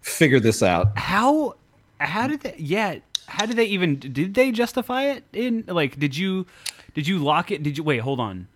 Figure 0.00 0.40
this 0.40 0.62
out. 0.62 0.96
How 0.96 1.56
how 1.98 2.26
did 2.28 2.40
they? 2.40 2.54
Yeah. 2.58 2.98
How 3.26 3.44
did 3.44 3.56
they 3.56 3.66
even? 3.66 3.98
Did 3.98 4.32
they 4.34 4.52
justify 4.52 5.02
it? 5.04 5.24
In 5.34 5.64
like, 5.66 5.98
did 5.98 6.16
you 6.16 6.46
did 6.94 7.06
you 7.06 7.18
lock 7.18 7.50
it? 7.50 7.62
Did 7.62 7.76
you 7.76 7.84
wait? 7.84 7.98
Hold 7.98 8.20
on. 8.20 8.46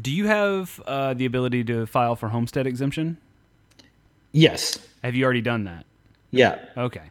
Do 0.00 0.10
you 0.10 0.26
have 0.26 0.80
uh, 0.86 1.14
the 1.14 1.26
ability 1.26 1.62
to 1.64 1.86
file 1.86 2.16
for 2.16 2.28
homestead 2.30 2.66
exemption? 2.66 3.18
Yes. 4.32 4.78
Have 5.02 5.14
you 5.14 5.24
already 5.24 5.40
done 5.42 5.64
that? 5.64 5.84
Yeah. 6.30 6.58
Okay. 6.76 7.02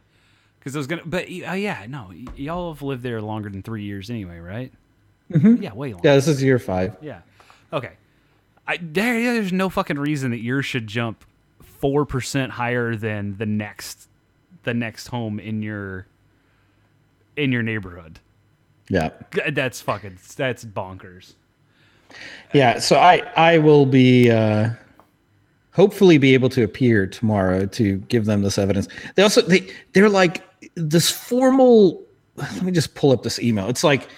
Because 0.58 0.74
I 0.74 0.78
was 0.78 0.86
gonna, 0.86 1.02
but 1.04 1.24
uh, 1.24 1.52
yeah, 1.52 1.86
no, 1.88 2.10
y- 2.10 2.24
y'all 2.36 2.72
have 2.72 2.82
lived 2.82 3.02
there 3.02 3.20
longer 3.22 3.48
than 3.48 3.62
three 3.62 3.84
years 3.84 4.10
anyway, 4.10 4.38
right? 4.38 4.72
Mm-hmm. 5.30 5.62
Yeah, 5.62 5.72
way 5.74 5.92
longer. 5.92 6.08
Yeah. 6.08 6.14
This 6.16 6.28
is 6.28 6.42
year 6.42 6.58
five. 6.58 6.96
Yeah. 7.00 7.20
Okay. 7.74 7.92
I 8.66 8.78
there 8.80 9.20
there's 9.34 9.52
no 9.52 9.68
fucking 9.68 9.98
reason 9.98 10.30
that 10.30 10.40
yours 10.40 10.64
should 10.64 10.86
jump 10.86 11.24
four 11.62 12.06
percent 12.06 12.52
higher 12.52 12.96
than 12.96 13.36
the 13.36 13.46
next 13.46 14.08
the 14.62 14.72
next 14.72 15.08
home 15.08 15.38
in 15.38 15.62
your 15.62 16.06
in 17.36 17.52
your 17.52 17.62
neighborhood. 17.62 18.20
Yeah. 18.88 19.10
That's 19.50 19.80
fucking 19.80 20.18
that's 20.36 20.64
bonkers. 20.64 21.34
Yeah, 22.52 22.78
so 22.78 22.96
I 22.96 23.18
I 23.36 23.58
will 23.58 23.86
be 23.86 24.30
uh 24.30 24.70
hopefully 25.72 26.16
be 26.18 26.32
able 26.34 26.48
to 26.50 26.62
appear 26.62 27.06
tomorrow 27.06 27.66
to 27.66 27.98
give 27.98 28.24
them 28.24 28.42
this 28.42 28.56
evidence. 28.56 28.88
They 29.16 29.22
also 29.22 29.42
they 29.42 29.68
they're 29.92 30.08
like 30.08 30.42
this 30.76 31.10
formal 31.10 32.02
let 32.36 32.62
me 32.62 32.72
just 32.72 32.94
pull 32.94 33.12
up 33.12 33.22
this 33.24 33.38
email. 33.40 33.68
It's 33.68 33.84
like 33.84 34.08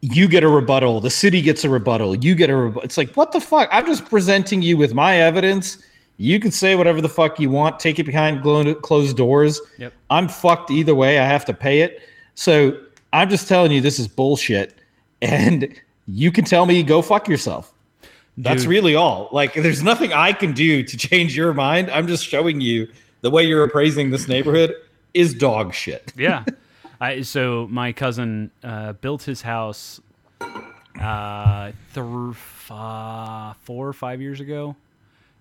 you 0.00 0.28
get 0.28 0.44
a 0.44 0.48
rebuttal, 0.48 1.00
the 1.00 1.10
city 1.10 1.42
gets 1.42 1.64
a 1.64 1.68
rebuttal, 1.68 2.14
you 2.14 2.34
get 2.34 2.50
a 2.50 2.56
rebuttal. 2.56 2.82
It's 2.82 2.96
like 2.96 3.14
what 3.14 3.32
the 3.32 3.40
fuck? 3.40 3.68
I'm 3.72 3.86
just 3.86 4.04
presenting 4.06 4.62
you 4.62 4.76
with 4.76 4.94
my 4.94 5.16
evidence. 5.16 5.78
You 6.18 6.40
can 6.40 6.50
say 6.50 6.74
whatever 6.74 7.00
the 7.00 7.08
fuck 7.08 7.38
you 7.38 7.48
want, 7.50 7.78
take 7.78 7.98
it 7.98 8.04
behind 8.04 8.42
closed 8.82 9.16
doors. 9.16 9.60
Yep. 9.78 9.92
I'm 10.10 10.28
fucked 10.28 10.70
either 10.70 10.94
way. 10.94 11.20
I 11.20 11.24
have 11.24 11.44
to 11.44 11.54
pay 11.54 11.80
it. 11.80 12.02
So 12.34 12.78
I'm 13.12 13.30
just 13.30 13.46
telling 13.48 13.70
you 13.70 13.80
this 13.80 13.98
is 13.98 14.08
bullshit. 14.08 14.74
And 15.22 15.72
you 16.06 16.32
can 16.32 16.44
tell 16.44 16.66
me 16.66 16.82
go 16.82 17.02
fuck 17.02 17.28
yourself. 17.28 17.72
That's 18.36 18.66
really 18.66 18.94
all. 18.94 19.28
Like 19.32 19.54
there's 19.54 19.82
nothing 19.82 20.12
I 20.12 20.32
can 20.32 20.52
do 20.52 20.82
to 20.82 20.96
change 21.08 21.36
your 21.36 21.52
mind. 21.54 21.90
I'm 21.90 22.06
just 22.06 22.24
showing 22.24 22.60
you 22.60 22.88
the 23.20 23.30
way 23.30 23.42
you're 23.42 23.64
appraising 23.64 24.10
this 24.10 24.28
neighborhood 24.28 24.74
is 25.14 25.34
dog 25.34 25.74
shit. 25.74 26.12
Yeah. 26.16 26.44
I 27.00 27.22
so 27.22 27.66
my 27.70 27.92
cousin 27.92 28.50
uh, 28.62 28.94
built 28.94 29.22
his 29.22 29.42
house 29.42 30.00
uh, 31.00 31.72
th- 31.94 32.36
four 32.66 33.88
or 33.88 33.92
five 33.92 34.20
years 34.20 34.40
ago, 34.40 34.76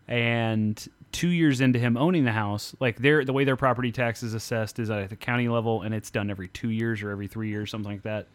and 0.07 0.87
two 1.11 1.29
years 1.29 1.61
into 1.61 1.79
him 1.79 1.97
owning 1.97 2.25
the 2.25 2.31
house, 2.31 2.75
like 2.79 2.97
their 2.97 3.25
the 3.25 3.33
way 3.33 3.43
their 3.43 3.55
property 3.55 3.91
tax 3.91 4.23
is 4.23 4.33
assessed 4.33 4.79
is 4.79 4.89
at 4.89 5.09
the 5.09 5.15
county 5.15 5.47
level, 5.47 5.81
and 5.81 5.95
it's 5.95 6.11
done 6.11 6.29
every 6.29 6.47
two 6.49 6.69
years 6.69 7.01
or 7.01 7.11
every 7.11 7.27
three 7.27 7.49
years, 7.49 7.71
something 7.71 7.91
like 7.91 8.03
that. 8.03 8.27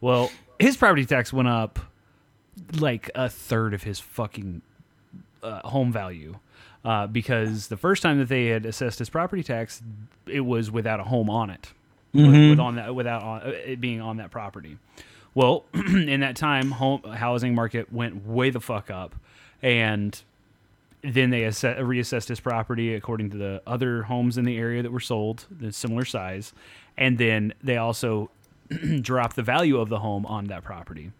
Well, 0.00 0.30
his 0.58 0.76
property 0.76 1.04
tax 1.04 1.32
went 1.32 1.48
up 1.48 1.78
like 2.78 3.10
a 3.14 3.28
third 3.28 3.74
of 3.74 3.82
his 3.82 4.00
fucking 4.00 4.62
uh, 5.42 5.68
home 5.68 5.92
value. 5.92 6.38
Uh, 6.84 7.06
because 7.06 7.68
the 7.68 7.78
first 7.78 8.02
time 8.02 8.18
that 8.18 8.28
they 8.28 8.46
had 8.48 8.66
assessed 8.66 8.98
his 8.98 9.08
property 9.08 9.42
tax, 9.42 9.82
it 10.26 10.42
was 10.42 10.70
without 10.70 11.00
a 11.00 11.04
home 11.04 11.30
on 11.30 11.48
it, 11.48 11.72
with, 12.14 12.50
with 12.50 12.60
on 12.60 12.76
that 12.76 12.94
without 12.94 13.22
on, 13.22 13.40
uh, 13.42 13.46
it 13.66 13.80
being 13.80 14.00
on 14.00 14.16
that 14.18 14.30
property. 14.30 14.78
Well, 15.34 15.64
in 15.74 16.20
that 16.20 16.36
time, 16.36 16.70
home 16.70 17.02
housing 17.02 17.54
market 17.54 17.92
went 17.92 18.24
way 18.26 18.50
the 18.50 18.60
fuck 18.60 18.90
up, 18.90 19.14
and 19.62 20.20
then 21.02 21.30
they 21.30 21.44
asse- 21.44 21.62
reassessed 21.64 22.28
his 22.28 22.40
property 22.40 22.94
according 22.94 23.30
to 23.30 23.36
the 23.36 23.62
other 23.66 24.04
homes 24.04 24.38
in 24.38 24.44
the 24.44 24.56
area 24.56 24.82
that 24.82 24.92
were 24.92 25.00
sold, 25.00 25.46
the 25.50 25.72
similar 25.72 26.04
size, 26.04 26.52
and 26.96 27.18
then 27.18 27.52
they 27.62 27.76
also 27.76 28.30
dropped 29.00 29.36
the 29.36 29.42
value 29.42 29.78
of 29.78 29.88
the 29.88 29.98
home 29.98 30.24
on 30.26 30.46
that 30.46 30.62
property. 30.64 31.10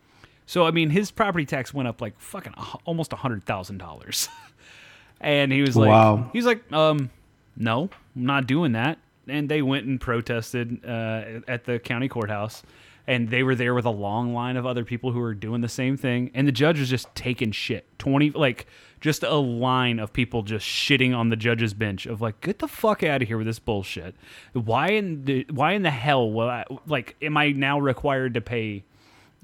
So 0.47 0.65
I 0.67 0.71
mean, 0.71 0.91
his 0.91 1.11
property 1.11 1.45
tax 1.47 1.75
went 1.75 1.89
up 1.89 2.01
like 2.01 2.19
fucking 2.21 2.55
almost 2.85 3.13
a 3.13 3.17
hundred 3.17 3.45
thousand 3.45 3.79
dollars, 3.79 4.29
and 5.21 5.51
he 5.51 5.61
was 5.63 5.77
like, 5.77 5.89
Wow. 5.89 6.31
he's 6.33 6.47
like, 6.47 6.71
um, 6.73 7.11
no, 7.57 7.89
I'm 8.15 8.25
not 8.27 8.47
doing 8.47 8.73
that. 8.73 8.99
And 9.29 9.49
they 9.49 9.63
went 9.63 9.87
and 9.87 10.01
protested 10.01 10.85
uh, 10.85 11.41
at 11.49 11.65
the 11.65 11.79
county 11.79 12.09
courthouse, 12.09 12.63
and 13.07 13.29
they 13.31 13.43
were 13.43 13.55
there 13.55 13.75
with 13.75 13.85
a 13.85 13.91
long 13.91 14.35
line 14.35 14.57
of 14.57 14.67
other 14.67 14.85
people 14.85 15.13
who 15.13 15.21
were 15.21 15.35
doing 15.35 15.61
the 15.61 15.69
same 15.69 15.97
thing. 15.97 16.31
And 16.35 16.47
the 16.47 16.53
judge 16.53 16.79
was 16.79 16.91
just 16.91 17.15
taking 17.15 17.53
shit. 17.53 17.87
Twenty 17.99 18.31
like 18.31 18.67
just 19.01 19.23
a 19.23 19.35
line 19.35 19.99
of 19.99 20.15
people 20.15 20.43
just 20.43 20.67
shitting 20.67 21.15
on 21.15 21.29
the 21.29 21.37
judge's 21.37 21.75
bench 21.75 22.07
of 22.07 22.23
like, 22.23 22.41
get 22.41 22.59
the 22.59 22.67
fuck 22.69 23.03
out 23.03 23.21
of 23.21 23.29
here 23.29 23.37
with 23.37 23.47
this 23.47 23.59
bullshit. 23.59 24.15
Why 24.55 24.89
in 24.89 25.25
the 25.27 25.47
why 25.51 25.73
in 25.73 25.83
the 25.83 25.91
hell 25.91 26.31
will 26.31 26.49
I 26.49 26.65
like 26.87 27.17
am 27.21 27.37
I 27.37 27.53
now 27.53 27.79
required 27.79 28.35
to 28.35 28.41
pay? 28.41 28.85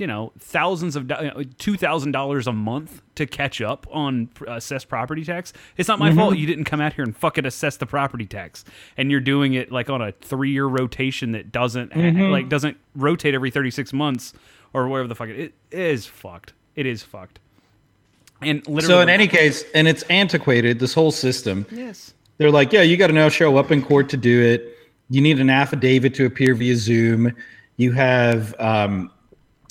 You 0.01 0.07
know 0.07 0.33
thousands 0.39 0.97
of 0.97 1.13
two 1.59 1.77
thousand 1.77 2.13
dollars 2.13 2.47
a 2.47 2.53
month 2.53 3.03
to 3.17 3.27
catch 3.27 3.61
up 3.61 3.87
on 3.91 4.31
assessed 4.49 4.89
property 4.89 5.25
tax. 5.25 5.53
It's 5.77 5.89
not 5.89 5.99
my 5.99 6.13
fault 6.15 6.37
you 6.39 6.47
didn't 6.47 6.65
come 6.65 6.81
out 6.81 6.95
here 6.95 7.05
and 7.05 7.17
fucking 7.17 7.45
assess 7.47 7.77
the 7.77 7.87
property 7.87 8.27
tax, 8.27 8.65
and 8.97 9.11
you're 9.11 9.21
doing 9.21 9.53
it 9.55 9.71
like 9.71 9.91
on 9.91 10.01
a 10.01 10.13
three 10.13 10.51
year 10.51 10.67
rotation 10.67 11.33
that 11.33 11.53
doesn't 11.53 11.93
ha- 11.93 12.31
like 12.31 12.49
doesn't 12.49 12.77
rotate 12.97 13.35
every 13.35 13.51
thirty 13.51 13.71
six 13.71 13.93
months 13.93 14.33
or 14.73 14.89
whatever 14.89 15.07
the 15.09 15.15
fuck 15.15 15.29
it, 15.29 15.39
it 15.39 15.55
is 15.79 16.07
fucked. 16.07 16.55
It 16.75 16.87
is 16.87 17.03
fucked. 17.03 17.39
And 18.43 18.59
literally, 18.67 18.83
So 18.87 19.01
in 19.01 19.09
any 19.11 19.29
case, 19.29 19.65
and 19.75 19.87
it's 19.87 20.03
antiquated, 20.05 20.79
this 20.79 20.95
whole 20.95 21.11
system. 21.11 21.67
yes, 21.71 22.15
They're 22.39 22.51
like, 22.51 22.73
yeah, 22.73 22.81
you 22.83 22.97
got 22.97 23.09
to 23.09 23.13
now 23.13 23.29
show 23.29 23.59
up 23.59 23.71
in 23.71 23.83
court 23.83 24.09
to 24.11 24.17
do 24.17 24.41
it. 24.43 24.79
You 25.11 25.21
need 25.21 25.41
an 25.41 25.51
affidavit 25.51 26.15
to 26.15 26.25
appear 26.25 26.55
via 26.55 26.77
Zoom. 26.77 27.35
You 27.77 27.93
have, 27.93 28.55
um, 28.59 29.11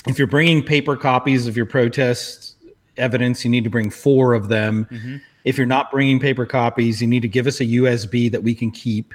if 0.07 0.17
you're 0.17 0.27
bringing 0.27 0.63
paper 0.63 0.95
copies 0.95 1.47
of 1.47 1.57
your 1.57 1.65
protest 1.65 2.55
evidence, 2.97 3.43
you 3.43 3.51
need 3.51 3.63
to 3.63 3.69
bring 3.69 3.89
four 3.89 4.33
of 4.33 4.47
them. 4.49 5.21
If 5.43 5.57
you're 5.57 5.67
not 5.67 5.91
bringing 5.91 6.19
paper 6.19 6.45
copies, 6.45 7.01
you 7.01 7.07
need 7.07 7.21
to 7.21 7.27
give 7.27 7.47
us 7.47 7.59
a 7.59 7.65
USB 7.65 8.31
that 8.31 8.43
we 8.43 8.53
can 8.53 8.71
keep, 8.71 9.13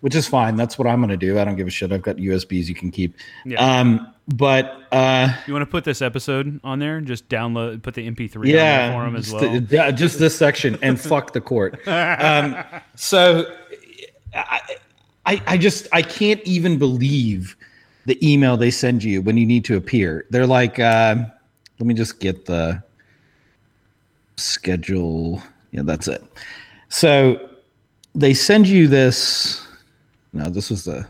which 0.00 0.14
is 0.14 0.26
fine. 0.26 0.56
That's 0.56 0.78
what 0.78 0.86
I'm 0.86 1.00
going 1.00 1.10
to 1.10 1.16
do. 1.16 1.38
I 1.38 1.44
don't 1.44 1.56
give 1.56 1.66
a 1.66 1.70
shit. 1.70 1.92
I've 1.92 2.02
got 2.02 2.16
USBs 2.16 2.66
you 2.66 2.74
can 2.74 2.90
keep. 2.90 3.14
Yeah. 3.44 3.58
Um, 3.58 4.14
but 4.28 4.82
uh, 4.92 5.34
You 5.46 5.52
want 5.52 5.64
to 5.64 5.70
put 5.70 5.84
this 5.84 6.02
episode 6.02 6.60
on 6.62 6.78
there? 6.78 7.00
Just 7.00 7.28
download, 7.28 7.82
put 7.82 7.94
the 7.94 8.08
MP3 8.08 8.36
on 8.36 8.42
there 8.42 8.54
yeah, 8.54 9.10
for 9.10 9.16
as 9.16 9.30
just, 9.30 9.40
well. 9.40 9.62
yeah, 9.70 9.90
just 9.90 10.18
this 10.18 10.36
section 10.36 10.78
and 10.82 11.00
fuck 11.00 11.32
the 11.32 11.40
court. 11.40 11.86
Um, 11.88 12.56
so 12.94 13.44
I, 14.34 14.60
I, 15.26 15.42
I 15.46 15.58
just 15.58 15.88
I 15.92 16.02
can't 16.02 16.40
even 16.42 16.78
believe 16.78 17.56
the 18.06 18.18
email 18.26 18.56
they 18.56 18.70
send 18.70 19.04
you 19.04 19.22
when 19.22 19.36
you 19.36 19.46
need 19.46 19.64
to 19.66 19.76
appear. 19.76 20.26
They're 20.30 20.46
like, 20.46 20.78
uh, 20.78 21.16
let 21.78 21.86
me 21.86 21.94
just 21.94 22.20
get 22.20 22.46
the 22.46 22.82
schedule. 24.36 25.42
Yeah, 25.70 25.82
that's 25.84 26.08
it. 26.08 26.22
So 26.88 27.50
they 28.14 28.34
send 28.34 28.66
you 28.66 28.88
this. 28.88 29.66
No, 30.32 30.44
this 30.44 30.70
was 30.70 30.84
the. 30.84 31.06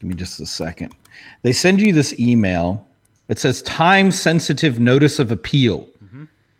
Give 0.00 0.08
me 0.08 0.14
just 0.14 0.40
a 0.40 0.46
second. 0.46 0.94
They 1.42 1.52
send 1.52 1.80
you 1.80 1.92
this 1.92 2.18
email. 2.20 2.86
It 3.28 3.38
says 3.38 3.62
time 3.62 4.10
sensitive 4.10 4.78
notice 4.78 5.18
of 5.18 5.32
appeal 5.32 5.88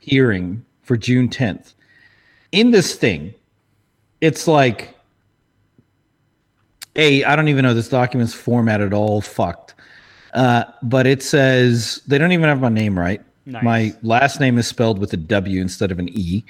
hearing 0.09 0.65
for 0.83 0.97
June 0.97 1.29
10th. 1.29 1.75
In 2.53 2.71
this 2.71 2.95
thing, 2.95 3.35
it's 4.21 4.49
like, 4.49 4.97
hey, 6.99 7.23
I 7.23 7.37
don't 7.37 7.47
even 7.47 7.63
know 7.63 7.75
this 7.75 7.89
document's 7.89 8.35
formatted 8.35 8.93
all 8.93 9.21
fucked. 9.21 9.75
Uh, 10.35 10.65
but 10.83 11.07
it 11.07 11.23
says 11.23 12.03
they 12.09 12.19
don't 12.19 12.33
even 12.33 12.49
have 12.49 12.61
my 12.61 12.69
name 12.69 12.99
right. 12.99 13.23
Nice. 13.47 13.63
My 13.63 13.95
last 14.03 14.41
name 14.41 14.59
is 14.59 14.67
spelled 14.67 14.99
with 14.99 15.13
a 15.13 15.17
W 15.17 15.61
instead 15.61 15.93
of 15.93 16.01
an 16.01 16.09
E. 16.11 16.45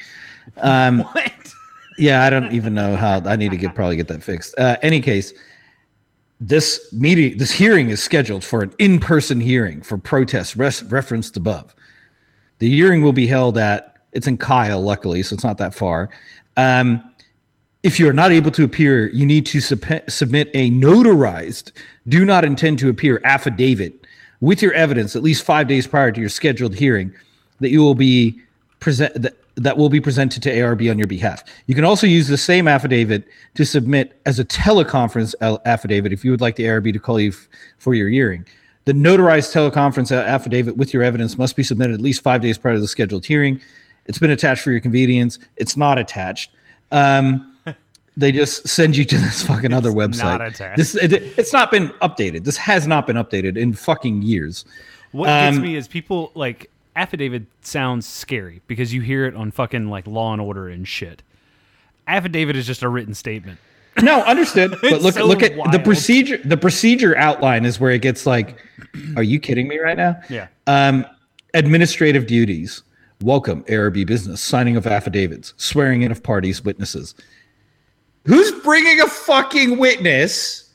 Um, 0.57 1.01
What? 1.13 1.53
yeah, 1.99 2.25
I 2.25 2.31
don't 2.31 2.51
even 2.53 2.73
know 2.73 2.97
how. 2.97 3.21
I 3.27 3.37
need 3.37 3.51
to 3.51 3.59
get 3.59 3.75
probably 3.75 3.97
get 3.97 4.09
that 4.09 4.23
fixed. 4.23 4.59
Uh, 4.59 4.79
any 4.81 5.03
case, 5.03 5.35
this 6.41 6.93
meeting, 6.95 7.37
this 7.37 7.53
hearing 7.53 7.91
is 7.91 8.03
scheduled 8.03 8.43
for 8.43 8.63
an 8.63 8.73
in-person 8.79 9.41
hearing 9.41 9.83
for 9.83 9.99
protests 9.99 10.57
res- 10.57 10.83
referenced 10.85 11.37
above. 11.37 11.75
The 12.59 12.71
hearing 12.71 13.03
will 13.03 13.13
be 13.13 13.27
held 13.27 13.59
at. 13.59 13.97
It's 14.13 14.27
in 14.27 14.39
Kyle, 14.39 14.81
luckily, 14.81 15.23
so 15.23 15.35
it's 15.35 15.45
not 15.45 15.59
that 15.59 15.75
far. 15.75 16.09
Um, 16.57 17.05
if 17.83 18.01
you 18.01 18.09
are 18.09 18.13
not 18.13 18.33
able 18.33 18.51
to 18.51 18.65
appear, 18.65 19.09
you 19.11 19.25
need 19.25 19.47
to 19.47 19.61
sup- 19.61 20.11
submit 20.11 20.51
a 20.55 20.71
notarized 20.71 21.73
"do 22.09 22.25
not 22.25 22.45
intend 22.45 22.79
to 22.81 22.89
appear" 22.89 23.21
affidavit 23.25 24.07
with 24.41 24.63
your 24.63 24.73
evidence 24.73 25.17
at 25.17 25.23
least 25.23 25.45
five 25.45 25.69
days 25.69 25.87
prior 25.87 26.13
to 26.13 26.21
your 26.21 26.29
scheduled 26.29 26.75
hearing 26.75 27.13
that 27.61 27.71
you 27.71 27.81
will 27.81 27.95
be 27.95 28.41
present 28.81 29.21
that, 29.21 29.35
that 29.57 29.77
will 29.77 29.89
be 29.89 30.01
presented 30.01 30.43
to 30.45 30.51
ARB 30.55 30.89
on 30.89 30.99
your 30.99 31.09
behalf. 31.09 31.43
You 31.67 31.75
can 31.75 31.85
also 31.85 32.07
use 32.07 32.29
the 32.29 32.37
same 32.37 32.69
affidavit 32.69 33.25
to 33.55 33.65
submit 33.65 34.21
as 34.25 34.39
a 34.39 34.45
teleconference 34.45 35.35
al- 35.41 35.61
affidavit 35.65 36.13
if 36.13 36.25
you 36.25 36.31
would 36.31 36.41
like 36.41 36.55
the 36.55 36.65
ARB 36.65 36.93
to 36.93 37.01
call 37.01 37.19
you 37.19 37.31
f- 37.31 37.49
for 37.79 37.95
your 37.95 38.09
hearing. 38.09 38.47
The 38.85 38.93
notarized 38.93 39.53
teleconference 39.53 40.17
affidavit 40.17 40.77
with 40.77 40.95
your 40.95 41.03
evidence 41.03 41.37
must 41.37 41.57
be 41.57 41.65
submitted 41.65 41.95
at 41.95 42.01
least 42.01 42.23
five 42.23 42.41
days 42.41 42.57
prior 42.57 42.75
to 42.75 42.81
the 42.81 42.89
scheduled 42.89 43.27
hearing. 43.27 43.61
It's 44.07 44.19
been 44.19 44.31
attached 44.31 44.63
for 44.63 44.71
your 44.71 44.81
convenience. 44.81 45.41
It's 45.57 45.77
not 45.77 45.99
attached. 45.99 46.53
Um, 46.93 47.58
they 48.19 48.33
just 48.33 48.67
send 48.67 48.97
you 48.97 49.05
to 49.05 49.17
this 49.17 49.43
fucking 49.47 49.73
other 49.73 49.91
website. 49.91 50.77
This 50.77 50.95
it, 50.97 51.13
it's 51.13 51.53
not 51.53 51.71
been 51.71 51.89
updated. 52.03 52.45
This 52.45 52.57
has 52.57 52.87
not 52.87 53.07
been 53.07 53.17
updated 53.17 53.57
in 53.57 53.73
fucking 53.73 54.23
years. 54.23 54.65
What 55.13 55.27
gets 55.27 55.57
Um, 55.57 55.63
me 55.63 55.77
is 55.77 55.89
people 55.89 56.33
like 56.35 56.71
affidavit 56.97 57.45
sounds 57.63 58.07
scary 58.07 58.61
because 58.67 58.93
you 58.93 59.01
hear 59.01 59.25
it 59.25 59.35
on 59.35 59.53
fucking 59.53 59.89
like 59.89 60.07
Law 60.07 60.33
and 60.33 60.43
Order 60.43 60.69
and 60.69 60.87
shit. 60.87 61.23
Affidavit 62.09 62.57
is 62.57 62.67
just 62.67 62.83
a 62.83 62.89
written 62.89 63.15
statement. 63.15 63.59
No, 64.01 64.21
understood. 64.23 64.77
But 64.81 65.03
look 65.03 65.15
so 65.15 65.27
look 65.27 65.43
at 65.43 65.57
the 65.73 65.81
procedure. 65.81 66.39
The 66.45 66.57
procedure 66.57 67.17
outline 67.17 67.65
is 67.65 67.81
where 67.81 67.91
it 67.91 68.01
gets 68.01 68.27
like, 68.27 68.57
are 69.17 69.25
you 69.25 69.41
kidding 69.41 69.67
me 69.67 69.79
right 69.79 69.97
now? 69.97 70.21
Yeah. 70.29 70.47
Um, 70.69 71.05
administrative 71.55 72.29
duties. 72.29 72.85
Welcome, 73.23 73.65
ARB 73.65 74.07
business. 74.07 74.41
Signing 74.41 74.77
of 74.77 74.87
affidavits. 74.87 75.53
Swearing 75.57 76.03
in 76.03 76.13
of 76.13 76.23
parties, 76.23 76.65
witnesses. 76.65 77.17
Who's 78.29 78.53
bringing 78.63 79.01
a 79.01 79.07
fucking 79.07 79.79
witness 79.79 80.71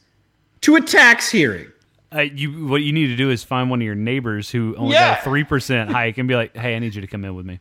to 0.61 0.75
a 0.75 0.81
tax 0.81 1.29
hearing? 1.29 1.67
Uh, 2.11 2.21
you 2.21 2.65
what 2.67 2.81
you 2.81 2.91
need 2.91 3.07
to 3.07 3.15
do 3.15 3.29
is 3.29 3.43
find 3.43 3.69
one 3.69 3.79
of 3.79 3.85
your 3.85 3.93
neighbors 3.95 4.49
who 4.49 4.75
only 4.75 4.93
Yeah. 4.93 5.11
got 5.15 5.19
a 5.19 5.23
three 5.23 5.43
percent 5.43 5.91
hike 5.91 6.17
and 6.17 6.27
be 6.27 6.35
like, 6.35 6.55
"Hey, 6.57 6.75
I 6.75 6.79
need 6.79 6.95
you 6.95 7.01
to 7.01 7.07
come 7.07 7.23
in 7.25 7.35
with 7.35 7.45
me." 7.45 7.59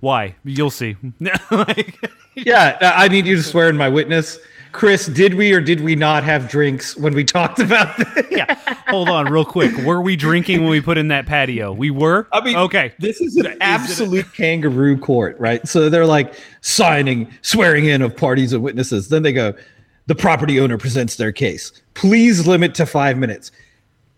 Why? 0.00 0.36
You'll 0.44 0.70
see. 0.70 0.96
like, 1.50 1.98
Yeah, 2.34 2.78
I 2.80 3.08
need 3.08 3.26
you 3.26 3.36
to 3.36 3.42
swear 3.42 3.68
in 3.68 3.76
my 3.76 3.88
witness. 3.88 4.38
Chris, 4.72 5.06
did 5.06 5.34
we 5.34 5.52
or 5.52 5.60
did 5.60 5.80
we 5.80 5.94
not 5.94 6.24
have 6.24 6.48
drinks 6.48 6.96
when 6.96 7.14
we 7.14 7.24
talked 7.24 7.58
about 7.58 7.96
this? 7.96 8.26
yeah. 8.30 8.54
Hold 8.88 9.08
on, 9.08 9.26
real 9.30 9.44
quick. 9.44 9.76
Were 9.78 10.00
we 10.00 10.16
drinking 10.16 10.62
when 10.62 10.70
we 10.70 10.80
put 10.80 10.98
in 10.98 11.08
that 11.08 11.26
patio? 11.26 11.72
We 11.72 11.90
were. 11.90 12.26
I 12.32 12.42
mean, 12.42 12.56
okay. 12.56 12.92
This 12.98 13.20
is 13.20 13.36
an 13.36 13.56
absolute 13.60 14.32
kangaroo 14.32 14.98
court, 14.98 15.38
right? 15.38 15.66
So 15.68 15.88
they're 15.88 16.06
like 16.06 16.34
signing, 16.60 17.30
swearing 17.42 17.86
in 17.86 18.02
of 18.02 18.16
parties 18.16 18.52
and 18.52 18.62
witnesses. 18.62 19.08
Then 19.08 19.22
they 19.22 19.32
go, 19.32 19.54
the 20.06 20.14
property 20.14 20.58
owner 20.58 20.78
presents 20.78 21.16
their 21.16 21.32
case. 21.32 21.72
Please 21.94 22.46
limit 22.46 22.74
to 22.76 22.86
five 22.86 23.16
minutes. 23.18 23.52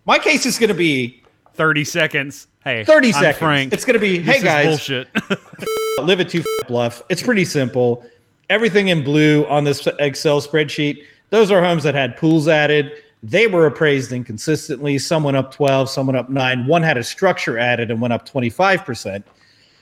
My 0.06 0.18
case 0.18 0.47
is 0.47 0.59
going 0.59 0.68
to 0.68 0.74
be 0.74 1.24
Thirty 1.55 1.85
seconds. 1.85 2.48
Hey, 2.64 2.82
30 2.82 3.09
I'm 3.09 3.12
seconds. 3.12 3.39
Frank. 3.39 3.72
It's 3.72 3.85
going 3.85 3.94
to 3.94 4.01
be, 4.01 4.18
hey 4.20 4.39
is 4.39 4.43
guys, 4.43 4.66
bullshit. 4.66 5.09
live 6.02 6.18
at 6.18 6.31
two 6.31 6.43
bluff. 6.66 7.02
It's 7.10 7.22
pretty 7.22 7.44
simple. 7.44 8.05
Everything 8.50 8.88
in 8.88 9.02
blue 9.02 9.46
on 9.46 9.64
this 9.64 9.86
Excel 9.98 10.40
spreadsheet. 10.40 11.04
Those 11.30 11.50
are 11.50 11.62
homes 11.62 11.82
that 11.84 11.94
had 11.94 12.16
pools 12.16 12.48
added. 12.48 12.92
They 13.22 13.46
were 13.46 13.66
appraised 13.66 14.12
inconsistently. 14.12 14.98
Some 14.98 15.24
went 15.24 15.36
up 15.36 15.50
12, 15.52 15.88
some 15.88 16.06
went 16.06 16.18
up 16.18 16.28
9. 16.28 16.66
One 16.66 16.82
had 16.82 16.98
a 16.98 17.04
structure 17.04 17.58
added 17.58 17.90
and 17.90 18.00
went 18.00 18.12
up 18.12 18.28
25%. 18.28 19.24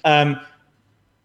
Um, 0.04 0.40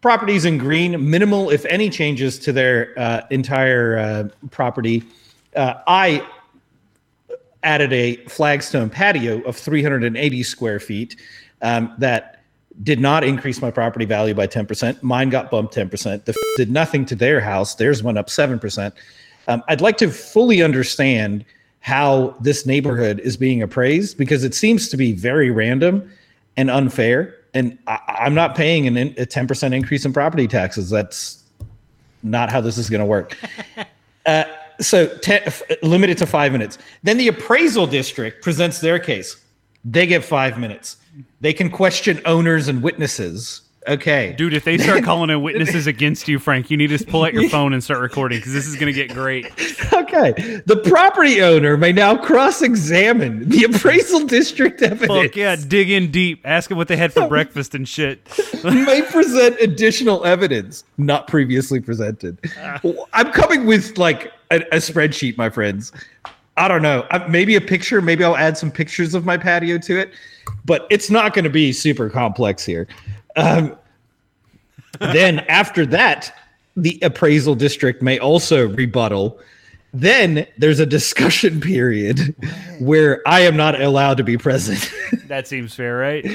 properties 0.02 0.46
in 0.46 0.58
green, 0.58 1.10
minimal, 1.10 1.52
if 1.52 1.64
any, 1.66 1.90
changes 1.90 2.40
to 2.40 2.52
their 2.52 2.98
uh, 2.98 3.22
entire 3.30 3.98
uh, 3.98 4.48
property. 4.50 5.04
Uh, 5.56 5.76
I 5.86 6.28
added 7.64 7.94
a 7.94 8.16
flagstone 8.26 8.90
patio 8.90 9.42
of 9.42 9.56
380 9.56 10.44
square 10.44 10.80
feet 10.80 11.18
um, 11.62 11.94
that 12.00 12.37
did 12.84 13.00
not 13.00 13.24
increase 13.24 13.62
my 13.62 13.72
property 13.72 14.06
value 14.06 14.34
by 14.34 14.48
10%. 14.48 15.02
Mine 15.02 15.30
got 15.30 15.50
bumped 15.50 15.76
10%. 15.76 16.26
The 16.26 16.32
f- 16.32 16.36
did 16.58 16.72
nothing 16.72 17.06
to 17.06 17.16
their 17.16 17.42
house. 17.42 17.76
Theirs 17.76 18.04
went 18.04 18.18
up 18.18 18.28
7%. 18.28 18.92
Um, 19.48 19.64
I'd 19.68 19.82
like 19.82 19.98
to 19.98 20.10
fully 20.10 20.62
understand 20.62 21.46
how 21.80 22.36
this 22.42 22.66
neighborhood 22.66 23.20
is 23.20 23.38
being 23.38 23.62
appraised 23.62 24.18
because 24.18 24.44
it 24.44 24.54
seems 24.54 24.90
to 24.90 24.98
be 24.98 25.14
very 25.14 25.50
random 25.50 26.12
and 26.58 26.70
unfair. 26.70 27.36
And 27.54 27.78
I, 27.88 28.00
I'm 28.20 28.36
not 28.36 28.56
paying 28.56 28.88
an, 28.88 28.98
a 28.98 29.26
10% 29.26 29.74
increase 29.74 30.06
in 30.06 30.14
property 30.14 30.48
taxes. 30.48 30.90
That's 30.90 31.44
not 32.24 32.52
how 32.52 32.62
this 32.62 32.78
is 32.78 32.90
going 32.90 33.02
to 33.02 33.06
work. 33.06 33.38
Uh, 34.26 34.44
so 34.82 35.08
ten, 35.20 35.42
f- 35.46 35.64
limited 35.82 36.18
to 36.18 36.26
five 36.26 36.52
minutes. 36.52 36.78
Then 37.02 37.18
the 37.18 37.30
appraisal 37.30 37.88
district 37.88 38.44
presents 38.44 38.82
their 38.82 39.00
case. 39.00 39.38
They 39.86 40.06
get 40.06 40.24
five 40.24 40.60
minutes. 40.60 40.98
They 41.42 41.54
can 41.54 41.70
question 41.70 42.22
owners 42.26 42.68
and 42.68 42.82
witnesses. 42.82 43.62
Okay. 43.88 44.34
Dude, 44.38 44.54
if 44.54 44.66
they 44.66 44.78
start 44.78 45.04
calling 45.04 45.30
in 45.30 45.42
witnesses 45.42 45.88
against 45.88 46.28
you, 46.28 46.40
Frank, 46.40 46.70
you 46.70 46.76
need 46.76 46.88
to 46.88 47.06
pull 47.06 47.24
out 47.24 47.34
your 47.34 47.48
phone 47.50 47.72
and 47.72 47.82
start 47.82 48.02
recording 48.02 48.40
because 48.40 48.52
this 48.52 48.68
is 48.68 48.76
going 48.76 48.94
to 48.94 48.94
get 48.94 49.14
great. 49.14 49.46
Okay. 49.94 50.62
The 50.66 50.82
property 50.86 51.42
owner 51.42 51.78
may 51.78 51.94
now 51.94 52.18
cross 52.18 52.62
examine 52.62 53.48
the 53.48 53.64
appraisal 53.64 54.26
district 54.26 54.82
evidence. 54.82 55.08
Fuck 55.08 55.36
yeah, 55.36 55.56
dig 55.56 55.90
in 55.90 56.12
deep. 56.12 56.42
Ask 56.44 56.70
them 56.70 56.78
what 56.78 56.90
they 56.90 56.98
had 56.98 57.14
for 57.14 57.28
breakfast 57.30 57.74
and 57.74 57.88
shit. 57.88 58.20
may 58.64 59.02
present 59.04 59.58
additional 59.62 60.26
evidence 60.26 60.84
not 60.98 61.28
previously 61.28 61.80
presented. 61.80 62.38
Ah. 62.60 62.82
I'm 63.14 63.32
coming 63.32 63.66
with 63.66 63.98
like 63.98 64.34
a, 64.52 64.58
a 64.72 64.78
spreadsheet, 64.78 65.38
my 65.38 65.50
friends. 65.50 65.92
I 66.58 66.68
don't 66.68 66.82
know. 66.82 67.06
Uh, 67.12 67.26
Maybe 67.30 67.56
a 67.56 67.62
picture. 67.62 68.02
Maybe 68.02 68.24
I'll 68.24 68.36
add 68.36 68.58
some 68.58 68.72
pictures 68.72 69.14
of 69.14 69.26
my 69.26 69.38
patio 69.38 69.78
to 69.78 70.00
it, 70.00 70.12
but 70.66 70.88
it's 70.90 71.10
not 71.10 71.34
going 71.34 71.44
to 71.44 71.50
be 71.52 71.72
super 71.72 72.10
complex 72.10 72.66
here. 72.66 72.88
Um, 73.36 73.78
then 75.00 75.40
after 75.42 75.86
that, 75.88 76.34
the 76.76 77.00
appraisal 77.02 77.56
district 77.56 78.02
may 78.02 78.20
also 78.20 78.68
rebuttal. 78.70 79.40
Then 79.94 80.46
there's 80.58 80.80
a 80.80 80.86
discussion 80.86 81.62
period 81.62 82.36
where 82.80 83.22
I 83.28 83.42
am 83.42 83.56
not 83.56 83.80
allowed 83.80 84.18
to 84.18 84.24
be 84.24 84.38
present. 84.38 84.92
That 85.28 85.46
seems 85.46 85.76
fair, 85.76 85.98
right? 85.98 86.26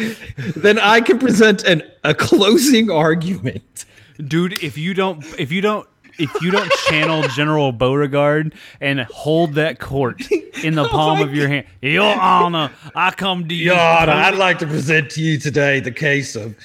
then 0.54 0.78
I 0.78 1.00
can 1.00 1.18
present 1.18 1.64
an, 1.64 1.82
a 2.04 2.12
closing 2.14 2.90
argument. 2.90 3.86
Dude, 4.22 4.62
if 4.62 4.76
you 4.76 4.92
don't 4.92 5.24
if 5.40 5.50
you 5.50 5.62
don't 5.62 5.88
if 6.18 6.42
you 6.42 6.50
don't 6.50 6.70
channel 6.88 7.22
General 7.28 7.72
Beauregard 7.72 8.54
and 8.80 9.00
hold 9.00 9.54
that 9.54 9.78
court 9.78 10.22
in 10.62 10.74
the 10.74 10.84
oh 10.86 10.88
palm 10.88 11.20
of 11.20 11.34
your 11.34 11.48
hand, 11.48 11.66
Your 11.80 12.14
Honor, 12.18 12.70
I 12.94 13.10
come 13.12 13.48
to 13.48 13.54
you. 13.54 13.66
Your 13.66 13.78
Honor, 13.80 14.12
I'd 14.12 14.36
like 14.36 14.58
to 14.60 14.66
present 14.66 15.10
to 15.12 15.22
you 15.22 15.38
today 15.38 15.80
the 15.80 15.90
case 15.90 16.36
of 16.36 16.56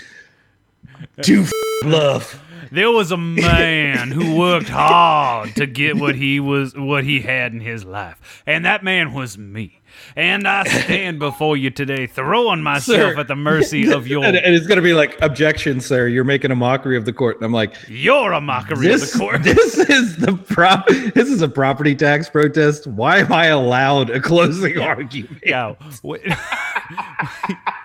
two 1.22 1.42
f- 1.44 1.52
love. 1.84 2.42
there 2.72 2.92
was 2.92 3.12
a 3.12 3.18
man 3.18 4.12
who 4.12 4.36
worked 4.36 4.70
hard 4.70 5.56
to 5.56 5.66
get 5.66 5.98
what 5.98 6.16
he 6.16 6.40
was 6.40 6.76
what 6.76 7.04
he 7.04 7.22
had 7.22 7.54
in 7.54 7.60
his 7.60 7.86
life, 7.86 8.44
and 8.46 8.66
that 8.66 8.84
man 8.84 9.14
was 9.14 9.38
me. 9.38 9.82
And 10.16 10.48
I 10.48 10.64
stand 10.84 11.20
before 11.20 11.58
you 11.58 11.70
today, 11.70 12.08
throwing 12.08 12.62
myself 12.64 13.14
Sir. 13.14 13.20
at 13.20 13.28
the 13.28 13.36
mercy 13.36 13.92
of 13.92 14.08
your. 14.08 14.24
and, 14.24 14.38
and 14.38 14.56
it's 14.56 14.68
going 14.68 14.78
to 14.78 14.84
be 14.84 14.94
like, 14.94 15.20
objection, 15.22 15.80
sir. 15.80 16.08
You're 16.08 16.24
making 16.24 16.52
a 16.52 16.56
mockery 16.56 16.98
of 16.98 17.06
the 17.06 17.14
court. 17.14 17.38
And 17.38 17.46
I'm 17.46 17.54
like, 17.54 17.76
You're 17.88 18.34
a 18.34 18.42
mockery 18.42 18.88
this, 18.88 19.04
of 19.04 19.12
the 19.14 19.20
court. 19.20 19.44
this 19.44 19.78
is 19.78 20.18
the 20.18 20.36
prop. 20.36 20.88
This 20.88 21.30
is 21.30 21.42
a 21.42 21.50
property 21.50 21.96
tax 21.96 22.30
protest. 22.30 22.88
Why 22.88 23.20
am 23.20 23.32
I 23.32 23.48
allowed 23.48 24.10
a 24.10 24.20
closing 24.20 24.80
argument? 24.80 25.42
Yeah. 25.46 25.76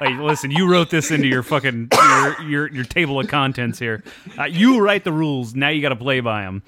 Listen, 0.01 0.51
you 0.51 0.71
wrote 0.71 0.91
this 0.91 1.11
into 1.11 1.27
your 1.27 1.43
fucking 1.43 1.89
your 1.93 2.43
your, 2.43 2.71
your 2.71 2.85
table 2.85 3.21
of 3.21 3.29
contents 3.29 3.79
here. 3.79 4.03
Uh, 4.39 4.45
you 4.45 4.81
write 4.81 5.05
the 5.05 5.13
rules. 5.13 5.55
Now 5.55 5.69
you 5.69 5.81
got 5.83 5.91
to 5.91 5.97
play 5.97 6.21
by 6.21 6.43
them. 6.43 6.63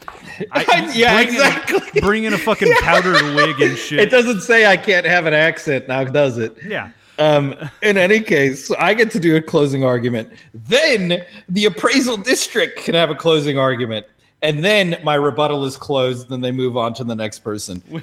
yeah, 0.95 1.15
bring 1.15 1.29
exactly. 1.29 1.81
In, 1.95 2.05
bring 2.05 2.25
in 2.25 2.35
a 2.35 2.39
fucking 2.39 2.73
powdered 2.81 3.23
wig 3.35 3.61
and 3.61 3.77
shit. 3.77 4.01
It 4.01 4.11
doesn't 4.11 4.41
say 4.41 4.67
I 4.67 4.77
can't 4.77 5.07
have 5.07 5.27
an 5.27 5.34
accent 5.35 5.89
now, 5.89 6.05
does 6.05 6.39
it? 6.39 6.57
yeah. 6.67 6.91
Um, 7.19 7.55
in 7.83 7.97
any 7.97 8.21
case, 8.21 8.71
I 8.73 8.93
get 8.93 9.11
to 9.13 9.21
do 9.21 9.37
a 9.37 9.43
closing 9.43 9.85
argument. 9.85 10.33
Then 10.53 11.25
the 11.49 11.67
appraisal 11.67 12.17
district 12.17 12.81
can 12.81 12.95
have 12.95 13.11
a 13.11 13.15
closing 13.15 13.57
argument. 13.57 14.07
And 14.43 14.65
then 14.65 14.99
my 15.05 15.15
rebuttal 15.15 15.65
is 15.65 15.77
closed. 15.77 16.29
Then 16.29 16.41
they 16.41 16.51
move 16.51 16.77
on 16.77 16.93
to 16.95 17.05
the 17.05 17.15
next 17.15 17.39
person. 17.41 17.83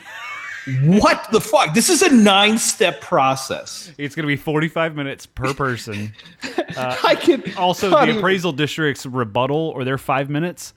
what 0.83 1.27
the 1.31 1.41
fuck? 1.41 1.73
This 1.73 1.89
is 1.89 2.01
a 2.01 2.09
nine 2.09 2.57
step 2.57 3.01
process. 3.01 3.91
It's 3.97 4.15
going 4.15 4.23
to 4.23 4.27
be 4.27 4.37
45 4.37 4.95
minutes 4.95 5.25
per 5.25 5.53
person. 5.53 6.13
I 6.77 7.15
can 7.15 7.43
Also, 7.57 7.89
not 7.89 8.07
the 8.07 8.17
appraisal 8.17 8.51
district's 8.51 9.05
rebuttal 9.05 9.73
or 9.75 9.83
their 9.83 9.97
five 9.97 10.29
minutes, 10.29 10.73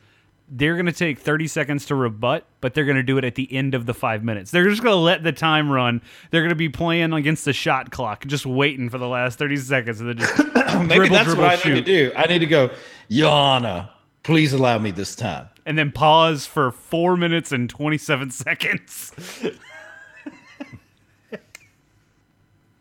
they're 0.48 0.74
going 0.74 0.86
to 0.86 0.92
take 0.92 1.18
30 1.18 1.46
seconds 1.48 1.86
to 1.86 1.94
rebut, 1.94 2.44
but 2.60 2.74
they're 2.74 2.84
going 2.84 2.96
to 2.96 3.02
do 3.02 3.16
it 3.18 3.24
at 3.24 3.34
the 3.34 3.50
end 3.52 3.74
of 3.74 3.86
the 3.86 3.94
five 3.94 4.22
minutes. 4.22 4.50
They're 4.50 4.68
just 4.68 4.82
going 4.82 4.92
to 4.92 4.98
let 5.00 5.22
the 5.22 5.32
time 5.32 5.70
run. 5.70 6.02
They're 6.30 6.42
going 6.42 6.50
to 6.50 6.54
be 6.54 6.68
playing 6.68 7.12
against 7.14 7.44
the 7.46 7.52
shot 7.52 7.90
clock, 7.90 8.26
just 8.26 8.44
waiting 8.46 8.90
for 8.90 8.98
the 8.98 9.08
last 9.08 9.38
30 9.38 9.56
seconds. 9.56 10.00
And 10.00 10.10
then 10.10 10.18
just 10.18 10.36
Maybe 10.78 10.94
dribble, 10.96 11.14
that's 11.14 11.24
dribble, 11.26 11.42
what 11.42 11.66
I 11.66 11.68
need 11.68 11.74
to 11.76 11.80
do. 11.82 12.12
I 12.16 12.26
need 12.26 12.40
to 12.40 12.46
go, 12.46 12.70
Yana, 13.10 13.88
please 14.22 14.52
allow 14.52 14.78
me 14.78 14.90
this 14.90 15.14
time. 15.16 15.48
and 15.66 15.78
then 15.78 15.90
pause 15.92 16.44
for 16.46 16.70
four 16.72 17.16
minutes 17.16 17.50
and 17.52 17.70
27 17.70 18.30
seconds. 18.32 19.12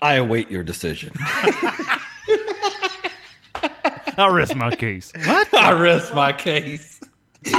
I 0.01 0.15
await 0.15 0.51
your 0.51 0.63
decision. 0.63 1.13
I'll 4.17 4.31
rest 4.33 4.53
my 4.55 4.75
case. 4.75 5.11
What? 5.25 5.53
I 5.53 5.71
rest 5.71 6.13
my 6.13 6.33
case. 6.33 6.92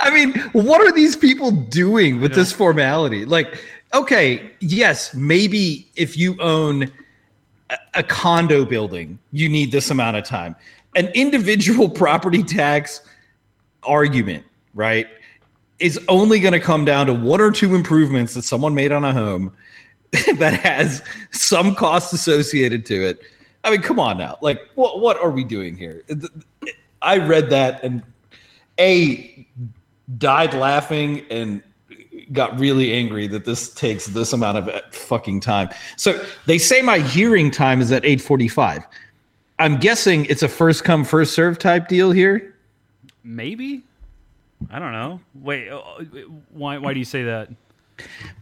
I 0.00 0.10
mean, 0.12 0.32
what 0.52 0.80
are 0.80 0.92
these 0.92 1.16
people 1.16 1.50
doing 1.50 2.20
with 2.20 2.34
this 2.34 2.52
formality? 2.52 3.24
Like, 3.24 3.62
okay, 3.94 4.50
yes, 4.60 5.14
maybe 5.14 5.88
if 5.96 6.16
you 6.16 6.40
own 6.40 6.90
a, 7.70 7.78
a 7.94 8.02
condo 8.02 8.64
building, 8.64 9.18
you 9.32 9.48
need 9.48 9.72
this 9.72 9.90
amount 9.90 10.16
of 10.16 10.24
time. 10.24 10.56
An 10.96 11.08
individual 11.08 11.88
property 12.04 12.42
tax 12.42 13.02
argument, 13.82 14.44
right, 14.74 15.06
is 15.78 16.00
only 16.08 16.40
going 16.40 16.52
to 16.52 16.60
come 16.60 16.84
down 16.84 17.06
to 17.06 17.14
one 17.14 17.40
or 17.40 17.50
two 17.50 17.74
improvements 17.74 18.34
that 18.34 18.42
someone 18.42 18.74
made 18.74 18.92
on 18.92 19.04
a 19.04 19.12
home 19.12 19.52
that 20.38 20.60
has 20.60 21.02
some 21.30 21.74
cost 21.74 22.12
associated 22.12 22.86
to 22.86 23.06
it. 23.06 23.20
I 23.64 23.70
mean, 23.70 23.82
come 23.82 24.00
on 24.00 24.18
now. 24.18 24.38
Like, 24.40 24.60
what 24.76 25.00
what 25.00 25.18
are 25.18 25.30
we 25.30 25.44
doing 25.44 25.76
here? 25.76 26.04
I 27.02 27.18
read 27.18 27.50
that 27.50 27.82
and 27.84 28.02
a 28.78 29.46
died 30.16 30.54
laughing 30.54 31.24
and 31.30 31.62
got 32.32 32.58
really 32.58 32.92
angry 32.92 33.26
that 33.26 33.44
this 33.44 33.72
takes 33.74 34.06
this 34.06 34.32
amount 34.32 34.58
of 34.58 34.94
fucking 34.94 35.40
time. 35.40 35.68
So 35.96 36.24
they 36.46 36.58
say 36.58 36.82
my 36.82 36.98
hearing 36.98 37.50
time 37.50 37.80
is 37.80 37.92
at 37.92 38.04
8:45. 38.04 38.84
I'm 39.58 39.78
guessing 39.78 40.24
it's 40.26 40.42
a 40.42 40.48
first 40.48 40.84
come 40.84 41.04
first 41.04 41.34
serve 41.34 41.58
type 41.58 41.88
deal 41.88 42.12
here. 42.12 42.54
Maybe? 43.24 43.82
I 44.70 44.78
don't 44.78 44.92
know. 44.92 45.20
Wait, 45.34 45.68
uh, 45.68 45.80
why, 46.50 46.78
why 46.78 46.92
do 46.92 46.98
you 46.98 47.04
say 47.04 47.24
that? 47.24 47.48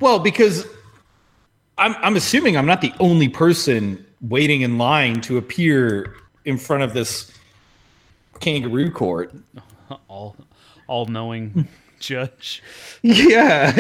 Well, 0.01 0.19
because 0.19 0.67
I'm 1.79 1.95
I'm 1.97 2.17
assuming 2.17 2.57
I'm 2.57 2.67
not 2.67 2.81
the 2.81 2.93
only 3.01 3.29
person 3.29 4.05
waiting 4.21 4.63
in 4.63 4.79
line 4.79 5.21
to 5.23 5.39
appear 5.39 6.17
in 6.45 6.59
front 6.59 6.83
of 6.83 6.95
this 6.95 7.33
kangaroo 8.41 8.91
court. 8.91 9.35
All, 10.09 10.37
all 10.87 11.07
knowing 11.07 11.69
judge. 12.01 12.63
Yeah, 13.03 13.73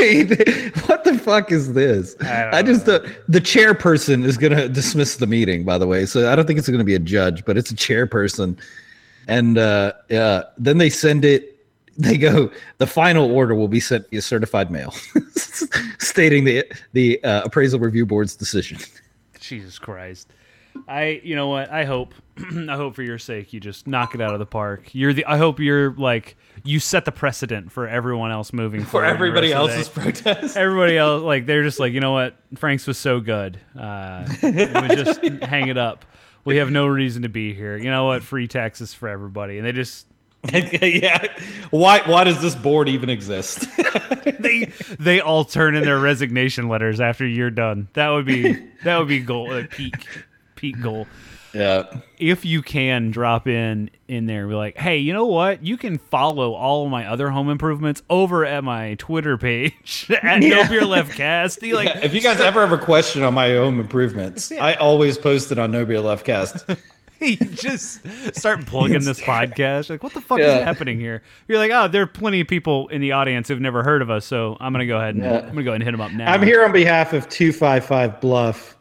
what 0.87 1.05
the 1.05 1.19
fuck 1.23 1.53
is 1.53 1.73
this? 1.73 2.17
I 2.21 2.59
I, 2.59 2.63
just 2.63 2.87
the 2.87 3.15
the 3.29 3.41
chairperson 3.41 4.25
is 4.25 4.37
gonna 4.37 4.69
dismiss 4.69 5.17
the 5.17 5.27
meeting. 5.27 5.65
By 5.65 5.79
the 5.79 5.87
way, 5.87 6.07
so 6.07 6.31
I 6.31 6.37
don't 6.37 6.47
think 6.47 6.59
it's 6.59 6.69
gonna 6.69 6.85
be 6.85 6.95
a 6.95 7.01
judge, 7.01 7.45
but 7.45 7.57
it's 7.57 7.71
a 7.71 7.75
chairperson, 7.75 8.59
and 9.29 9.59
uh, 9.59 9.93
yeah, 10.09 10.45
then 10.59 10.79
they 10.79 10.91
send 10.91 11.25
it. 11.25 11.53
They 11.99 12.19
go. 12.19 12.51
The 12.79 12.87
final 12.87 13.31
order 13.31 13.55
will 13.55 13.69
be 13.69 13.81
sent 13.81 14.09
via 14.11 14.23
certified 14.23 14.71
mail, 14.71 14.91
stating 15.99 16.45
the 16.45 16.65
the 16.93 17.23
uh, 17.25 17.43
appraisal 17.45 17.81
review 17.81 18.07
board's 18.07 18.37
decision. 18.37 18.79
Jesus 19.41 19.79
Christ. 19.79 20.33
I 20.89 21.21
you 21.23 21.37
know 21.37 21.49
what? 21.49 21.71
I 21.71 21.85
hope 21.85 22.15
I 22.39 22.77
hope 22.77 22.95
for 22.95 23.03
your 23.03 23.19
sake 23.19 23.53
you 23.53 23.61
just 23.61 23.87
knock 23.87 24.15
it 24.15 24.21
out 24.21 24.33
of 24.33 24.39
the 24.39 24.47
park. 24.47 24.95
You're 24.95 25.13
the 25.13 25.25
I 25.27 25.37
hope 25.37 25.61
you're 25.61 25.93
like 25.93 26.37
you 26.65 26.81
set 26.81 27.05
the 27.05 27.13
precedent 27.13 27.73
for 27.73 27.89
everyone 27.89 28.31
else 28.31 28.53
moving 28.53 28.85
For 28.85 29.05
everybody 29.05 29.53
rest 29.53 29.61
of 29.61 29.69
the 29.71 29.77
else's 29.77 29.89
protest. 29.89 30.57
Everybody 30.57 30.99
else 30.99 31.23
like 31.23 31.47
they're 31.47 31.63
just 31.63 31.81
like, 31.81 31.93
you 31.93 32.01
know 32.01 32.13
what? 32.13 32.37
Frank's 32.57 32.87
was 32.87 32.99
so 32.99 33.21
good. 33.21 33.59
Uh 33.79 34.27
we 34.43 34.89
just 34.89 35.23
hang 35.43 35.69
it 35.69 35.79
up. 35.79 36.05
We 36.45 36.57
have 36.57 36.71
no 36.71 36.87
reason 36.87 37.23
to 37.23 37.29
be 37.29 37.55
here. 37.55 37.77
You 37.77 37.91
know 37.91 38.07
what? 38.07 38.23
Free 38.23 38.47
taxes 38.47 38.95
for 38.95 39.09
everybody. 39.09 39.59
And 39.59 39.67
they 39.67 39.73
just 39.73 40.07
yeah. 40.53 41.27
Why 41.71 42.01
why 42.07 42.25
does 42.25 42.41
this 42.41 42.55
board 42.55 42.89
even 42.89 43.11
exist? 43.11 43.67
they 44.39 44.73
they 44.99 45.21
all 45.21 45.45
turn 45.45 45.75
in 45.75 45.85
their 45.85 45.99
resignation 45.99 46.69
letters 46.69 47.01
after 47.01 47.27
you're 47.27 47.51
done. 47.51 47.89
That 47.95 48.11
would 48.11 48.27
be 48.27 48.53
that 48.85 48.99
would 48.99 49.09
be 49.09 49.21
goal 49.21 49.51
like 49.51 49.71
peak 49.71 50.07
peak 50.57 50.81
goal. 50.81 51.07
yeah. 51.55 51.85
if 52.19 52.45
you 52.45 52.61
can 52.63 53.11
drop 53.11 53.47
in 53.49 53.89
in 54.09 54.27
there 54.27 54.41
and 54.43 54.51
be 54.51 54.55
like, 54.57 54.77
hey, 54.77 54.99
you 54.99 55.13
know 55.13 55.25
what? 55.27 55.65
You 55.65 55.77
can 55.77 55.97
follow 55.99 56.53
all 56.55 56.85
of 56.85 56.91
my 56.91 57.07
other 57.07 57.31
home 57.31 57.49
improvements 57.49 58.03
over 58.11 58.45
at 58.45 58.63
my 58.65 58.95
Twitter 58.97 59.39
page 59.39 60.07
at 60.23 60.43
Yeah. 60.43 60.63
No 60.63 60.69
Beer 60.69 60.85
Left 60.85 61.13
Cast. 61.17 61.63
You 61.63 61.77
like, 61.77 62.05
if 62.05 62.13
you 62.15 62.21
guys 62.21 62.41
ever 62.41 62.61
have 62.67 62.73
a 62.79 62.83
question 62.85 63.23
on 63.23 63.33
my 63.35 63.49
home 63.51 63.81
improvements, 63.81 64.51
I 64.53 64.75
always 64.75 65.17
post 65.19 65.51
it 65.53 65.59
on 65.59 65.71
No 65.71 65.85
Beer 65.87 66.01
Left 66.01 66.27
Cast. 66.27 66.65
you 67.21 67.37
just 67.37 68.03
start 68.37 68.67
plugging 68.67 69.01
this 69.03 69.19
podcast. 69.21 69.89
Like, 69.89 70.03
what 70.03 70.13
the 70.13 70.21
fuck 70.21 70.39
Yeah. 70.39 70.59
is 70.59 70.65
happening 70.65 71.01
here? 71.01 71.23
You're 71.49 71.57
like, 71.59 71.71
oh, 71.73 71.89
there 71.89 72.03
are 72.03 72.07
plenty 72.07 72.43
of 72.43 72.49
people 72.49 72.89
in 72.89 73.01
the 73.01 73.13
audience 73.13 73.49
who've 73.49 73.61
never 73.61 73.83
heard 73.83 74.03
of 74.03 74.11
us, 74.11 74.27
so 74.27 74.59
I'm 74.61 74.73
gonna 74.75 74.85
go 74.87 74.99
ahead 74.99 75.15
and 75.15 75.25
Yeah. 75.25 75.39
I'm 75.39 75.49
gonna 75.49 75.63
go 75.63 75.71
ahead 75.71 75.77
and 75.77 75.85
hit 75.85 75.93
them 75.93 76.03
up 76.03 76.13
now. 76.13 76.31
I'm 76.31 76.43
here 76.43 76.63
on 76.65 76.73
behalf 76.73 77.15
of 77.15 77.27
255 77.31 78.21
Bluff 78.21 78.77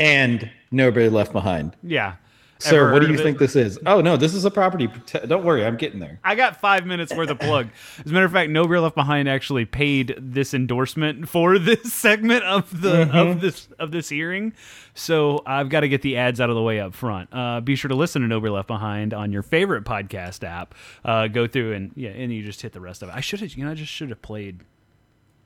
and 0.00 0.50
No 0.70 0.90
Beer 0.90 1.10
Left 1.10 1.32
Behind. 1.32 1.76
Yeah. 1.82 2.16
Sir, 2.60 2.92
what 2.92 3.02
do 3.02 3.08
you 3.12 3.16
think 3.16 3.36
it? 3.36 3.38
this 3.38 3.54
is? 3.54 3.78
Oh, 3.86 4.00
no, 4.00 4.16
this 4.16 4.34
is 4.34 4.44
a 4.44 4.50
property. 4.50 4.88
Don't 5.28 5.44
worry, 5.44 5.64
I'm 5.64 5.76
getting 5.76 6.00
there. 6.00 6.18
I 6.24 6.34
got 6.34 6.60
five 6.60 6.84
minutes 6.86 7.14
worth 7.14 7.30
of 7.30 7.38
plug. 7.38 7.68
As 8.04 8.10
a 8.10 8.12
matter 8.12 8.26
of 8.26 8.32
fact, 8.32 8.50
No 8.50 8.66
Beer 8.66 8.80
Left 8.80 8.96
Behind 8.96 9.28
actually 9.28 9.64
paid 9.64 10.16
this 10.18 10.54
endorsement 10.54 11.28
for 11.28 11.56
this 11.60 11.94
segment 11.94 12.42
of 12.42 12.80
the 12.80 13.04
Mm-hmm. 13.04 13.16
of 13.16 13.40
this 13.40 13.68
of 13.78 13.92
this 13.92 14.08
hearing. 14.08 14.54
So 14.94 15.40
I've 15.46 15.68
got 15.68 15.80
to 15.80 15.88
get 15.88 16.02
the 16.02 16.16
ads 16.16 16.40
out 16.40 16.50
of 16.50 16.56
the 16.56 16.62
way 16.62 16.80
up 16.80 16.94
front. 16.94 17.28
Uh, 17.32 17.60
be 17.60 17.76
sure 17.76 17.90
to 17.90 17.94
listen 17.94 18.22
to 18.22 18.28
No 18.28 18.40
Beer 18.40 18.50
Left 18.50 18.66
Behind 18.66 19.14
on 19.14 19.30
your 19.30 19.42
favorite 19.44 19.84
podcast 19.84 20.42
app. 20.42 20.74
Uh, 21.04 21.28
go 21.28 21.46
through 21.46 21.74
and 21.74 21.92
yeah, 21.94 22.10
and 22.10 22.32
you 22.32 22.42
just 22.42 22.60
hit 22.60 22.72
the 22.72 22.80
rest 22.80 23.04
of 23.04 23.08
it. 23.08 23.14
I 23.14 23.20
should 23.20 23.38
have, 23.38 23.54
you 23.54 23.64
know, 23.64 23.70
I 23.70 23.74
just 23.74 23.92
should 23.92 24.08
have 24.10 24.20
played. 24.20 24.62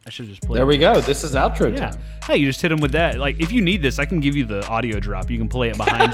I 0.04 0.10
should 0.10 0.26
just 0.28 0.42
played. 0.42 0.58
There 0.58 0.66
we 0.66 0.78
go. 0.78 1.00
This 1.00 1.22
is 1.22 1.34
outro 1.36 1.70
Yeah. 1.72 1.90
time. 1.90 2.00
Hey, 2.26 2.36
you 2.38 2.46
just 2.48 2.60
hit 2.60 2.72
him 2.72 2.80
with 2.80 2.90
that. 2.92 3.18
Like, 3.18 3.38
if 3.40 3.52
you 3.52 3.60
need 3.62 3.82
this, 3.82 4.00
I 4.00 4.04
can 4.04 4.18
give 4.18 4.34
you 4.34 4.44
the 4.44 4.66
audio 4.66 4.98
drop. 4.98 5.30
You 5.30 5.38
can 5.38 5.48
play 5.48 5.68
it 5.70 5.76
behind 5.76 6.12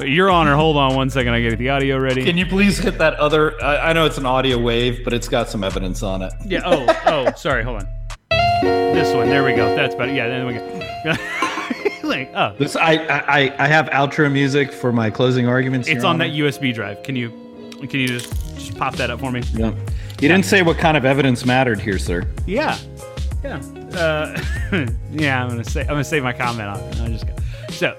you. 0.00 0.06
Your 0.14 0.30
Honor, 0.30 0.54
hold 0.54 0.76
on 0.76 0.94
one 0.94 1.10
second. 1.10 1.32
I 1.32 1.40
get 1.40 1.58
the 1.58 1.68
audio 1.68 1.98
ready. 1.98 2.24
Can 2.24 2.36
you 2.38 2.46
please 2.46 2.78
hit 2.78 2.96
that 2.98 3.14
other? 3.14 3.60
I, 3.62 3.90
I 3.90 3.92
know 3.92 4.06
it's 4.06 4.18
an 4.18 4.26
audio 4.26 4.56
wave, 4.58 5.02
but 5.04 5.12
it's 5.12 5.28
got 5.28 5.48
some 5.48 5.64
evidence 5.64 6.02
on 6.04 6.22
it. 6.22 6.32
Yeah. 6.46 6.62
Oh. 6.64 6.86
Oh. 7.06 7.32
Sorry. 7.36 7.64
Hold 7.64 7.78
on. 7.82 7.88
This 8.62 9.12
one. 9.14 9.28
There 9.28 9.42
we 9.44 9.52
go. 9.54 9.74
That's 9.74 9.96
better. 9.96 10.12
Yeah. 10.14 10.28
There 10.28 10.46
we 10.46 10.52
go. 10.54 11.16
like, 12.08 12.30
oh, 12.34 12.54
This 12.56 12.76
I, 12.76 12.92
I 12.94 13.64
I 13.64 13.66
have 13.66 13.86
outro 13.86 14.30
music 14.30 14.72
for 14.72 14.92
my 14.92 15.10
closing 15.10 15.48
arguments. 15.48 15.88
it's 15.88 15.96
Your 16.02 16.06
on 16.06 16.20
Honor. 16.20 16.28
that 16.28 16.36
USB 16.36 16.72
drive. 16.72 17.02
Can 17.02 17.16
you? 17.16 17.30
Can 17.80 17.98
you 18.00 18.06
just 18.08 18.32
just 18.56 18.76
pop 18.76 18.94
that 18.96 19.10
up 19.10 19.18
for 19.20 19.32
me? 19.32 19.42
Yeah. 19.54 19.72
You 20.20 20.28
didn't 20.28 20.44
say 20.44 20.60
what 20.62 20.76
kind 20.76 20.96
of 20.96 21.04
evidence 21.06 21.46
mattered 21.46 21.80
here, 21.80 21.98
sir. 21.98 22.28
Yeah. 22.46 22.76
Yeah. 23.42 23.56
Uh, 23.94 24.38
yeah. 25.10 25.42
I'm 25.42 25.48
gonna 25.48 25.64
say. 25.64 25.80
I'm 25.80 25.88
gonna 25.88 26.04
save 26.04 26.22
my 26.22 26.34
comment 26.34 26.68
on. 26.68 26.78
it. 26.78 27.00
I 27.00 27.08
just. 27.08 27.24
So 27.70 27.96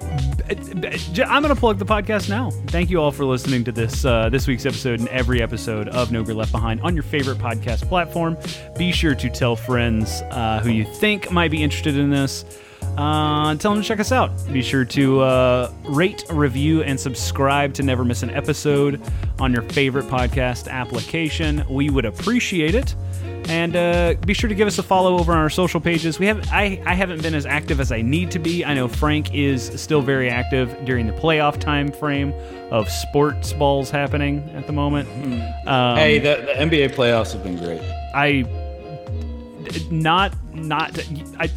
I'm 0.51 1.41
going 1.41 1.55
to 1.55 1.59
plug 1.59 1.79
the 1.79 1.85
podcast 1.85 2.29
now. 2.29 2.51
Thank 2.67 2.89
you 2.89 3.01
all 3.01 3.11
for 3.11 3.25
listening 3.25 3.63
to 3.63 3.71
this 3.71 4.05
uh, 4.05 4.29
this 4.29 4.45
week's 4.45 4.65
episode 4.65 4.99
and 4.99 5.07
every 5.09 5.41
episode 5.41 5.87
of 5.87 6.11
No 6.11 6.21
Left 6.21 6.51
Behind 6.51 6.81
on 6.81 6.93
your 6.93 7.03
favorite 7.03 7.37
podcast 7.37 7.87
platform. 7.87 8.37
Be 8.77 8.91
sure 8.91 9.15
to 9.15 9.29
tell 9.29 9.55
friends 9.55 10.21
uh, 10.29 10.59
who 10.61 10.69
you 10.69 10.83
think 10.83 11.31
might 11.31 11.49
be 11.51 11.63
interested 11.63 11.97
in 11.97 12.09
this. 12.09 12.45
Uh, 13.01 13.55
tell 13.55 13.73
them 13.73 13.81
to 13.81 13.87
check 13.87 13.99
us 13.99 14.11
out. 14.11 14.29
Be 14.53 14.61
sure 14.61 14.85
to 14.85 15.21
uh, 15.21 15.71
rate, 15.85 16.23
review, 16.29 16.83
and 16.83 16.99
subscribe 16.99 17.73
to 17.73 17.83
never 17.83 18.05
miss 18.05 18.21
an 18.21 18.29
episode 18.29 19.01
on 19.39 19.51
your 19.51 19.63
favorite 19.63 20.05
podcast 20.05 20.67
application. 20.67 21.65
We 21.67 21.89
would 21.89 22.05
appreciate 22.05 22.75
it. 22.75 22.95
And 23.49 23.75
uh, 23.75 24.13
be 24.23 24.35
sure 24.35 24.49
to 24.49 24.53
give 24.53 24.67
us 24.67 24.77
a 24.77 24.83
follow 24.83 25.17
over 25.17 25.31
on 25.31 25.39
our 25.39 25.49
social 25.49 25.81
pages. 25.81 26.19
We 26.19 26.27
have 26.27 26.47
I, 26.51 26.79
I 26.85 26.93
haven't 26.93 27.23
been 27.23 27.33
as 27.33 27.47
active 27.47 27.79
as 27.79 27.91
I 27.91 28.03
need 28.03 28.29
to 28.31 28.39
be. 28.39 28.63
I 28.63 28.75
know 28.75 28.87
Frank 28.87 29.33
is 29.33 29.71
still 29.81 30.03
very 30.03 30.29
active 30.29 30.85
during 30.85 31.07
the 31.07 31.13
playoff 31.13 31.59
time 31.59 31.91
frame 31.91 32.33
of 32.69 32.87
sports 32.87 33.51
balls 33.51 33.89
happening 33.89 34.47
at 34.53 34.67
the 34.67 34.73
moment. 34.73 35.09
Um, 35.67 35.97
hey, 35.97 36.19
the, 36.19 36.35
the 36.45 36.53
NBA 36.53 36.93
playoffs 36.93 37.33
have 37.33 37.43
been 37.43 37.57
great. 37.57 37.81
I 38.13 38.45
not 39.89 40.35
not 40.53 40.99
I 41.39 41.49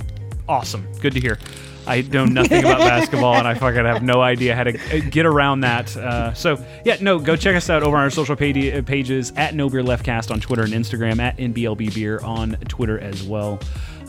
awesome. 0.49 0.87
Good 1.01 1.15
to 1.15 1.21
hear. 1.21 1.39
I 1.87 2.01
know 2.03 2.25
nothing 2.25 2.61
about 2.61 2.79
basketball, 2.81 3.35
and 3.35 3.47
I 3.47 3.55
fucking 3.55 3.85
have 3.85 4.03
no 4.03 4.23
idea 4.23 4.55
how 4.55 4.65
to 4.65 4.79
uh, 4.79 5.01
get 5.11 5.27
around 5.27 5.61
that. 5.61 5.95
Uh, 5.97 6.33
so 6.35 6.65
yeah, 6.85 6.97
no, 7.01 7.19
go 7.19 7.37
check 7.37 7.57
us 7.57 7.69
out 7.69 7.83
over 7.83 7.97
on 7.97 8.05
our 8.05 8.11
social 8.11 8.35
uh, 8.35 8.83
pages 8.83 9.33
at 9.37 9.55
No 9.55 9.69
Beer 9.69 9.83
Leftcast 9.83 10.31
on 10.31 10.41
Twitter 10.41 10.63
and 10.63 10.73
Instagram, 10.73 11.21
at 11.21 11.37
NBLB 11.37 11.95
Beer 11.95 12.21
on 12.21 12.53
Twitter 12.69 12.99
as 12.99 13.23
well. 13.23 13.61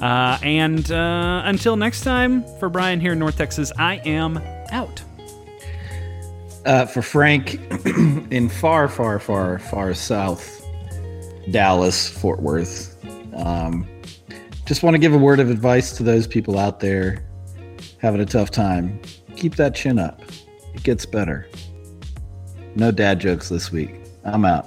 Uh, 0.02 0.38
and 0.44 0.92
uh, 0.92 1.42
until 1.46 1.76
next 1.76 2.02
time, 2.02 2.44
for 2.60 2.70
Brian 2.70 3.00
here 3.00 3.14
in 3.14 3.20
North 3.20 3.38
Texas, 3.38 3.72
I 3.78 3.96
am 4.06 4.38
out. 4.72 5.02
Uh, 6.66 6.86
for 6.86 7.02
Frank 7.02 7.56
in 8.32 8.50
far, 8.50 8.88
far, 8.88 9.20
far, 9.20 9.60
far 9.60 9.94
south, 9.94 10.66
Dallas, 11.52 12.10
Fort 12.10 12.42
Worth. 12.42 12.94
Um, 13.36 13.88
just 14.66 14.82
want 14.82 14.96
to 14.96 14.98
give 14.98 15.14
a 15.14 15.18
word 15.18 15.40
of 15.40 15.50
advice 15.50 15.96
to 15.98 16.04
those 16.04 16.26
people 16.28 16.58
out 16.58 16.80
there 16.80 17.24
having 18.00 18.20
a 18.20 18.26
tough 18.26 18.52
time. 18.52 19.00
Keep 19.36 19.56
that 19.56 19.76
chin 19.76 20.00
up. 20.00 20.22
It 20.74 20.84
gets 20.84 21.06
better. 21.06 21.48
No 22.76 22.92
dad 22.92 23.20
jokes 23.20 23.50
this 23.50 23.72
week. 23.72 23.96
I'm 24.24 24.44
out. 24.44 24.66